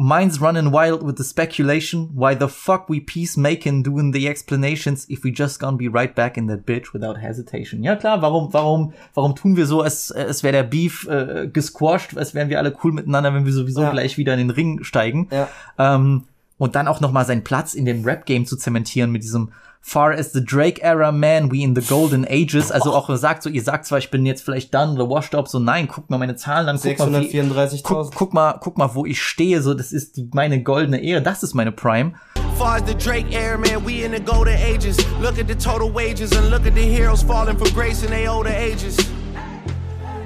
Mine's 0.00 0.40
running 0.40 0.70
wild 0.70 1.02
with 1.02 1.16
the 1.16 1.24
speculation. 1.24 2.10
Why 2.14 2.36
the 2.36 2.46
fuck 2.46 2.88
we 2.88 3.00
peacemaking 3.00 3.82
doing 3.82 4.12
the 4.12 4.28
explanations 4.28 5.04
if 5.10 5.24
we 5.24 5.32
just 5.32 5.58
gonna 5.58 5.76
be 5.76 5.88
right 5.88 6.14
back 6.14 6.36
in 6.36 6.46
that 6.46 6.64
bitch 6.66 6.92
without 6.92 7.18
hesitation? 7.20 7.82
Ja 7.82 7.96
klar, 7.96 8.22
warum, 8.22 8.52
warum, 8.52 8.92
warum 9.14 9.34
tun 9.34 9.56
wir 9.56 9.66
so, 9.66 9.82
als, 9.82 10.12
als 10.12 10.44
wäre 10.44 10.52
der 10.52 10.62
Beef 10.62 11.08
äh, 11.08 11.48
gesquashed, 11.52 12.16
als 12.16 12.32
wären 12.32 12.48
wir 12.48 12.58
alle 12.58 12.72
cool 12.84 12.92
miteinander, 12.92 13.34
wenn 13.34 13.44
wir 13.44 13.52
sowieso 13.52 13.82
Ja. 13.82 13.90
gleich 13.90 14.16
wieder 14.16 14.34
in 14.34 14.38
den 14.38 14.50
Ring 14.50 14.84
steigen? 14.84 15.26
Ja. 15.32 15.48
Ähm, 15.78 16.24
und 16.58 16.76
dann 16.76 16.86
auch 16.86 17.00
noch 17.00 17.10
mal 17.10 17.24
seinen 17.24 17.42
Platz 17.42 17.74
in 17.74 17.84
dem 17.84 18.04
Rap-Game 18.04 18.46
zu 18.46 18.56
zementieren 18.56 19.10
mit 19.10 19.24
diesem 19.24 19.50
Far 19.80 20.12
as 20.12 20.32
the 20.32 20.40
Drake 20.44 20.80
Era 20.82 21.12
Man, 21.12 21.50
we 21.50 21.62
in 21.62 21.74
the 21.74 21.80
Golden 21.80 22.26
Ages. 22.28 22.70
Also 22.70 22.92
auch 22.92 23.08
sagt 23.16 23.42
so, 23.42 23.50
ihr 23.50 23.62
sagt 23.62 23.86
zwar, 23.86 23.98
ich 23.98 24.10
bin 24.10 24.26
jetzt 24.26 24.42
vielleicht 24.42 24.74
done 24.74 24.94
oder 24.94 25.08
washed 25.08 25.34
up, 25.34 25.48
so 25.48 25.58
nein, 25.58 25.88
guck 25.88 26.10
mal 26.10 26.18
meine 26.18 26.36
Zahlen 26.36 26.68
an, 26.68 26.78
guck 26.82 26.98
mal, 27.10 27.22
wie, 27.22 27.40
634.000. 27.40 27.82
guck, 27.82 28.14
guck 28.14 28.34
mal, 28.34 28.58
guck 28.60 28.76
mal, 28.76 28.94
wo 28.94 29.06
ich 29.06 29.22
stehe, 29.22 29.62
so 29.62 29.74
das 29.74 29.92
ist 29.92 30.16
die, 30.16 30.28
meine 30.34 30.62
goldene 30.62 31.02
Ära, 31.02 31.20
das 31.20 31.42
ist 31.42 31.54
meine 31.54 31.72
Prime. 31.72 32.12
far 32.58 32.76
as 32.76 32.82
the 32.82 32.94
Drake 32.94 33.32
era, 33.32 33.56
man, 33.56 33.84
we 33.84 34.02
in 34.02 34.10
the 34.10 34.20
golden 34.20 34.56
ages. 34.56 34.98
Look 35.20 35.38
at 35.38 35.46
the 35.46 35.54
total 35.54 35.90
wages 35.90 36.32
and 36.32 36.50
look 36.50 36.66
at 36.66 36.74
the 36.74 36.82
heroes 36.82 37.22
falling 37.22 37.56
from 37.56 37.70
grace 37.70 38.02
in 38.02 38.10
their 38.10 38.28
older 38.28 38.50
ages. 38.50 38.98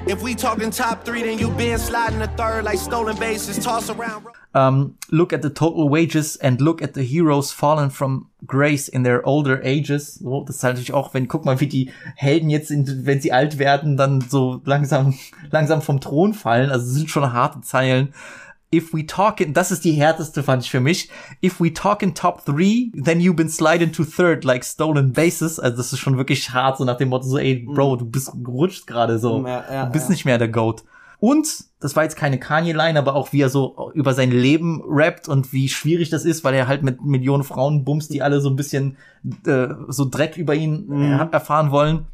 If 0.07 0.21
we 0.21 0.33
talking 0.33 0.71
top 0.71 1.05
three, 1.05 1.23
then 1.23 1.37
you 1.37 1.49
been 1.51 1.77
sliding 1.77 2.19
the 2.19 2.27
third 2.27 2.65
like 2.65 2.79
stolen 2.79 3.15
bases, 3.17 3.63
toss 3.63 3.89
around. 3.89 4.25
Um, 4.55 4.97
look 5.09 5.33
at 5.33 5.41
the 5.41 5.49
total 5.49 5.89
wages 5.89 6.37
and 6.37 6.61
look 6.61 6.83
at 6.83 6.93
the 6.93 7.03
heroes 7.03 7.51
fallen 7.51 7.89
from 7.89 8.29
grace 8.45 8.87
in 8.87 9.03
their 9.03 9.25
older 9.25 9.59
ages. 9.63 10.15
So, 10.15 10.43
das 10.43 10.57
ist 10.57 10.63
halt 10.63 10.75
natürlich 10.75 10.93
auch, 10.93 11.15
wenn, 11.15 11.27
guck 11.27 11.43
mal, 11.43 11.59
wie 11.59 11.65
die 11.65 11.89
Helden 12.15 12.51
jetzt 12.51 12.67
sind, 12.67 13.07
wenn 13.07 13.19
sie 13.19 13.31
alt 13.31 13.57
werden, 13.57 13.97
dann 13.97 14.21
so 14.21 14.61
langsam, 14.65 15.15
langsam 15.51 15.81
vom 15.81 15.99
Thron 15.99 16.35
fallen. 16.35 16.69
Also 16.69 16.85
sind 16.85 17.09
schon 17.09 17.33
harte 17.33 17.61
Zeilen. 17.61 18.13
If 18.71 18.93
we 18.93 19.07
talk 19.07 19.39
in, 19.39 19.53
das 19.53 19.71
ist 19.71 19.85
die 19.85 19.93
härteste, 19.93 20.43
fand 20.43 20.63
ich 20.63 20.69
für 20.69 20.79
mich. 20.79 21.09
If 21.43 21.59
we 21.59 21.73
talk 21.73 22.03
in 22.03 22.13
top 22.13 22.45
three, 22.45 22.91
then 22.93 23.19
you've 23.19 23.35
been 23.35 23.49
sliding 23.49 23.91
to 23.91 24.03
third 24.03 24.43
like 24.43 24.63
stolen 24.63 25.13
bases. 25.13 25.59
Also 25.59 25.77
das 25.77 25.93
ist 25.93 25.99
schon 25.99 26.17
wirklich 26.17 26.51
hart, 26.51 26.77
so 26.77 26.85
nach 26.85 26.97
dem 26.97 27.09
Motto 27.09 27.25
so, 27.25 27.39
ey, 27.39 27.65
Bro, 27.67 27.97
du 27.97 28.05
bist 28.05 28.31
gerutscht 28.43 28.85
gerade 28.85 29.17
so. 29.17 29.39
Mhm. 29.39 29.47
Ja, 29.47 29.63
ja, 29.71 29.85
du 29.85 29.91
bist 29.91 30.05
ja. 30.05 30.11
nicht 30.11 30.25
mehr 30.25 30.37
der 30.37 30.49
Goat. 30.49 30.83
Und, 31.25 31.47
das 31.79 31.95
war 31.95 32.03
jetzt 32.03 32.17
keine 32.17 32.37
Kanye-Line, 32.37 32.99
aber 32.99 33.15
auch 33.15 33.31
wie 33.31 33.39
er 33.39 33.47
so 33.47 33.91
über 33.93 34.13
sein 34.13 34.29
Leben 34.29 34.81
rappt 34.85 35.29
und 35.29 35.53
wie 35.53 35.69
schwierig 35.69 36.09
das 36.09 36.25
ist, 36.25 36.43
weil 36.43 36.53
er 36.53 36.67
halt 36.67 36.83
mit 36.83 37.01
Millionen 37.01 37.45
Frauen 37.45 37.85
bumst, 37.85 38.13
die 38.13 38.21
alle 38.21 38.41
so 38.41 38.49
ein 38.49 38.57
bisschen 38.57 38.97
äh, 39.45 39.67
so 39.87 40.03
Dreck 40.03 40.35
über 40.35 40.53
ihn 40.53 40.85
Mhm. 40.87 41.01
äh, 41.21 41.27
erfahren 41.31 41.71
wollen. 41.71 42.07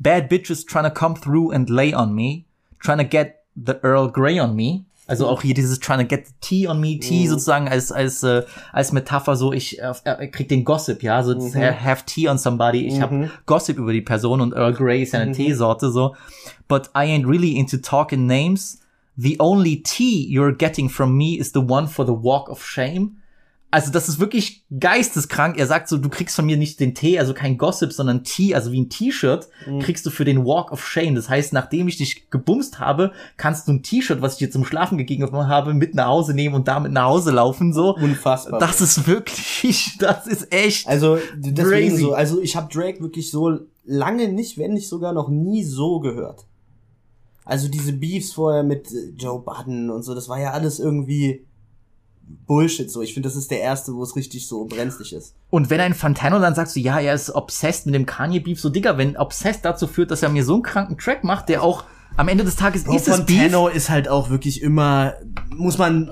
Bad 0.00 0.28
bitches 0.28 0.66
trying 0.66 0.82
to 0.82 0.90
come 0.90 1.14
through 1.14 1.52
and 1.52 1.70
lay 1.70 1.94
on 1.94 2.12
me, 2.12 2.46
trying 2.80 2.98
to 2.98 3.04
get 3.04 3.36
the 3.54 3.74
Earl 3.84 4.10
Grey 4.10 4.40
on 4.40 4.56
me. 4.56 4.86
Also 5.10 5.26
auch 5.26 5.42
hier 5.42 5.54
dieses 5.54 5.80
trying 5.80 5.98
to 5.98 6.06
get 6.06 6.28
the 6.28 6.32
tea 6.40 6.68
on 6.68 6.80
me, 6.80 6.98
tea 7.00 7.26
sozusagen 7.26 7.68
als 7.68 7.90
als 7.90 8.22
äh, 8.22 8.44
als 8.72 8.92
Metapher 8.92 9.34
so 9.34 9.52
ich 9.52 9.80
äh, 9.80 10.28
krieg 10.28 10.48
den 10.48 10.64
Gossip, 10.64 11.02
ja, 11.02 11.22
so 11.24 11.34
das 11.34 11.54
have 11.56 12.04
tea 12.06 12.28
on 12.28 12.38
somebody, 12.38 12.86
ich 12.86 13.00
hab 13.00 13.10
Gossip 13.44 13.78
über 13.78 13.92
die 13.92 14.02
Person 14.02 14.40
und 14.40 14.54
Earl 14.54 14.72
Grey 14.72 15.02
ist 15.02 15.12
ja 15.12 15.18
eine 15.18 15.32
Teesorte 15.32 15.90
so. 15.90 16.14
But 16.68 16.90
I 16.94 17.10
ain't 17.10 17.26
really 17.26 17.58
into 17.58 17.76
talking 17.78 18.26
names. 18.26 18.78
The 19.16 19.36
only 19.40 19.82
tea 19.82 20.26
you're 20.32 20.56
getting 20.56 20.88
from 20.88 21.16
me 21.16 21.36
is 21.36 21.52
the 21.52 21.60
one 21.60 21.88
for 21.88 22.06
the 22.06 22.12
walk 22.12 22.48
of 22.48 22.64
shame. 22.64 23.19
Also 23.72 23.92
das 23.92 24.08
ist 24.08 24.18
wirklich 24.18 24.64
geisteskrank. 24.76 25.56
Er 25.56 25.66
sagt 25.66 25.88
so, 25.88 25.96
du 25.96 26.08
kriegst 26.08 26.34
von 26.34 26.44
mir 26.44 26.56
nicht 26.56 26.80
den 26.80 26.94
Tee, 26.94 27.20
also 27.20 27.34
kein 27.34 27.56
Gossip, 27.56 27.92
sondern 27.92 28.24
Tee, 28.24 28.54
also 28.54 28.72
wie 28.72 28.80
ein 28.80 28.88
T-Shirt, 28.88 29.48
kriegst 29.80 30.04
du 30.04 30.10
für 30.10 30.24
den 30.24 30.44
Walk 30.44 30.72
of 30.72 30.84
Shame. 30.84 31.14
Das 31.14 31.28
heißt, 31.28 31.52
nachdem 31.52 31.86
ich 31.86 31.96
dich 31.96 32.30
gebumst 32.30 32.80
habe, 32.80 33.12
kannst 33.36 33.68
du 33.68 33.72
ein 33.72 33.82
T-Shirt, 33.84 34.22
was 34.22 34.32
ich 34.34 34.38
dir 34.38 34.50
zum 34.50 34.64
Schlafen 34.64 34.98
gegeben 34.98 35.30
habe, 35.32 35.72
mit 35.72 35.94
nach 35.94 36.06
Hause 36.06 36.34
nehmen 36.34 36.56
und 36.56 36.66
damit 36.66 36.90
nach 36.90 37.04
Hause 37.04 37.30
laufen. 37.30 37.72
So, 37.72 37.94
Unfassbar. 37.94 38.58
das 38.58 38.80
ist 38.80 39.06
wirklich, 39.06 39.96
das 40.00 40.26
ist 40.26 40.52
echt. 40.52 40.88
Also 40.88 41.18
deswegen 41.36 41.90
Crazy. 41.90 42.02
so, 42.02 42.14
also 42.14 42.40
ich 42.40 42.56
habe 42.56 42.72
Drake 42.72 43.00
wirklich 43.00 43.30
so 43.30 43.60
lange 43.84 44.28
nicht, 44.32 44.58
wenn 44.58 44.74
nicht 44.74 44.88
sogar 44.88 45.12
noch 45.12 45.28
nie 45.28 45.62
so 45.62 46.00
gehört. 46.00 46.44
Also 47.44 47.68
diese 47.68 47.92
Beefs 47.92 48.32
vorher 48.32 48.62
mit 48.62 48.92
äh, 48.92 49.12
Joe 49.16 49.40
Budden 49.40 49.90
und 49.90 50.02
so, 50.02 50.14
das 50.14 50.28
war 50.28 50.40
ja 50.40 50.52
alles 50.52 50.78
irgendwie 50.78 51.44
Bullshit 52.46 52.90
so. 52.90 53.02
Ich 53.02 53.14
finde, 53.14 53.28
das 53.28 53.36
ist 53.36 53.50
der 53.50 53.60
erste, 53.60 53.94
wo 53.94 54.02
es 54.02 54.16
richtig 54.16 54.46
so 54.46 54.64
brenzlig 54.64 55.12
ist. 55.12 55.34
Und 55.50 55.70
wenn 55.70 55.80
ein 55.80 55.94
Fantano 55.94 56.38
dann 56.38 56.54
sagt 56.54 56.70
so, 56.70 56.80
ja, 56.80 56.98
er 56.98 57.14
ist 57.14 57.30
obsessed 57.30 57.86
mit 57.86 57.94
dem 57.94 58.06
Kanye-Beef, 58.06 58.60
so 58.60 58.70
Digga, 58.70 58.98
wenn 58.98 59.16
obsessed 59.16 59.64
dazu 59.64 59.86
führt, 59.86 60.10
dass 60.10 60.22
er 60.22 60.28
mir 60.28 60.44
so 60.44 60.54
einen 60.54 60.62
kranken 60.62 60.98
Track 60.98 61.24
macht, 61.24 61.48
der 61.48 61.62
auch 61.62 61.84
am 62.16 62.28
Ende 62.28 62.44
des 62.44 62.56
Tages 62.56 62.86
ist 62.86 63.08
es 63.08 63.24
Beef. 63.24 63.40
Fontano 63.40 63.68
ist 63.68 63.90
halt 63.90 64.08
auch 64.08 64.30
wirklich 64.30 64.62
immer, 64.62 65.14
muss 65.50 65.78
man 65.78 66.10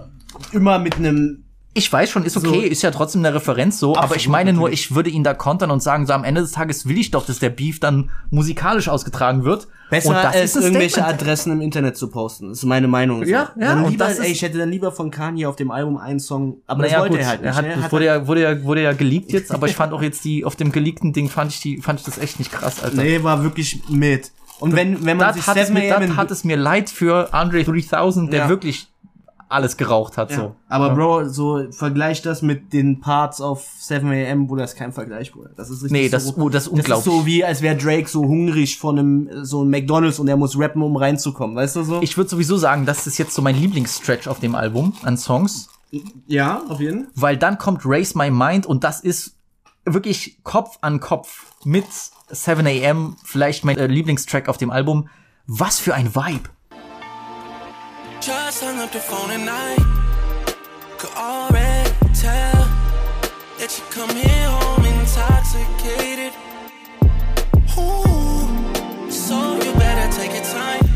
immer 0.52 0.78
mit 0.78 0.96
einem 0.96 1.44
Ich 1.74 1.92
weiß 1.92 2.10
schon, 2.10 2.24
ist 2.24 2.36
okay, 2.36 2.46
So. 2.48 2.60
ist 2.62 2.82
ja 2.82 2.90
trotzdem 2.90 3.24
eine 3.24 3.34
Referenz 3.34 3.78
so, 3.78 3.94
aber 3.94 4.16
ich 4.16 4.28
meine 4.28 4.52
nur, 4.52 4.70
ich 4.72 4.94
würde 4.94 5.10
ihn 5.10 5.22
da 5.22 5.34
kontern 5.34 5.70
und 5.70 5.82
sagen, 5.82 6.06
so 6.06 6.12
am 6.12 6.24
Ende 6.24 6.40
des 6.40 6.52
Tages 6.52 6.88
will 6.88 6.98
ich 6.98 7.10
doch, 7.10 7.24
dass 7.26 7.38
der 7.38 7.50
Beef 7.50 7.78
dann 7.78 8.10
musikalisch 8.30 8.88
ausgetragen 8.88 9.44
wird. 9.44 9.68
Besser 9.90 10.08
und 10.10 10.14
das 10.16 10.34
als 10.34 10.56
irgendwelche 10.56 10.90
Statement. 11.00 11.22
Adressen 11.22 11.52
im 11.52 11.60
Internet 11.60 11.96
zu 11.96 12.08
posten. 12.10 12.48
Das 12.48 12.58
ist 12.58 12.64
meine 12.64 12.88
Meinung. 12.88 13.24
so. 13.24 13.30
Ja, 13.30 13.52
ja, 13.56 13.68
Dann 13.68 13.84
und 13.84 13.90
lieber, 13.92 14.06
das 14.06 14.18
ey, 14.18 14.32
ich 14.32 14.42
hätte 14.42 14.58
dann 14.58 14.70
lieber 14.70 14.92
von 14.92 15.10
Kanye 15.10 15.46
auf 15.46 15.56
dem 15.56 15.70
Album 15.70 15.96
einen 15.98 16.20
Song, 16.20 16.58
aber 16.66 16.82
Naja, 16.82 16.94
das 16.94 17.00
wollte 17.02 17.12
gut, 17.14 17.20
er 17.22 17.28
halt 17.28 17.40
nicht. 17.42 17.48
er 17.50 17.54
hat, 17.56 17.64
ne? 17.66 17.82
Hat 17.84 17.92
wurde 17.92 18.04
ja, 18.04 18.26
wurde 18.26 18.42
ja, 18.42 18.62
wurde 18.64 18.82
ja 18.82 18.92
geleakt 18.92 19.32
jetzt, 19.32 19.52
aber 19.52 19.66
ich 19.68 19.76
fand 19.76 19.92
auch 19.92 20.02
jetzt 20.02 20.24
die, 20.24 20.44
auf 20.44 20.56
dem 20.56 20.72
geleakten 20.72 21.12
Ding 21.12 21.28
fand 21.30 21.52
ich 21.52 21.60
die, 21.60 21.78
fand 21.80 22.00
ich 22.00 22.06
das 22.06 22.18
echt 22.18 22.38
nicht 22.38 22.50
krass, 22.52 22.82
Alter. 22.82 22.96
Nee, 23.02 23.22
war 23.22 23.42
wirklich 23.42 23.80
mit. 23.88 24.32
Und 24.60 24.74
wenn, 24.74 25.04
wenn 25.06 25.16
man 25.16 25.28
das 25.28 25.36
sich 25.36 25.46
hat, 25.46 25.56
es 25.56 25.68
7 25.68 25.78
mir, 25.78 26.16
hat 26.16 26.30
es 26.32 26.42
mir 26.44 26.56
leid 26.56 26.90
für 26.90 27.32
Andre 27.32 27.62
3000, 27.62 28.32
der 28.32 28.40
Ja. 28.40 28.48
wirklich 28.48 28.88
alles 29.50 29.76
geraucht 29.76 30.16
hat, 30.18 30.30
ja. 30.30 30.36
so. 30.36 30.54
Aber 30.68 30.94
Bro, 30.94 31.28
so 31.28 31.70
vergleich 31.70 32.20
das 32.22 32.42
mit 32.42 32.72
den 32.72 33.00
Parts 33.00 33.40
auf 33.40 33.66
7 33.78 34.08
AM, 34.10 34.46
Bruder, 34.46 34.62
das 34.62 34.72
ist 34.72 34.78
kein 34.78 34.92
Vergleich, 34.92 35.32
Bruder. 35.32 35.50
Das 35.56 35.70
ist 35.70 35.82
richtig 35.82 35.90
Nee, 35.92 36.08
das- 36.08 36.26
so, 36.26 36.34
oh, 36.36 36.48
das 36.48 36.64
ist 36.64 36.68
unglaublich. 36.68 36.88
Das 36.88 36.98
ist 36.98 37.04
so 37.20 37.26
wie, 37.26 37.44
als 37.44 37.62
wäre 37.62 37.76
Drake 37.76 38.08
so 38.08 38.22
hungrig 38.24 38.78
von 38.78 38.98
einem, 38.98 39.44
so 39.44 39.60
einem 39.62 39.70
McDonalds 39.70 40.18
und 40.18 40.28
er 40.28 40.36
muss 40.36 40.58
rappen, 40.58 40.82
um 40.82 40.96
reinzukommen, 40.96 41.56
weißt 41.56 41.76
du 41.76 41.82
so? 41.82 42.02
Ich 42.02 42.16
würde 42.16 42.28
sowieso 42.30 42.56
sagen, 42.58 42.84
das 42.86 43.06
ist 43.06 43.16
jetzt 43.18 43.34
so 43.34 43.40
mein 43.42 43.56
Lieblingsstretch 43.56 44.28
auf 44.28 44.38
dem 44.40 44.54
Album 44.54 44.92
an 45.02 45.16
Songs. 45.16 45.68
ja, 46.26 46.62
auf 46.68 46.80
jeden 46.80 47.04
Fall. 47.04 47.12
weil 47.14 47.36
dann 47.38 47.56
kommt 47.58 47.82
Raise 47.84 48.16
My 48.18 48.30
Mind 48.30 48.66
und 48.66 48.84
das 48.84 49.00
ist 49.00 49.34
wirklich 49.86 50.38
Kopf 50.44 50.76
an 50.82 51.00
Kopf 51.00 51.46
mit 51.64 51.86
7 52.30 52.66
AM, 52.66 53.16
vielleicht 53.24 53.64
mein 53.64 53.78
äh, 53.78 53.86
Lieblingstrack 53.86 54.48
auf 54.50 54.58
dem 54.58 54.70
Album. 54.70 55.08
Was 55.46 55.78
für 55.78 55.94
ein 55.94 56.14
Vibe. 56.14 56.50
Just 58.20 58.62
hung 58.62 58.78
up 58.80 58.90
the 58.92 58.98
phone 58.98 59.30
and 59.30 59.48
I 59.48 59.76
could 60.98 61.10
already 61.16 61.90
tell 62.20 62.66
that 63.58 63.70
you 63.76 63.84
come 63.90 64.10
here 64.10 64.48
home 64.48 64.84
intoxicated. 64.84 66.32
Ooh, 67.78 69.10
so 69.10 69.34
you 69.64 69.72
better 69.78 70.10
take 70.10 70.32
your 70.34 70.42
time. 70.42 70.88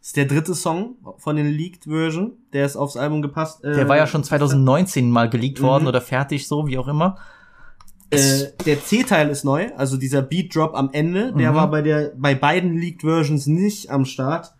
ist 0.00 0.16
der 0.16 0.26
dritte 0.26 0.54
Song 0.54 0.96
von 1.18 1.36
den 1.36 1.46
Leaked 1.48 1.84
Version. 1.84 2.32
Der 2.52 2.64
ist 2.66 2.76
aufs 2.76 2.96
Album 2.96 3.22
gepasst. 3.22 3.64
Äh, 3.64 3.72
Der 3.74 3.88
war 3.88 3.96
ja 3.96 4.06
schon 4.06 4.24
2019 4.24 5.10
mal 5.10 5.28
geleakt 5.30 5.60
worden 5.62 5.82
Mhm. 5.84 5.88
oder 5.88 6.00
fertig, 6.00 6.46
so 6.48 6.66
wie 6.66 6.78
auch 6.78 6.88
immer. 6.88 7.18
Äh, 8.10 8.46
der 8.64 8.82
C-Teil 8.82 9.28
ist 9.28 9.44
neu, 9.44 9.70
also 9.76 9.96
dieser 9.98 10.22
Beat 10.22 10.54
Drop 10.54 10.74
am 10.74 10.90
Ende, 10.92 11.32
der 11.34 11.50
Mhm. 11.52 11.56
war 11.56 11.70
bei 11.70 11.82
der 11.82 12.12
bei 12.16 12.34
beiden 12.34 12.76
Leaked 12.78 13.02
Versions 13.02 13.46
nicht 13.46 13.90
am 13.90 14.04
Start. 14.06 14.54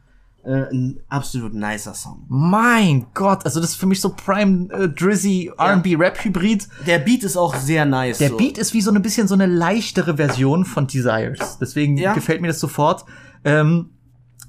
Äh, 0.45 0.71
ein 0.73 1.01
absolut 1.09 1.53
nicer 1.53 1.95
Song. 1.95 2.25
Mein 2.29 3.07
Gott, 3.13 3.45
also 3.45 3.61
das 3.61 3.71
ist 3.71 3.77
für 3.77 3.87
mich 3.87 4.01
so 4.01 4.11
Prime 4.11 4.73
äh, 4.73 4.89
Drizzy 4.89 5.51
R&B 5.59 5.97
Rap 5.97 6.23
Hybrid. 6.25 6.69
Der 6.87 7.01
Beat 7.01 7.25
ist 7.25 7.37
auch 7.37 7.55
sehr 7.57 7.85
nice. 7.85 8.19
Der 8.19 8.31
so. 8.31 8.37
Beat 8.37 8.57
ist 8.57 8.73
wie 8.73 8.81
so 8.81 8.93
ein 8.93 9.03
bisschen 9.03 9.27
so 9.29 9.35
eine 9.35 9.47
leichtere 9.47 10.17
Version 10.17 10.65
von 10.65 10.87
Desires. 10.87 11.59
Deswegen 11.61 11.97
Ja. 11.99 12.15
gefällt 12.15 12.41
mir 12.41 12.49
das 12.49 12.61
sofort. 12.61 13.05
Ähm, 13.45 13.91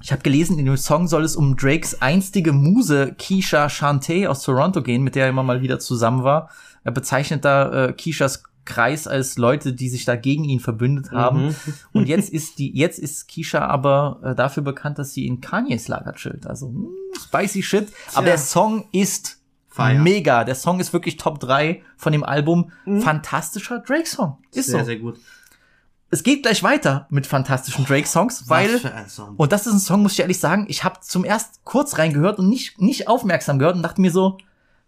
ich 0.02 0.12
habe 0.12 0.22
gelesen, 0.22 0.58
in 0.58 0.64
dem 0.64 0.76
Song 0.78 1.08
soll 1.08 1.24
es 1.24 1.36
um 1.36 1.56
Drakes 1.56 2.00
einstige 2.00 2.52
Muse 2.52 3.14
Keisha 3.18 3.68
Shantae 3.68 4.26
aus 4.28 4.42
Toronto 4.42 4.82
gehen, 4.82 5.02
mit 5.02 5.14
der 5.16 5.24
er 5.24 5.30
immer 5.30 5.42
mal 5.42 5.60
wieder 5.60 5.78
zusammen 5.78 6.22
war. 6.24 6.48
Er 6.84 6.92
bezeichnet 6.92 7.44
da 7.44 7.88
äh, 7.88 7.92
Keishas 7.92 8.42
Kreis 8.70 9.06
als 9.06 9.36
Leute, 9.36 9.72
die 9.72 9.88
sich 9.88 10.04
da 10.04 10.16
gegen 10.16 10.44
ihn 10.44 10.60
verbündet 10.60 11.10
haben. 11.12 11.46
Mhm. 11.48 11.54
Und 11.92 12.08
jetzt 12.08 12.30
ist 12.30 12.58
die, 12.58 12.70
jetzt 12.76 12.98
ist 12.98 13.28
Keisha 13.28 13.66
aber 13.66 14.20
äh, 14.22 14.34
dafür 14.34 14.62
bekannt, 14.62 14.98
dass 14.98 15.12
sie 15.12 15.26
in 15.26 15.40
Kanyes 15.40 15.88
Lager 15.88 16.12
chillt. 16.14 16.46
Also 16.46 16.68
mh, 16.68 16.88
spicy 17.24 17.62
shit. 17.62 17.88
Aber 18.14 18.26
der 18.26 18.38
Song 18.38 18.84
ist 18.92 19.38
Fire. 19.68 19.98
mega. 19.98 20.44
Der 20.44 20.54
Song 20.54 20.80
ist 20.80 20.92
wirklich 20.92 21.16
Top 21.16 21.40
3 21.40 21.82
von 21.96 22.12
dem 22.12 22.24
Album. 22.24 22.70
Fantastischer 23.00 23.78
Drake-Song. 23.80 24.38
Ist 24.52 24.68
Mhm. 24.68 24.70
sehr, 24.72 24.80
so. 24.80 24.86
sehr 24.86 24.96
gut. 24.98 25.18
Es 26.12 26.22
geht 26.24 26.42
gleich 26.42 26.62
weiter 26.64 27.06
mit 27.10 27.26
fantastischen 27.26 27.84
Drake-Songs, 27.84 28.48
weil 28.48 28.78
für 28.80 28.92
ein 28.92 29.08
Song. 29.08 29.36
und 29.36 29.52
das 29.52 29.66
ist 29.68 29.72
ein 29.74 29.78
Song, 29.78 30.02
muss 30.02 30.14
ich 30.14 30.20
ehrlich 30.20 30.40
sagen, 30.40 30.66
ich 30.68 30.82
habe 30.82 30.98
zum 31.02 31.24
erst 31.24 31.64
kurz 31.64 31.98
reingehört 31.98 32.38
und 32.40 32.48
nicht 32.48 32.80
nicht 32.80 33.06
aufmerksam 33.06 33.58
gehört 33.60 33.76
und 33.76 33.82
dachte 33.82 34.00
mir 34.00 34.10
so, 34.10 34.38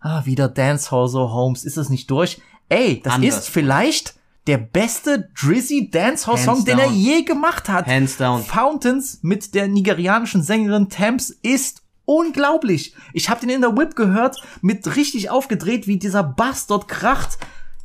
ah, 0.00 0.24
wieder 0.26 0.48
Dancehall 0.48 1.06
so 1.06 1.30
Holmes, 1.32 1.64
ist 1.64 1.76
das 1.76 1.90
nicht 1.90 2.10
durch? 2.10 2.40
Ey, 2.72 3.02
das 3.02 3.14
Anders. 3.14 3.38
ist 3.38 3.48
vielleicht 3.48 4.14
der 4.46 4.58
beste 4.58 5.28
Drizzy 5.38 5.90
Dancehall 5.90 6.38
Song, 6.38 6.56
Hands 6.56 6.64
den 6.64 6.78
er 6.78 6.90
je 6.90 7.22
gemacht 7.22 7.68
hat. 7.68 7.86
Hands 7.86 8.16
down. 8.16 8.42
Fountains 8.42 9.18
mit 9.22 9.54
der 9.54 9.68
nigerianischen 9.68 10.42
Sängerin 10.42 10.88
Thames 10.88 11.30
ist 11.42 11.82
unglaublich. 12.06 12.94
Ich 13.12 13.28
habe 13.28 13.40
den 13.40 13.50
in 13.50 13.60
der 13.60 13.76
Whip 13.76 13.94
gehört, 13.94 14.42
mit 14.62 14.96
richtig 14.96 15.30
aufgedreht, 15.30 15.86
wie 15.86 15.98
dieser 15.98 16.22
Bass 16.22 16.66
dort 16.66 16.88
kracht. 16.88 17.38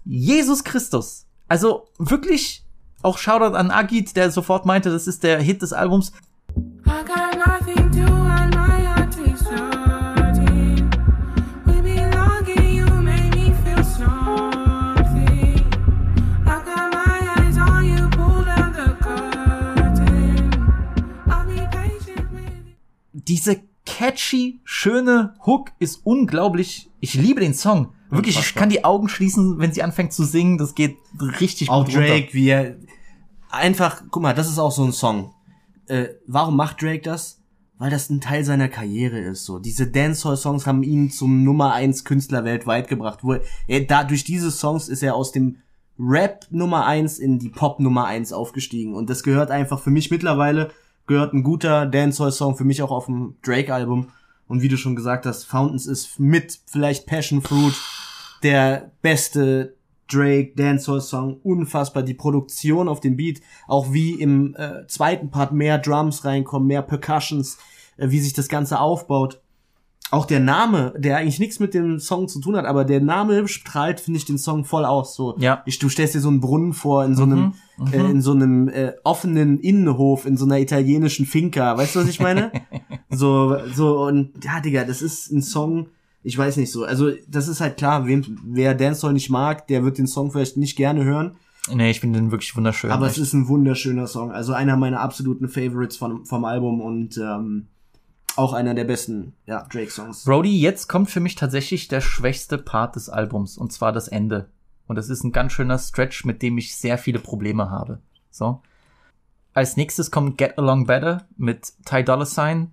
Jesus 0.06 0.64
Christus. 0.64 1.26
Also 1.48 1.90
wirklich 1.98 2.64
auch 3.04 3.18
Shoutout 3.18 3.56
an 3.56 3.72
Agit, 3.72 4.16
der 4.16 4.32
sofort 4.32 4.66
meinte, 4.66 4.90
das 4.90 5.06
ist 5.06 5.24
der 5.24 5.40
Hit 5.42 5.62
des 5.62 5.74
Albums. 5.74 6.14
I 6.86 7.04
got 7.06 7.38
nothing 7.46 7.87
Diese 23.28 23.62
catchy, 23.86 24.60
schöne 24.64 25.36
Hook 25.46 25.72
ist 25.80 26.02
unglaublich. 26.04 26.90
Ich 27.00 27.14
liebe 27.14 27.40
den 27.40 27.54
Song. 27.54 27.94
Wirklich, 28.10 28.40
ich 28.40 28.56
kann 28.56 28.70
die 28.70 28.86
Augen 28.86 29.10
schließen, 29.10 29.60
wenn 29.60 29.74
sie 29.74 29.84
anfängt 29.84 30.14
zu 30.14 30.24
singen. 30.24 30.58
Das 30.58 30.76
geht 30.76 30.98
richtig 31.40 31.70
Auch 31.70 31.86
gut 31.86 31.96
runter. 31.96 32.08
Drake, 32.08 32.34
wie 32.34 32.50
er 32.50 32.76
einfach, 33.50 34.04
guck 34.10 34.24
mal, 34.24 34.34
das 34.34 34.50
ist 34.50 34.60
auch 34.60 34.72
so 34.72 34.84
ein 34.84 34.94
Song. 34.94 35.34
Äh, 35.88 36.10
warum 36.26 36.56
macht 36.56 36.82
Drake 36.82 37.02
das? 37.02 37.42
Weil 37.78 37.92
das 37.92 38.10
ein 38.10 38.22
Teil 38.22 38.44
seiner 38.44 38.70
Karriere 38.70 39.20
ist. 39.20 39.46
So 39.46 39.60
diese 39.60 39.88
Dancehall-Songs 39.88 40.66
haben 40.66 40.84
ihn 40.84 41.12
zum 41.12 41.44
Nummer 41.44 41.74
eins 41.74 42.06
Künstler 42.06 42.44
weltweit 42.44 42.88
gebracht. 42.88 43.20
Wo 43.24 43.36
er, 43.68 43.86
da 43.86 44.04
durch 44.04 44.24
diese 44.24 44.52
Songs 44.52 44.88
ist 44.90 45.04
er 45.04 45.16
aus 45.16 45.32
dem 45.32 45.58
Rap 46.00 46.46
Nummer 46.50 46.86
eins 46.86 47.20
in 47.20 47.40
die 47.40 47.50
Pop 47.50 47.80
Nummer 47.80 48.06
eins 48.06 48.32
aufgestiegen. 48.32 48.96
Und 48.96 49.10
das 49.10 49.24
gehört 49.24 49.52
einfach 49.52 49.80
für 49.80 49.92
mich 49.92 50.12
mittlerweile 50.12 50.72
gehört 51.08 51.34
ein 51.34 51.44
guter 51.44 51.86
Dancehall-Song 51.86 52.56
für 52.56 52.66
mich 52.66 52.82
auch 52.82 52.92
auf 52.92 53.06
dem 53.06 53.36
Drake-Album. 53.44 54.10
Und 54.48 54.62
wie 54.62 54.68
du 54.68 54.78
schon 54.78 54.96
gesagt 54.96 55.26
hast, 55.26 55.46
Fountains 55.46 55.88
ist 55.88 56.20
mit 56.20 56.60
vielleicht 56.68 57.06
Passion 57.06 57.42
Fruit 57.42 57.74
der 58.44 58.92
beste 59.02 59.76
Drake 60.10 60.54
Dancehall 60.56 61.02
Song 61.02 61.40
unfassbar. 61.44 62.04
Die 62.04 62.14
Produktion 62.14 62.88
auf 62.88 63.00
dem 63.00 63.18
Beat 63.18 63.42
auch 63.68 63.92
wie 63.92 64.12
im 64.12 64.56
äh, 64.56 64.88
zweiten 64.88 65.32
Part 65.32 65.52
mehr 65.52 65.80
Drums 65.80 66.24
reinkommen 66.24 66.68
mehr 66.68 66.82
Percussions 66.82 67.58
äh, 67.98 68.10
wie 68.10 68.20
sich 68.20 68.34
das 68.34 68.48
Ganze 68.48 68.80
aufbaut 68.80 69.42
auch 70.12 70.26
der 70.26 70.40
Name 70.40 70.94
der 70.98 71.18
eigentlich 71.18 71.40
nichts 71.40 71.60
mit 71.60 71.74
dem 71.74 72.00
Song 72.00 72.28
zu 72.28 72.40
tun 72.40 72.56
hat 72.56 72.66
aber 72.66 72.86
der 72.86 73.02
Name 73.02 73.48
strahlt 73.48 74.00
finde 74.00 74.18
ich 74.20 74.26
den 74.26 74.38
Song 74.38 74.64
voll 74.66 74.86
aus 74.86 75.16
so 75.16 75.36
Ja. 75.40 75.62
ich, 75.66 75.80
du 75.80 75.90
stellst 75.90 76.16
dir 76.16 76.22
so 76.22 76.30
einen 76.30 76.40
Brunnen 76.40 76.74
vor 76.74 77.04
in 77.06 77.16
so 77.16 77.24
einem 77.24 77.54
äh, 77.92 77.98
in 77.98 78.22
so 78.22 78.32
einem 78.32 78.70
äh, 78.70 78.94
offenen 79.04 79.60
Innenhof 79.60 80.26
in 80.26 80.38
so 80.38 80.46
einer 80.46 80.60
italienischen 80.60 81.26
Finca 81.26 81.78
weißt 81.78 81.96
du 81.96 82.00
was 82.00 82.08
ich 82.10 82.20
meine 82.20 82.52
so 83.10 83.58
so 83.74 84.00
und 84.06 84.44
ja 84.44 84.60
Digga 84.60 84.84
das 84.86 85.02
ist 85.02 85.32
ein 85.32 85.42
Song 85.42 85.88
ich 86.24 86.38
weiß 86.38 86.58
nicht 86.58 86.74
so. 86.74 86.84
Also, 86.84 87.12
das 87.30 87.48
ist 87.48 87.62
halt 87.62 87.78
klar, 87.78 88.06
wem, 88.06 88.38
wer 88.44 88.76
Dancehall 88.76 89.14
nicht 89.14 89.30
mag, 89.30 89.66
der 89.68 89.86
wird 89.86 89.98
den 89.98 90.08
Song 90.08 90.30
vielleicht 90.30 90.58
nicht 90.58 90.76
gerne 90.76 91.06
hören. 91.06 91.38
Nee, 91.74 91.92
ich 91.92 92.02
finde 92.02 92.20
den 92.20 92.32
wirklich 92.32 92.54
wunderschön. 92.58 92.92
aber 92.92 93.06
es 93.06 93.14
Echt. 93.14 93.22
ist 93.22 93.34
ein 93.34 93.48
wunderschöner 93.48 94.08
Song. 94.08 94.32
Also 94.32 94.52
einer 94.52 94.76
meiner 94.76 95.00
absoluten 95.00 95.48
Favorites 95.48 95.96
von, 95.96 96.26
vom 96.26 96.44
Album 96.44 96.82
und 96.82 97.18
ähm, 97.18 97.68
auch 98.38 98.54
einer 98.54 98.74
der 98.74 98.84
besten 98.84 99.34
ja, 99.46 99.64
Drake-Songs. 99.64 100.24
Brody, 100.24 100.60
jetzt 100.60 100.88
kommt 100.88 101.10
für 101.10 101.20
mich 101.20 101.36
tatsächlich 101.36 101.88
der 101.88 102.02
schwächste 102.02 102.58
Part 102.58 102.96
des 102.96 103.10
Albums, 103.10 103.58
und 103.58 103.74
zwar 103.74 103.92
das 103.92 104.08
Ende. 104.08 104.50
Und 104.88 104.96
das 104.96 105.10
ist 105.10 105.24
ein 105.24 105.32
ganz 105.32 105.52
schöner 105.54 105.78
Stretch, 105.78 106.24
mit 106.24 106.42
dem 106.42 106.58
ich 106.58 106.76
sehr 106.76 106.98
viele 106.98 107.20
Probleme 107.20 107.70
habe. 107.70 108.00
So. 108.32 108.62
Als 109.54 109.76
nächstes 109.76 110.12
kommt 110.12 110.38
Get 110.38 110.58
Along 110.58 110.86
Better 110.86 111.28
mit 111.36 111.74
Ty 111.86 112.04
Dolla 112.04 112.26
Sign. 112.26 112.72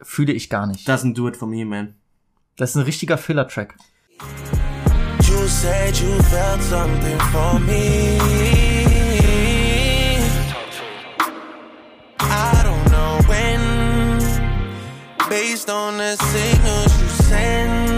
Fühle 0.00 0.32
ich 0.32 0.50
gar 0.50 0.66
nicht. 0.66 0.88
Doesn't 0.88 1.14
do 1.14 1.28
it 1.28 1.36
for 1.36 1.46
me, 1.46 1.64
man. 1.64 1.94
Das 2.56 2.70
ist 2.70 2.76
ein 2.76 2.82
richtiger 2.82 3.18
Filler-Track. 3.18 3.76
You 5.22 5.46
said 5.46 5.96
you 5.96 6.22
felt 6.24 6.62
something 6.62 7.18
for 7.30 7.58
me. 7.60 8.71
Based 15.32 15.70
on 15.70 15.94
the 15.96 16.14
signals 16.26 16.92
you 17.00 17.24
send. 17.24 17.92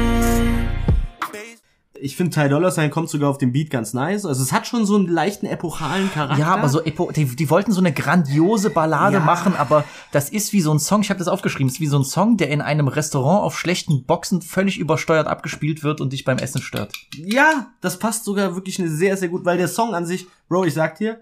Ich 2.00 2.16
finde, 2.16 2.32
Ty 2.32 2.48
Dolla 2.50 2.70
Sign 2.70 2.90
kommt 2.90 3.08
sogar 3.08 3.30
auf 3.30 3.38
dem 3.38 3.50
Beat 3.52 3.70
ganz 3.70 3.92
nice. 3.94 4.24
Also 4.26 4.42
es 4.42 4.52
hat 4.52 4.66
schon 4.66 4.84
so 4.84 4.94
einen 4.96 5.08
leichten 5.08 5.46
epochalen 5.46 6.12
Charakter. 6.12 6.38
Ja, 6.38 6.54
aber 6.54 6.68
so 6.68 6.82
epo 6.84 7.10
die, 7.10 7.24
die 7.24 7.48
wollten 7.50 7.72
so 7.72 7.80
eine 7.80 7.92
grandiose 7.92 8.70
Ballade 8.70 9.16
Ja. 9.16 9.20
machen, 9.24 9.54
aber 9.56 9.84
das 10.12 10.28
ist 10.28 10.52
wie 10.52 10.60
so 10.60 10.72
ein 10.72 10.78
Song, 10.78 11.00
ich 11.00 11.08
habe 11.10 11.18
das 11.18 11.28
aufgeschrieben, 11.28 11.68
ist 11.72 11.80
wie 11.80 11.86
so 11.86 11.98
ein 11.98 12.04
Song, 12.04 12.36
der 12.36 12.50
in 12.50 12.60
einem 12.60 12.88
Restaurant 12.88 13.42
auf 13.42 13.58
schlechten 13.58 14.04
Boxen 14.04 14.42
völlig 14.42 14.78
übersteuert 14.78 15.26
abgespielt 15.26 15.82
wird 15.82 16.00
und 16.00 16.12
dich 16.12 16.24
beim 16.24 16.38
Essen 16.38 16.60
stört. 16.60 16.92
Ja, 17.16 17.68
das 17.80 17.98
passt 17.98 18.24
sogar 18.24 18.54
wirklich 18.54 18.78
eine 18.78 18.90
sehr, 18.90 19.16
sehr 19.16 19.28
gut, 19.28 19.44
weil 19.44 19.56
der 19.56 19.68
Song 19.68 19.94
an 19.94 20.04
sich, 20.06 20.26
Bro, 20.48 20.66
ich 20.66 20.74
sag 20.74 20.98
dir, 20.98 21.20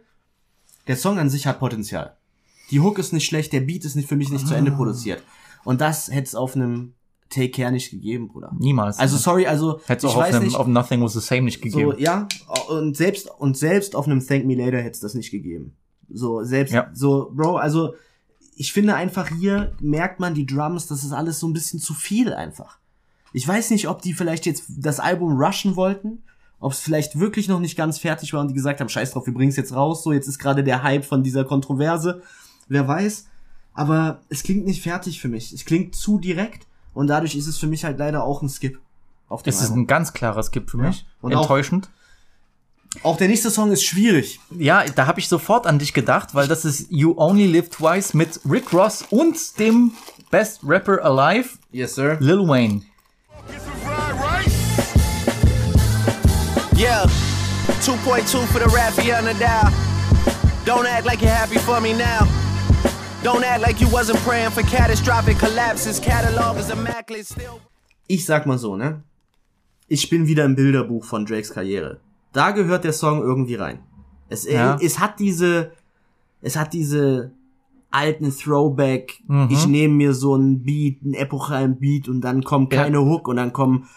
der 0.89 0.97
Song 0.97 1.19
an 1.19 1.31
sich 1.31 1.47
hat 1.47 1.59
Potenzial. 1.61 2.17
Die 2.71 2.81
Hook 2.81 2.99
ist 2.99 3.13
nicht 3.13 3.27
schlecht, 3.27 3.53
der 3.53 3.61
Beat 3.61 3.85
ist 3.85 3.95
nicht 3.95 4.09
für 4.09 4.17
mich 4.17 4.31
nicht 4.31 4.49
zu 4.49 4.55
Ende 4.55 4.73
produziert. 4.73 5.23
Und 5.65 5.81
das 5.81 6.09
hätte 6.09 6.25
es 6.25 6.35
auf 6.35 6.55
einem 6.57 6.95
Take 7.31 7.51
Care 7.51 7.73
nicht 7.73 7.91
gegeben, 7.91 8.29
Bruder. 8.29 8.53
Niemals. 8.59 8.99
Also 8.99 9.17
sorry, 9.17 9.47
also 9.47 9.81
Hätte 9.87 10.07
es 10.07 10.13
ich 10.13 10.17
auch 10.17 10.17
auf, 10.17 10.23
weiß 10.29 10.35
einem, 10.35 10.45
nicht, 10.45 10.57
auf 10.57 10.67
Nothing 10.67 11.03
Was 11.03 11.15
the 11.15 11.21
Same 11.21 11.43
nicht 11.43 11.63
gegeben. 11.63 11.93
so 11.93 11.99
ja 11.99 12.29
und 12.69 12.97
selbst 12.97 13.31
und 13.39 13.57
selbst 13.57 13.97
auf 13.97 14.07
einem 14.07 14.27
Thank 14.27 14.45
Me 14.45 14.55
Later 14.55 14.79
hätte 14.79 14.91
es 14.93 15.01
das 15.01 15.15
nicht 15.15 15.31
gegeben. 15.31 15.75
So 16.11 16.45
selbst 16.45 16.73
Ja. 16.75 16.91
so 16.93 17.31
Bro, 17.35 17.57
also 17.57 17.95
ich 18.55 18.73
finde 18.75 18.95
einfach 18.97 19.29
hier 19.31 19.73
merkt 19.81 20.21
man 20.21 20.35
die 20.35 20.45
Drums, 20.45 20.89
das 20.89 21.05
ist 21.05 21.13
alles 21.13 21.41
so 21.41 21.49
ein 21.49 21.55
bisschen 21.55 21.81
zu 21.81 21.95
viel 21.95 22.35
einfach. 22.35 22.79
Ich 23.33 23.49
weiß 23.49 23.71
nicht, 23.71 23.89
ob 23.89 24.03
die 24.03 24.13
vielleicht 24.13 24.45
jetzt 24.45 24.65
das 24.69 25.01
Album 25.01 25.41
rushen 25.41 25.75
wollten, 25.75 26.23
ob 26.61 26.73
es 26.73 26.81
vielleicht 26.81 27.19
wirklich 27.19 27.49
noch 27.49 27.61
nicht 27.61 27.77
ganz 27.79 27.99
fertig 27.99 28.35
war 28.35 28.43
und 28.43 28.49
die 28.49 28.55
gesagt 28.55 28.81
haben, 28.81 28.91
scheiß 28.91 29.13
drauf, 29.13 29.25
wir 29.25 29.33
bringen 29.33 29.49
es 29.49 29.57
jetzt 29.57 29.75
raus, 29.75 30.03
so 30.05 30.13
jetzt 30.13 30.29
ist 30.29 30.39
gerade 30.39 30.63
der 30.63 30.83
Hype 30.83 31.07
von 31.07 31.23
dieser 31.23 31.45
Kontroverse. 31.45 32.21
Wer 32.69 32.87
weiß, 32.87 33.27
aber 33.75 34.21
es 34.29 34.43
klingt 34.43 34.67
nicht 34.67 34.83
fertig 34.83 35.21
für 35.21 35.29
mich. 35.29 35.53
Es 35.53 35.65
klingt 35.65 35.95
zu 35.95 36.19
direkt 36.19 36.67
und 36.95 37.07
dadurch 37.07 37.35
ist 37.35 37.47
es 37.47 37.59
für 37.59 37.67
mich 37.67 37.85
halt 37.85 37.99
leider 37.99 38.25
auch 38.25 38.43
ein 38.43 38.49
Skip 38.49 38.79
auf 39.29 39.43
dem 39.43 39.51
Es 39.51 39.57
ist 39.57 39.71
Album. 39.71 39.81
ein 39.81 39.87
ganz 39.87 40.13
klarer 40.13 40.43
Skip 40.43 40.69
für 40.71 40.77
mich. 40.77 41.07
Und 41.21 41.35
auch- 41.35 41.43
Enttäuschend. 41.43 41.89
Auch 43.03 43.17
der 43.17 43.29
nächste 43.29 43.51
Song 43.51 43.73
ist 43.73 43.85
schwierig. 43.85 44.39
Ja, 44.51 44.85
da 44.85 45.07
habe 45.07 45.19
ich 45.19 45.27
sofort 45.27 45.67
an 45.67 45.79
dich 45.79 45.95
gedacht, 45.95 46.35
weil 46.35 46.47
das 46.47 46.67
ist 46.67 46.89
You 46.91 47.15
Only 47.17 47.47
Live 47.47 47.71
Twice 47.71 48.13
mit 48.13 48.39
Rick 48.45 48.71
Ross 48.75 49.03
und 49.09 49.59
dem 49.59 49.93
Best 50.31 50.61
Rapper 50.63 51.03
Alive, 51.03 51.49
Yes, 51.71 51.95
sir. 51.95 52.19
Lil 52.21 52.47
Wayne. 52.47 52.83
Yeah, 56.77 57.07
2.2 57.81 58.47
for 58.49 58.61
the 58.61 58.67
Raffi 58.77 59.13
on 59.17 59.25
the 59.25 59.35
dial. 59.39 59.71
Don't 60.67 60.87
act 60.87 61.07
like 61.07 61.23
you're 61.23 61.31
happy 61.31 61.59
for 61.59 61.81
me 61.81 61.95
now. 61.95 62.27
Don't 63.23 63.45
act 63.45 63.61
like 63.63 63.81
you 63.81 63.89
wasn't 63.89 64.19
praying 64.25 64.51
for 64.51 64.63
catastrophic 64.65 65.39
collapses. 65.39 66.01
Catalog 66.01 66.59
is 66.59 66.71
immaculate 66.71 67.25
still. 67.25 67.61
Ich 68.09 68.25
sag 68.27 68.47
mal 68.47 68.59
so, 68.59 68.77
ne? 68.77 69.03
Ich 69.89 70.11
bin 70.11 70.27
wieder 70.27 70.45
im 70.45 70.57
Bilderbuch 70.57 71.05
von 71.05 71.25
Drakes 71.25 71.53
Karriere. 71.53 72.01
Da 72.33 72.51
gehört 72.51 72.83
der 72.85 72.93
Song 72.93 73.23
irgendwie 73.23 73.55
rein. 73.55 73.79
Es, 74.29 74.45
Ja. 74.45 74.77
es 74.81 74.99
hat 74.99 75.21
diese, 75.21 75.73
es 76.41 76.57
hat 76.57 76.73
diese 76.73 77.31
alten 77.91 78.37
Throwback. 78.37 79.21
Mhm. 79.29 79.49
Ich 79.51 79.67
nehme 79.67 79.95
mir 79.95 80.15
so 80.15 80.35
einen 80.35 80.63
Beat, 80.65 80.97
einen 81.05 81.15
epochalen 81.15 81.79
Beat 81.79 82.09
und 82.09 82.23
dann 82.23 82.43
kommt 82.43 82.73
Ja. 82.73 82.83
keine 82.85 83.03
Hook 83.05 83.29
und 83.29 83.37
dann 83.37 83.53
kommen 83.53 83.89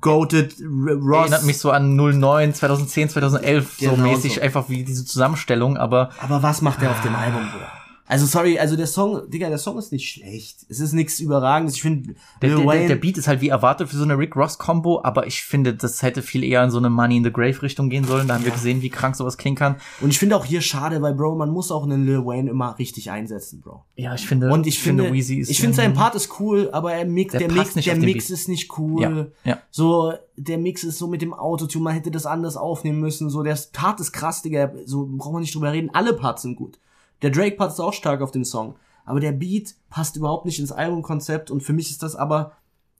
Goated 0.00 0.54
Ross. 0.62 1.22
Erinnert 1.30 1.44
mich 1.44 1.58
so 1.58 1.70
an 1.72 1.94
09, 1.96 2.54
2010, 2.54 3.08
2011, 3.10 3.76
so 3.80 3.90
Genau 3.90 4.02
mäßig, 4.04 4.34
so. 4.36 4.40
einfach 4.40 4.68
wie 4.68 4.84
diese 4.84 5.04
Zusammenstellung, 5.04 5.76
aber 5.76 6.10
Aber 6.20 6.42
was 6.42 6.62
macht 6.62 6.82
er 6.82 6.90
auf 6.92 7.00
dem 7.02 7.14
Album, 7.14 7.42
Bruder? 7.50 7.70
Also 8.12 8.26
sorry, 8.26 8.58
also 8.58 8.76
der 8.76 8.86
Song, 8.86 9.22
Digga, 9.30 9.48
der 9.48 9.56
Song 9.56 9.78
ist 9.78 9.90
nicht 9.90 10.06
schlecht. 10.06 10.66
Es 10.68 10.80
ist 10.80 10.92
nichts 10.92 11.18
Überragendes. 11.18 11.76
Ich 11.76 11.80
finde, 11.80 12.14
der, 12.42 12.58
der, 12.58 12.86
der, 12.88 12.96
Beat 12.96 13.16
ist 13.16 13.26
halt 13.26 13.40
wie 13.40 13.48
erwartet 13.48 13.88
für 13.88 13.96
so 13.96 14.02
eine 14.02 14.18
Rick 14.18 14.36
Ross 14.36 14.58
Combo, 14.58 15.00
aber 15.02 15.26
ich 15.26 15.42
finde, 15.42 15.72
das 15.72 16.02
hätte 16.02 16.20
viel 16.20 16.44
eher 16.44 16.62
in 16.62 16.70
so 16.70 16.76
eine 16.76 16.90
Money 16.90 17.16
in 17.16 17.24
the 17.24 17.32
Grave 17.32 17.62
Richtung 17.62 17.88
gehen 17.88 18.04
sollen. 18.04 18.28
Da 18.28 18.34
haben 18.34 18.44
wir 18.44 18.52
gesehen, 18.52 18.82
wie 18.82 18.90
krank 18.90 19.16
sowas 19.16 19.38
klingen 19.38 19.56
kann. 19.56 19.76
und 20.02 20.10
ich 20.10 20.18
finde 20.18 20.36
auch 20.36 20.44
hier 20.44 20.60
schade, 20.60 21.00
weil 21.00 21.14
Bro, 21.14 21.36
man 21.36 21.48
muss 21.48 21.72
auch 21.72 21.84
einen 21.84 22.04
Lil 22.04 22.26
Wayne 22.26 22.50
immer 22.50 22.78
richtig 22.78 23.10
einsetzen, 23.10 23.62
Bro. 23.62 23.82
Ja, 23.96 24.14
ich 24.14 24.26
finde, 24.26 24.50
Und 24.50 24.66
ich 24.66 24.78
finde, 24.78 25.10
Weezy 25.10 25.36
ist 25.38 25.48
ich 25.48 25.58
finde 25.58 25.74
sein 25.74 25.94
Part 25.94 26.14
ist 26.14 26.38
cool, 26.38 26.68
aber 26.70 26.92
er 26.92 27.06
mix, 27.06 27.32
Der 27.32 27.48
der, 27.48 27.52
Mix, 27.52 27.74
nicht 27.76 27.88
der 27.88 27.96
Mix 27.96 28.26
Beat. 28.26 28.38
ist 28.38 28.46
nicht 28.46 28.76
cool. 28.76 29.32
Ja, 29.44 29.52
ja. 29.52 29.58
So, 29.70 30.12
der 30.36 30.58
Mix 30.58 30.84
ist 30.84 30.98
so 30.98 31.06
mit 31.06 31.22
dem 31.22 31.32
Autotune, 31.32 31.84
man 31.84 31.94
hätte 31.94 32.10
das 32.10 32.26
anders 32.26 32.58
aufnehmen 32.58 33.00
müssen. 33.00 33.30
So, 33.30 33.42
der 33.42 33.58
Part 33.72 34.00
ist 34.00 34.12
krass, 34.12 34.42
Digga. 34.42 34.70
So 34.84 35.08
braucht 35.10 35.32
man 35.32 35.40
nicht 35.40 35.54
drüber 35.54 35.72
reden. 35.72 35.88
Alle 35.94 36.12
Parts 36.12 36.42
sind 36.42 36.56
gut. 36.56 36.78
Der 37.22 37.30
Drake 37.30 37.56
Part 37.56 37.72
ist 37.72 37.80
auch 37.80 37.92
stark 37.92 38.20
auf 38.20 38.30
dem 38.30 38.44
Song. 38.44 38.76
Aber 39.04 39.20
der 39.20 39.32
Beat 39.32 39.74
passt 39.90 40.16
überhaupt 40.16 40.46
nicht 40.46 40.58
ins 40.58 40.72
Albumkonzept 40.72 41.50
und 41.50 41.62
für 41.62 41.72
mich 41.72 41.90
ist 41.90 42.02
das 42.02 42.14
aber, 42.14 42.52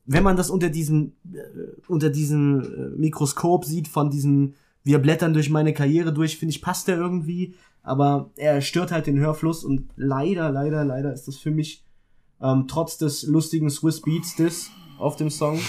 wenn 0.04 0.24
man 0.24 0.36
das 0.36 0.50
unter 0.50 0.68
diesem, 0.68 1.12
äh, 1.32 1.38
unter 1.86 2.10
diesem 2.10 2.60
äh, 2.60 2.98
Mikroskop 2.98 3.64
sieht 3.64 3.88
von 3.88 4.10
diesem, 4.10 4.54
wir 4.82 4.98
blättern 4.98 5.32
durch 5.32 5.48
meine 5.48 5.72
Karriere 5.72 6.12
durch, 6.12 6.38
finde 6.38 6.54
ich, 6.54 6.62
passt 6.62 6.88
der 6.88 6.96
irgendwie. 6.96 7.54
Aber 7.84 8.30
er 8.36 8.60
stört 8.60 8.92
halt 8.92 9.06
den 9.06 9.18
Hörfluss 9.18 9.64
und 9.64 9.90
leider, 9.96 10.50
leider, 10.50 10.84
leider 10.84 11.12
ist 11.12 11.28
das 11.28 11.36
für 11.36 11.50
mich 11.50 11.84
ähm, 12.40 12.66
trotz 12.68 12.98
des 12.98 13.24
lustigen 13.24 13.70
Swiss 13.70 14.00
Beats 14.00 14.36
des 14.36 14.70
auf 14.98 15.16
dem 15.16 15.30
Song 15.30 15.60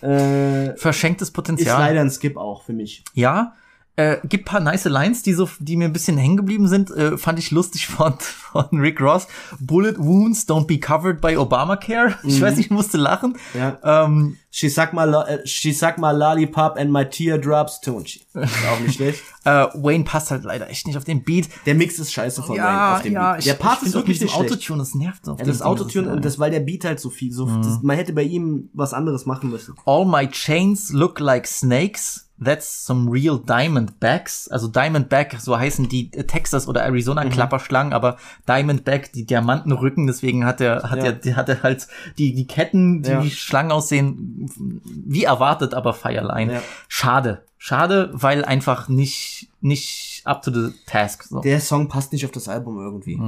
äh, 0.00 0.76
verschenktes 0.76 1.28
ist 1.28 1.32
Potenzial. 1.32 1.78
leider 1.78 2.00
ein 2.00 2.10
Skip 2.10 2.36
auch 2.36 2.62
für 2.62 2.72
mich. 2.72 3.04
Ja, 3.14 3.54
äh, 3.98 4.20
gibt 4.28 4.44
paar 4.44 4.60
nice 4.60 4.84
Lines, 4.84 5.22
die 5.24 5.34
so, 5.34 5.50
die 5.58 5.76
mir 5.76 5.86
ein 5.86 5.92
bisschen 5.92 6.16
hängen 6.16 6.36
geblieben 6.36 6.68
sind. 6.68 6.90
Äh, 6.92 7.18
fand 7.18 7.38
ich 7.40 7.50
lustig 7.50 7.88
von, 7.88 8.14
von 8.18 8.66
Rick 8.72 9.00
Ross. 9.00 9.26
Bullet 9.58 9.94
wounds 9.98 10.48
don't 10.48 10.66
be 10.66 10.78
covered 10.78 11.20
by 11.20 11.36
Obamacare. 11.36 12.14
Ich 12.22 12.40
weiß 12.40 12.56
nicht, 12.56 12.66
ich 12.66 12.70
musste 12.70 12.96
lachen. 12.96 13.36
Mhm. 13.54 13.60
Ja. 13.60 14.04
Ähm, 14.04 14.36
She 14.50 14.70
suck 14.70 14.92
my, 14.92 15.02
äh, 15.02 15.46
she 15.46 15.72
suck 15.72 15.98
my 15.98 16.10
lollipop 16.10 16.78
and 16.78 16.90
my 16.90 17.04
teardrops. 17.04 17.80
Ist 17.84 17.88
auch 17.88 18.80
nicht 18.80 18.94
schlecht. 18.94 19.22
äh, 19.44 19.66
Wayne 19.74 20.04
passt 20.04 20.30
halt 20.30 20.44
leider 20.44 20.70
echt 20.70 20.86
nicht 20.86 20.96
auf 20.96 21.04
den 21.04 21.22
Beat. 21.22 21.48
Der 21.66 21.74
Mix 21.74 21.98
ist 21.98 22.12
scheiße 22.12 22.42
von 22.42 22.56
Wayne 22.56 22.66
Ja, 22.66 22.96
auf 22.96 23.02
dem 23.02 23.12
ja, 23.12 23.32
Beat. 23.32 23.40
ich, 23.40 23.44
Der 23.44 23.54
Part 23.54 23.82
ich 23.82 23.88
ist 23.88 23.94
wirklich 23.94 24.20
nicht 24.20 24.32
schlecht. 24.32 24.52
Autotune, 24.52 24.78
das 24.78 24.94
nervt 24.94 25.28
auf 25.28 25.38
Ja, 25.38 25.44
das 25.44 25.60
Autotune 25.60 26.10
und 26.10 26.24
das, 26.24 26.38
weil 26.38 26.50
der 26.50 26.60
Beat 26.60 26.84
halt 26.84 26.98
so 26.98 27.10
viel, 27.10 27.32
so, 27.32 27.46
das, 27.46 27.82
man 27.82 27.96
hätte 27.96 28.12
bei 28.12 28.22
ihm 28.22 28.70
was 28.72 28.94
anderes 28.94 29.26
machen 29.26 29.50
müssen. 29.50 29.74
All 29.84 30.06
my 30.06 30.26
chains 30.28 30.90
look 30.92 31.20
like 31.20 31.46
snakes. 31.46 32.27
That's 32.42 32.84
some 32.86 33.10
real 33.10 33.38
Diamondbacks. 33.38 34.48
Also 34.48 34.68
Diamondback, 34.68 35.36
so 35.40 35.58
heißen 35.58 35.88
die 35.88 36.10
Texas 36.10 36.68
oder 36.68 36.82
Arizona 36.84 37.24
Mhm. 37.24 37.30
Klapperschlangen, 37.30 37.92
aber 37.92 38.16
Diamondback, 38.48 39.12
die 39.12 39.26
Diamantenrücken, 39.26 40.06
deswegen 40.06 40.44
hat 40.44 40.60
er, 40.60 40.88
hat 40.90 40.98
Ja. 40.98 41.04
er, 41.06 41.12
die 41.12 41.34
hat 41.34 41.48
er 41.48 41.62
halt 41.62 41.88
die, 42.16 42.34
die 42.34 42.46
Ketten, 42.46 43.02
die 43.02 43.10
Ja. 43.10 43.22
wie 43.24 43.30
Schlangen 43.30 43.72
aussehen, 43.72 44.50
wie 44.86 45.24
erwartet, 45.24 45.74
aber 45.74 45.94
Feierlein. 45.94 46.50
Ja. 46.50 46.62
Schade. 46.86 47.44
Schade, 47.60 48.10
weil 48.12 48.44
einfach 48.44 48.88
nicht, 48.88 49.48
nicht 49.60 50.22
up 50.24 50.42
to 50.42 50.52
the 50.52 50.72
task. 50.86 51.24
So. 51.24 51.40
Der 51.40 51.60
Song 51.60 51.88
passt 51.88 52.12
nicht 52.12 52.24
auf 52.24 52.30
das 52.30 52.48
Album 52.48 52.78
irgendwie. 52.78 53.18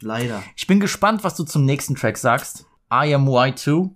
Leider. 0.00 0.42
Ich 0.56 0.66
bin 0.66 0.80
gespannt, 0.80 1.22
was 1.22 1.36
du 1.36 1.44
zum 1.44 1.64
nächsten 1.64 1.94
Track 1.94 2.18
sagst. 2.18 2.66
I 2.92 3.14
am 3.14 3.28
Y2. 3.28 3.90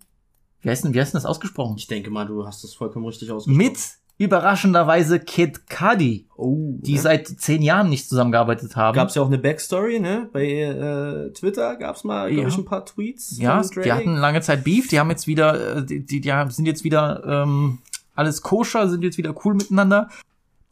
Wie 0.60 0.70
heißt 0.70 0.84
denn, 0.84 0.94
wie 0.94 1.01
heißt 1.01 1.12
denn 1.12 1.18
das 1.18 1.26
ausgesprochen? 1.26 1.74
Ich 1.76 1.89
denke 1.89 2.10
mal, 2.12 2.24
du 2.26 2.47
hast 2.47 2.62
das 2.62 2.74
vollkommen 2.74 3.06
richtig 3.06 3.32
ausgesprochen. 3.32 3.56
Mit 3.56 3.78
überraschenderweise 4.18 5.18
Kid 5.20 5.68
Cudi, 5.68 6.26
oh, 6.36 6.76
die 6.80 6.98
seit 6.98 7.26
zehn 7.26 7.62
Jahren 7.62 7.89
nicht 7.89 8.09
zusammengearbeitet 8.09 8.76
haben. 8.76 8.94
Gab's 8.94 9.14
ja 9.14 9.22
auch 9.22 9.26
eine 9.26 9.39
Backstory, 9.39 9.98
ne? 10.01 10.28
Bei 10.32 10.44
äh, 10.47 11.32
Twitter 11.32 11.76
gab's 11.76 12.05
mal, 12.05 12.28
glaube 12.28 12.43
Ja. 12.43 12.48
ich, 12.48 12.56
ein 12.59 12.64
paar 12.64 12.86
Tweets. 12.86 13.39
ja, 13.39 13.60
die 13.62 13.93
hatten 13.93 14.16
lange 14.16 14.40
Zeit 14.40 14.64
Beef, 14.64 14.89
die 14.89 15.01
haben 15.01 15.10
jetzt 15.10 15.26
wieder, 15.26 15.78
äh, 15.78 15.84
die, 15.84 16.05
die, 16.06 16.20
die 16.20 16.32
sind 16.48 16.66
jetzt 16.66 16.84
wieder 16.84 17.22
ähm, 17.26 17.78
alles 18.14 18.43
koscher, 18.43 18.89
sind 18.89 19.02
jetzt 19.02 19.18
wieder 19.18 19.34
cool 19.44 19.55
miteinander. 19.55 20.09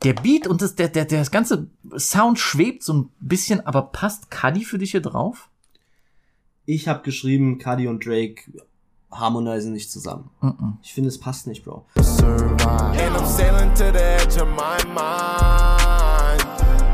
Der 0.04 0.14
Beat 0.14 0.46
und 0.46 0.62
das, 0.62 0.76
der, 0.76 0.88
der, 0.88 1.04
der 1.04 1.18
das 1.18 1.30
ganze 1.30 1.66
Sound 1.98 2.38
schwebt 2.38 2.82
so 2.82 2.94
ein 2.94 3.08
bisschen, 3.20 3.66
aber 3.66 3.82
passt 3.82 4.30
Cudi 4.30 4.64
für 4.64 4.78
dich 4.78 4.92
hier 4.92 5.02
drauf? 5.02 5.48
Ich 6.66 6.88
habe 6.88 7.02
geschrieben, 7.02 7.58
Cudi 7.58 7.88
und 7.88 8.06
Drake 8.06 8.42
harmonisieren 9.10 9.72
nicht 9.74 9.90
zusammen. 9.90 10.30
Mhm. 10.40 10.78
Ich 10.82 10.92
finde, 10.94 11.08
es 11.08 11.18
passt 11.18 11.46
nicht, 11.46 11.64
Bro. 11.64 11.84
And 11.96 13.16
I'm 13.16 13.26
sailing 13.26 13.72
to 13.74 13.90
the 13.92 13.98
edge 13.98 14.40
of 14.40 14.48
my 14.48 14.78
mind. 14.94 16.44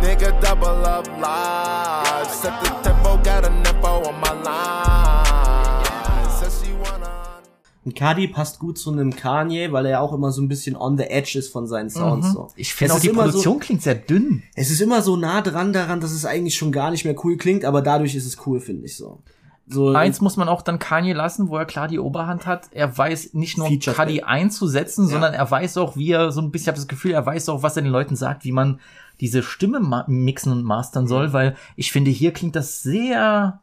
Nigga, 0.02 0.30
double 0.40 0.84
up 0.86 1.06
live. 1.20 2.30
Set 2.30 2.52
the 2.62 2.70
tempo, 2.82 3.16
got 3.22 3.44
a 3.44 3.50
nepo 3.50 4.08
on 4.08 4.14
my 4.20 4.32
line. 4.44 6.30
Says 6.40 6.62
she 6.64 6.72
wanna. 6.72 7.40
Und 7.84 7.94
Cudi 7.98 8.28
passt 8.28 8.58
gut 8.58 8.78
zu 8.78 8.90
einem 8.92 9.14
Kanye, 9.14 9.72
weil 9.72 9.86
er 9.86 10.00
auch 10.00 10.12
immer 10.12 10.32
so 10.32 10.42
ein 10.42 10.48
bisschen 10.48 10.74
on 10.76 10.96
the 10.96 11.04
edge 11.04 11.38
ist 11.38 11.52
von 11.52 11.66
seinen 11.66 11.90
Sounds. 11.90 12.32
So. 12.32 12.42
Mhm. 12.42 12.48
Ich 12.56 12.74
finde 12.74 12.94
auch 12.94 13.00
die 13.00 13.08
Produktion 13.10 13.42
So, 13.42 13.58
klingt 13.58 13.82
sehr 13.82 13.94
dünn. 13.94 14.42
es 14.54 14.70
ist 14.70 14.80
immer 14.80 15.02
so 15.02 15.16
nah 15.16 15.40
dran 15.42 15.72
daran, 15.72 16.00
dass 16.00 16.12
es 16.12 16.24
eigentlich 16.24 16.56
schon 16.56 16.72
gar 16.72 16.90
nicht 16.90 17.04
mehr 17.04 17.14
cool 17.24 17.36
klingt, 17.36 17.64
aber 17.64 17.82
dadurch 17.82 18.14
ist 18.14 18.26
es 18.26 18.38
cool, 18.46 18.60
finde 18.60 18.86
ich 18.86 18.96
so. 18.96 19.20
So 19.68 19.92
Eins 19.92 20.20
muss 20.20 20.36
man 20.36 20.48
auch 20.48 20.62
dann 20.62 20.78
Kanye 20.78 21.12
lassen, 21.12 21.48
wo 21.48 21.56
er 21.56 21.64
klar 21.64 21.88
die 21.88 21.98
Oberhand 21.98 22.46
hat. 22.46 22.68
Er 22.70 22.96
weiß 22.96 23.34
nicht 23.34 23.58
nur 23.58 23.66
Features 23.66 23.96
Cudi 23.96 24.22
einzusetzen, 24.22 25.06
Ja. 25.06 25.10
sondern 25.10 25.34
er 25.34 25.50
weiß 25.50 25.76
auch, 25.78 25.96
wie 25.96 26.12
er 26.12 26.30
so 26.30 26.40
ein 26.40 26.52
bisschen, 26.52 26.64
ich 26.64 26.68
habe 26.68 26.76
das 26.78 26.86
Gefühl, 26.88 27.10
er 27.12 27.26
weiß 27.26 27.48
auch, 27.48 27.62
was 27.64 27.76
er 27.76 27.82
den 27.82 27.90
Leuten 27.90 28.14
sagt, 28.14 28.44
wie 28.44 28.52
man 28.52 28.78
diese 29.20 29.42
Stimme 29.42 30.04
mixen 30.06 30.52
und 30.52 30.62
mastern 30.62 31.08
soll, 31.08 31.32
weil 31.32 31.56
ich 31.74 31.90
finde, 31.90 32.10
hier 32.12 32.32
klingt 32.32 32.54
das 32.54 32.82
sehr 32.82 33.60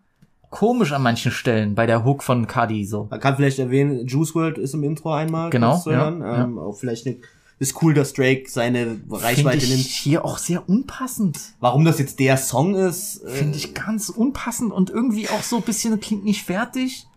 komisch 0.49 0.91
an 0.91 1.01
manchen 1.01 1.31
Stellen 1.31 1.73
bei 1.73 1.85
der 1.85 2.03
Hook 2.03 2.21
von 2.21 2.47
Cudi 2.47 2.85
so. 2.85 3.07
Man 3.09 3.19
kann 3.19 3.35
vielleicht 3.35 3.59
erwähnen, 3.59 4.05
Juice 4.05 4.35
World 4.35 4.57
ist 4.57 4.73
im 4.73 4.83
Intro 4.83 5.13
einmal. 5.13 5.49
Genau, 5.51 5.81
ja, 5.85 5.91
hören. 5.91 6.21
Ähm, 6.25 6.59
auch 6.59 6.73
vielleicht 6.75 7.07
eine, 7.07 7.17
ist 7.63 7.81
cool, 7.81 7.93
dass 7.93 8.13
Drake 8.13 8.43
seine 8.47 8.85
Finde 8.85 9.21
Reichweite 9.23 9.63
ich 9.65 9.69
nimmt. 9.69 9.81
hier 9.85 10.25
auch 10.25 10.37
sehr 10.37 10.67
unpassend. 10.69 11.39
Warum 11.59 11.85
das 11.85 11.97
jetzt 11.97 12.19
der 12.19 12.37
Song 12.37 12.75
ist, 12.75 13.23
äh, 13.23 13.29
Finde 13.29 13.57
ich 13.57 13.73
ganz 13.73 14.09
unpassend 14.09 14.71
und 14.71 14.89
irgendwie 14.89 15.29
auch 15.29 15.41
so 15.43 15.57
ein 15.57 15.61
bisschen 15.63 15.99
klingt 15.99 16.25
nicht 16.25 16.43
fertig. 16.43 17.07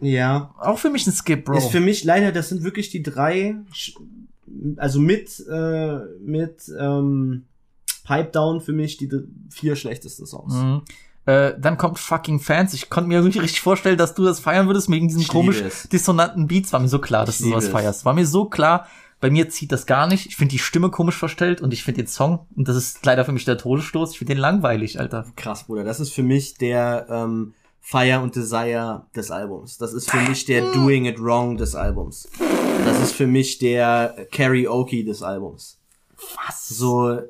ja. 0.00 0.54
Auch 0.58 0.78
für 0.78 0.90
mich 0.90 1.06
ein 1.06 1.12
Skip, 1.12 1.44
Bro. 1.44 1.56
Ist 1.58 1.70
für 1.70 1.80
mich 1.80 2.04
leider, 2.04 2.32
das 2.32 2.48
sind 2.48 2.62
wirklich 2.62 2.90
die 2.90 3.02
drei, 3.02 3.56
also 4.76 5.00
mit, 5.00 5.44
äh, 5.50 5.98
mit 6.20 6.70
ähm, 6.78 7.44
Pipe 8.04 8.30
Down 8.32 8.60
für 8.60 8.72
mich 8.72 8.96
die 8.96 9.08
vier 9.50 9.76
schlechtesten 9.76 10.26
Songs. 10.26 10.54
Mhm. 10.54 10.82
Äh, 11.26 11.54
dann 11.60 11.76
kommt 11.76 11.98
fucking 11.98 12.40
Fans. 12.40 12.72
Ich 12.72 12.88
konnte 12.88 13.08
mir 13.08 13.20
nicht 13.22 13.40
richtig 13.40 13.60
vorstellen, 13.60 13.98
dass 13.98 14.14
du 14.14 14.24
das 14.24 14.40
feiern 14.40 14.66
würdest 14.66 14.90
wegen 14.90 15.08
diesen 15.08 15.20
Ich 15.20 15.28
komisch 15.28 15.62
dissonanten 15.92 16.46
Beats. 16.46 16.72
War 16.72 16.80
mir 16.80 16.88
so 16.88 16.98
klar, 17.00 17.26
dass 17.26 17.38
Ich 17.38 17.44
du 17.44 17.50
sowas 17.50 17.68
feierst. 17.68 18.04
War 18.04 18.14
mir 18.14 18.26
so 18.26 18.46
klar. 18.46 18.86
Bei 19.20 19.30
mir 19.30 19.48
zieht 19.48 19.72
das 19.72 19.86
gar 19.86 20.06
nicht. 20.06 20.26
Ich 20.26 20.36
finde 20.36 20.52
die 20.52 20.58
Stimme 20.58 20.90
komisch 20.90 21.16
verstellt 21.16 21.60
und 21.60 21.72
ich 21.72 21.82
finde 21.82 22.02
den 22.02 22.06
Song, 22.06 22.46
und 22.54 22.68
das 22.68 22.76
ist 22.76 23.04
leider 23.04 23.24
für 23.24 23.32
mich 23.32 23.44
der 23.44 23.58
Todesstoß, 23.58 24.12
ich 24.12 24.18
finde 24.18 24.34
den 24.34 24.40
langweilig, 24.40 25.00
Alter. 25.00 25.26
Krass, 25.36 25.64
Bruder. 25.64 25.84
Das 25.84 25.98
ist 25.98 26.12
für 26.12 26.22
mich 26.22 26.54
der 26.54 27.06
ähm, 27.10 27.54
Fire 27.80 28.20
und 28.20 28.36
Desire 28.36 29.06
des 29.16 29.30
Albums. 29.30 29.78
Das 29.78 29.92
ist 29.92 30.10
für 30.10 30.20
mich 30.20 30.44
der 30.44 30.72
Doing 30.72 31.06
It 31.06 31.20
Wrong 31.20 31.56
des 31.56 31.74
Albums. 31.74 32.28
Das 32.84 33.00
ist 33.00 33.12
für 33.12 33.26
mich 33.26 33.58
der 33.58 34.26
Karaoke 34.30 35.04
des 35.04 35.22
Albums. 35.22 35.78
Was? 36.36 36.68
So, 36.68 37.20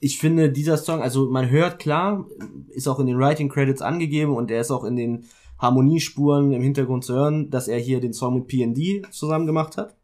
ich 0.00 0.18
finde 0.18 0.50
dieser 0.50 0.76
Song, 0.76 1.00
also 1.02 1.28
man 1.30 1.48
hört 1.50 1.78
klar, 1.78 2.26
ist 2.70 2.88
auch 2.88 2.98
in 3.00 3.06
den 3.06 3.18
Writing 3.18 3.48
Credits 3.48 3.82
angegeben 3.82 4.34
und 4.34 4.50
der 4.50 4.60
ist 4.60 4.70
auch 4.70 4.84
in 4.84 4.96
den 4.96 5.24
Harmoniespuren 5.58 6.52
im 6.52 6.62
Hintergrund 6.62 7.04
zu 7.04 7.14
hören, 7.14 7.50
dass 7.50 7.66
er 7.68 7.78
hier 7.78 8.00
den 8.00 8.12
Song 8.12 8.34
mit 8.34 8.46
PND 8.48 9.12
zusammen 9.12 9.46
gemacht 9.46 9.76
hat, 9.76 9.94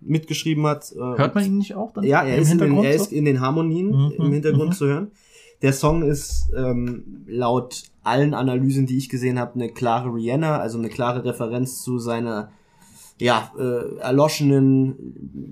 mitgeschrieben 0.00 0.66
hat. 0.66 0.90
äh, 0.92 0.98
Hört 0.98 1.34
man 1.34 1.44
ihn 1.44 1.58
nicht 1.58 1.74
auch 1.74 1.92
dann? 1.92 2.04
ja, 2.04 2.22
er 2.22 2.38
ist, 2.38 2.50
in 2.52 2.58
den, 2.58 2.76
er 2.78 2.94
ist 2.94 3.12
in 3.12 3.24
den 3.24 3.40
Harmonien 3.40 3.88
Mhm, 3.90 4.12
im 4.18 4.32
Hintergrund 4.32 4.70
mhm. 4.70 4.74
zu 4.74 4.86
hören. 4.86 5.10
Der 5.62 5.72
Song 5.74 6.02
ist 6.02 6.50
ähm, 6.56 7.24
laut 7.26 7.82
allen 8.02 8.32
Analysen, 8.34 8.86
die 8.86 8.96
ich 8.96 9.08
gesehen 9.10 9.38
habe, 9.38 9.54
eine 9.54 9.68
klare 9.68 10.08
Rihanna, 10.12 10.58
also 10.58 10.78
eine 10.78 10.88
klare 10.88 11.24
Referenz 11.24 11.82
zu 11.82 11.98
seiner 11.98 12.50
ja, 13.20 13.52
äh, 13.58 13.96
erloschenen 14.00 14.96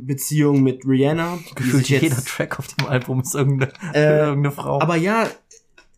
Beziehung 0.06 0.62
mit 0.62 0.84
Rihanna. 0.86 1.38
Gefühlt 1.54 1.88
jetzt- 1.88 2.02
jeder 2.02 2.24
Track 2.24 2.58
auf 2.58 2.66
dem 2.68 2.86
Album 2.86 3.20
ist 3.20 3.34
irgendeine, 3.34 3.72
Äh, 3.94 4.18
irgendeine 4.26 4.52
Frau. 4.52 4.80
Aber 4.80 4.96
ja, 4.96 5.28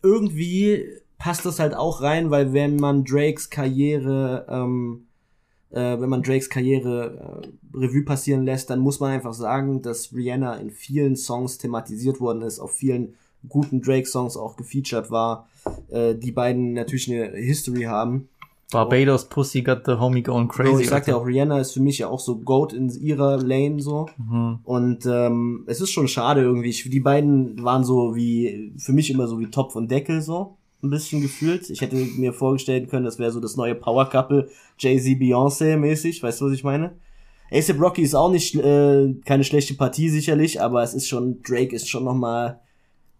irgendwie 0.03 0.85
passt 1.17 1.45
das 1.45 1.59
halt 1.59 1.73
auch 1.75 2.01
rein, 2.01 2.31
weil 2.31 2.53
wenn 2.53 2.77
man 2.77 3.03
Drakes 3.05 3.49
Karriere, 3.49 4.45
ähm, 4.49 5.05
äh, 5.69 5.99
wenn 5.99 6.09
man 6.09 6.23
Drakes 6.23 6.49
Karriere 6.49 7.41
äh, 7.43 7.77
Revue 7.77 8.03
passieren 8.03 8.43
lässt, 8.45 8.69
dann 8.69 8.79
muss 8.79 8.99
man 8.99 9.11
einfach 9.11 9.33
sagen, 9.33 9.81
dass 9.81 10.13
Rihanna 10.13 10.55
in 10.55 10.71
vielen 10.71 11.15
Songs 11.15 11.57
thematisiert 11.57 12.19
worden 12.19 12.41
ist, 12.41 12.59
auf 12.59 12.71
vielen 12.71 13.13
guten 13.47 13.81
Drake-Songs 13.81 14.35
auch 14.37 14.55
gefeatured 14.57 15.09
war, 15.09 15.47
äh, 15.89 16.13
die 16.15 16.31
beiden 16.31 16.73
natürlich 16.73 17.11
eine 17.11 17.35
History 17.37 17.83
haben. 17.83 18.27
Barbados 18.71 19.27
Pussy 19.27 19.61
got 19.61 19.85
the 19.85 19.91
homie 19.99 20.23
going 20.23 20.47
crazy. 20.47 20.71
So, 20.71 20.79
ich 20.79 20.89
sagte 20.89 21.11
ja 21.11 21.17
auch, 21.17 21.25
Rihanna 21.25 21.59
ist 21.59 21.73
für 21.73 21.81
mich 21.81 21.99
ja 21.99 22.07
auch 22.07 22.19
so 22.19 22.37
Goat 22.37 22.73
in 22.73 22.89
ihrer 22.89 23.37
Lane 23.37 23.81
so. 23.81 24.07
Mhm. 24.17 24.59
Und 24.63 25.05
ähm, 25.05 25.65
es 25.67 25.81
ist 25.81 25.91
schon 25.91 26.07
schade 26.07 26.41
irgendwie. 26.41 26.69
Ich, 26.69 26.89
die 26.89 26.99
beiden 27.01 27.61
waren 27.61 27.83
so 27.83 28.15
wie, 28.15 28.73
für 28.77 28.93
mich 28.93 29.11
immer 29.11 29.27
so 29.27 29.39
wie 29.39 29.51
Topf 29.51 29.75
und 29.75 29.91
Deckel 29.91 30.21
so. 30.21 30.57
Ein 30.81 30.89
bisschen 30.89 31.21
gefühlt. 31.21 31.69
Ich 31.69 31.81
hätte 31.81 31.95
mir 31.95 32.33
vorgestellt 32.33 32.89
können, 32.89 33.05
das 33.05 33.19
wäre 33.19 33.31
so 33.31 33.39
das 33.39 33.55
neue 33.55 33.75
Power 33.75 34.09
Couple 34.09 34.49
Jay-Z 34.79 35.19
Beyoncé 35.19 35.77
mäßig. 35.77 36.23
Weißt 36.23 36.41
du, 36.41 36.45
was 36.45 36.53
ich 36.53 36.63
meine? 36.63 36.93
ASAP 37.51 37.79
Rocky 37.79 38.01
ist 38.01 38.15
auch 38.15 38.31
nicht 38.31 38.55
äh, 38.55 39.13
keine 39.25 39.43
schlechte 39.43 39.73
Partie 39.73 40.09
sicherlich, 40.09 40.61
aber 40.61 40.81
es 40.81 40.93
ist 40.93 41.07
schon, 41.07 41.41
Drake 41.43 41.75
ist 41.75 41.89
schon 41.89 42.05
nochmal 42.05 42.61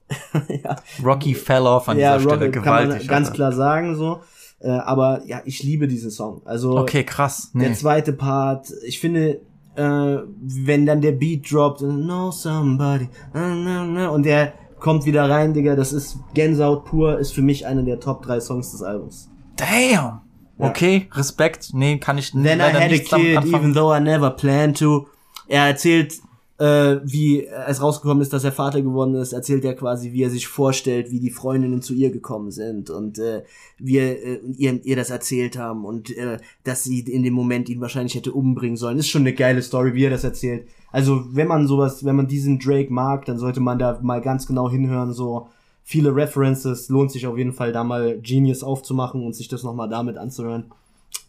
ja, 0.64 0.76
Rocky 1.04 1.34
fell 1.34 1.62
off 1.62 1.88
an 1.88 1.98
ja, 1.98 2.18
dieser 2.18 2.30
Stelle 2.30 2.46
Rocky 2.48 2.60
kann 2.60 2.66
man 2.66 2.84
gewaltig. 2.86 3.08
ganz 3.08 3.28
Alter. 3.28 3.36
klar 3.36 3.52
sagen 3.52 3.96
so. 3.96 4.22
Äh, 4.64 4.70
aber 4.70 5.22
ja, 5.26 5.42
ich 5.46 5.64
liebe 5.64 5.88
diesen 5.88 6.12
Song. 6.12 6.42
Also 6.46 6.78
Okay, 6.78 7.04
krass. 7.04 7.52
der 7.54 7.70
Nee. 7.70 7.76
zweite 7.76 8.14
Part, 8.14 8.68
ich 8.86 9.00
finde, 9.00 9.42
äh, 9.76 10.18
wenn 10.42 10.86
dann 10.86 11.02
der 11.02 11.14
Beat 11.14 11.52
droppt, 11.52 11.80
know 11.80 12.30
somebody, 12.32 13.10
na, 13.34 13.56
na, 13.56 13.86
na, 13.86 14.10
und 14.10 14.24
der 14.26 14.54
kommt 14.80 15.06
wieder 15.06 15.30
rein, 15.30 15.54
Digga, 15.54 15.76
das 15.76 15.94
ist 15.94 16.18
Gänsehaut 16.34 16.86
pur, 16.86 17.18
ist 17.20 17.34
für 17.34 17.42
mich 17.42 17.66
einer 17.66 17.84
der 17.84 18.00
Top 18.00 18.24
3 18.24 18.40
Songs 18.40 18.72
des 18.72 18.82
Albums. 18.84 19.30
Damn. 19.56 20.22
Okay, 20.60 21.08
Respekt. 21.14 21.70
Nee, 21.74 21.98
kann 21.98 22.18
ich 22.20 22.32
Then 22.32 22.44
I 22.44 22.62
leider 22.62 22.80
had 22.82 22.92
a 22.92 22.98
kid, 22.98 23.38
anfangen. 23.38 23.56
even 23.56 23.74
though 23.74 23.96
I 23.96 24.00
never 24.00 24.30
planned 24.30 24.78
to. 24.78 25.08
Er 25.48 25.66
erzählt, 25.68 26.14
äh, 26.62 27.02
wie 27.04 27.48
es 27.48 27.82
rausgekommen 27.82 28.22
ist, 28.22 28.34
dass 28.34 28.44
er 28.44 28.52
Vater 28.52 28.84
geworden 28.84 29.16
ist, 29.16 29.34
erzählt 29.34 29.66
er 29.66 29.74
quasi, 29.74 30.12
wie 30.12 30.22
er 30.22 30.30
sich 30.30 30.46
vorstellt, 30.48 31.10
wie 31.10 31.20
die 31.20 31.32
Freundinnen 31.32 31.82
zu 31.82 31.96
ihr 31.96 32.12
gekommen 32.12 32.52
sind 32.52 32.92
und 32.92 33.18
äh, 33.18 33.42
wie 33.80 33.98
er, 33.98 34.24
äh, 34.24 34.40
ihr, 34.58 34.86
ihr 34.86 34.96
das 34.96 35.10
erzählt 35.10 35.58
haben 35.58 35.86
und 35.86 36.16
äh, 36.16 36.38
dass 36.64 36.84
sie 36.84 37.00
in 37.00 37.24
dem 37.24 37.34
Moment 37.34 37.68
ihn 37.68 37.82
wahrscheinlich 37.82 38.14
hätte 38.14 38.32
umbringen 38.32 38.78
sollen. 38.78 39.00
Ist 39.00 39.10
schon 39.10 39.24
eine 39.24 39.34
geile 39.34 39.64
Story, 39.64 39.96
wie 39.96 40.06
er 40.06 40.12
das 40.12 40.24
erzählt. 40.24 40.68
Also 40.92 41.24
wenn 41.32 41.48
man 41.48 41.68
sowas, 41.68 42.06
wenn 42.06 42.16
man 42.16 42.28
diesen 42.28 42.60
Drake 42.60 42.94
mag, 42.94 43.26
dann 43.26 43.40
sollte 43.40 43.60
man 43.60 43.80
da 43.80 43.98
mal 44.04 44.22
ganz 44.22 44.46
genau 44.46 44.70
hinhören, 44.70 45.14
so 45.14 45.48
viele 45.84 46.16
References, 46.16 46.90
lohnt 46.90 47.12
sich 47.12 47.26
auf 47.26 47.40
jeden 47.40 47.54
Fall 47.54 47.72
da 47.72 47.84
mal 47.84 48.20
Genius 48.22 48.62
aufzumachen 48.62 49.26
und 49.26 49.34
sich 49.34 49.48
das 49.48 49.64
nochmal 49.64 49.90
damit 49.90 50.16
anzuhören. 50.16 50.66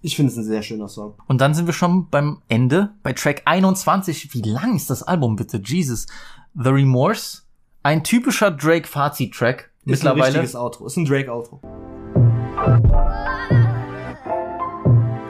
Ich 0.05 0.17
finde 0.17 0.33
es 0.33 0.37
ein 0.39 0.43
sehr 0.45 0.63
schöner 0.63 0.89
Song. 0.89 1.15
Und 1.29 1.41
dann 1.41 1.55
sind 1.55 1.67
wir 1.67 1.73
schon 1.73 2.09
beim 2.11 2.43
Ende, 2.49 2.91
bei 3.05 3.13
Track 3.13 3.43
21. 3.45 4.35
Wie 4.35 4.43
lang 4.43 4.75
ist 4.75 4.91
das 4.91 5.05
Album 5.05 5.37
bitte? 5.37 5.61
Jesus. 5.65 6.07
The 6.55 6.71
Remorse. 6.71 7.43
Ein 7.85 8.03
typischer 8.03 8.51
Drake-Fazit-Track. 8.51 9.71
Ist 9.85 10.05
ein 10.05 10.15
Mittlerweile. 10.15 10.35
richtiges 10.35 10.57
Outro. 10.57 10.87
Ist 10.87 10.97
ein 10.97 11.05
Drake-Outro. 11.05 11.61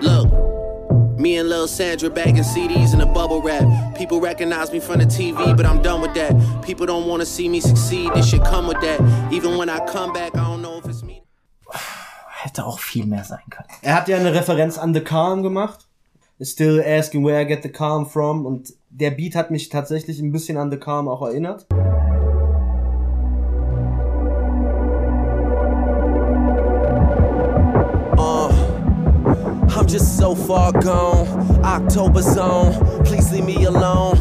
Look, 0.00 0.30
me 1.18 1.38
and 1.38 1.48
Lil 1.48 1.68
Sandra 1.68 2.08
bagging 2.08 2.42
CDs 2.42 2.94
in 2.94 3.00
a 3.02 3.06
bubble 3.06 3.40
wrap. 3.42 3.62
People 3.94 4.20
recognize 4.20 4.72
me 4.72 4.80
from 4.80 4.98
the 4.98 5.06
TV, 5.06 5.54
but 5.56 5.64
I'm 5.66 5.82
done 5.82 6.00
with 6.00 6.14
that. 6.14 6.32
People 6.62 6.86
don't 6.86 7.06
wanna 7.06 7.26
see 7.26 7.48
me 7.48 7.60
succeed, 7.60 8.10
this 8.14 8.28
shit 8.28 8.42
come 8.44 8.66
with 8.66 8.80
that. 8.80 9.00
Even 9.32 9.56
when 9.58 9.68
I 9.68 9.78
come 9.86 10.12
back, 10.12 10.34
I 10.34 10.44
don't 10.44 10.62
know 10.62 10.78
if 10.78 10.86
it's 10.86 11.02
me. 11.02 11.21
Hätte 12.42 12.66
auch 12.66 12.80
viel 12.80 13.06
mehr 13.06 13.22
sein 13.22 13.38
können. 13.50 13.68
Er 13.82 13.94
hat 13.94 14.08
ja 14.08 14.16
eine 14.16 14.34
Referenz 14.34 14.76
an 14.76 14.92
The 14.92 15.00
Calm 15.00 15.44
gemacht. 15.44 15.86
Still 16.40 16.82
asking 16.84 17.24
where 17.24 17.40
I 17.40 17.46
get 17.46 17.62
the 17.62 17.68
calm 17.68 18.04
from. 18.04 18.46
Und 18.46 18.74
der 18.90 19.12
Beat 19.12 19.36
hat 19.36 19.52
mich 19.52 19.68
tatsächlich 19.68 20.18
ein 20.18 20.32
bisschen 20.32 20.58
an 20.58 20.68
The 20.68 20.76
Calm 20.76 21.06
auch 21.06 21.22
erinnert. 21.22 21.66
Uh, 28.18 28.50
I'm 29.68 29.86
just 29.86 30.18
so 30.18 30.34
far 30.34 30.72
gone. 30.72 31.28
October 31.62 32.22
zone, 32.22 32.74
please 33.04 33.32
leave 33.32 33.44
me 33.44 33.66
alone. 33.66 34.18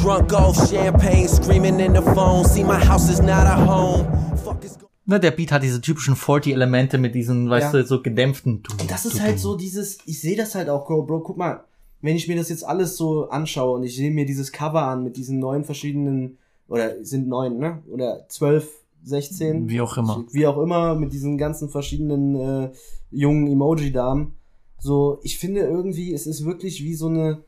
Drunk 0.00 0.32
off 0.32 0.54
champagne, 0.70 1.26
screaming 1.26 1.80
in 1.80 1.92
the 1.94 2.02
phone. 2.14 2.44
See, 2.44 2.62
my 2.62 2.78
house 2.78 3.10
is 3.10 3.20
not 3.20 3.48
a 3.48 3.56
home. 3.56 4.06
Fuck 4.44 4.64
is 4.64 4.76
Ne, 5.06 5.20
der 5.20 5.32
Beat 5.32 5.52
hat 5.52 5.62
diese 5.62 5.80
typischen 5.80 6.14
40-Elemente 6.16 6.96
mit 6.96 7.14
diesen, 7.14 7.50
weißt 7.50 7.74
Ja. 7.74 7.80
du, 7.82 7.86
so 7.86 8.00
gedämpften. 8.02 8.62
Und 8.80 8.90
das 8.90 9.04
ist 9.04 9.20
halt 9.20 9.38
so 9.38 9.54
dieses, 9.56 9.98
ich 10.06 10.20
sehe 10.20 10.36
das 10.36 10.54
halt 10.54 10.70
auch, 10.70 10.86
Bro, 10.86 11.02
Bro, 11.02 11.20
guck 11.20 11.36
mal, 11.36 11.64
wenn 12.00 12.16
ich 12.16 12.26
mir 12.26 12.36
das 12.36 12.48
jetzt 12.48 12.64
alles 12.64 12.96
so 12.96 13.28
anschaue 13.28 13.76
und 13.76 13.82
ich 13.84 13.96
sehe 13.96 14.10
mir 14.10 14.24
dieses 14.24 14.50
Cover 14.52 14.82
an 14.82 15.04
mit 15.04 15.16
diesen 15.16 15.38
neun 15.38 15.64
verschiedenen, 15.64 16.38
oder 16.68 17.04
sind 17.04 17.28
neun, 17.28 17.58
ne? 17.58 17.82
Oder 17.90 18.26
zwölf, 18.28 18.68
sechzehn. 19.02 19.68
Wie 19.68 19.80
auch 19.82 19.96
immer. 19.98 20.24
Wie 20.32 20.46
auch 20.46 20.58
immer, 20.58 20.94
mit 20.94 21.12
diesen 21.12 21.36
ganzen 21.36 21.68
verschiedenen 21.68 22.34
äh, 22.36 22.70
jungen 23.10 23.46
Emoji-Damen. 23.46 24.32
So, 24.78 25.18
ich 25.22 25.38
finde 25.38 25.60
irgendwie, 25.60 26.12
es 26.14 26.26
ist 26.26 26.44
wirklich 26.44 26.82
wie 26.82 26.94
so 26.94 27.08
eine, 27.08 27.42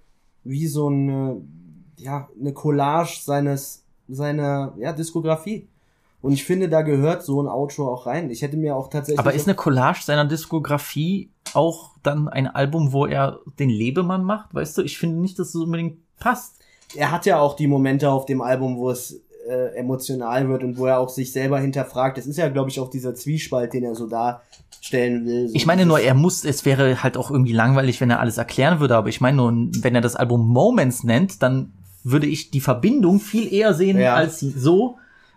wie 0.45 0.67
so 0.67 0.89
eine, 0.89 1.41
ja, 1.99 2.29
eine 2.39 2.53
Collage 2.53 3.21
seines, 3.23 3.83
seiner, 4.09 4.75
ja, 4.79 4.93
Diskografie. 4.93 5.69
Und 6.23 6.33
ich 6.33 6.45
finde, 6.45 6.69
da 6.69 6.83
gehört 6.83 7.23
so 7.25 7.41
ein 7.43 7.47
Outro 7.49 7.93
auch 7.93 8.07
rein. 8.07 8.31
Ich 8.31 8.43
hätte 8.43 8.57
mir 8.57 8.75
auch 8.77 8.89
tatsächlich. 8.89 9.19
Aber 9.21 9.33
ist 9.35 9.47
eine 9.47 9.55
Collage 9.55 10.01
seiner 10.03 10.25
Diskografie 10.25 11.31
auch 11.55 11.93
dann 12.03 12.29
ein 12.29 12.49
Album, 12.49 12.93
wo 12.93 13.07
er 13.07 13.39
den 13.59 13.71
Lebemann 13.71 14.25
macht? 14.25 14.55
Weißt 14.55 14.77
du, 14.79 14.83
ich 14.83 14.99
finde 14.99 15.21
nicht, 15.21 15.39
dass 15.39 15.49
es 15.51 15.55
unbedingt 15.55 15.99
passt. 16.19 16.57
er 16.97 17.11
hat 17.13 17.27
ja 17.27 17.39
auch 17.39 17.55
die 17.55 17.67
Momente 17.67 18.11
auf 18.11 18.27
dem 18.27 18.41
Album, 18.41 18.77
wo 18.79 18.91
es 18.91 19.21
äh, 19.49 19.77
emotional 19.77 20.49
wird 20.49 20.65
und 20.65 20.77
wo 20.79 20.87
er 20.87 20.99
auch 20.99 21.09
sich 21.09 21.31
selber 21.33 21.61
hinterfragt. 21.61 22.19
Das 22.19 22.27
ist 22.27 22.37
ja, 22.39 22.49
glaube 22.49 22.71
ich, 22.71 22.81
auch 22.81 22.91
dieser 22.91 23.15
Zwiespalt, 23.15 23.73
den 23.73 23.85
er 23.85 23.95
so 23.95 24.09
darstellen 24.09 25.25
will. 25.27 25.49
So 25.49 25.55
Ich 25.55 25.67
meine 25.67 25.87
nur, 25.87 26.01
er 26.01 26.15
muss, 26.15 26.45
es 26.45 26.65
wäre 26.65 27.03
halt 27.03 27.17
auch 27.17 27.31
irgendwie 27.31 27.53
langweilig, 27.53 28.01
wenn 28.01 28.11
er 28.11 28.19
alles 28.21 28.39
erklären 28.39 28.81
würde, 28.81 28.97
aber 28.97 29.09
ich 29.09 29.21
meine 29.21 29.37
nur, 29.37 29.53
wenn 29.83 29.95
er 29.95 30.01
das 30.01 30.17
Album 30.17 30.49
Moments 30.49 31.05
nennt, 31.05 31.43
dann 31.43 31.73
würde 32.03 32.27
ich 32.27 32.51
die 32.51 32.61
Verbindung 32.61 33.21
viel 33.21 33.53
eher 33.53 33.75
sehen 33.75 33.99
Ja. 33.99 34.15
als 34.15 34.41
so, 34.41 34.97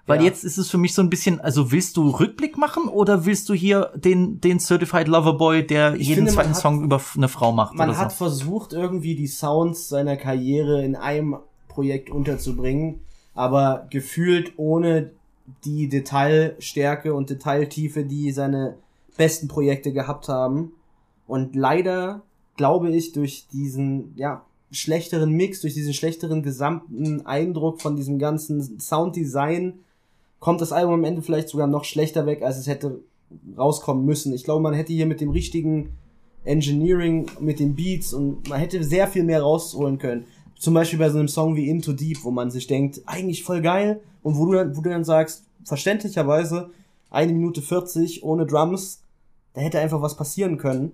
weil 0.09 0.19
Ja. 0.19 0.25
jetzt 0.25 0.43
ist 0.43 0.57
es 0.57 0.69
für 0.69 0.77
mich 0.77 0.93
so 0.93 1.01
ein 1.01 1.09
bisschen, 1.09 1.39
also 1.39 1.71
willst 1.71 1.95
du 1.95 2.09
Rückblick 2.09 2.57
machen 2.57 2.89
oder 2.89 3.25
willst 3.25 3.47
du 3.47 3.53
hier 3.53 3.91
den, 3.95 4.41
den 4.41 4.59
Certified 4.59 5.07
Lover 5.07 5.37
Boy, 5.37 5.65
der 5.65 5.93
Ich 5.95 6.07
jeden 6.09 6.15
finde, 6.27 6.31
zweiten 6.33 6.49
hat- 6.49 6.57
Song 6.57 6.83
über 6.83 7.01
eine 7.15 7.27
Frau 7.29 7.51
macht 7.51 7.75
Man 7.75 7.97
hat 7.97 8.11
so? 8.11 8.17
versucht, 8.17 8.73
irgendwie 8.73 9.15
die 9.15 9.27
Sounds 9.27 9.87
seiner 9.87 10.17
Karriere 10.17 10.83
in 10.83 10.95
einem 10.97 11.37
Projekt 11.67 12.09
unterzubringen, 12.09 12.99
aber 13.35 13.87
gefühlt 13.89 14.53
ohne 14.57 15.11
die 15.63 15.87
Detailstärke 15.89 17.13
und 17.13 17.29
Detailtiefe, 17.29 18.03
die 18.03 18.31
seine 18.31 18.75
besten 19.17 19.47
Projekte 19.47 19.91
gehabt 19.93 20.27
haben. 20.27 20.73
Und 21.27 21.55
leider 21.55 22.21
glaube 22.57 22.89
ich, 22.89 23.13
durch 23.13 23.47
diesen, 23.53 24.13
ja, 24.17 24.43
schlechteren 24.71 25.31
Mix, 25.31 25.61
durch 25.61 25.73
diesen 25.73 25.93
schlechteren 25.93 26.43
gesamten 26.43 27.25
Eindruck 27.25 27.81
von 27.81 27.95
diesem 27.95 28.19
ganzen 28.19 28.79
Sounddesign, 28.79 29.79
kommt 30.39 30.61
das 30.61 30.71
Album 30.71 30.95
am 30.95 31.03
Ende 31.03 31.21
vielleicht 31.21 31.49
sogar 31.49 31.67
noch 31.67 31.83
schlechter 31.83 32.25
weg, 32.25 32.41
als 32.41 32.57
es 32.57 32.67
hätte 32.67 33.01
rauskommen 33.57 34.05
müssen. 34.05 34.33
Ich 34.33 34.43
glaube, 34.43 34.61
man 34.61 34.73
hätte 34.73 34.93
hier 34.93 35.05
mit 35.05 35.21
dem 35.21 35.29
richtigen 35.29 35.91
Engineering, 36.43 37.27
mit 37.39 37.59
den 37.59 37.75
Beats 37.75 38.13
und 38.13 38.47
man 38.49 38.59
hätte 38.59 38.83
sehr 38.83 39.07
viel 39.07 39.23
mehr 39.23 39.41
rausholen 39.41 39.97
können. 39.97 40.25
Zum 40.57 40.73
Beispiel 40.73 40.99
bei 40.99 41.09
so 41.09 41.19
einem 41.19 41.27
Song 41.27 41.55
wie 41.55 41.69
Into 41.69 41.93
Deep, 41.93 42.23
wo 42.23 42.31
man 42.31 42.51
sich 42.51 42.67
denkt, 42.67 43.01
eigentlich 43.05 43.43
voll 43.43 43.61
geil 43.61 44.01
und 44.23 44.37
wo 44.37 44.45
du 44.45 44.53
dann, 44.53 44.75
wo 44.75 44.81
du 44.81 44.89
dann 44.89 45.03
sagst, 45.03 45.45
verständlicherweise, 45.63 46.71
eine 47.09 47.33
Minute 47.33 47.61
40 47.61 48.23
ohne 48.23 48.45
Drums, 48.45 49.03
da 49.53 49.61
hätte 49.61 49.79
einfach 49.79 50.01
was 50.01 50.15
passieren 50.15 50.57
können. 50.57 50.93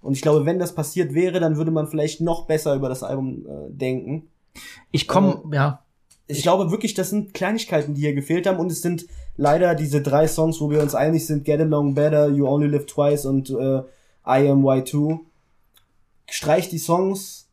Und 0.00 0.12
ich 0.12 0.22
glaube, 0.22 0.46
wenn 0.46 0.58
das 0.58 0.74
passiert 0.74 1.14
wäre, 1.14 1.40
dann 1.40 1.56
würde 1.56 1.70
man 1.70 1.88
vielleicht 1.88 2.20
noch 2.20 2.46
besser 2.46 2.74
über 2.74 2.88
das 2.88 3.02
Album 3.02 3.46
äh, 3.46 3.70
denken. 3.70 4.28
Ich 4.90 5.08
komme, 5.08 5.42
ja, 5.52 5.80
Ich 6.28 6.42
glaube 6.42 6.70
wirklich, 6.70 6.94
das 6.94 7.10
sind 7.10 7.34
Kleinigkeiten, 7.34 7.94
die 7.94 8.00
hier 8.00 8.14
gefehlt 8.14 8.46
haben 8.46 8.58
und 8.58 8.72
es 8.72 8.82
sind 8.82 9.06
leider 9.36 9.74
diese 9.74 10.02
drei 10.02 10.26
Songs, 10.26 10.60
wo 10.60 10.70
wir 10.70 10.82
uns 10.82 10.94
einig 10.94 11.26
sind, 11.26 11.44
Get 11.44 11.60
Along 11.60 11.94
Better, 11.94 12.28
You 12.28 12.48
Only 12.48 12.66
Live 12.66 12.86
Twice 12.86 13.26
und 13.26 13.50
äh, 13.50 13.78
I 14.26 14.48
Am 14.48 14.64
Y2, 14.64 15.20
streich 16.28 16.68
die 16.68 16.78
Songs 16.78 17.48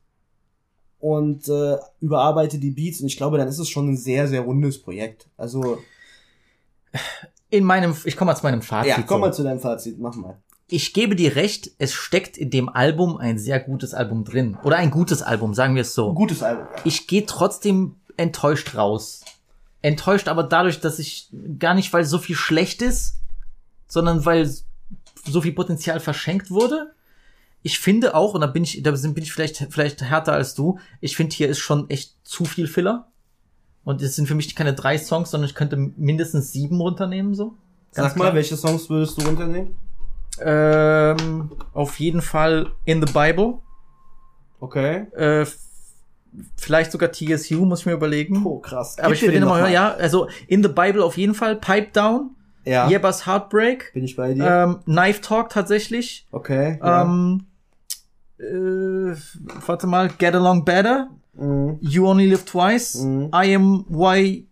und 1.00 1.48
äh, 1.50 1.78
überarbeite 2.00 2.58
die 2.58 2.72
Beats 2.72 3.02
und 3.02 3.08
ich 3.08 3.18
glaube, 3.18 3.38
dann 3.38 3.48
ist 3.48 3.60
es 3.60 3.70
schon 3.70 3.90
ein 3.90 3.98
sehr, 3.98 4.28
sehr 4.28 4.42
rundes 4.42 4.82
Projekt. 4.82 5.28
Also, 5.38 5.78
In 7.50 7.64
meinem, 7.66 7.96
ich 8.06 8.16
komme 8.18 8.32
mal 8.32 8.36
zu 8.36 8.44
meinem 8.44 8.62
Fazit. 8.64 8.90
ja, 8.90 9.02
komm 9.04 9.18
so. 9.18 9.28
mal 9.28 9.34
zu 9.34 9.44
deinem 9.44 9.60
Fazit, 9.60 10.00
mach 10.00 10.16
mal. 10.16 10.38
ich 10.68 10.94
gebe 10.94 11.16
dir 11.16 11.36
recht, 11.36 11.72
es 11.78 11.94
steckt 11.94 12.38
in 12.38 12.50
dem 12.50 12.70
Album 12.70 13.18
ein 13.18 13.38
sehr 13.38 13.60
gutes 13.60 13.94
Album 13.94 14.24
drin. 14.24 14.58
Oder 14.64 14.78
ein 14.78 14.90
gutes 14.90 15.22
Album, 15.22 15.54
sagen 15.54 15.76
wir 15.76 15.84
es 15.84 15.94
so. 15.94 16.14
Gutes 16.14 16.42
Album. 16.42 16.66
Ja. 16.76 16.82
Ich 16.86 17.06
gehe 17.06 17.26
trotzdem 17.28 17.98
enttäuscht 18.18 18.76
raus. 18.76 19.24
Enttäuscht 19.82 20.28
aber 20.28 20.44
dadurch, 20.44 20.80
dass 20.80 21.00
ich 21.00 21.30
gar 21.60 21.74
nicht, 21.74 21.92
weil 21.92 22.06
so 22.06 22.18
viel 22.18 22.36
schlecht 22.36 22.82
ist, 22.82 23.20
sondern 23.88 24.26
weil 24.26 24.50
so 25.26 25.42
viel 25.42 25.54
Potenzial 25.54 26.00
verschenkt 26.00 26.52
wurde. 26.52 26.94
Ich 27.62 27.80
finde 27.80 28.16
auch, 28.16 28.34
und 28.34 28.42
da 28.42 28.48
bin 28.48 28.64
ich, 28.64 28.84
da 28.84 28.92
bin 28.92 29.24
ich 29.24 29.32
vielleicht, 29.32 29.68
vielleicht 29.70 30.02
härter 30.02 30.34
als 30.34 30.56
du, 30.56 30.80
ich 31.00 31.16
finde, 31.16 31.36
hier 31.36 31.48
ist 31.48 31.60
schon 31.60 31.90
echt 31.90 32.16
zu 32.24 32.46
viel 32.46 32.68
Filler. 32.68 33.08
Und 33.86 34.02
es 34.02 34.16
sind 34.16 34.28
für 34.28 34.36
mich 34.36 34.56
keine 34.56 34.74
drei 34.74 34.98
Songs, 34.98 35.32
sondern 35.32 35.50
ich 35.50 35.56
könnte 35.56 35.76
mindestens 35.76 36.52
sieben 36.52 36.80
runternehmen, 36.80 37.34
so. 37.34 37.58
Ganz 37.94 38.10
Sag 38.10 38.18
mal, 38.18 38.26
klar. 38.26 38.36
welche 38.36 38.58
Songs 38.58 38.90
würdest 38.90 39.22
du 39.22 39.26
runternehmen? 39.26 39.76
Ähm, 40.40 41.52
auf 41.74 42.00
jeden 42.00 42.22
Fall 42.22 42.72
In 42.86 43.06
the 43.06 43.14
Bible. 43.14 43.60
Okay. 44.60 45.06
Äh, 45.16 45.46
vielleicht 46.58 46.92
sogar 46.92 47.12
TSU, 47.12 47.66
muss 47.66 47.82
ich 47.82 47.86
mir 47.86 47.94
überlegen. 47.94 48.44
Oh, 48.46 48.60
krass. 48.60 48.98
Aber 49.00 49.08
Gib 49.10 49.16
ich 49.16 49.20
dir 49.22 49.28
will 49.28 49.34
den 49.34 49.42
nochmal 49.44 49.62
hören, 49.62 49.72
ja. 49.74 49.94
Also 49.94 50.28
In 50.48 50.64
the 50.64 50.70
Bible 50.70 51.04
auf 51.04 51.18
jeden 51.18 51.34
Fall. 51.36 51.56
Pipe 51.56 51.90
Down. 51.94 52.32
Ja. 52.66 52.88
Jebbas 52.90 53.26
Heartbreak. 53.28 53.92
Bin 53.94 54.04
ich 54.06 54.16
bei 54.16 54.34
dir? 54.34 54.46
Ähm, 54.46 54.80
Knife 54.86 55.22
Talk 55.22 55.50
tatsächlich. 55.50 56.26
okay. 56.32 56.80
Ja. 56.82 57.02
Ähm, 57.04 57.46
äh, 58.40 59.16
warte 59.66 59.88
mal, 59.88 60.10
Get 60.18 60.34
Along 60.36 60.64
Better. 60.66 61.10
Mhm. 61.34 61.78
You 61.82 62.08
Only 62.08 62.28
Live 62.28 62.46
Twice. 62.46 62.96
Mhm. 62.96 63.32
I 63.34 63.56
Am 63.56 63.86
Y2. 63.90 64.46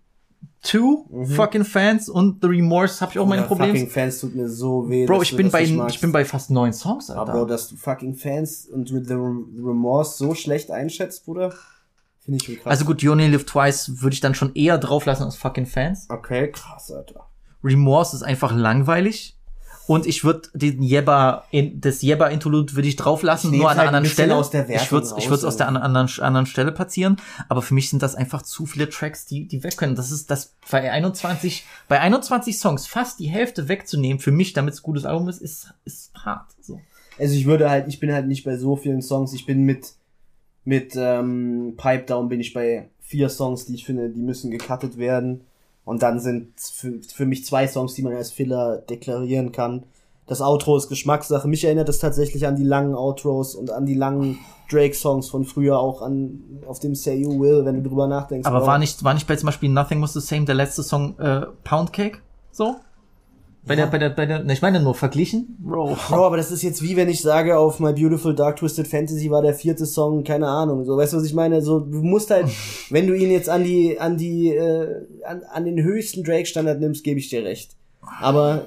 Fucking 1.36 1.64
Fans 1.64 2.10
und 2.10 2.40
The 2.42 2.48
Remorse 2.48 3.02
habe 3.02 3.12
ich 3.14 3.20
auch 3.20 3.26
meine 3.26 3.42
Ja, 3.44 3.48
Probleme. 3.48 3.74
Fucking 3.74 3.90
Fans 3.90 4.20
tut 4.20 4.36
mir 4.36 4.48
so 4.50 4.88
weh. 4.90 5.06
Bro, 5.06 5.22
ich 5.24 5.36
bin 5.36 5.50
bei, 5.50 5.64
ich 5.64 6.02
bin 6.02 6.12
bei 6.12 6.24
fast 6.26 6.52
neun 6.52 6.74
Songs, 6.74 7.10
Alter. 7.10 7.22
Aber 7.22 7.32
Bro, 7.34 7.46
dass 7.46 7.70
du 7.70 7.76
fucking 7.76 8.16
Fans 8.16 8.68
und 8.68 8.90
The 8.90 9.14
Remorse 9.14 10.18
so 10.18 10.36
schlecht 10.36 10.70
einschätzt, 10.70 11.26
Bruder, 11.26 11.54
finde 12.32 12.38
ich 12.38 12.44
schon 12.46 12.56
krass. 12.64 12.72
Also 12.72 12.86
gut, 12.86 13.02
You 13.02 13.12
Only 13.12 13.28
Live 13.28 13.46
Twice 13.46 14.02
würde 14.02 14.14
ich 14.14 14.20
dann 14.22 14.36
schon 14.36 14.54
eher 14.56 14.78
drauflassen 14.78 15.26
als 15.26 15.36
fucking 15.36 15.66
Fans. 15.66 16.08
Okay, 16.10 16.52
krass, 16.52 16.92
Alter. 16.92 17.28
Remorse 17.64 18.16
ist 18.16 18.24
einfach 18.24 18.54
langweilig. 18.54 19.38
Und 19.88 20.06
ich 20.06 20.24
würde 20.24 20.48
den 20.54 20.82
Jebba, 20.84 21.44
das 21.76 22.02
Jebba 22.02 22.28
Interlude 22.28 22.76
würde 22.76 22.88
ich 22.88 22.96
drauflassen, 22.96 23.52
Ich 23.52 23.60
nur 23.60 23.68
an 23.70 23.74
einer 23.74 23.80
halt 23.80 23.88
anderen 23.90 24.06
Stelle. 24.06 24.36
aus 24.36 24.50
der 24.50 24.68
Wertung 24.70 24.86
ich 24.86 24.92
würde 24.92 25.08
ich 25.18 25.30
würde 25.30 25.46
aus 25.48 25.58
der 25.58 25.68
an- 25.68 25.76
anderen, 25.76 26.08
anderen 26.20 26.46
Stelle 26.46 26.72
platzieren. 26.72 27.18
Aber 27.50 27.62
für 27.62 27.74
mich 27.74 27.90
sind 27.90 28.02
das 28.02 28.16
einfach 28.16 28.42
zu 28.44 28.66
viele 28.66 28.90
Tracks, 28.90 29.26
die, 29.26 29.48
die 29.48 29.64
weg 29.64 29.76
können. 29.76 29.96
Das 29.96 30.12
ist 30.12 30.32
das 30.32 30.54
bei 30.70 30.90
21, 30.90 31.66
bei 31.90 32.00
21 32.00 32.58
Songs 32.58 32.88
fast 32.88 33.20
die 33.20 33.28
Hälfte 33.28 33.68
wegzunehmen, 33.68 34.20
für 34.20 34.32
mich, 34.32 34.54
damit 34.54 34.76
es 34.76 34.80
ein 34.80 34.84
gutes 34.84 35.04
Album 35.04 35.28
ist, 35.28 35.42
ist, 35.42 35.74
ist 35.84 36.12
hart. 36.16 36.46
So. 36.62 36.80
Also 37.20 37.34
ich 37.34 37.46
würde 37.46 37.70
halt, 37.70 37.88
ich 37.90 38.00
bin 38.00 38.14
halt 38.14 38.28
nicht 38.28 38.46
bei 38.46 38.56
so 38.58 38.78
vielen 38.78 39.02
Songs. 39.02 39.34
Ich 39.34 39.46
bin 39.46 39.64
mit, 39.64 39.94
mit 40.64 40.94
ähm, 40.96 41.74
Pipe 41.78 42.06
Down 42.06 42.30
bin 42.30 42.40
ich 42.40 42.54
bei 42.54 42.90
vier 43.00 43.30
Songs, 43.30 43.66
die 43.66 43.76
ich 43.76 43.86
finde, 43.86 44.10
die 44.10 44.22
müssen 44.22 44.52
gecuttet 44.52 44.98
werden. 44.98 45.42
Und 45.84 46.04
dann 46.04 46.20
sind 46.20 46.54
für, 46.58 47.00
für 47.02 47.26
mich 47.26 47.46
zwei 47.46 47.68
Songs, 47.68 47.96
die 47.96 48.04
man 48.04 48.14
als 48.14 48.32
Filler 48.32 48.78
deklarieren 48.78 49.52
kann. 49.52 49.84
Das 50.28 50.42
Outro 50.42 50.78
ist 50.78 50.88
Geschmackssache. 50.88 51.48
Mich 51.48 51.66
erinnert 51.66 51.90
es 51.90 52.00
tatsächlich 52.00 52.48
an 52.48 52.56
die 52.56 52.64
langen 52.64 52.96
Outros 52.96 53.56
und 53.56 53.72
an 53.72 53.86
die 53.86 53.96
langen 53.96 54.38
Drake-Songs 54.70 55.30
von 55.30 55.44
früher, 55.44 55.80
auch 55.80 56.02
an 56.02 56.62
auf 56.68 56.80
dem 56.80 56.96
Say 56.96 57.16
You 57.18 57.40
Will, 57.40 57.66
wenn 57.66 57.84
du 57.84 57.90
drüber 57.90 58.08
nachdenkst. 58.08 58.48
Aber 58.48 58.66
war 58.66 58.78
nicht, 58.78 59.04
war 59.04 59.14
nicht 59.14 59.28
bei 59.28 59.36
zum 59.36 59.48
Beispiel 59.48 59.70
Nothing 59.70 60.02
Was 60.02 60.14
the 60.14 60.22
Same 60.22 60.46
der 60.46 60.56
letzte 60.56 60.84
Song 60.84 61.20
äh, 61.20 61.48
Pound 61.64 61.92
Cake? 61.92 62.20
So? 62.52 62.76
Bei 63.64 63.76
der, 63.76 63.86
bei 63.86 64.00
der, 64.00 64.10
bei 64.10 64.26
der, 64.26 64.44
ich 64.50 64.62
meine 64.62 64.82
nur 64.82 64.96
verglichen? 64.96 65.56
Bro. 65.60 65.96
Bro, 66.10 66.26
aber 66.26 66.38
das 66.38 66.52
ist 66.52 66.64
jetzt 66.64 66.82
wie 66.82 66.96
wenn 66.96 67.10
ich 67.10 67.22
sage, 67.22 67.58
auf 67.60 67.80
My 67.80 67.94
Beautiful 67.94 68.34
Dark 68.34 68.58
Twisted 68.58 68.88
Fantasy 68.88 69.30
war 69.30 69.44
der 69.44 69.54
vierte 69.54 69.86
Song, 69.86 70.24
keine 70.24 70.48
Ahnung. 70.48 70.84
So, 70.84 70.98
weißt 70.98 71.14
du, 71.14 71.18
was 71.18 71.26
ich 71.26 71.36
meine? 71.36 71.62
So, 71.62 71.80
du 71.80 72.02
musst 72.02 72.32
halt, 72.32 72.48
wenn 72.90 73.06
du 73.06 73.14
ihn 73.14 73.30
jetzt 73.30 73.50
an 73.50 73.64
die, 73.64 74.00
an 74.00 74.18
die, 74.18 74.50
äh, 74.50 75.06
an, 75.26 75.44
an 75.44 75.66
den 75.66 75.82
höchsten 75.84 76.24
Drake-Standard 76.24 76.80
nimmst, 76.80 77.04
gebe 77.04 77.20
ich 77.20 77.30
dir 77.30 77.44
recht. 77.44 77.76
Aber 78.20 78.66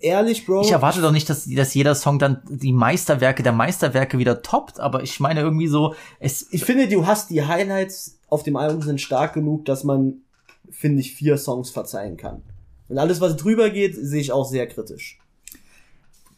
ehrlich, 0.00 0.44
Bro. 0.44 0.62
Ich 0.62 0.72
erwarte 0.72 1.00
doch 1.00 1.12
nicht, 1.12 1.30
dass, 1.30 1.48
dass 1.48 1.74
jeder 1.74 1.94
Song 1.94 2.18
dann 2.18 2.42
die 2.48 2.72
Meisterwerke 2.72 3.44
der 3.44 3.52
Meisterwerke 3.52 4.18
wieder 4.18 4.42
toppt, 4.42 4.80
aber 4.80 5.04
ich 5.04 5.20
meine 5.20 5.40
irgendwie 5.40 5.68
so, 5.68 5.94
es, 6.18 6.48
ich 6.50 6.64
finde, 6.64 6.88
du 6.88 7.06
hast 7.06 7.30
die 7.30 7.44
Highlights 7.44 8.18
auf 8.28 8.42
dem 8.42 8.56
Album 8.56 8.82
sind 8.82 9.00
stark 9.00 9.34
genug, 9.34 9.64
dass 9.66 9.84
man, 9.84 10.22
finde 10.70 11.00
ich, 11.00 11.14
vier 11.14 11.38
Songs 11.38 11.70
verzeihen 11.70 12.16
kann. 12.16 12.42
Und 12.88 12.98
alles, 12.98 13.20
was 13.20 13.36
drüber 13.36 13.70
geht, 13.70 13.94
sehe 13.96 14.20
ich 14.20 14.32
auch 14.32 14.48
sehr 14.48 14.66
kritisch. 14.66 15.18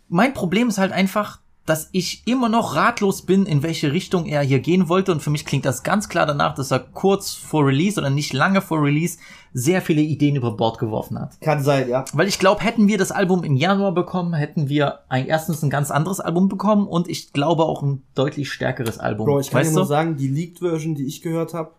mein 0.09 0.33
Problem 0.33 0.69
ist 0.69 0.79
halt 0.79 0.93
einfach, 0.93 1.41
dass 1.67 1.91
ich 1.93 2.23
immer 2.27 2.49
noch 2.49 2.75
ratlos 2.77 3.21
bin, 3.27 3.45
in 3.45 3.63
welche 3.63 3.93
Richtung 3.93 4.25
er 4.25 4.41
hier 4.41 4.61
gehen 4.61 4.89
wollte. 4.89 5.13
Und 5.13 5.21
für 5.21 5.29
mich 5.29 5.45
klingt 5.45 5.67
das 5.67 5.83
ganz 5.83 6.09
klar 6.09 6.25
danach, 6.25 6.55
dass 6.55 6.71
er 6.71 6.79
kurz 6.79 7.35
vor 7.35 7.67
Release 7.67 8.01
oder 8.01 8.09
nicht 8.09 8.33
lange 8.33 8.63
vor 8.63 8.83
Release 8.83 9.19
sehr 9.53 9.83
viele 9.83 10.01
Ideen 10.01 10.37
über 10.37 10.53
Bord 10.53 10.79
geworfen 10.79 11.21
hat. 11.21 11.39
Kann 11.43 11.63
sein, 11.63 11.87
ja. 11.91 12.07
Weil 12.15 12.27
ich 12.27 12.39
glaube, 12.39 12.65
hätten 12.65 12.89
wir 12.89 12.97
das 12.97 13.13
Album 13.13 13.45
im 13.45 13.55
Januar 13.55 13.93
bekommen, 13.93 14.33
hätten 14.33 14.71
wir 14.71 15.01
ein, 15.11 15.27
erstens 15.27 15.63
ein 15.63 15.69
ganz 15.69 15.91
anderes 15.91 16.21
Album 16.21 16.49
bekommen 16.49 16.87
und 16.89 17.07
ich 17.07 17.35
glaube 17.35 17.65
auch 17.67 17.83
ein 17.83 18.03
deutlich 18.15 18.51
stärkeres 18.51 18.97
Album. 18.99 19.27
Bro, 19.27 19.41
ich 19.41 19.51
kann 19.51 19.61
weißt 19.61 19.73
dir 19.73 19.75
nur 19.75 19.85
du? 19.85 19.89
sagen, 19.89 20.17
die 20.17 20.29
Leaked-Version, 20.29 20.95
die 20.95 21.07
ich 21.07 21.21
gehört 21.21 21.53
habe, 21.53 21.73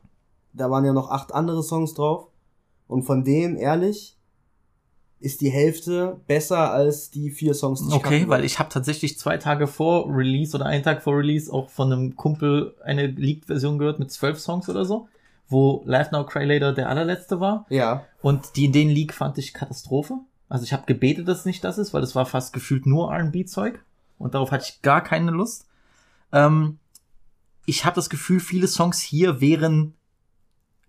da 0.54 0.70
waren 0.70 0.86
ja 0.86 0.94
noch 0.94 1.10
acht 1.10 1.34
andere 1.34 1.64
Songs 1.64 1.96
drauf. 1.96 2.28
Und 2.86 3.04
von 3.04 3.24
denen, 3.24 3.56
ehrlich, 3.56 4.19
ist 5.22 5.42
die 5.42 5.50
Hälfte 5.50 6.20
besser 6.28 6.72
als 6.72 7.12
die 7.12 7.30
vier 7.30 7.54
Songs, 7.54 7.82
die 7.82 7.90
ich 7.90 7.94
Okay, 7.94 8.28
weil 8.28 8.46
ich 8.46 8.58
habe 8.58 8.70
tatsächlich 8.70 9.18
zwei 9.18 9.38
Tage 9.38 9.68
vor 9.68 10.06
Release 10.08 10.56
oder 10.56 10.66
einen 10.66 10.84
Tag 10.84 11.04
vor 11.04 11.18
Release 11.18 11.52
auch 11.52 11.70
von 11.70 11.92
einem 11.92 12.16
Kumpel 12.16 12.76
eine 12.84 13.08
Leaked-Version 13.08 13.78
gehört 13.78 14.00
mit 14.00 14.12
zwölf 14.12 14.40
Songs 14.40 14.70
oder 14.70 14.86
so, 14.86 15.10
wo 15.50 15.84
Live 15.86 16.12
Now 16.12 16.26
Cry 16.26 16.46
Later 16.46 16.74
der 16.74 16.88
allerletzte 16.88 17.40
war. 17.42 17.66
Ja. 17.70 18.06
Und 18.22 18.56
die 18.56 18.66
in 18.66 18.72
den 18.72 18.90
Leak 18.90 19.14
fand 19.14 19.38
ich 19.38 19.54
Katastrophe. 19.54 20.20
Also 20.48 20.64
ich 20.64 20.72
habe 20.72 20.86
gebetet, 20.86 21.28
dass 21.28 21.40
es 21.40 21.46
nicht 21.46 21.64
das 21.64 21.78
ist, 21.78 21.94
weil 21.94 22.02
das 22.02 22.16
war 22.16 22.26
fast 22.26 22.54
gefühlt 22.54 22.86
nur 22.86 23.12
R&B-Zeug 23.12 23.84
und 24.18 24.34
darauf 24.34 24.52
hatte 24.52 24.66
ich 24.68 24.82
gar 24.82 25.04
keine 25.04 25.32
Lust. 25.32 25.68
Ähm, 26.32 26.80
ich 27.66 27.86
habe 27.86 27.96
das 27.96 28.10
Gefühl, 28.10 28.40
viele 28.40 28.68
Songs 28.68 29.00
hier 29.00 29.42
wären 29.42 29.94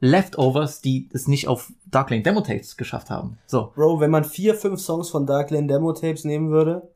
Leftovers, 0.01 0.81
die 0.81 1.09
es 1.12 1.28
nicht 1.28 1.47
auf 1.48 1.72
Dark 1.90 2.10
Lane 2.10 2.22
Demo 2.22 2.40
Tapes 2.40 2.77
geschafft 2.77 3.10
haben. 3.10 3.39
So. 3.47 3.70
Bro, 3.74 4.01
wenn 4.01 4.10
man 4.10 4.24
vier, 4.24 4.55
fünf 4.55 4.81
Songs 4.81 5.10
von 5.10 5.27
Dark 5.27 5.51
Lane 5.51 5.66
Demo 5.66 5.93
Tapes 5.93 6.24
nehmen 6.24 6.51
würde, 6.51 6.89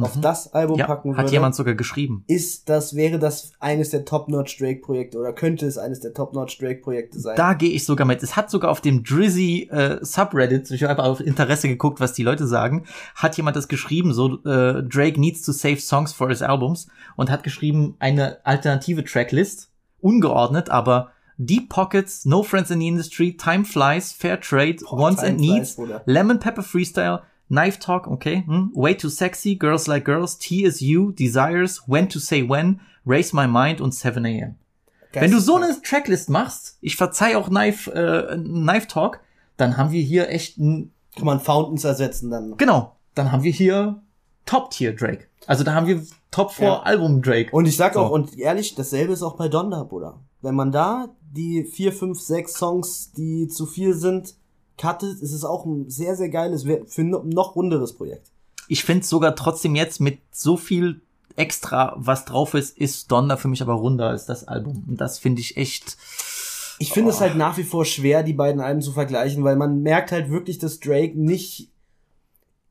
auf 0.00 0.18
das 0.20 0.52
Album 0.52 0.74
Mhm. 0.74 0.80
Ja, 0.80 0.86
packen 0.86 1.10
würde, 1.10 1.22
hat 1.22 1.30
jemand 1.30 1.54
sogar 1.54 1.74
geschrieben. 1.74 2.24
ist 2.26 2.68
das, 2.68 2.96
wäre 2.96 3.18
das 3.18 3.52
eines 3.60 3.90
der 3.90 4.04
Top-Notch 4.04 4.58
Drake-Projekte 4.58 5.16
oder 5.16 5.32
könnte 5.32 5.64
es 5.64 5.78
eines 5.78 6.00
der 6.00 6.12
Top-Notch 6.12 6.58
Drake-Projekte 6.58 7.18
sein? 7.20 7.36
Da 7.36 7.54
gehe 7.54 7.70
ich 7.70 7.84
sogar 7.84 8.06
mit. 8.06 8.22
Es 8.22 8.36
hat 8.36 8.50
sogar 8.50 8.70
auf 8.72 8.80
dem 8.80 9.04
Drizzy 9.04 9.68
äh, 9.70 9.98
Subreddit, 10.04 10.70
ich 10.70 10.82
habe 10.82 11.02
auf 11.02 11.20
Interesse 11.20 11.68
geguckt, 11.68 12.00
was 12.00 12.12
die 12.12 12.24
Leute 12.24 12.46
sagen, 12.46 12.84
hat 13.14 13.36
jemand 13.36 13.56
das 13.56 13.68
geschrieben, 13.68 14.12
so 14.12 14.34
äh, 14.44 14.82
Drake 14.82 15.18
needs 15.20 15.42
to 15.42 15.52
save 15.52 15.78
songs 15.78 16.12
for 16.12 16.28
his 16.28 16.42
albums 16.42 16.88
und 17.14 17.30
hat 17.30 17.42
geschrieben 17.42 17.94
eine 18.00 18.44
alternative 18.44 19.04
Tracklist, 19.04 19.70
ungeordnet, 20.00 20.68
aber 20.68 21.12
Deep 21.38 21.68
Pockets, 21.68 22.24
No 22.24 22.42
Friends 22.42 22.70
in 22.70 22.78
the 22.78 22.88
Industry, 22.88 23.32
Time 23.32 23.64
Flies, 23.64 24.12
Fair 24.12 24.36
Trade, 24.36 24.80
Wants 24.90 25.20
Time 25.20 25.30
and 25.30 25.38
Flies, 25.38 25.48
Needs, 25.50 25.74
Bruder. 25.76 26.02
Lemon 26.06 26.38
Pepper 26.38 26.62
Freestyle, 26.62 27.22
Knife 27.48 27.78
Talk, 27.78 28.06
okay, 28.06 28.42
hm? 28.46 28.70
Way 28.74 28.94
Too 28.94 29.08
Sexy, 29.10 29.54
Girls 29.54 29.86
Like 29.86 30.04
Girls, 30.04 30.38
T 30.38 30.64
is 30.64 30.80
You, 30.80 31.12
Desires, 31.12 31.82
When 31.86 32.08
to 32.08 32.18
Say 32.18 32.42
When, 32.42 32.80
Raise 33.04 33.32
My 33.34 33.46
Mind 33.46 33.80
und 33.80 33.92
7 33.94 34.24
a.m. 34.24 34.56
Wenn 35.12 35.30
du 35.30 35.40
so 35.40 35.56
eine 35.56 35.80
Tracklist 35.82 36.28
machst, 36.28 36.76
ich 36.82 36.96
verzeih 36.96 37.36
auch 37.36 37.48
Knife, 37.48 37.90
äh, 37.94 38.36
Knife 38.36 38.86
Talk, 38.88 39.20
dann 39.56 39.76
haben 39.78 39.90
wir 39.90 40.02
hier 40.02 40.28
echt 40.28 40.58
ein, 40.58 40.90
Kann 41.14 41.24
man 41.24 41.40
Fountains 41.40 41.84
ersetzen 41.84 42.30
dann. 42.30 42.56
genau, 42.58 42.96
dann 43.14 43.32
haben 43.32 43.42
wir 43.42 43.52
hier 43.52 44.02
Top-Tier 44.46 44.94
Drake. 44.94 45.26
Also 45.46 45.62
da 45.64 45.74
haben 45.74 45.86
wir 45.86 46.02
Top 46.30 46.52
4 46.52 46.66
Ja. 46.66 46.80
Album 46.82 47.22
Drake. 47.22 47.50
Und 47.52 47.66
ich 47.66 47.76
sag 47.76 47.94
So. 47.94 48.00
auch, 48.00 48.10
und 48.10 48.38
ehrlich, 48.38 48.74
dasselbe 48.74 49.12
ist 49.12 49.22
auch 49.22 49.36
bei 49.36 49.48
Donda, 49.48 49.82
Bruder. 49.84 50.20
Wenn 50.42 50.54
man 50.54 50.72
da 50.72 51.08
die 51.32 51.64
vier, 51.64 51.92
fünf, 51.92 52.20
sechs 52.20 52.54
Songs, 52.54 53.12
die 53.12 53.48
zu 53.48 53.66
viel 53.66 53.94
sind, 53.94 54.34
cuttet, 54.78 55.20
ist 55.20 55.32
es 55.32 55.44
auch 55.44 55.64
ein 55.66 55.88
sehr, 55.90 56.16
sehr 56.16 56.28
geiles, 56.28 56.64
für 56.86 57.04
no- 57.04 57.22
noch 57.24 57.56
runderes 57.56 57.94
Projekt. 57.94 58.30
Ich 58.68 58.84
finde 58.84 59.06
sogar 59.06 59.34
trotzdem 59.36 59.74
jetzt 59.76 60.00
mit 60.00 60.18
so 60.32 60.56
viel 60.56 61.00
extra, 61.36 61.94
was 61.98 62.24
drauf 62.24 62.54
ist, 62.54 62.76
ist 62.78 63.10
Donda 63.12 63.36
für 63.36 63.48
mich 63.48 63.62
aber 63.62 63.74
runder 63.74 64.08
als 64.08 64.26
das 64.26 64.48
Album. 64.48 64.84
Und 64.88 65.00
das 65.00 65.18
finde 65.18 65.40
ich 65.40 65.56
echt, 65.56 65.96
Ich 66.78 66.92
finde 66.92 67.08
Oh. 67.10 67.14
es 67.14 67.20
halt 67.20 67.36
nach 67.36 67.56
wie 67.56 67.62
vor 67.64 67.84
schwer, 67.86 68.22
die 68.22 68.34
beiden 68.34 68.60
Alben 68.60 68.82
zu 68.82 68.92
vergleichen, 68.92 69.44
weil 69.44 69.56
man 69.56 69.82
merkt 69.82 70.12
halt 70.12 70.30
wirklich, 70.30 70.58
dass 70.58 70.78
Drake 70.80 71.18
nicht 71.18 71.70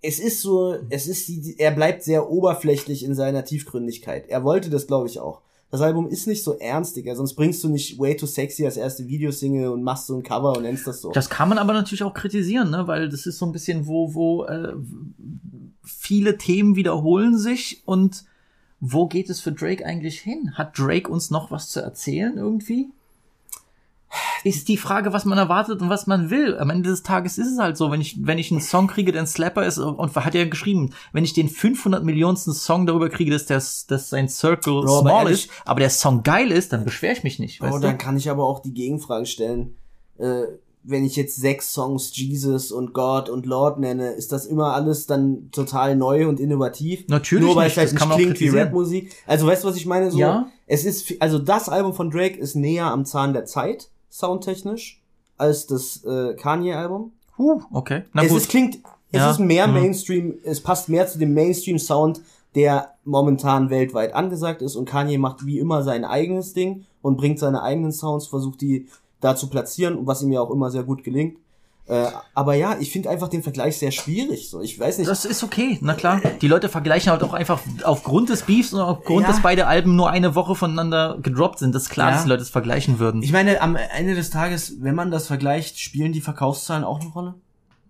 es 0.02 0.20
ist 0.20 0.42
so, 0.42 0.76
es 0.90 1.08
ist 1.08 1.28
die, 1.28 1.56
er 1.58 1.72
bleibt 1.72 2.04
sehr 2.04 2.30
oberflächlich 2.30 3.04
in 3.04 3.16
seiner 3.16 3.44
Tiefgründigkeit. 3.44 4.28
Er 4.28 4.44
wollte 4.44 4.70
das, 4.70 4.88
glaube 4.88 5.08
ich, 5.08 5.20
auch. 5.20 5.42
Das 5.72 5.82
Album 5.82 6.08
ist 6.08 6.28
nicht 6.28 6.44
so 6.44 6.58
ernst, 6.58 6.96
Digga, 6.96 7.16
sonst 7.16 7.34
bringst 7.36 7.64
du 7.64 7.70
nicht 7.70 8.00
Way 8.00 8.16
Too 8.16 8.28
Sexy 8.28 8.66
als 8.66 8.78
erste 8.78 9.08
Videosingle 9.08 9.72
und 9.72 9.84
machst 9.84 10.08
so 10.08 10.16
ein 10.16 10.24
Cover 10.24 10.56
und 10.56 10.64
nennst 10.64 10.88
das 10.88 11.02
so. 11.02 11.12
Das 11.12 11.30
kann 11.30 11.50
man 11.50 11.58
aber 11.58 11.74
natürlich 11.74 12.04
auch 12.04 12.14
kritisieren, 12.14 12.70
ne? 12.70 12.88
weil 12.88 13.10
das 13.10 13.26
ist 13.26 13.40
so 13.40 13.46
ein 13.46 13.52
bisschen, 13.52 13.88
wo, 13.88 14.14
wo 14.14 14.46
äh, 14.46 14.74
viele 15.84 16.38
Themen 16.38 16.76
wiederholen 16.76 17.38
sich 17.38 17.82
und 17.86 18.24
wo 18.80 19.08
geht 19.08 19.30
es 19.30 19.42
für 19.42 19.52
Drake 19.52 19.86
eigentlich 19.86 20.20
hin? 20.20 20.52
Hat 20.54 20.78
Drake 20.78 21.10
uns 21.10 21.32
noch 21.32 21.52
was 21.52 21.70
zu 21.70 21.82
erzählen 21.82 22.38
irgendwie? 22.38 22.90
Ist 24.46 24.68
die 24.68 24.78
Frage, 24.78 25.12
was 25.12 25.26
man 25.26 25.40
erwartet 25.40 25.82
und 25.82 25.90
was 25.90 26.06
man 26.06 26.30
will. 26.30 26.58
Am 26.60 26.70
Ende 26.70 26.92
des 26.92 27.02
Tages 27.02 27.40
ist 27.40 27.54
es 27.54 27.58
halt 27.58 27.78
so, 27.78 27.90
wenn 27.90 28.00
ich, 28.00 28.26
wenn 28.26 28.38
ich 28.38 28.52
einen 28.52 28.62
Song 28.62 28.86
kriege, 28.86 29.12
der 29.12 29.24
ein 29.24 29.28
Slapper 29.28 29.66
ist, 29.66 29.80
und 29.80 30.16
hat 30.16 30.36
ja 30.36 30.46
geschrieben, 30.46 30.92
wenn 31.14 31.24
ich 31.24 31.34
den 31.34 31.50
500 31.50 32.04
Millionsten 32.04 32.54
Song 32.54 32.86
darüber 32.86 33.10
kriege, 33.10 33.32
dass, 33.32 33.48
der, 33.48 33.58
dass 33.58 34.10
sein 34.10 34.30
Circle 34.30 34.84
Bro, 34.84 35.02
small 35.02 35.32
ist, 35.32 35.50
aber 35.66 35.80
der 35.80 35.90
Song 35.90 36.22
geil 36.22 36.52
ist, 36.52 36.72
dann 36.72 36.86
beschwere 36.86 37.14
ich 37.14 37.24
mich 37.24 37.40
nicht. 37.40 37.60
Weißt 37.60 37.84
dann 37.84 37.98
kann 37.98 38.18
ich 38.18 38.30
aber 38.30 38.46
auch 38.46 38.60
die 38.62 38.74
Gegenfrage 38.74 39.26
stellen. 39.26 39.76
Äh, 40.20 40.44
wenn 40.88 41.04
ich 41.04 41.16
jetzt 41.16 41.36
sechs 41.38 41.74
Songs 41.74 42.16
Jesus 42.16 42.72
und 42.72 42.94
God 42.94 43.30
und 43.30 43.46
Lord 43.46 43.80
nenne, 43.80 44.12
ist 44.12 44.32
das 44.32 44.46
immer 44.46 44.76
alles 44.76 45.08
dann 45.08 45.50
total 45.52 45.96
neu 45.96 46.28
und 46.28 46.40
innovativ? 46.40 47.08
Natürlich 47.08 47.46
Nur 47.46 47.56
weil 47.56 47.66
nicht, 47.66 47.78
es 47.78 47.92
vielleicht 47.92 48.08
nicht 48.08 48.16
klingt 48.16 48.40
wie. 48.40 48.58
Rapmusik. 48.60 49.12
Also 49.26 49.48
weißt 49.48 49.64
du, 49.64 49.68
was 49.68 49.76
ich 49.76 49.88
meine? 49.88 50.12
So, 50.12 50.20
Ja. 50.20 50.48
Es 50.68 50.86
ist, 50.86 51.14
also 51.20 51.40
das 51.40 51.70
Album 51.70 51.94
von 51.94 52.12
Drake 52.12 52.40
ist 52.40 52.56
näher 52.56 52.86
am 52.86 53.06
Zahn 53.06 53.34
der 53.34 53.46
Zeit, 53.46 53.90
soundtechnisch, 54.20 55.02
als 55.38 55.68
das 55.68 56.04
äh, 56.06 56.34
Kanye-Album. 56.36 57.12
Huh, 57.38 57.62
okay. 57.74 58.04
Na 58.14 58.24
es 58.24 58.30
gut. 58.30 58.38
ist, 58.40 58.50
klingt, 58.50 58.76
es 59.12 59.20
Ja. 59.20 59.32
ist 59.32 59.40
mehr 59.40 59.68
Mhm. 59.68 59.74
Mainstream, 59.74 60.36
es 60.44 60.62
passt 60.62 60.88
mehr 60.90 61.06
zu 61.08 61.20
dem 61.20 61.34
Mainstream-Sound, 61.34 62.22
der 62.56 62.94
momentan 63.04 63.70
weltweit 63.70 64.14
angesagt 64.14 64.62
ist 64.62 64.76
und 64.78 64.86
Kanye 64.86 65.18
macht 65.18 65.46
wie 65.46 65.60
immer 65.60 65.84
sein 65.84 66.06
eigenes 66.06 66.54
Ding 66.54 66.86
und 67.02 67.18
bringt 67.18 67.38
seine 67.40 67.62
eigenen 67.62 67.92
Sounds, 67.92 68.28
versucht 68.28 68.62
die 68.62 68.88
da 69.20 69.36
zu 69.36 69.50
platzieren, 69.50 70.08
was 70.08 70.24
ihm 70.24 70.32
ja 70.32 70.40
auch 70.40 70.52
immer 70.52 70.72
sehr 70.72 70.84
gut 70.84 71.04
gelingt. 71.04 71.38
Äh, 71.88 72.08
aber 72.34 72.56
ja, 72.56 72.78
ich 72.80 72.92
finde 72.92 73.12
einfach 73.12 73.28
den 73.28 73.44
Vergleich 73.44 73.78
sehr 73.78 73.92
schwierig. 73.92 74.50
So, 74.50 74.60
ich 74.60 74.80
weiß 74.80 74.98
nicht. 74.98 75.08
Das 75.10 75.24
ist 75.24 75.44
okay, 75.44 75.78
na 75.82 75.94
klar. 75.94 76.20
Die 76.42 76.48
Leute 76.48 76.68
vergleichen 76.68 77.12
halt 77.12 77.22
auch 77.22 77.34
einfach 77.34 77.62
aufgrund 77.84 78.30
des 78.30 78.42
Beefs 78.42 78.74
und 78.74 78.80
aufgrund, 78.82 79.22
Ja. 79.22 79.28
dass 79.28 79.42
beide 79.44 79.68
Alben 79.68 79.96
nur 79.96 80.10
eine 80.10 80.34
Woche 80.34 80.56
voneinander 80.56 81.20
gedroppt 81.22 81.60
sind. 81.60 81.76
Das 81.76 81.84
ist 81.84 81.90
klar, 81.90 82.08
Ja. 82.10 82.14
dass 82.16 82.24
die 82.24 82.30
Leute 82.30 82.42
es 82.42 82.50
vergleichen 82.50 82.98
würden. 82.98 83.22
ich 83.22 83.32
meine, 83.32 83.62
am 83.62 83.76
Ende 83.76 84.16
des 84.16 84.32
Tages, 84.32 84.78
wenn 84.82 84.96
man 84.96 85.12
das 85.12 85.28
vergleicht, 85.28 85.78
spielen 85.80 86.12
die 86.12 86.22
Verkaufszahlen 86.22 86.84
auch 86.84 87.02
eine 87.02 87.10
Rolle? 87.12 87.36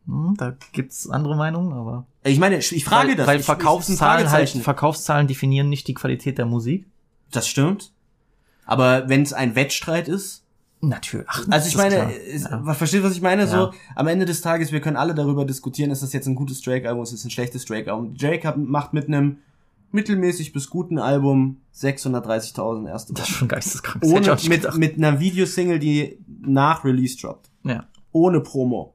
Hm, 0.08 0.36
da 0.38 0.54
gibt's 0.74 1.10
andere 1.10 1.36
Meinungen, 1.38 1.72
aber. 1.74 2.06
Ich 2.24 2.38
meine, 2.38 2.58
ich 2.58 2.84
frage 2.86 3.10
weil, 3.10 3.16
das. 3.16 3.28
Weil 3.28 3.40
Ich- 3.40 3.46
Verkaufszahlen 3.46 4.30
halt. 4.30 4.50
Verkaufszahlen 4.50 5.28
definieren 5.28 5.70
nicht 5.70 5.88
die 5.88 5.94
Qualität 5.94 6.38
der 6.38 6.46
Musik. 6.46 6.86
Das 7.32 7.48
stimmt. 7.48 7.92
Aber 8.66 9.10
wenn 9.10 9.22
es 9.24 9.32
ein 9.34 9.56
Wettstreit 9.56 10.08
ist, 10.08 10.44
Natürlich. 10.90 11.26
Ach, 11.30 11.46
Also 11.50 11.68
ich 11.68 11.74
das 11.74 11.82
meine, 11.84 11.96
klar. 11.96 12.12
ist, 12.12 12.50
Ja. 12.50 12.74
versteht 12.74 13.04
was 13.04 13.14
ich 13.14 13.22
meine? 13.22 13.48
So 13.48 13.56
Ja. 13.58 13.72
am 13.96 14.08
Ende 14.08 14.26
des 14.26 14.42
Tages, 14.42 14.72
wir 14.72 14.82
können 14.82 14.98
alle 14.98 15.14
darüber 15.16 15.46
diskutieren, 15.46 15.92
ist 15.92 16.04
das 16.04 16.14
jetzt 16.14 16.28
ein 16.28 16.36
gutes 16.36 16.62
Drake-Album, 16.62 17.04
ist 17.04 17.14
das 17.14 17.24
ein 17.26 17.30
schlechtes 17.32 17.66
Drake-Album. 17.66 18.16
Drake 18.18 18.48
hat, 18.48 18.58
macht 18.58 18.94
mit 18.94 19.08
einem 19.08 19.38
mittelmäßig 19.92 20.52
bis 20.54 20.70
guten 20.70 21.00
Album 21.00 21.58
630.000 21.74 22.88
erste 22.88 23.14
Das 23.14 23.22
Woche. 23.24 23.32
ist 23.32 23.38
schon 23.38 23.48
geisteskrank. 23.48 24.02
Das 24.02 24.12
Ohne 24.12 24.32
mit 24.50 24.62
gedacht. 24.62 24.78
mit 24.78 24.98
einer 24.98 25.20
Videosingle, 25.20 25.80
die 25.80 26.20
nach 26.42 26.84
Release 26.84 27.18
droppt, 27.18 27.50
Ja. 27.64 27.86
ohne 28.12 28.42
Promo, 28.42 28.94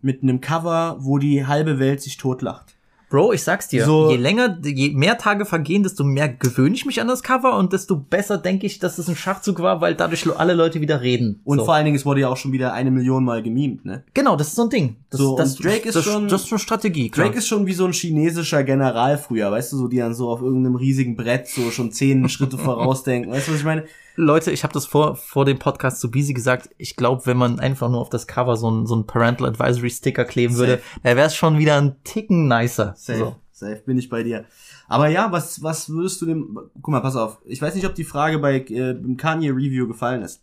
mit 0.00 0.22
einem 0.22 0.40
Cover, 0.40 0.96
wo 1.00 1.18
die 1.18 1.46
halbe 1.46 1.78
Welt 1.78 2.02
sich 2.02 2.16
totlacht. 2.16 2.74
Bro, 3.12 3.34
ich 3.34 3.42
sag's 3.42 3.68
dir, 3.68 3.84
So- 3.84 4.10
je 4.10 4.16
länger, 4.16 4.58
je 4.64 4.90
mehr 4.94 5.18
Tage 5.18 5.44
vergehen, 5.44 5.82
desto 5.82 6.02
mehr 6.02 6.30
gewöhne 6.30 6.74
ich 6.74 6.86
mich 6.86 6.98
an 6.98 7.08
das 7.08 7.22
Cover 7.22 7.58
und 7.58 7.74
desto 7.74 7.94
besser 7.94 8.38
denke 8.38 8.64
ich, 8.64 8.78
dass 8.78 8.96
es 8.96 9.06
ein 9.06 9.16
Schachzug 9.16 9.60
war, 9.60 9.82
weil 9.82 9.94
dadurch 9.94 10.26
alle 10.38 10.54
Leute 10.54 10.80
wieder 10.80 11.02
reden. 11.02 11.42
Und 11.44 11.58
so. 11.58 11.66
vor 11.66 11.74
allen 11.74 11.84
Dingen, 11.84 11.96
es 11.98 12.06
wurde 12.06 12.22
ja 12.22 12.28
auch 12.30 12.38
schon 12.38 12.52
wieder 12.52 12.72
eine 12.72 12.90
Million 12.90 13.22
Mal 13.22 13.42
gemimt, 13.42 13.84
ne? 13.84 14.02
Genau, 14.14 14.34
das 14.34 14.48
ist 14.48 14.56
so 14.56 14.62
ein 14.62 14.70
Ding. 14.70 14.96
Das, 15.10 15.20
So, 15.20 15.36
das, 15.36 15.56
und 15.56 15.64
Drake 15.66 15.88
ist 15.90 15.94
das, 15.94 16.04
schon- 16.04 16.26
das 16.26 16.40
ist 16.42 16.48
schon 16.48 16.58
Strategie. 16.58 17.10
Klar. 17.10 17.26
Drake 17.26 17.38
ist 17.38 17.48
schon 17.48 17.66
wie 17.66 17.74
so 17.74 17.84
ein 17.84 17.92
chinesischer 17.92 18.64
General 18.64 19.18
früher, 19.18 19.50
weißt 19.52 19.74
du, 19.74 19.76
so 19.76 19.88
die 19.88 19.98
dann 19.98 20.14
so 20.14 20.30
auf 20.30 20.40
irgendeinem 20.40 20.76
riesigen 20.76 21.14
Brett 21.14 21.48
so 21.48 21.70
schon 21.70 21.92
zehn 21.92 22.26
Schritte 22.30 22.56
vorausdenken. 22.56 23.30
Weißt 23.30 23.46
du, 23.48 23.52
was 23.52 23.58
ich 23.58 23.64
meine? 23.66 23.84
Leute, 24.14 24.50
ich 24.50 24.62
habe 24.62 24.74
das 24.74 24.86
vor, 24.86 25.16
vor 25.16 25.44
dem 25.44 25.58
Podcast 25.58 26.00
zu 26.00 26.10
Busy 26.10 26.34
gesagt. 26.34 26.70
Ich 26.76 26.96
glaube, 26.96 27.24
wenn 27.26 27.36
man 27.36 27.58
einfach 27.60 27.88
nur 27.88 28.00
auf 28.00 28.10
das 28.10 28.26
Cover 28.26 28.56
so 28.56 28.70
ein, 28.70 28.86
so 28.86 28.94
ein 28.96 29.06
Parental 29.06 29.46
Advisory 29.48 29.90
Sticker 29.90 30.24
kleben 30.24 30.56
würde, 30.56 30.80
dann 31.02 31.16
wäre 31.16 31.26
es 31.28 31.34
schon 31.34 31.58
wieder 31.58 31.80
ein 31.80 31.96
Ticken 32.04 32.46
nicer. 32.48 32.94
Safe, 32.96 33.18
So. 33.18 33.36
safe, 33.52 33.82
bin 33.86 33.96
ich 33.98 34.08
bei 34.10 34.22
dir. 34.22 34.44
Aber 34.88 35.08
ja, 35.08 35.32
was, 35.32 35.62
was 35.62 35.88
würdest 35.88 36.20
du 36.20 36.26
dem, 36.26 36.58
guck 36.82 36.88
mal, 36.88 37.00
pass 37.00 37.16
auf. 37.16 37.38
Ich 37.46 37.62
weiß 37.62 37.74
nicht, 37.74 37.86
ob 37.86 37.94
die 37.94 38.04
Frage 38.04 38.38
bei 38.38 38.56
äh, 38.58 38.94
Kanye 39.16 39.50
Review 39.50 39.88
gefallen 39.88 40.22
ist. 40.22 40.42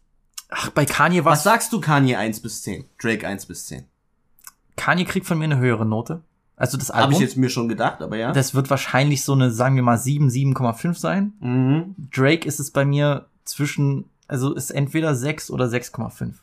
Ach, 0.50 0.72
bei 0.72 0.86
Kanye 0.86 1.24
war 1.24 1.34
Was 1.34 1.44
sagst 1.44 1.72
du 1.72 1.80
Kanye 1.80 2.16
1 2.16 2.40
bis 2.42 2.64
10? 2.64 2.86
Drake 3.00 3.28
1 3.28 3.46
bis 3.46 3.68
10? 3.68 3.86
Kanye 4.78 5.06
kriegt 5.06 5.28
von 5.28 5.38
mir 5.38 5.44
eine 5.44 5.60
höhere 5.60 5.86
Note. 5.86 6.22
Also 6.56 6.78
das 6.78 6.90
Habe 6.90 7.00
Album. 7.04 7.14
ich 7.14 7.20
jetzt 7.20 7.38
mir 7.38 7.50
schon 7.50 7.70
gedacht, 7.70 8.02
aber 8.02 8.18
ja. 8.18 8.32
Das 8.34 8.54
wird 8.56 8.70
wahrscheinlich 8.70 9.24
so 9.24 9.34
eine, 9.34 9.52
sagen 9.52 9.76
wir 9.76 9.84
mal, 9.84 9.98
7, 9.98 10.28
7,5 10.28 10.94
sein. 10.96 11.34
mhm. 11.40 11.96
Drake 12.14 12.48
ist 12.48 12.60
es 12.60 12.72
bei 12.72 12.84
mir 12.84 13.28
zwischen, 13.50 14.10
also 14.28 14.54
ist 14.54 14.72
entweder 14.72 15.16
6 15.16 15.52
oder 15.52 15.66
6,5. 15.66 16.34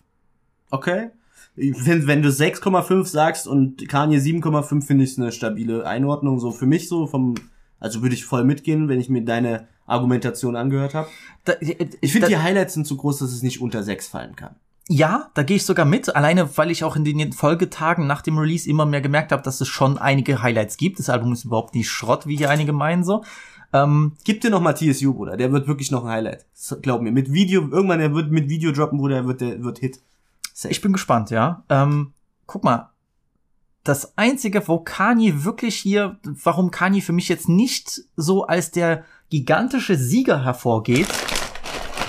Okay. 0.71 1.11
Wenn, 1.55 2.07
wenn 2.07 2.23
du 2.23 2.29
6,5 2.29 3.07
sagst 3.07 3.47
und 3.47 3.89
Kanye 3.89 4.19
7,5, 4.19 4.85
finde 4.85 5.05
ich 5.05 5.13
es 5.13 5.19
eine 5.19 5.33
stabile 5.33 5.87
Einordnung. 5.87 6.39
So 6.39 6.51
für 6.51 6.67
mich 6.67 6.89
so 6.89 7.07
vom, 7.07 7.35
also 7.81 8.03
würde 8.03 8.15
ich 8.15 8.27
voll 8.27 8.45
mitgehen, 8.45 8.89
wenn 8.89 9.01
ich 9.01 9.09
mir 9.09 9.25
deine 9.25 9.69
Argumentation 9.87 10.57
angehört 10.57 10.95
habe. 10.95 11.09
Da, 11.45 11.55
Ich 11.61 12.13
finde, 12.13 12.29
die 12.29 12.37
Highlights 12.37 12.75
sind 12.75 12.87
zu 12.87 12.97
groß, 12.97 13.19
dass 13.19 13.33
es 13.33 13.43
nicht 13.43 13.61
unter 13.61 13.83
6 13.83 14.09
fallen 14.09 14.37
kann. 14.37 14.57
Ja, 14.89 15.31
da 15.35 15.43
gehe 15.43 15.57
ich 15.57 15.65
sogar 15.65 15.85
mit, 15.85 16.15
alleine 16.15 16.57
weil 16.57 16.71
ich 16.71 16.85
auch 16.85 16.95
in 16.95 17.05
den 17.05 17.33
Folgetagen 17.33 18.07
nach 18.07 18.23
dem 18.23 18.39
Release 18.39 18.69
immer 18.71 18.87
mehr 18.87 19.01
gemerkt 19.01 19.33
habe, 19.33 19.43
dass 19.43 19.61
es 19.61 19.67
schon 19.67 19.99
einige 19.99 20.43
Highlights 20.43 20.77
gibt. 20.77 21.01
Das 21.01 21.09
Album 21.09 21.33
ist 21.33 21.45
überhaupt 21.45 21.75
nicht 21.75 21.89
Schrott, 21.89 22.29
wie 22.29 22.37
hier 22.37 22.51
einige 22.51 22.73
meinen 22.73 23.03
so. 23.03 23.25
Ähm, 23.83 24.13
Gib 24.25 24.41
dir 24.41 24.51
noch 24.51 24.61
mal 24.61 24.75
TSU, 24.75 25.15
Bruder. 25.15 25.37
Der 25.37 25.53
wird 25.53 25.69
wirklich 25.69 25.91
noch 25.91 26.05
ein 26.05 26.11
Highlight. 26.11 26.47
Glaub 26.83 27.03
mir. 27.03 27.13
Mit 27.13 27.33
Video, 27.33 27.63
irgendwann, 27.63 27.99
der 27.99 28.15
wird 28.15 28.31
mit 28.31 28.49
Video 28.49 28.73
droppen, 28.73 28.99
Bruder, 28.99 29.17
der 29.17 29.27
wird, 29.27 29.41
der 29.41 29.63
wird 29.63 29.79
Hit. 29.79 30.01
Safe. 30.53 30.73
ich 30.73 30.81
bin 30.81 30.93
gespannt, 30.93 31.31
ja. 31.31 31.65
Ähm, 31.69 32.13
guck 32.47 32.65
mal, 32.65 32.91
das 33.85 34.17
einzige, 34.17 34.67
wo 34.67 34.79
Kanye 34.79 35.45
wirklich 35.45 35.77
hier, 35.77 36.19
warum 36.25 36.71
Kanye 36.71 37.01
für 37.01 37.13
mich 37.13 37.29
jetzt 37.29 37.49
nicht 37.49 38.03
so 38.17 38.47
als 38.47 38.71
der 38.71 39.05
gigantische 39.31 39.97
Sieger 39.97 40.45
hervorgeht, 40.45 41.09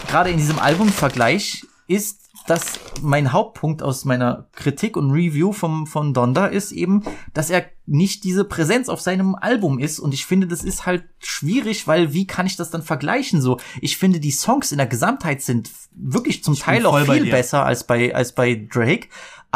gerade 0.08 0.30
in 0.30 0.38
diesem 0.38 0.60
Albumvergleich, 0.60 1.66
ist, 1.88 2.17
dass 2.48 2.80
mein 3.02 3.34
Hauptpunkt 3.34 3.84
aus 3.84 4.06
meiner 4.06 4.48
Kritik 4.54 4.98
und 4.98 5.12
Review 5.12 5.52
vom, 5.52 5.86
von 5.86 6.14
Donda 6.14 6.48
ist 6.48 6.72
eben, 6.72 7.04
dass 7.34 7.50
er 7.50 7.66
nicht 7.86 8.24
diese 8.24 8.44
Präsenz 8.44 8.90
auf 8.90 9.02
seinem 9.02 9.36
Album 9.36 9.80
ist. 9.80 10.00
Und 10.00 10.14
ich 10.14 10.26
finde, 10.26 10.48
das 10.48 10.64
ist 10.64 10.86
halt 10.86 11.04
schwierig, 11.20 11.88
weil 11.88 12.14
wie 12.14 12.26
kann 12.26 12.46
ich 12.46 12.56
das 12.56 12.70
dann 12.70 12.84
vergleichen? 12.84 13.42
So, 13.42 13.60
ich 13.82 13.98
finde, 13.98 14.20
die 14.20 14.32
Songs 14.32 14.72
in 14.72 14.78
der 14.78 14.88
Gesamtheit 14.88 15.42
sind 15.42 15.70
wirklich 15.94 16.44
zum 16.44 16.56
Teil 16.56 16.86
auch 16.86 17.00
viel 17.00 17.30
besser 17.30 17.66
als 17.66 17.86
bei, 17.86 18.16
als 18.16 18.34
bei 18.34 18.68
Drake. 18.72 19.08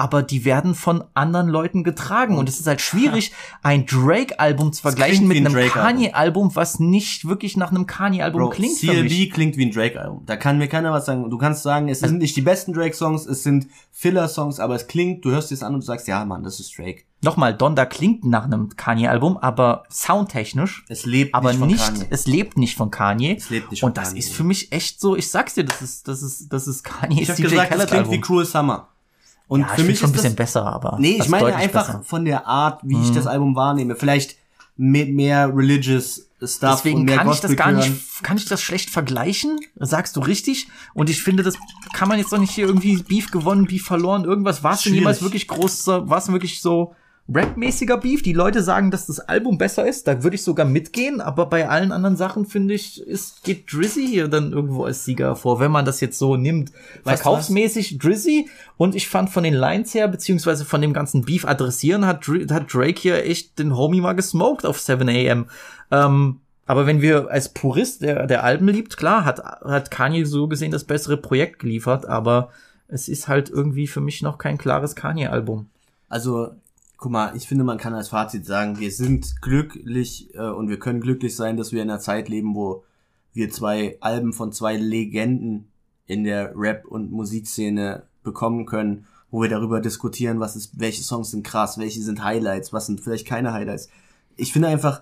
Aber 0.02 0.23
die 0.23 0.45
werden 0.45 0.73
von 0.73 1.03
anderen 1.14 1.48
Leuten 1.48 1.84
getragen. 1.84 2.40
Und 2.40 2.49
es 2.49 2.60
ist 2.60 2.65
halt 2.65 2.82
schwierig, 2.82 3.32
ein 3.61 3.86
Drake-Album 3.86 4.73
zu 4.73 4.82
vergleichen 4.82 5.28
mit 5.28 5.38
ein 5.38 5.45
einem. 5.45 5.69
Kanye-Album, 5.69 6.56
was 6.56 6.80
nicht 6.80 7.28
wirklich 7.28 7.56
nach 7.56 7.69
einem 7.69 7.86
Kanye-Album 7.86 8.49
klingt. 8.49 8.80
CLB 8.80 9.32
klingt 9.32 9.57
wie 9.57 9.65
ein 9.68 9.72
Drake-Album. 9.72 10.23
Da 10.26 10.38
kann 10.38 10.57
mir 10.57 10.68
keiner 10.68 10.91
was 10.91 11.06
sagen. 11.06 11.30
Du 11.30 11.38
kannst 11.38 11.61
sagen, 11.61 11.88
es 11.88 11.99
sind 11.99 12.18
nicht 12.18 12.36
die 12.36 12.41
besten 12.41 12.73
Drake-Songs, 12.73 13.28
es 13.28 13.44
sind 13.44 13.68
Filler-Songs, 13.91 14.60
aber 14.60 14.73
es 14.73 14.88
klingt, 14.88 15.23
du 15.23 15.30
hörst 15.30 15.52
es 15.52 15.61
an 15.61 15.76
und 15.76 15.82
du 15.82 15.86
sagst, 15.86 16.07
ja, 16.07 16.26
Mann, 16.26 16.41
das 16.41 16.60
ist 16.60 16.76
Drake. 16.76 17.03
Nochmal, 17.23 17.56
Donda 17.56 17.86
klingt 17.86 18.26
nach 18.26 18.45
einem 18.45 18.69
Kanye-Album, 18.76 19.38
aber 19.38 19.84
soundtechnisch. 19.91 20.84
Es 20.90 21.06
lebt 21.06 21.36
aber 21.36 21.49
nicht 21.52 21.60
von 21.60 21.68
nicht, 21.68 21.86
Kanye. 21.86 22.06
es 22.10 22.26
lebt 22.26 22.57
nicht 22.57 22.76
von 22.76 22.90
Kanye. 22.90 23.36
Es 23.38 23.52
lebt 23.52 23.69
nicht 23.69 23.82
von 23.82 23.90
Und 23.90 23.98
das 23.98 24.07
Kanye. 24.10 24.19
ist 24.19 24.34
für 24.34 24.44
mich 24.44 24.72
echt 24.72 24.99
so, 24.99 25.15
ich 25.15 25.30
sag's 25.30 25.53
dir, 25.53 25.64
das 25.64 25.84
ist, 25.84 26.07
das 26.07 26.23
ist, 26.23 26.52
das 26.52 26.68
ist 26.68 26.84
Kanye 26.84 27.22
Ich 27.22 27.30
habe 27.30 27.38
DJ 27.40 27.44
gesagt, 27.49 27.69
das 27.72 27.78
Khaled 27.78 27.88
klingt 27.90 28.06
Album. 28.06 28.14
wie 28.15 28.22
Cruel 28.22 28.45
Summer. 28.45 28.88
Und 29.52 29.60
ja, 29.60 29.68
für 29.68 29.84
mich 29.84 29.99
schon 29.99 30.11
ein 30.11 30.14
bisschen 30.14 30.38
das, 30.38 30.48
besser, 30.48 30.65
aber. 30.65 30.95
Nee, 30.98 31.15
ich 31.15 31.19
ist 31.19 31.28
meine 31.28 31.53
einfach 31.53 31.88
besser. 31.88 31.98
Mhm. 31.98 32.03
von 32.03 32.23
der 32.23 32.48
Art, 32.48 32.80
wie 32.86 33.02
ich 33.02 33.11
das 33.11 33.28
Album 33.28 33.53
wahrnehme. 33.53 33.98
Vielleicht 33.98 34.38
mit 34.78 35.14
mehr 35.14 35.53
religious 35.53 36.30
Stuff 36.41 36.78
Deswegen 36.78 36.99
und 36.99 37.03
mehr 37.03 37.18
kann 37.18 37.30
ich 37.30 37.41
das 37.41 37.57
gar 37.57 37.73
nicht, 37.73 38.23
kann 38.23 38.38
ich 38.38 38.45
das 38.45 38.61
schlecht 38.61 38.90
vergleichen? 38.90 39.60
Sagst 39.76 40.15
du 40.15 40.22
richtig? 40.22 40.69
Und 40.94 41.10
ich 41.10 41.22
finde, 41.22 41.44
das 41.44 41.56
kann 41.91 42.07
man 42.07 42.18
jetzt 42.18 42.32
doch 42.32 42.38
nicht 42.38 42.52
hier 42.52 42.65
irgendwie 42.65 43.03
Beef 43.03 43.30
gewonnen, 43.30 43.65
Beef 43.65 43.84
verloren, 43.84 44.23
irgendwas. 44.23 44.64
War 44.64 44.76
es 44.76 44.84
denn 44.84 44.94
jemals 44.94 45.22
wirklich 45.22 45.49
groß, 45.49 45.86
war 45.88 46.18
es 46.18 46.32
wirklich 46.32 46.61
so 46.61 46.95
rapmäßiger 47.27 47.98
Beef. 47.98 48.22
Die 48.23 48.34
Leute 48.34 48.61
sagen, 48.61 48.91
dass 48.91 49.06
das 49.06 49.19
Album 49.19 49.57
besser 49.57 49.88
ist. 49.88 50.07
Da 50.07 50.23
würde 50.23 50.35
ich 50.35 50.43
sogar 50.43 50.65
mitgehen. 50.65 51.22
Aber 51.22 51.45
bei 51.45 51.69
allen 51.69 51.91
anderen 51.91 52.18
Sachen, 52.18 52.45
finde 52.45 52.73
ich, 52.73 53.02
ist, 53.02 53.43
geht 53.43 53.72
Drizzy 53.72 54.07
hier 54.07 54.27
dann 54.27 54.52
irgendwo 54.52 54.84
als 54.84 55.06
Sieger 55.06 55.27
hervor, 55.27 55.60
wenn 55.60 55.72
man 55.72 55.85
das 55.85 56.02
jetzt 56.02 56.18
so 56.19 56.35
nimmt. 56.35 56.72
Weißt 57.03 57.22
Verkaufsmäßig 57.22 57.98
Drizzy. 57.99 58.49
Und 58.77 58.95
ich 58.95 59.07
fand 59.07 59.30
von 59.30 59.43
den 59.43 59.53
Lines 59.53 59.93
her, 59.93 60.07
beziehungsweise 60.07 60.65
von 60.65 60.81
dem 60.81 60.93
ganzen 60.93 61.23
Beef 61.23 61.45
adressieren, 61.45 62.06
hat, 62.06 62.27
hat 62.27 62.73
Drake 62.73 62.99
hier 62.99 63.26
echt 63.26 63.60
den 63.60 63.76
Homie 63.76 64.02
mal 64.02 64.14
gesmoked 64.14 64.65
auf 64.65 64.80
7 64.80 65.07
AM. 65.07 65.48
Ähm, 65.91 66.41
aber 66.65 66.85
wenn 66.85 67.02
wir 67.02 67.30
als 67.30 67.49
Purist, 67.49 68.02
der, 68.02 68.27
der 68.27 68.43
Alben 68.43 68.68
liebt, 68.68 68.95
klar, 68.95 69.26
hat, 69.26 69.39
hat 69.39 69.91
Kanye 69.91 70.26
so 70.26 70.48
gesehen 70.48 70.72
das 70.72 70.85
bessere 70.85 71.18
Projekt 71.18 71.60
geliefert, 71.60 72.06
aber 72.06 72.49
es 72.88 73.10
ist 73.10 73.27
halt 73.27 73.49
irgendwie 73.49 73.88
für 73.88 74.02
mich 74.02 74.22
noch 74.22 74.38
kein 74.38 74.57
klares 74.57 74.95
Kanye-Album. 74.95 75.69
Also, 76.07 76.52
guck 77.02 77.11
mal, 77.11 77.36
ich 77.36 77.48
finde, 77.48 77.64
man 77.64 77.80
kann 77.80 77.95
als 77.95 78.10
Fazit 78.10 78.45
sagen, 78.45 78.80
wir 78.80 78.91
sind 78.91 79.41
glücklich 79.41 80.36
äh, 80.36 80.49
und 80.49 80.69
wir 80.69 80.78
können 80.78 81.02
glücklich 81.02 81.36
sein, 81.36 81.57
dass 81.57 81.72
wir 81.72 81.82
in 81.82 81.90
einer 81.90 81.99
Zeit 81.99 82.30
leben, 82.30 82.53
wo 82.53 82.84
wir 83.34 83.49
zwei 83.49 83.98
Alben 84.02 84.34
von 84.34 84.52
zwei 84.52 84.78
Legenden 84.78 85.72
in 86.06 86.23
der 86.23 86.53
Rap- 86.56 86.86
und 86.86 87.11
Musikszene 87.11 88.03
bekommen 88.22 88.68
können, 88.68 89.07
wo 89.32 89.41
wir 89.41 89.49
darüber 89.49 89.82
diskutieren, 89.82 90.40
was 90.40 90.56
ist, 90.56 90.80
welche 90.80 91.02
Songs 91.02 91.32
sind 91.32 91.44
krass, 91.44 91.80
welche 91.80 92.03
sind 92.03 92.23
Highlights, 92.23 92.72
was 92.72 92.86
sind 92.86 93.02
vielleicht 93.02 93.26
keine 93.26 93.52
Highlights. 93.52 93.90
Ich 94.36 94.53
finde 94.53 94.68
einfach, 94.68 95.02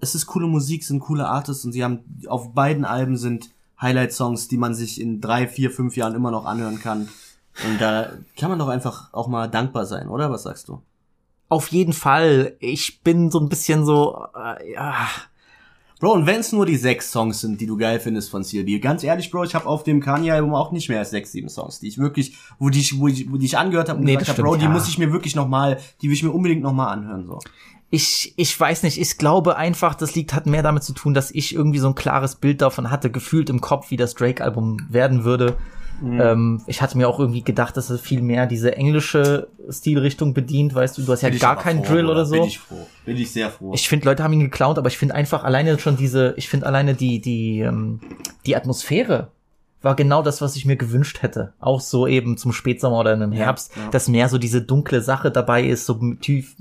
es 0.00 0.14
ist 0.14 0.26
coole 0.26 0.48
Musik, 0.48 0.84
sind 0.84 1.00
coole 1.00 1.28
Artists 1.28 1.64
und 1.64 1.72
sie 1.72 1.82
haben 1.82 2.00
auf 2.26 2.52
beiden 2.52 2.84
Alben 2.84 3.16
sind 3.16 3.54
Highlight-Songs, 3.80 4.48
die 4.48 4.58
man 4.58 4.74
sich 4.74 5.00
in 5.00 5.22
drei, 5.22 5.48
vier, 5.48 5.70
fünf 5.70 5.96
Jahren 5.96 6.14
immer 6.14 6.30
noch 6.30 6.44
anhören 6.44 6.78
kann. 6.78 7.08
Und 7.66 7.80
da 7.80 8.12
kann 8.38 8.50
man 8.50 8.58
doch 8.58 8.68
einfach 8.68 9.12
auch 9.12 9.28
mal 9.28 9.48
dankbar 9.48 9.86
sein, 9.86 10.08
oder? 10.08 10.30
Was 10.30 10.44
sagst 10.44 10.68
du? 10.68 10.82
Auf 11.48 11.68
jeden 11.68 11.92
Fall. 11.92 12.56
Ich 12.60 13.02
bin 13.02 13.30
so 13.30 13.38
ein 13.38 13.48
bisschen 13.48 13.84
so, 13.84 14.26
äh, 14.34 14.72
ja. 14.72 15.06
Bro, 16.00 16.14
und 16.14 16.26
wenn 16.26 16.40
es 16.40 16.50
nur 16.50 16.66
die 16.66 16.76
sechs 16.76 17.12
Songs 17.12 17.42
sind, 17.42 17.60
die 17.60 17.66
du 17.66 17.76
geil 17.76 18.00
findest 18.00 18.30
von 18.30 18.42
CLB, 18.42 18.80
ganz 18.82 19.04
ehrlich, 19.04 19.30
Bro, 19.30 19.44
ich 19.44 19.54
habe 19.54 19.66
auf 19.66 19.84
dem 19.84 20.00
Kanye-Album 20.00 20.52
auch 20.54 20.72
nicht 20.72 20.88
mehr 20.88 20.98
als 20.98 21.10
sechs, 21.10 21.30
sieben 21.30 21.48
Songs, 21.48 21.78
die 21.78 21.88
ich 21.88 21.98
wirklich, 21.98 22.36
wo 22.58 22.70
die 22.70 22.80
ich, 22.80 22.98
wo 22.98 23.06
ich, 23.06 23.30
wo 23.30 23.36
die 23.36 23.46
ich 23.46 23.56
angehört 23.56 23.88
habe 23.88 24.00
und 24.00 24.04
Nee, 24.06 24.16
gesagt 24.16 24.38
habe, 24.38 24.42
Bro, 24.48 24.56
die 24.56 24.64
ja. 24.64 24.70
muss 24.70 24.88
ich 24.88 24.98
mir 24.98 25.12
wirklich 25.12 25.36
noch 25.36 25.46
mal, 25.46 25.78
die 26.00 26.08
will 26.08 26.14
ich 26.14 26.24
mir 26.24 26.32
unbedingt 26.32 26.62
noch 26.62 26.72
mal 26.72 26.88
anhören, 26.88 27.26
so. 27.26 27.38
Ich, 27.90 28.32
ich 28.36 28.58
weiß 28.58 28.82
nicht, 28.84 28.98
ich 28.98 29.18
glaube 29.18 29.56
einfach, 29.56 29.94
das 29.94 30.14
liegt, 30.14 30.32
hat 30.32 30.46
mehr 30.46 30.62
damit 30.62 30.82
zu 30.82 30.94
tun, 30.94 31.12
dass 31.12 31.30
ich 31.30 31.54
irgendwie 31.54 31.78
so 31.78 31.88
ein 31.88 31.94
klares 31.94 32.36
Bild 32.36 32.62
davon 32.62 32.90
hatte, 32.90 33.10
gefühlt 33.10 33.50
im 33.50 33.60
Kopf, 33.60 33.90
wie 33.90 33.98
das 33.98 34.14
Drake-Album 34.14 34.86
werden 34.88 35.24
würde. 35.24 35.58
Ähm, 36.02 36.62
ich 36.66 36.82
hatte 36.82 36.98
mir 36.98 37.08
auch 37.08 37.20
irgendwie 37.20 37.42
gedacht, 37.42 37.76
dass 37.76 37.90
es 37.90 38.00
viel 38.00 38.22
mehr 38.22 38.46
diese 38.46 38.76
englische 38.76 39.48
Stilrichtung 39.68 40.34
bedient, 40.34 40.74
weißt 40.74 40.98
du, 40.98 41.02
du 41.02 41.12
hast 41.12 41.22
ja 41.22 41.30
gar 41.30 41.56
keinen 41.56 41.84
froh, 41.84 41.92
Drill 41.92 42.02
Bruder. 42.02 42.12
oder 42.12 42.26
so. 42.26 42.34
Bin 42.34 42.44
ich 42.44 42.58
froh. 42.58 42.86
Bin 43.04 43.16
ich 43.16 43.32
sehr 43.32 43.50
froh. 43.50 43.72
Ich 43.74 43.88
finde, 43.88 44.06
Leute 44.06 44.24
haben 44.24 44.32
ihn 44.32 44.40
geklaut, 44.40 44.78
aber 44.78 44.88
ich 44.88 44.98
finde 44.98 45.14
einfach 45.14 45.44
alleine 45.44 45.78
schon 45.78 45.96
diese, 45.96 46.34
ich 46.36 46.48
finde 46.48 46.66
alleine 46.66 46.94
die, 46.94 47.20
die, 47.20 47.60
ähm, 47.60 48.00
die 48.46 48.56
Atmosphäre 48.56 49.28
war 49.82 49.96
genau 49.96 50.22
das, 50.22 50.40
was 50.40 50.56
ich 50.56 50.64
mir 50.64 50.76
gewünscht 50.76 51.22
hätte. 51.22 51.52
Auch 51.58 51.80
so 51.80 52.06
eben 52.06 52.36
zum 52.36 52.52
Spätsommer 52.52 53.00
oder 53.00 53.16
den 53.16 53.32
Herbst, 53.32 53.72
ja. 53.76 53.90
dass 53.90 54.08
mehr 54.08 54.28
so 54.28 54.38
diese 54.38 54.62
dunkle 54.62 55.00
Sache 55.00 55.30
dabei 55.30 55.64
ist, 55.64 55.86
so 55.86 56.14
tief, 56.20 56.56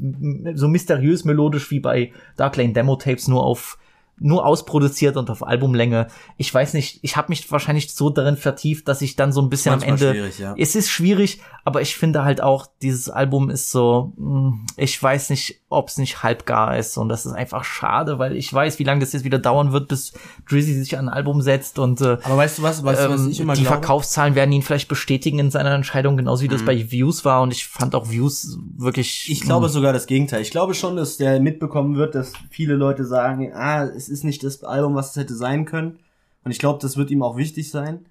so 0.55 0.67
mysteriös 0.67 1.23
melodisch 1.23 1.69
wie 1.71 1.79
bei 1.79 2.11
Dark 2.35 2.57
Lane 2.57 2.73
Demo 2.73 2.95
Tapes, 2.95 3.27
nur 3.27 3.43
auf 3.43 3.77
nur 4.21 4.45
ausproduziert 4.45 5.17
und 5.17 5.29
auf 5.29 5.45
Albumlänge. 5.45 6.07
Ich 6.37 6.53
weiß 6.53 6.73
nicht, 6.73 6.99
ich 7.01 7.17
habe 7.17 7.29
mich 7.29 7.51
wahrscheinlich 7.51 7.93
so 7.93 8.09
darin 8.09 8.37
vertieft, 8.37 8.87
dass 8.87 9.01
ich 9.01 9.15
dann 9.15 9.31
so 9.31 9.41
ein 9.41 9.49
bisschen 9.49 9.73
am 9.73 9.79
Manchmal 9.79 9.97
Ende. 9.97 10.11
schwierig, 10.11 10.39
ja. 10.39 10.55
Es 10.57 10.75
ist 10.75 10.89
schwierig, 10.89 11.41
aber 11.65 11.81
ich 11.81 11.95
finde 11.95 12.23
halt 12.23 12.41
auch, 12.41 12.67
dieses 12.81 13.09
Album 13.09 13.49
ist 13.49 13.71
so, 13.71 14.13
mh, 14.17 14.53
ich 14.77 15.01
weiß 15.01 15.31
nicht, 15.31 15.61
ob 15.69 15.89
es 15.89 15.97
nicht 15.97 16.21
halbgar 16.21 16.77
ist 16.77 16.97
und 16.97 17.09
das 17.09 17.25
ist 17.25 17.33
einfach 17.33 17.63
schade, 17.63 18.19
weil 18.19 18.35
ich 18.35 18.53
weiß, 18.53 18.77
wie 18.79 18.83
lange 18.83 18.99
das 18.99 19.13
jetzt 19.13 19.23
wieder 19.23 19.39
dauern 19.39 19.71
wird, 19.71 19.87
bis 19.87 20.13
Drizzy 20.47 20.73
sich 20.73 20.97
an 20.97 21.09
ein 21.09 21.13
Album 21.13 21.41
setzt 21.41 21.79
und 21.79 22.01
äh, 22.01 22.17
aber 22.23 22.37
weißt 22.37 22.59
du 22.59 22.63
was, 22.63 22.83
weißt 22.83 23.05
du, 23.05 23.09
was 23.09 23.21
ähm, 23.21 23.29
ich 23.29 23.39
immer 23.39 23.53
die 23.53 23.61
glaube? 23.61 23.77
Verkaufszahlen 23.77 24.35
werden 24.35 24.51
ihn 24.51 24.61
vielleicht 24.61 24.87
bestätigen 24.87 25.39
in 25.39 25.49
seiner 25.49 25.73
Entscheidung, 25.73 26.17
genauso 26.17 26.43
wie 26.43 26.47
das 26.47 26.63
bei 26.63 26.91
Views 26.91 27.25
war 27.25 27.41
und 27.41 27.51
ich 27.53 27.67
fand 27.67 27.95
auch 27.95 28.09
Views 28.11 28.59
wirklich. 28.77 29.31
Ich 29.31 29.41
glaube 29.41 29.67
mh, 29.67 29.71
sogar 29.73 29.93
das 29.93 30.05
Gegenteil. 30.05 30.41
Ich 30.41 30.51
glaube 30.51 30.73
schon, 30.75 30.95
dass 30.95 31.17
der 31.17 31.39
mitbekommen 31.39 31.95
wird, 31.95 32.13
dass 32.13 32.33
viele 32.49 32.75
Leute 32.75 33.05
sagen, 33.05 33.51
ah, 33.53 33.85
es 33.85 34.09
ist 34.11 34.23
nicht 34.23 34.43
das 34.43 34.63
Album, 34.63 34.95
was 34.95 35.11
es 35.11 35.15
hätte 35.15 35.35
sein 35.35 35.65
können. 35.65 35.99
Und 36.43 36.51
ich 36.51 36.59
glaube, 36.59 36.79
das 36.81 36.97
wird 36.97 37.11
ihm 37.11 37.23
auch 37.23 37.37
wichtig 37.37 37.71
sein. 37.71 38.05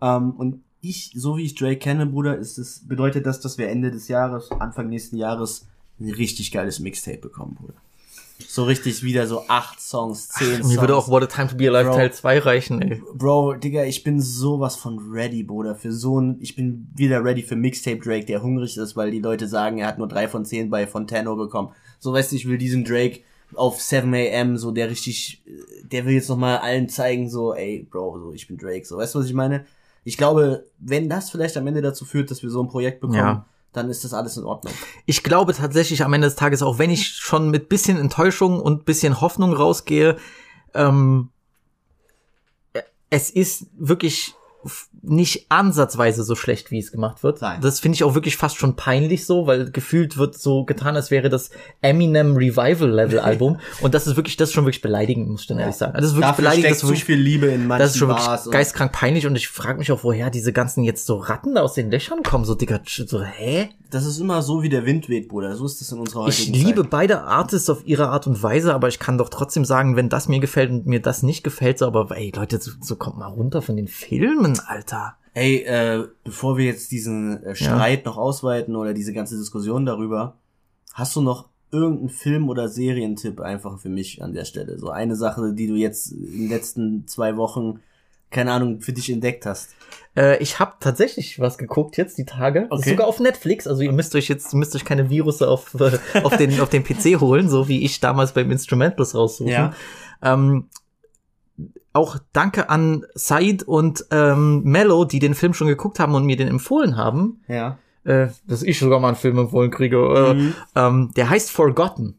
Ähm, 0.00 0.32
und 0.32 0.62
ich, 0.80 1.12
so 1.14 1.36
wie 1.36 1.44
ich 1.44 1.54
Drake 1.54 1.78
kenne, 1.78 2.06
Bruder, 2.06 2.36
ist 2.36 2.58
es, 2.58 2.86
bedeutet 2.86 3.26
das, 3.26 3.40
dass 3.40 3.56
wir 3.56 3.68
Ende 3.68 3.90
des 3.90 4.08
Jahres, 4.08 4.50
Anfang 4.50 4.88
nächsten 4.88 5.16
Jahres, 5.16 5.66
ein 5.98 6.10
richtig 6.10 6.50
geiles 6.52 6.80
Mixtape 6.80 7.18
bekommen, 7.18 7.56
Bruder. 7.58 7.74
So 8.46 8.64
richtig 8.64 9.02
wieder 9.04 9.28
so 9.28 9.44
acht 9.46 9.80
Songs, 9.80 10.28
zehn 10.28 10.56
Songs. 10.56 10.68
mir 10.68 10.80
würde 10.80 10.96
auch 10.96 11.08
What 11.08 11.22
a 11.22 11.26
Time 11.26 11.48
to 11.48 11.56
Be 11.56 11.68
Alive 11.68 11.90
Bro. 11.90 11.96
Teil 11.96 12.12
2 12.12 12.38
reichen, 12.40 12.82
ey. 12.82 13.00
Bro, 13.14 13.54
Digga, 13.54 13.84
ich 13.84 14.02
bin 14.02 14.20
sowas 14.20 14.74
von 14.74 14.98
ready, 15.12 15.44
Bruder, 15.44 15.76
für 15.76 15.92
so 15.92 16.20
ein, 16.20 16.38
ich 16.40 16.56
bin 16.56 16.88
wieder 16.94 17.24
ready 17.24 17.42
für 17.42 17.54
Mixtape 17.54 17.98
Drake, 17.98 18.26
der 18.26 18.42
hungrig 18.42 18.76
ist, 18.76 18.96
weil 18.96 19.12
die 19.12 19.20
Leute 19.20 19.46
sagen, 19.46 19.78
er 19.78 19.86
hat 19.86 19.98
nur 19.98 20.08
drei 20.08 20.26
von 20.26 20.44
zehn 20.44 20.68
bei 20.68 20.86
Fontano 20.86 21.36
bekommen. 21.36 21.70
So, 22.00 22.12
weißt 22.12 22.32
du, 22.32 22.36
ich 22.36 22.48
will 22.48 22.58
diesen 22.58 22.84
Drake 22.84 23.20
auf 23.56 23.80
7 23.80 24.12
AM, 24.14 24.56
so, 24.56 24.70
der 24.70 24.90
richtig, 24.90 25.42
der 25.82 26.04
will 26.04 26.14
jetzt 26.14 26.28
nochmal 26.28 26.58
allen 26.58 26.88
zeigen, 26.88 27.28
so, 27.30 27.54
ey, 27.54 27.86
Bro, 27.90 28.18
so, 28.20 28.32
ich 28.32 28.46
bin 28.46 28.56
Drake, 28.56 28.84
so, 28.84 28.96
weißt 28.98 29.14
du, 29.14 29.20
was 29.20 29.26
ich 29.26 29.34
meine? 29.34 29.64
Ich 30.04 30.16
glaube, 30.16 30.66
wenn 30.78 31.08
das 31.08 31.30
vielleicht 31.30 31.56
am 31.56 31.66
Ende 31.66 31.80
dazu 31.82 32.04
führt, 32.04 32.30
dass 32.30 32.42
wir 32.42 32.50
so 32.50 32.62
ein 32.62 32.68
Projekt 32.68 33.00
bekommen, 33.00 33.18
Ja. 33.18 33.46
dann 33.72 33.88
ist 33.90 34.04
das 34.04 34.12
alles 34.12 34.36
in 34.36 34.44
Ordnung. 34.44 34.72
Ich 35.06 35.22
glaube 35.22 35.54
tatsächlich 35.54 36.04
am 36.04 36.12
Ende 36.12 36.26
des 36.26 36.36
Tages, 36.36 36.62
auch 36.62 36.78
wenn 36.78 36.90
ich 36.90 37.08
schon 37.08 37.50
mit 37.50 37.68
bisschen 37.68 37.98
Enttäuschung 37.98 38.60
und 38.60 38.84
bisschen 38.84 39.20
Hoffnung 39.20 39.52
rausgehe, 39.54 40.16
ähm, 40.74 41.30
es 43.10 43.30
ist 43.30 43.66
wirklich 43.78 44.34
nicht 45.06 45.46
ansatzweise 45.50 46.24
so 46.24 46.34
schlecht, 46.34 46.70
wie 46.70 46.78
es 46.78 46.92
gemacht 46.92 47.22
wird. 47.22 47.40
Nein. 47.42 47.60
Das 47.60 47.80
finde 47.80 47.96
ich 47.96 48.04
auch 48.04 48.14
wirklich 48.14 48.36
fast 48.36 48.58
schon 48.58 48.76
peinlich 48.76 49.26
so, 49.26 49.46
weil 49.46 49.70
gefühlt 49.70 50.16
wird 50.16 50.38
so 50.38 50.64
getan, 50.64 50.96
als 50.96 51.10
wäre 51.10 51.28
das 51.28 51.50
Eminem 51.82 52.36
Revival 52.36 52.90
Level 52.90 53.18
Album. 53.20 53.58
und 53.80 53.94
das 53.94 54.06
ist 54.06 54.16
wirklich, 54.16 54.36
das 54.36 54.50
ist 54.50 54.54
schon 54.54 54.64
wirklich 54.64 54.82
beleidigend, 54.82 55.28
muss 55.28 55.42
ich 55.42 55.46
dann 55.46 55.58
ehrlich 55.58 55.76
sagen. 55.76 55.94
Also 55.94 56.02
das 56.02 56.10
ist 56.10 56.16
wirklich 56.16 56.30
Dafür 56.30 56.42
beleidigend, 56.42 56.70
das 56.70 56.78
ist 56.78 56.84
wirklich 56.84 57.04
viel 57.04 57.18
Liebe 57.18 57.46
in 57.46 57.66
manchen 57.66 57.82
das 57.84 57.90
ist 57.92 57.98
schon 57.98 58.08
Bars 58.08 58.46
wirklich 58.46 58.52
geistkrank 58.52 58.92
peinlich 58.92 59.26
und 59.26 59.36
ich 59.36 59.48
frage 59.48 59.78
mich 59.78 59.92
auch, 59.92 60.04
woher 60.04 60.30
diese 60.30 60.52
ganzen 60.52 60.84
jetzt 60.84 61.06
so 61.06 61.16
Ratten 61.16 61.56
aus 61.58 61.74
den 61.74 61.90
Löchern 61.90 62.22
kommen, 62.22 62.44
so 62.44 62.54
Digga, 62.54 62.80
so, 62.86 63.22
hä? 63.22 63.68
Das 63.90 64.06
ist 64.06 64.18
immer 64.18 64.42
so, 64.42 64.62
wie 64.62 64.68
der 64.68 64.86
Wind 64.86 65.08
weht, 65.08 65.28
Bruder. 65.28 65.54
So 65.54 65.66
ist 65.66 65.80
das 65.80 65.92
in 65.92 66.00
unserer 66.00 66.26
Ich 66.26 66.48
liebe 66.48 66.80
Zeit. 66.82 66.90
beide 66.90 67.20
Artists 67.22 67.70
auf 67.70 67.86
ihre 67.86 68.08
Art 68.08 68.26
und 68.26 68.42
Weise, 68.42 68.74
aber 68.74 68.88
ich 68.88 68.98
kann 68.98 69.18
doch 69.18 69.28
trotzdem 69.28 69.64
sagen, 69.64 69.94
wenn 69.94 70.08
das 70.08 70.26
mir 70.26 70.40
gefällt 70.40 70.70
und 70.70 70.86
mir 70.86 71.00
das 71.00 71.22
nicht 71.22 71.44
gefällt, 71.44 71.78
so, 71.78 71.86
aber 71.86 72.10
ey, 72.16 72.32
Leute, 72.34 72.60
so, 72.60 72.72
so 72.80 72.96
kommt 72.96 73.18
mal 73.18 73.26
runter 73.28 73.62
von 73.62 73.76
den 73.76 73.86
Filmen, 73.86 74.58
Alter. 74.66 74.93
Ey, 75.34 75.62
äh, 75.64 76.06
bevor 76.22 76.56
wir 76.56 76.64
jetzt 76.66 76.92
diesen 76.92 77.42
äh, 77.42 77.54
Streit 77.56 78.04
noch 78.04 78.16
ausweiten 78.16 78.76
oder 78.76 78.94
diese 78.94 79.12
ganze 79.12 79.36
Diskussion 79.36 79.84
darüber, 79.84 80.36
hast 80.92 81.16
du 81.16 81.20
noch 81.22 81.48
irgendeinen 81.72 82.08
Film- 82.10 82.48
oder 82.48 82.68
Serientipp 82.68 83.40
einfach 83.40 83.80
für 83.80 83.88
mich 83.88 84.22
an 84.22 84.32
der 84.32 84.44
Stelle? 84.44 84.78
So 84.78 84.90
eine 84.90 85.16
Sache, 85.16 85.52
die 85.52 85.66
du 85.66 85.74
jetzt 85.74 86.12
in 86.12 86.42
den 86.42 86.48
letzten 86.48 87.08
zwei 87.08 87.36
Wochen, 87.36 87.80
keine 88.30 88.52
Ahnung, 88.52 88.80
für 88.80 88.92
dich 88.92 89.10
entdeckt 89.10 89.44
hast. 89.44 89.74
Äh, 90.16 90.40
ich 90.40 90.60
habe 90.60 90.74
tatsächlich 90.78 91.40
was 91.40 91.58
geguckt 91.58 91.96
jetzt 91.96 92.16
die 92.16 92.24
Tage, 92.24 92.68
Das 92.70 92.78
ist 92.80 92.86
Okay. 92.86 92.90
sogar 92.90 93.08
auf 93.08 93.18
Netflix, 93.18 93.66
also 93.66 93.82
ihr 93.82 93.90
müsst 93.92 94.14
euch 94.14 94.28
jetzt, 94.28 94.52
ihr 94.54 94.58
müsst 94.58 94.76
euch 94.76 94.84
keine 94.84 95.10
Virus 95.10 95.42
auf, 95.42 95.74
äh, 95.80 95.98
auf, 96.22 96.36
den, 96.36 96.60
auf 96.60 96.68
den 96.68 96.84
PC 96.84 97.20
holen, 97.20 97.48
so 97.48 97.66
wie 97.66 97.84
ich 97.84 97.98
damals 97.98 98.32
beim 98.34 98.52
Instrumentals 98.52 99.16
raussuchen. 99.16 99.50
Ja. 99.52 99.72
Ähm, 100.22 100.68
auch 101.94 102.18
danke 102.32 102.68
an 102.68 103.06
Said 103.14 103.62
und 103.62 104.04
ähm, 104.10 104.62
Mello, 104.64 105.04
die 105.06 105.20
den 105.20 105.34
Film 105.34 105.54
schon 105.54 105.68
geguckt 105.68 105.98
haben 106.00 106.14
und 106.14 106.26
mir 106.26 106.36
den 106.36 106.48
empfohlen 106.48 106.96
haben. 106.96 107.40
Ja. 107.48 107.78
Äh, 108.04 108.28
dass 108.46 108.62
ich 108.62 108.78
sogar 108.78 109.00
mal 109.00 109.08
einen 109.08 109.16
Film 109.16 109.38
empfohlen 109.38 109.70
kriege. 109.70 109.96
Äh, 109.96 110.34
Mhm. 110.34 110.54
ähm, 110.74 111.10
der 111.16 111.30
heißt 111.30 111.50
Forgotten, 111.50 112.18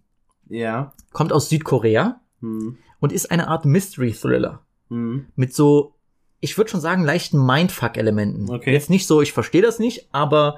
Ja. 0.50 0.94
kommt 1.14 1.32
aus 1.32 1.50
Südkorea 1.50 2.20
Hm. 2.42 2.78
und 3.00 3.12
ist 3.12 3.30
eine 3.30 3.48
Art 3.50 3.66
Mystery-Thriller 3.66 4.62
Hm. 4.90 5.28
mit 5.36 5.54
so, 5.54 5.94
ich 6.40 6.58
würde 6.58 6.72
schon 6.72 6.82
sagen, 6.82 7.04
leichten 7.04 7.46
Mindfuck-Elementen. 7.46 8.50
Okay. 8.50 8.72
Jetzt 8.74 8.90
nicht 8.90 9.06
so, 9.08 9.22
ich 9.22 9.34
verstehe 9.34 9.62
das 9.62 9.78
nicht, 9.80 10.08
aber 10.12 10.56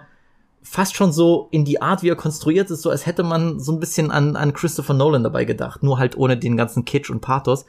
fast 0.62 0.96
schon 0.96 1.12
so 1.12 1.48
in 1.52 1.66
die 1.66 1.82
Art, 1.82 2.04
wie 2.04 2.10
er 2.10 2.16
konstruiert 2.16 2.70
ist, 2.72 2.82
so 2.82 2.90
als 2.90 3.06
hätte 3.06 3.24
man 3.24 3.60
so 3.60 3.72
ein 3.72 3.80
bisschen 3.80 4.12
an, 4.12 4.36
an 4.36 4.54
Christopher 4.54 4.94
Nolan 4.94 5.24
dabei 5.24 5.46
gedacht, 5.46 5.82
nur 5.84 5.98
halt 5.98 6.18
ohne 6.18 6.38
den 6.38 6.56
ganzen 6.58 6.86
Kitsch 6.86 7.10
und 7.10 7.22
Pathos. 7.22 7.66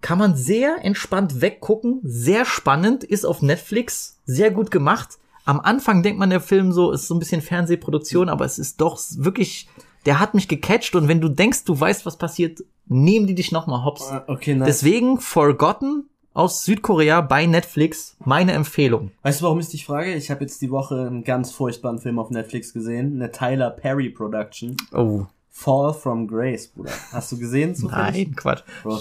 Kann 0.00 0.18
man 0.18 0.36
sehr 0.36 0.84
entspannt 0.84 1.40
weggucken, 1.40 2.00
sehr 2.02 2.44
spannend, 2.44 3.02
ist 3.04 3.24
auf 3.24 3.42
Netflix, 3.42 4.18
sehr 4.24 4.50
gut 4.50 4.70
gemacht. 4.70 5.18
Am 5.44 5.60
Anfang 5.60 6.02
denkt 6.02 6.18
man, 6.18 6.30
der 6.30 6.40
Film 6.40 6.72
so 6.72 6.90
ist 6.92 7.06
so 7.06 7.14
ein 7.14 7.18
bisschen 7.18 7.40
Fernsehproduktion, 7.40 8.28
aber 8.28 8.44
es 8.44 8.58
ist 8.58 8.80
doch 8.80 8.98
wirklich, 9.16 9.68
der 10.04 10.20
hat 10.20 10.34
mich 10.34 10.48
gecatcht 10.48 10.94
und 10.94 11.08
wenn 11.08 11.20
du 11.20 11.28
denkst, 11.28 11.64
du 11.64 11.78
weißt, 11.78 12.04
was 12.04 12.16
passiert, 12.18 12.62
nehmen 12.86 13.26
die 13.26 13.34
dich 13.34 13.52
noch 13.52 13.66
mal 13.66 13.84
hops. 13.84 14.08
Ah, 14.10 14.24
Okay, 14.26 14.54
nice. 14.54 14.66
Deswegen 14.66 15.18
Forgotten 15.20 16.04
aus 16.34 16.64
Südkorea 16.64 17.22
bei 17.22 17.46
Netflix. 17.46 18.16
Meine 18.24 18.52
Empfehlung. 18.52 19.10
Weißt 19.22 19.40
du, 19.40 19.44
warum 19.44 19.58
ich 19.60 19.68
dich 19.68 19.86
frage? 19.86 20.14
Ich 20.14 20.30
habe 20.30 20.42
jetzt 20.42 20.60
die 20.60 20.70
Woche 20.70 21.06
einen 21.06 21.24
ganz 21.24 21.50
furchtbaren 21.50 21.98
Film 21.98 22.18
auf 22.18 22.30
Netflix 22.30 22.74
gesehen. 22.74 23.14
Eine 23.14 23.32
Tyler 23.32 23.70
Perry 23.70 24.10
Production. 24.10 24.76
Oh, 24.92 25.24
Fall 25.48 25.94
from 25.94 26.28
Grace, 26.28 26.68
Bruder. 26.68 26.92
Hast 27.12 27.32
du 27.32 27.38
gesehen? 27.38 27.74
zufällig? 27.74 28.26
nein, 28.26 28.36
Quatsch. 28.36 28.62
Bro, 28.82 29.00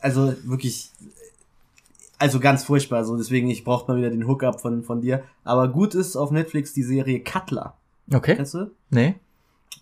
also 0.00 0.34
wirklich, 0.44 0.90
also 2.18 2.40
ganz 2.40 2.64
furchtbar. 2.64 3.04
So 3.04 3.16
deswegen, 3.16 3.50
ich 3.50 3.64
brauche 3.64 3.90
mal 3.90 3.98
wieder 3.98 4.10
den 4.10 4.26
Hookup 4.26 4.60
von 4.60 4.82
von 4.82 5.00
dir. 5.00 5.22
Aber 5.44 5.68
gut 5.68 5.94
ist 5.94 6.16
auf 6.16 6.30
Netflix 6.30 6.72
die 6.72 6.82
Serie 6.82 7.20
Cutler. 7.22 7.74
Okay. 8.12 8.36
Kennst 8.36 8.54
du? 8.54 8.70
Nee. 8.90 9.16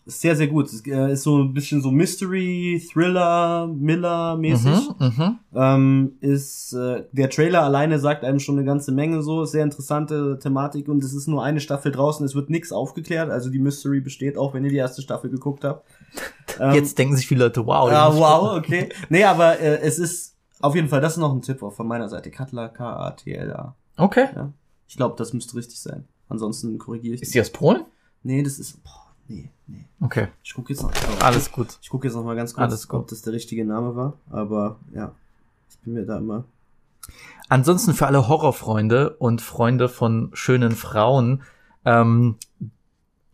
Ist 0.07 0.21
sehr 0.21 0.37
sehr 0.37 0.47
gut. 0.47 0.67
Es 0.67 0.87
äh, 0.87 1.13
ist 1.13 1.25
so 1.25 1.43
ein 1.43 1.53
bisschen 1.53 1.83
so 1.83 1.91
Mystery, 1.91 2.81
Thriller, 2.93 3.67
Miller 3.67 4.37
mäßig. 4.37 4.89
Mhm, 5.01 5.07
mhm. 5.07 5.39
Ähm, 5.53 6.13
ist 6.21 6.75
äh, 6.75 7.05
der 7.11 7.29
Trailer 7.29 7.63
alleine 7.63 7.99
sagt 7.99 8.23
einem 8.23 8.39
schon 8.39 8.57
eine 8.57 8.65
ganze 8.65 8.93
Menge 8.93 9.23
so, 9.23 9.45
sehr 9.45 9.65
interessante 9.65 10.39
Thematik 10.41 10.89
und 10.89 11.03
es 11.03 11.13
ist 11.13 11.27
nur 11.27 11.43
eine 11.43 11.59
Staffel 11.59 11.91
draußen, 11.91 12.25
es 12.25 12.37
wird 12.37 12.51
nichts 12.51 12.71
aufgeklärt, 12.71 13.31
also 13.31 13.51
die 13.51 13.59
Mystery 13.59 14.01
besteht 14.01 14.39
auch, 14.39 14.55
wenn 14.55 14.65
ihr 14.65 14.71
die 14.71 14.77
erste 14.77 15.03
Staffel 15.03 15.31
geguckt 15.31 15.65
habt. 15.65 15.87
Ähm, 16.59 16.73
Jetzt 16.73 16.97
denken 16.97 17.15
sich 17.15 17.27
viele 17.27 17.45
Leute, 17.45 17.67
wow. 17.67 17.91
muss 17.91 18.15
ich 18.15 18.21
wow, 18.21 18.57
okay. 18.57 18.89
Nee, 19.11 19.25
aber 19.25 19.61
äh, 19.61 19.79
es 19.81 19.99
ist 19.99 20.37
auf 20.61 20.75
jeden 20.75 20.89
Fall, 20.89 21.03
das 21.03 21.15
ist 21.15 21.19
noch 21.19 21.33
ein 21.33 21.43
Tipp 21.43 21.59
von 21.59 21.87
meiner 21.87 22.09
Seite. 22.09 22.31
Cutler, 22.31 22.71
K-A-T-L-A. 22.71 23.75
Okay. 23.99 24.29
Ja. 24.35 24.53
Ich 24.89 24.97
glaube, 24.97 25.17
das 25.19 25.33
müsste 25.33 25.57
richtig 25.57 25.81
sein. 25.81 26.07
Ansonsten 26.29 26.79
korrigiere 26.79 27.15
ich 27.15 27.23
Ist 27.23 27.35
die 27.35 27.41
aus 27.41 27.51
Polen? 27.51 27.85
Nee, 28.23 28.43
das 28.43 28.59
ist. 28.59 28.83
Boah, 28.83 29.15
nee, 29.29 29.51
nee. 29.67 29.85
Okay. 30.01 30.29
Ich 30.43 30.55
gucke 30.55 30.73
jetzt 30.73 30.83
noch. 30.83 30.93
Alles 31.21 31.51
gut. 31.53 31.79
Ich 31.83 31.91
gucke 31.91 32.07
jetzt 32.07 32.15
noch 32.15 32.25
mal 32.25 32.37
ganz 32.37 32.55
kurz, 32.55 32.89
ob 32.91 33.09
das 33.09 33.23
der 33.23 33.33
richtige 33.33 33.65
Name 33.65 33.97
war. 33.97 34.15
Aber 34.31 34.77
ja, 34.93 35.13
ich 35.71 35.79
bin 35.79 35.95
mir 35.95 36.05
da 36.05 36.19
immer. 36.19 36.45
Ansonsten 37.49 37.95
für 37.95 38.07
alle 38.07 38.29
Horrorfreunde 38.29 39.11
und 39.17 39.41
Freunde 39.41 39.89
von 39.89 40.31
schönen 40.33 40.73
Frauen, 40.73 41.43
ähm, 41.85 42.37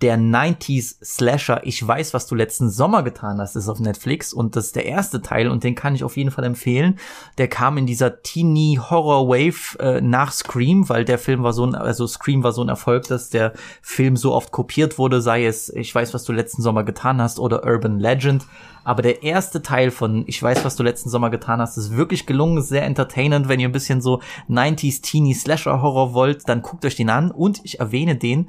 der 0.03 0.19
90s 0.19 0.97
Slasher, 1.03 1.61
ich 1.65 1.87
weiß, 1.87 2.13
was 2.13 2.27
du 2.27 2.35
letzten 2.35 2.69
Sommer 2.69 3.05
getan 3.05 3.41
hast, 3.41 3.55
ist 3.55 3.69
auf 3.69 3.79
Netflix 3.79 4.33
und 4.33 4.57
das 4.57 4.67
ist 4.67 4.77
der 4.77 4.85
erste 4.85 5.23
Teil 5.23 5.49
und 5.49 5.63
den 5.63 5.77
kann 5.77 5.95
ich 5.95 6.03
auf 6.03 6.17
jeden 6.17 6.33
Fall 6.33 6.45
empfehlen. 6.45 6.99
Der 7.39 7.47
kam 7.47 7.79
in 7.79 7.87
dieser 7.87 8.23
Teenie 8.23 8.81
Horror 8.81 9.29
Wave 9.29 9.79
äh, 9.79 10.01
nach 10.01 10.33
Scream, 10.33 10.89
weil 10.89 11.05
der 11.05 11.19
Film 11.19 11.45
war 11.45 11.53
so 11.53 11.65
ein, 11.65 11.77
also 11.77 12.09
Scream 12.09 12.43
war 12.43 12.53
so 12.53 12.63
ein 12.63 12.69
Erfolg, 12.69 13.07
dass 13.07 13.31
der 13.31 13.53
Film 13.81 14.17
so 14.17 14.33
oft 14.35 14.51
kopiert 14.51 14.99
wurde, 14.99 15.23
sei 15.23 15.47
es, 15.47 15.69
ich 15.69 15.95
weiß, 15.95 16.13
was 16.15 16.25
du 16.25 16.33
letzten 16.33 16.63
Sommer 16.63 16.83
getan 16.83 17.23
hast 17.23 17.39
oder 17.39 17.65
Urban 17.65 18.01
Legend. 18.01 18.45
Aber 18.85 19.03
der 19.03 19.23
erste 19.23 19.63
Teil 19.63 19.91
von 19.91 20.25
Ich 20.27 20.43
weiß, 20.43 20.65
was 20.65 20.77
du 20.77 20.83
letzten 20.83 21.09
Sommer 21.09 21.31
getan 21.31 21.61
hast, 21.61 21.77
ist 21.77 21.97
wirklich 21.97 22.27
gelungen, 22.27 22.63
sehr 22.63 22.83
entertainend. 22.85 23.49
Wenn 23.49 23.61
ihr 23.61 23.69
ein 23.69 23.73
bisschen 23.73 24.01
so 24.01 24.21
90s 24.49 25.03
Teenie 25.03 25.35
Slasher 25.35 25.83
Horror 25.83 26.15
wollt, 26.15 26.49
dann 26.49 26.63
guckt 26.63 26.85
euch 26.85 26.97
den 26.97 27.11
an. 27.11 27.31
Und 27.31 27.61
ich 27.63 27.79
erwähne 27.79 28.17
den, 28.17 28.49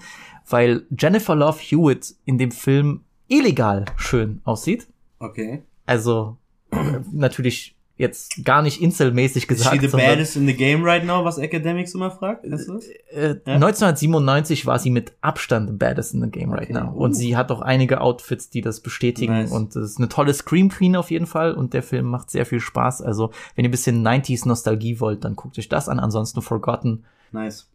weil 0.49 0.85
Jennifer 0.97 1.35
Love 1.35 1.59
Hewitt 1.59 2.15
in 2.25 2.37
dem 2.37 2.51
Film 2.51 3.01
illegal 3.27 3.85
schön 3.97 4.41
aussieht. 4.43 4.87
Okay. 5.19 5.63
Also 5.85 6.37
äh, 6.71 6.99
natürlich 7.11 7.75
jetzt 7.95 8.43
gar 8.43 8.63
nicht 8.63 8.81
Incel-mäßig 8.81 9.43
Is 9.43 9.47
gesagt. 9.47 9.75
she 9.75 9.87
the 9.87 9.95
baddest 9.95 10.35
in 10.35 10.47
the 10.47 10.53
game 10.55 10.83
right 10.83 11.05
now, 11.05 11.23
was 11.23 11.37
Academics 11.37 11.93
immer 11.93 12.09
fragt? 12.11 12.43
Weißt 12.51 12.67
du 12.67 12.73
das? 12.73 12.87
äh, 13.11 13.35
1997 13.45 14.65
war 14.65 14.79
sie 14.79 14.89
mit 14.89 15.13
Abstand 15.21 15.69
the 15.69 15.75
baddest 15.75 16.13
in 16.13 16.21
the 16.21 16.29
game 16.29 16.51
right 16.51 16.63
Okay. 16.69 16.73
now. 16.73 16.91
Und 16.91 17.11
Uh. 17.11 17.13
sie 17.13 17.37
hat 17.37 17.51
auch 17.51 17.61
einige 17.61 18.01
Outfits, 18.01 18.49
die 18.49 18.61
das 18.61 18.79
bestätigen. 18.81 19.33
Nice. 19.33 19.51
Und 19.51 19.75
das 19.75 19.83
ist 19.91 19.97
eine 19.99 20.09
tolle 20.09 20.33
Scream 20.33 20.69
Queen 20.69 20.95
auf 20.95 21.11
jeden 21.11 21.27
Fall. 21.27 21.53
Und 21.53 21.73
der 21.73 21.83
Film 21.83 22.07
macht 22.07 22.31
sehr 22.31 22.45
viel 22.45 22.59
Spaß. 22.59 23.01
Also, 23.03 23.31
wenn 23.55 23.63
ihr 23.65 23.69
ein 23.69 23.71
bisschen 23.71 24.05
90s 24.05 24.47
Nostalgie 24.47 24.99
wollt, 24.99 25.23
dann 25.23 25.35
guckt 25.35 25.57
euch 25.59 25.69
das 25.69 25.87
an. 25.87 25.99
Ansonsten 25.99 26.41
Forgotten. 26.41 27.03
Nice. 27.31 27.69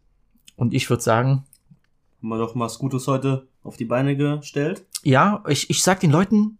Und 0.57 0.73
ich 0.73 0.89
würde 0.89 1.01
sagen, 1.01 1.45
Haben 2.21 2.29
wir 2.29 2.37
doch 2.37 2.55
mal 2.55 2.69
Scooters 2.69 3.07
heute 3.07 3.47
auf 3.63 3.77
die 3.77 3.85
Beine 3.85 4.15
gestellt. 4.15 4.85
ja, 5.03 5.43
ich, 5.47 5.69
ich 5.69 5.83
sag 5.83 5.99
den 6.01 6.11
Leuten, 6.11 6.57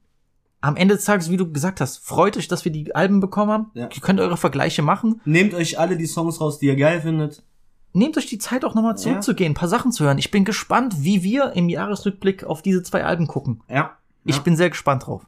am 0.62 0.76
Ende 0.76 0.96
des 0.96 1.06
Tages, 1.06 1.30
wie 1.30 1.38
du 1.38 1.52
gesagt 1.52 1.80
hast, 1.82 1.98
freut 2.00 2.36
euch, 2.38 2.48
dass 2.48 2.66
wir 2.66 2.72
die 2.72 2.94
Alben 2.94 3.20
bekommen 3.22 3.52
haben. 3.52 3.72
Ja. 3.74 3.90
Ihr 3.94 4.02
könnt 4.02 4.20
eure 4.20 4.36
Vergleiche 4.38 4.82
machen. 4.82 5.22
Nehmt 5.26 5.54
euch 5.54 5.80
alle 5.80 5.96
die 5.98 6.06
Songs 6.06 6.42
raus, 6.42 6.60
die 6.60 6.66
ihr 6.68 6.76
geil 6.76 7.02
findet. 7.02 7.44
Nehmt 7.94 8.18
euch 8.18 8.28
die 8.28 8.38
Zeit 8.38 8.66
auch 8.66 8.76
nochmal 8.76 8.98
zurückzugehen, 8.98 9.52
ein 9.54 9.56
paar 9.56 9.70
Sachen 9.70 9.92
zu 9.92 10.04
hören. 10.04 10.18
Ich 10.18 10.32
bin 10.32 10.46
gespannt, 10.46 10.96
wie 11.00 11.24
wir 11.24 11.54
im 11.54 11.70
Jahresrückblick 11.70 12.44
auf 12.44 12.62
diese 12.62 12.84
zwei 12.84 13.04
Alben 13.06 13.28
gucken. 13.28 13.62
Ja. 13.70 13.98
Ich 14.26 14.36
Ja. 14.38 14.42
bin 14.42 14.56
sehr 14.58 14.70
gespannt 14.70 15.08
drauf. 15.08 15.26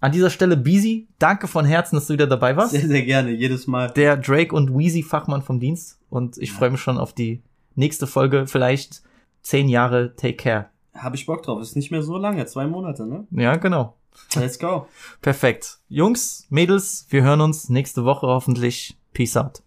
An 0.00 0.12
dieser 0.12 0.28
Stelle, 0.30 0.56
Beezy, 0.58 1.08
danke 1.18 1.48
von 1.48 1.64
Herzen, 1.64 1.96
dass 1.96 2.06
du 2.06 2.12
wieder 2.12 2.26
dabei 2.26 2.56
warst. 2.56 2.72
Sehr, 2.72 2.86
sehr 2.86 3.02
gerne, 3.02 3.30
jedes 3.30 3.66
Mal. 3.66 3.90
Der 3.92 4.18
Drake 4.18 4.54
und 4.54 4.76
Wheezy 4.76 5.02
Fachmann 5.02 5.40
vom 5.42 5.58
Dienst. 5.60 5.98
Und 6.10 6.36
ich 6.36 6.52
freue 6.52 6.70
mich 6.70 6.80
schon 6.80 6.98
auf 6.98 7.14
die 7.14 7.42
nächste 7.74 8.06
Folge. 8.06 8.46
Vielleicht 8.46 9.02
zehn 9.44 9.68
Jahre 9.68 10.16
Take 10.16 10.36
Care. 10.36 10.70
Habe 10.94 11.14
ich 11.16 11.26
Bock 11.26 11.42
drauf. 11.42 11.60
Ist 11.60 11.76
nicht 11.76 11.92
mehr 11.92 12.02
so 12.02 12.16
lange, 12.16 12.44
zwei 12.46 12.66
Monate, 12.66 13.06
ne? 13.06 13.26
Ja, 13.30 13.56
genau. 13.56 13.96
Let's 14.34 14.58
go. 14.58 14.86
Perfekt. 15.20 15.78
Jungs, 15.88 16.46
Mädels, 16.50 17.06
wir 17.10 17.22
hören 17.22 17.40
uns 17.40 17.68
nächste 17.68 18.04
Woche 18.04 18.26
hoffentlich. 18.26 18.96
Peace 19.12 19.36
out. 19.36 19.62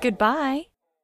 Goodbye. 0.00 0.77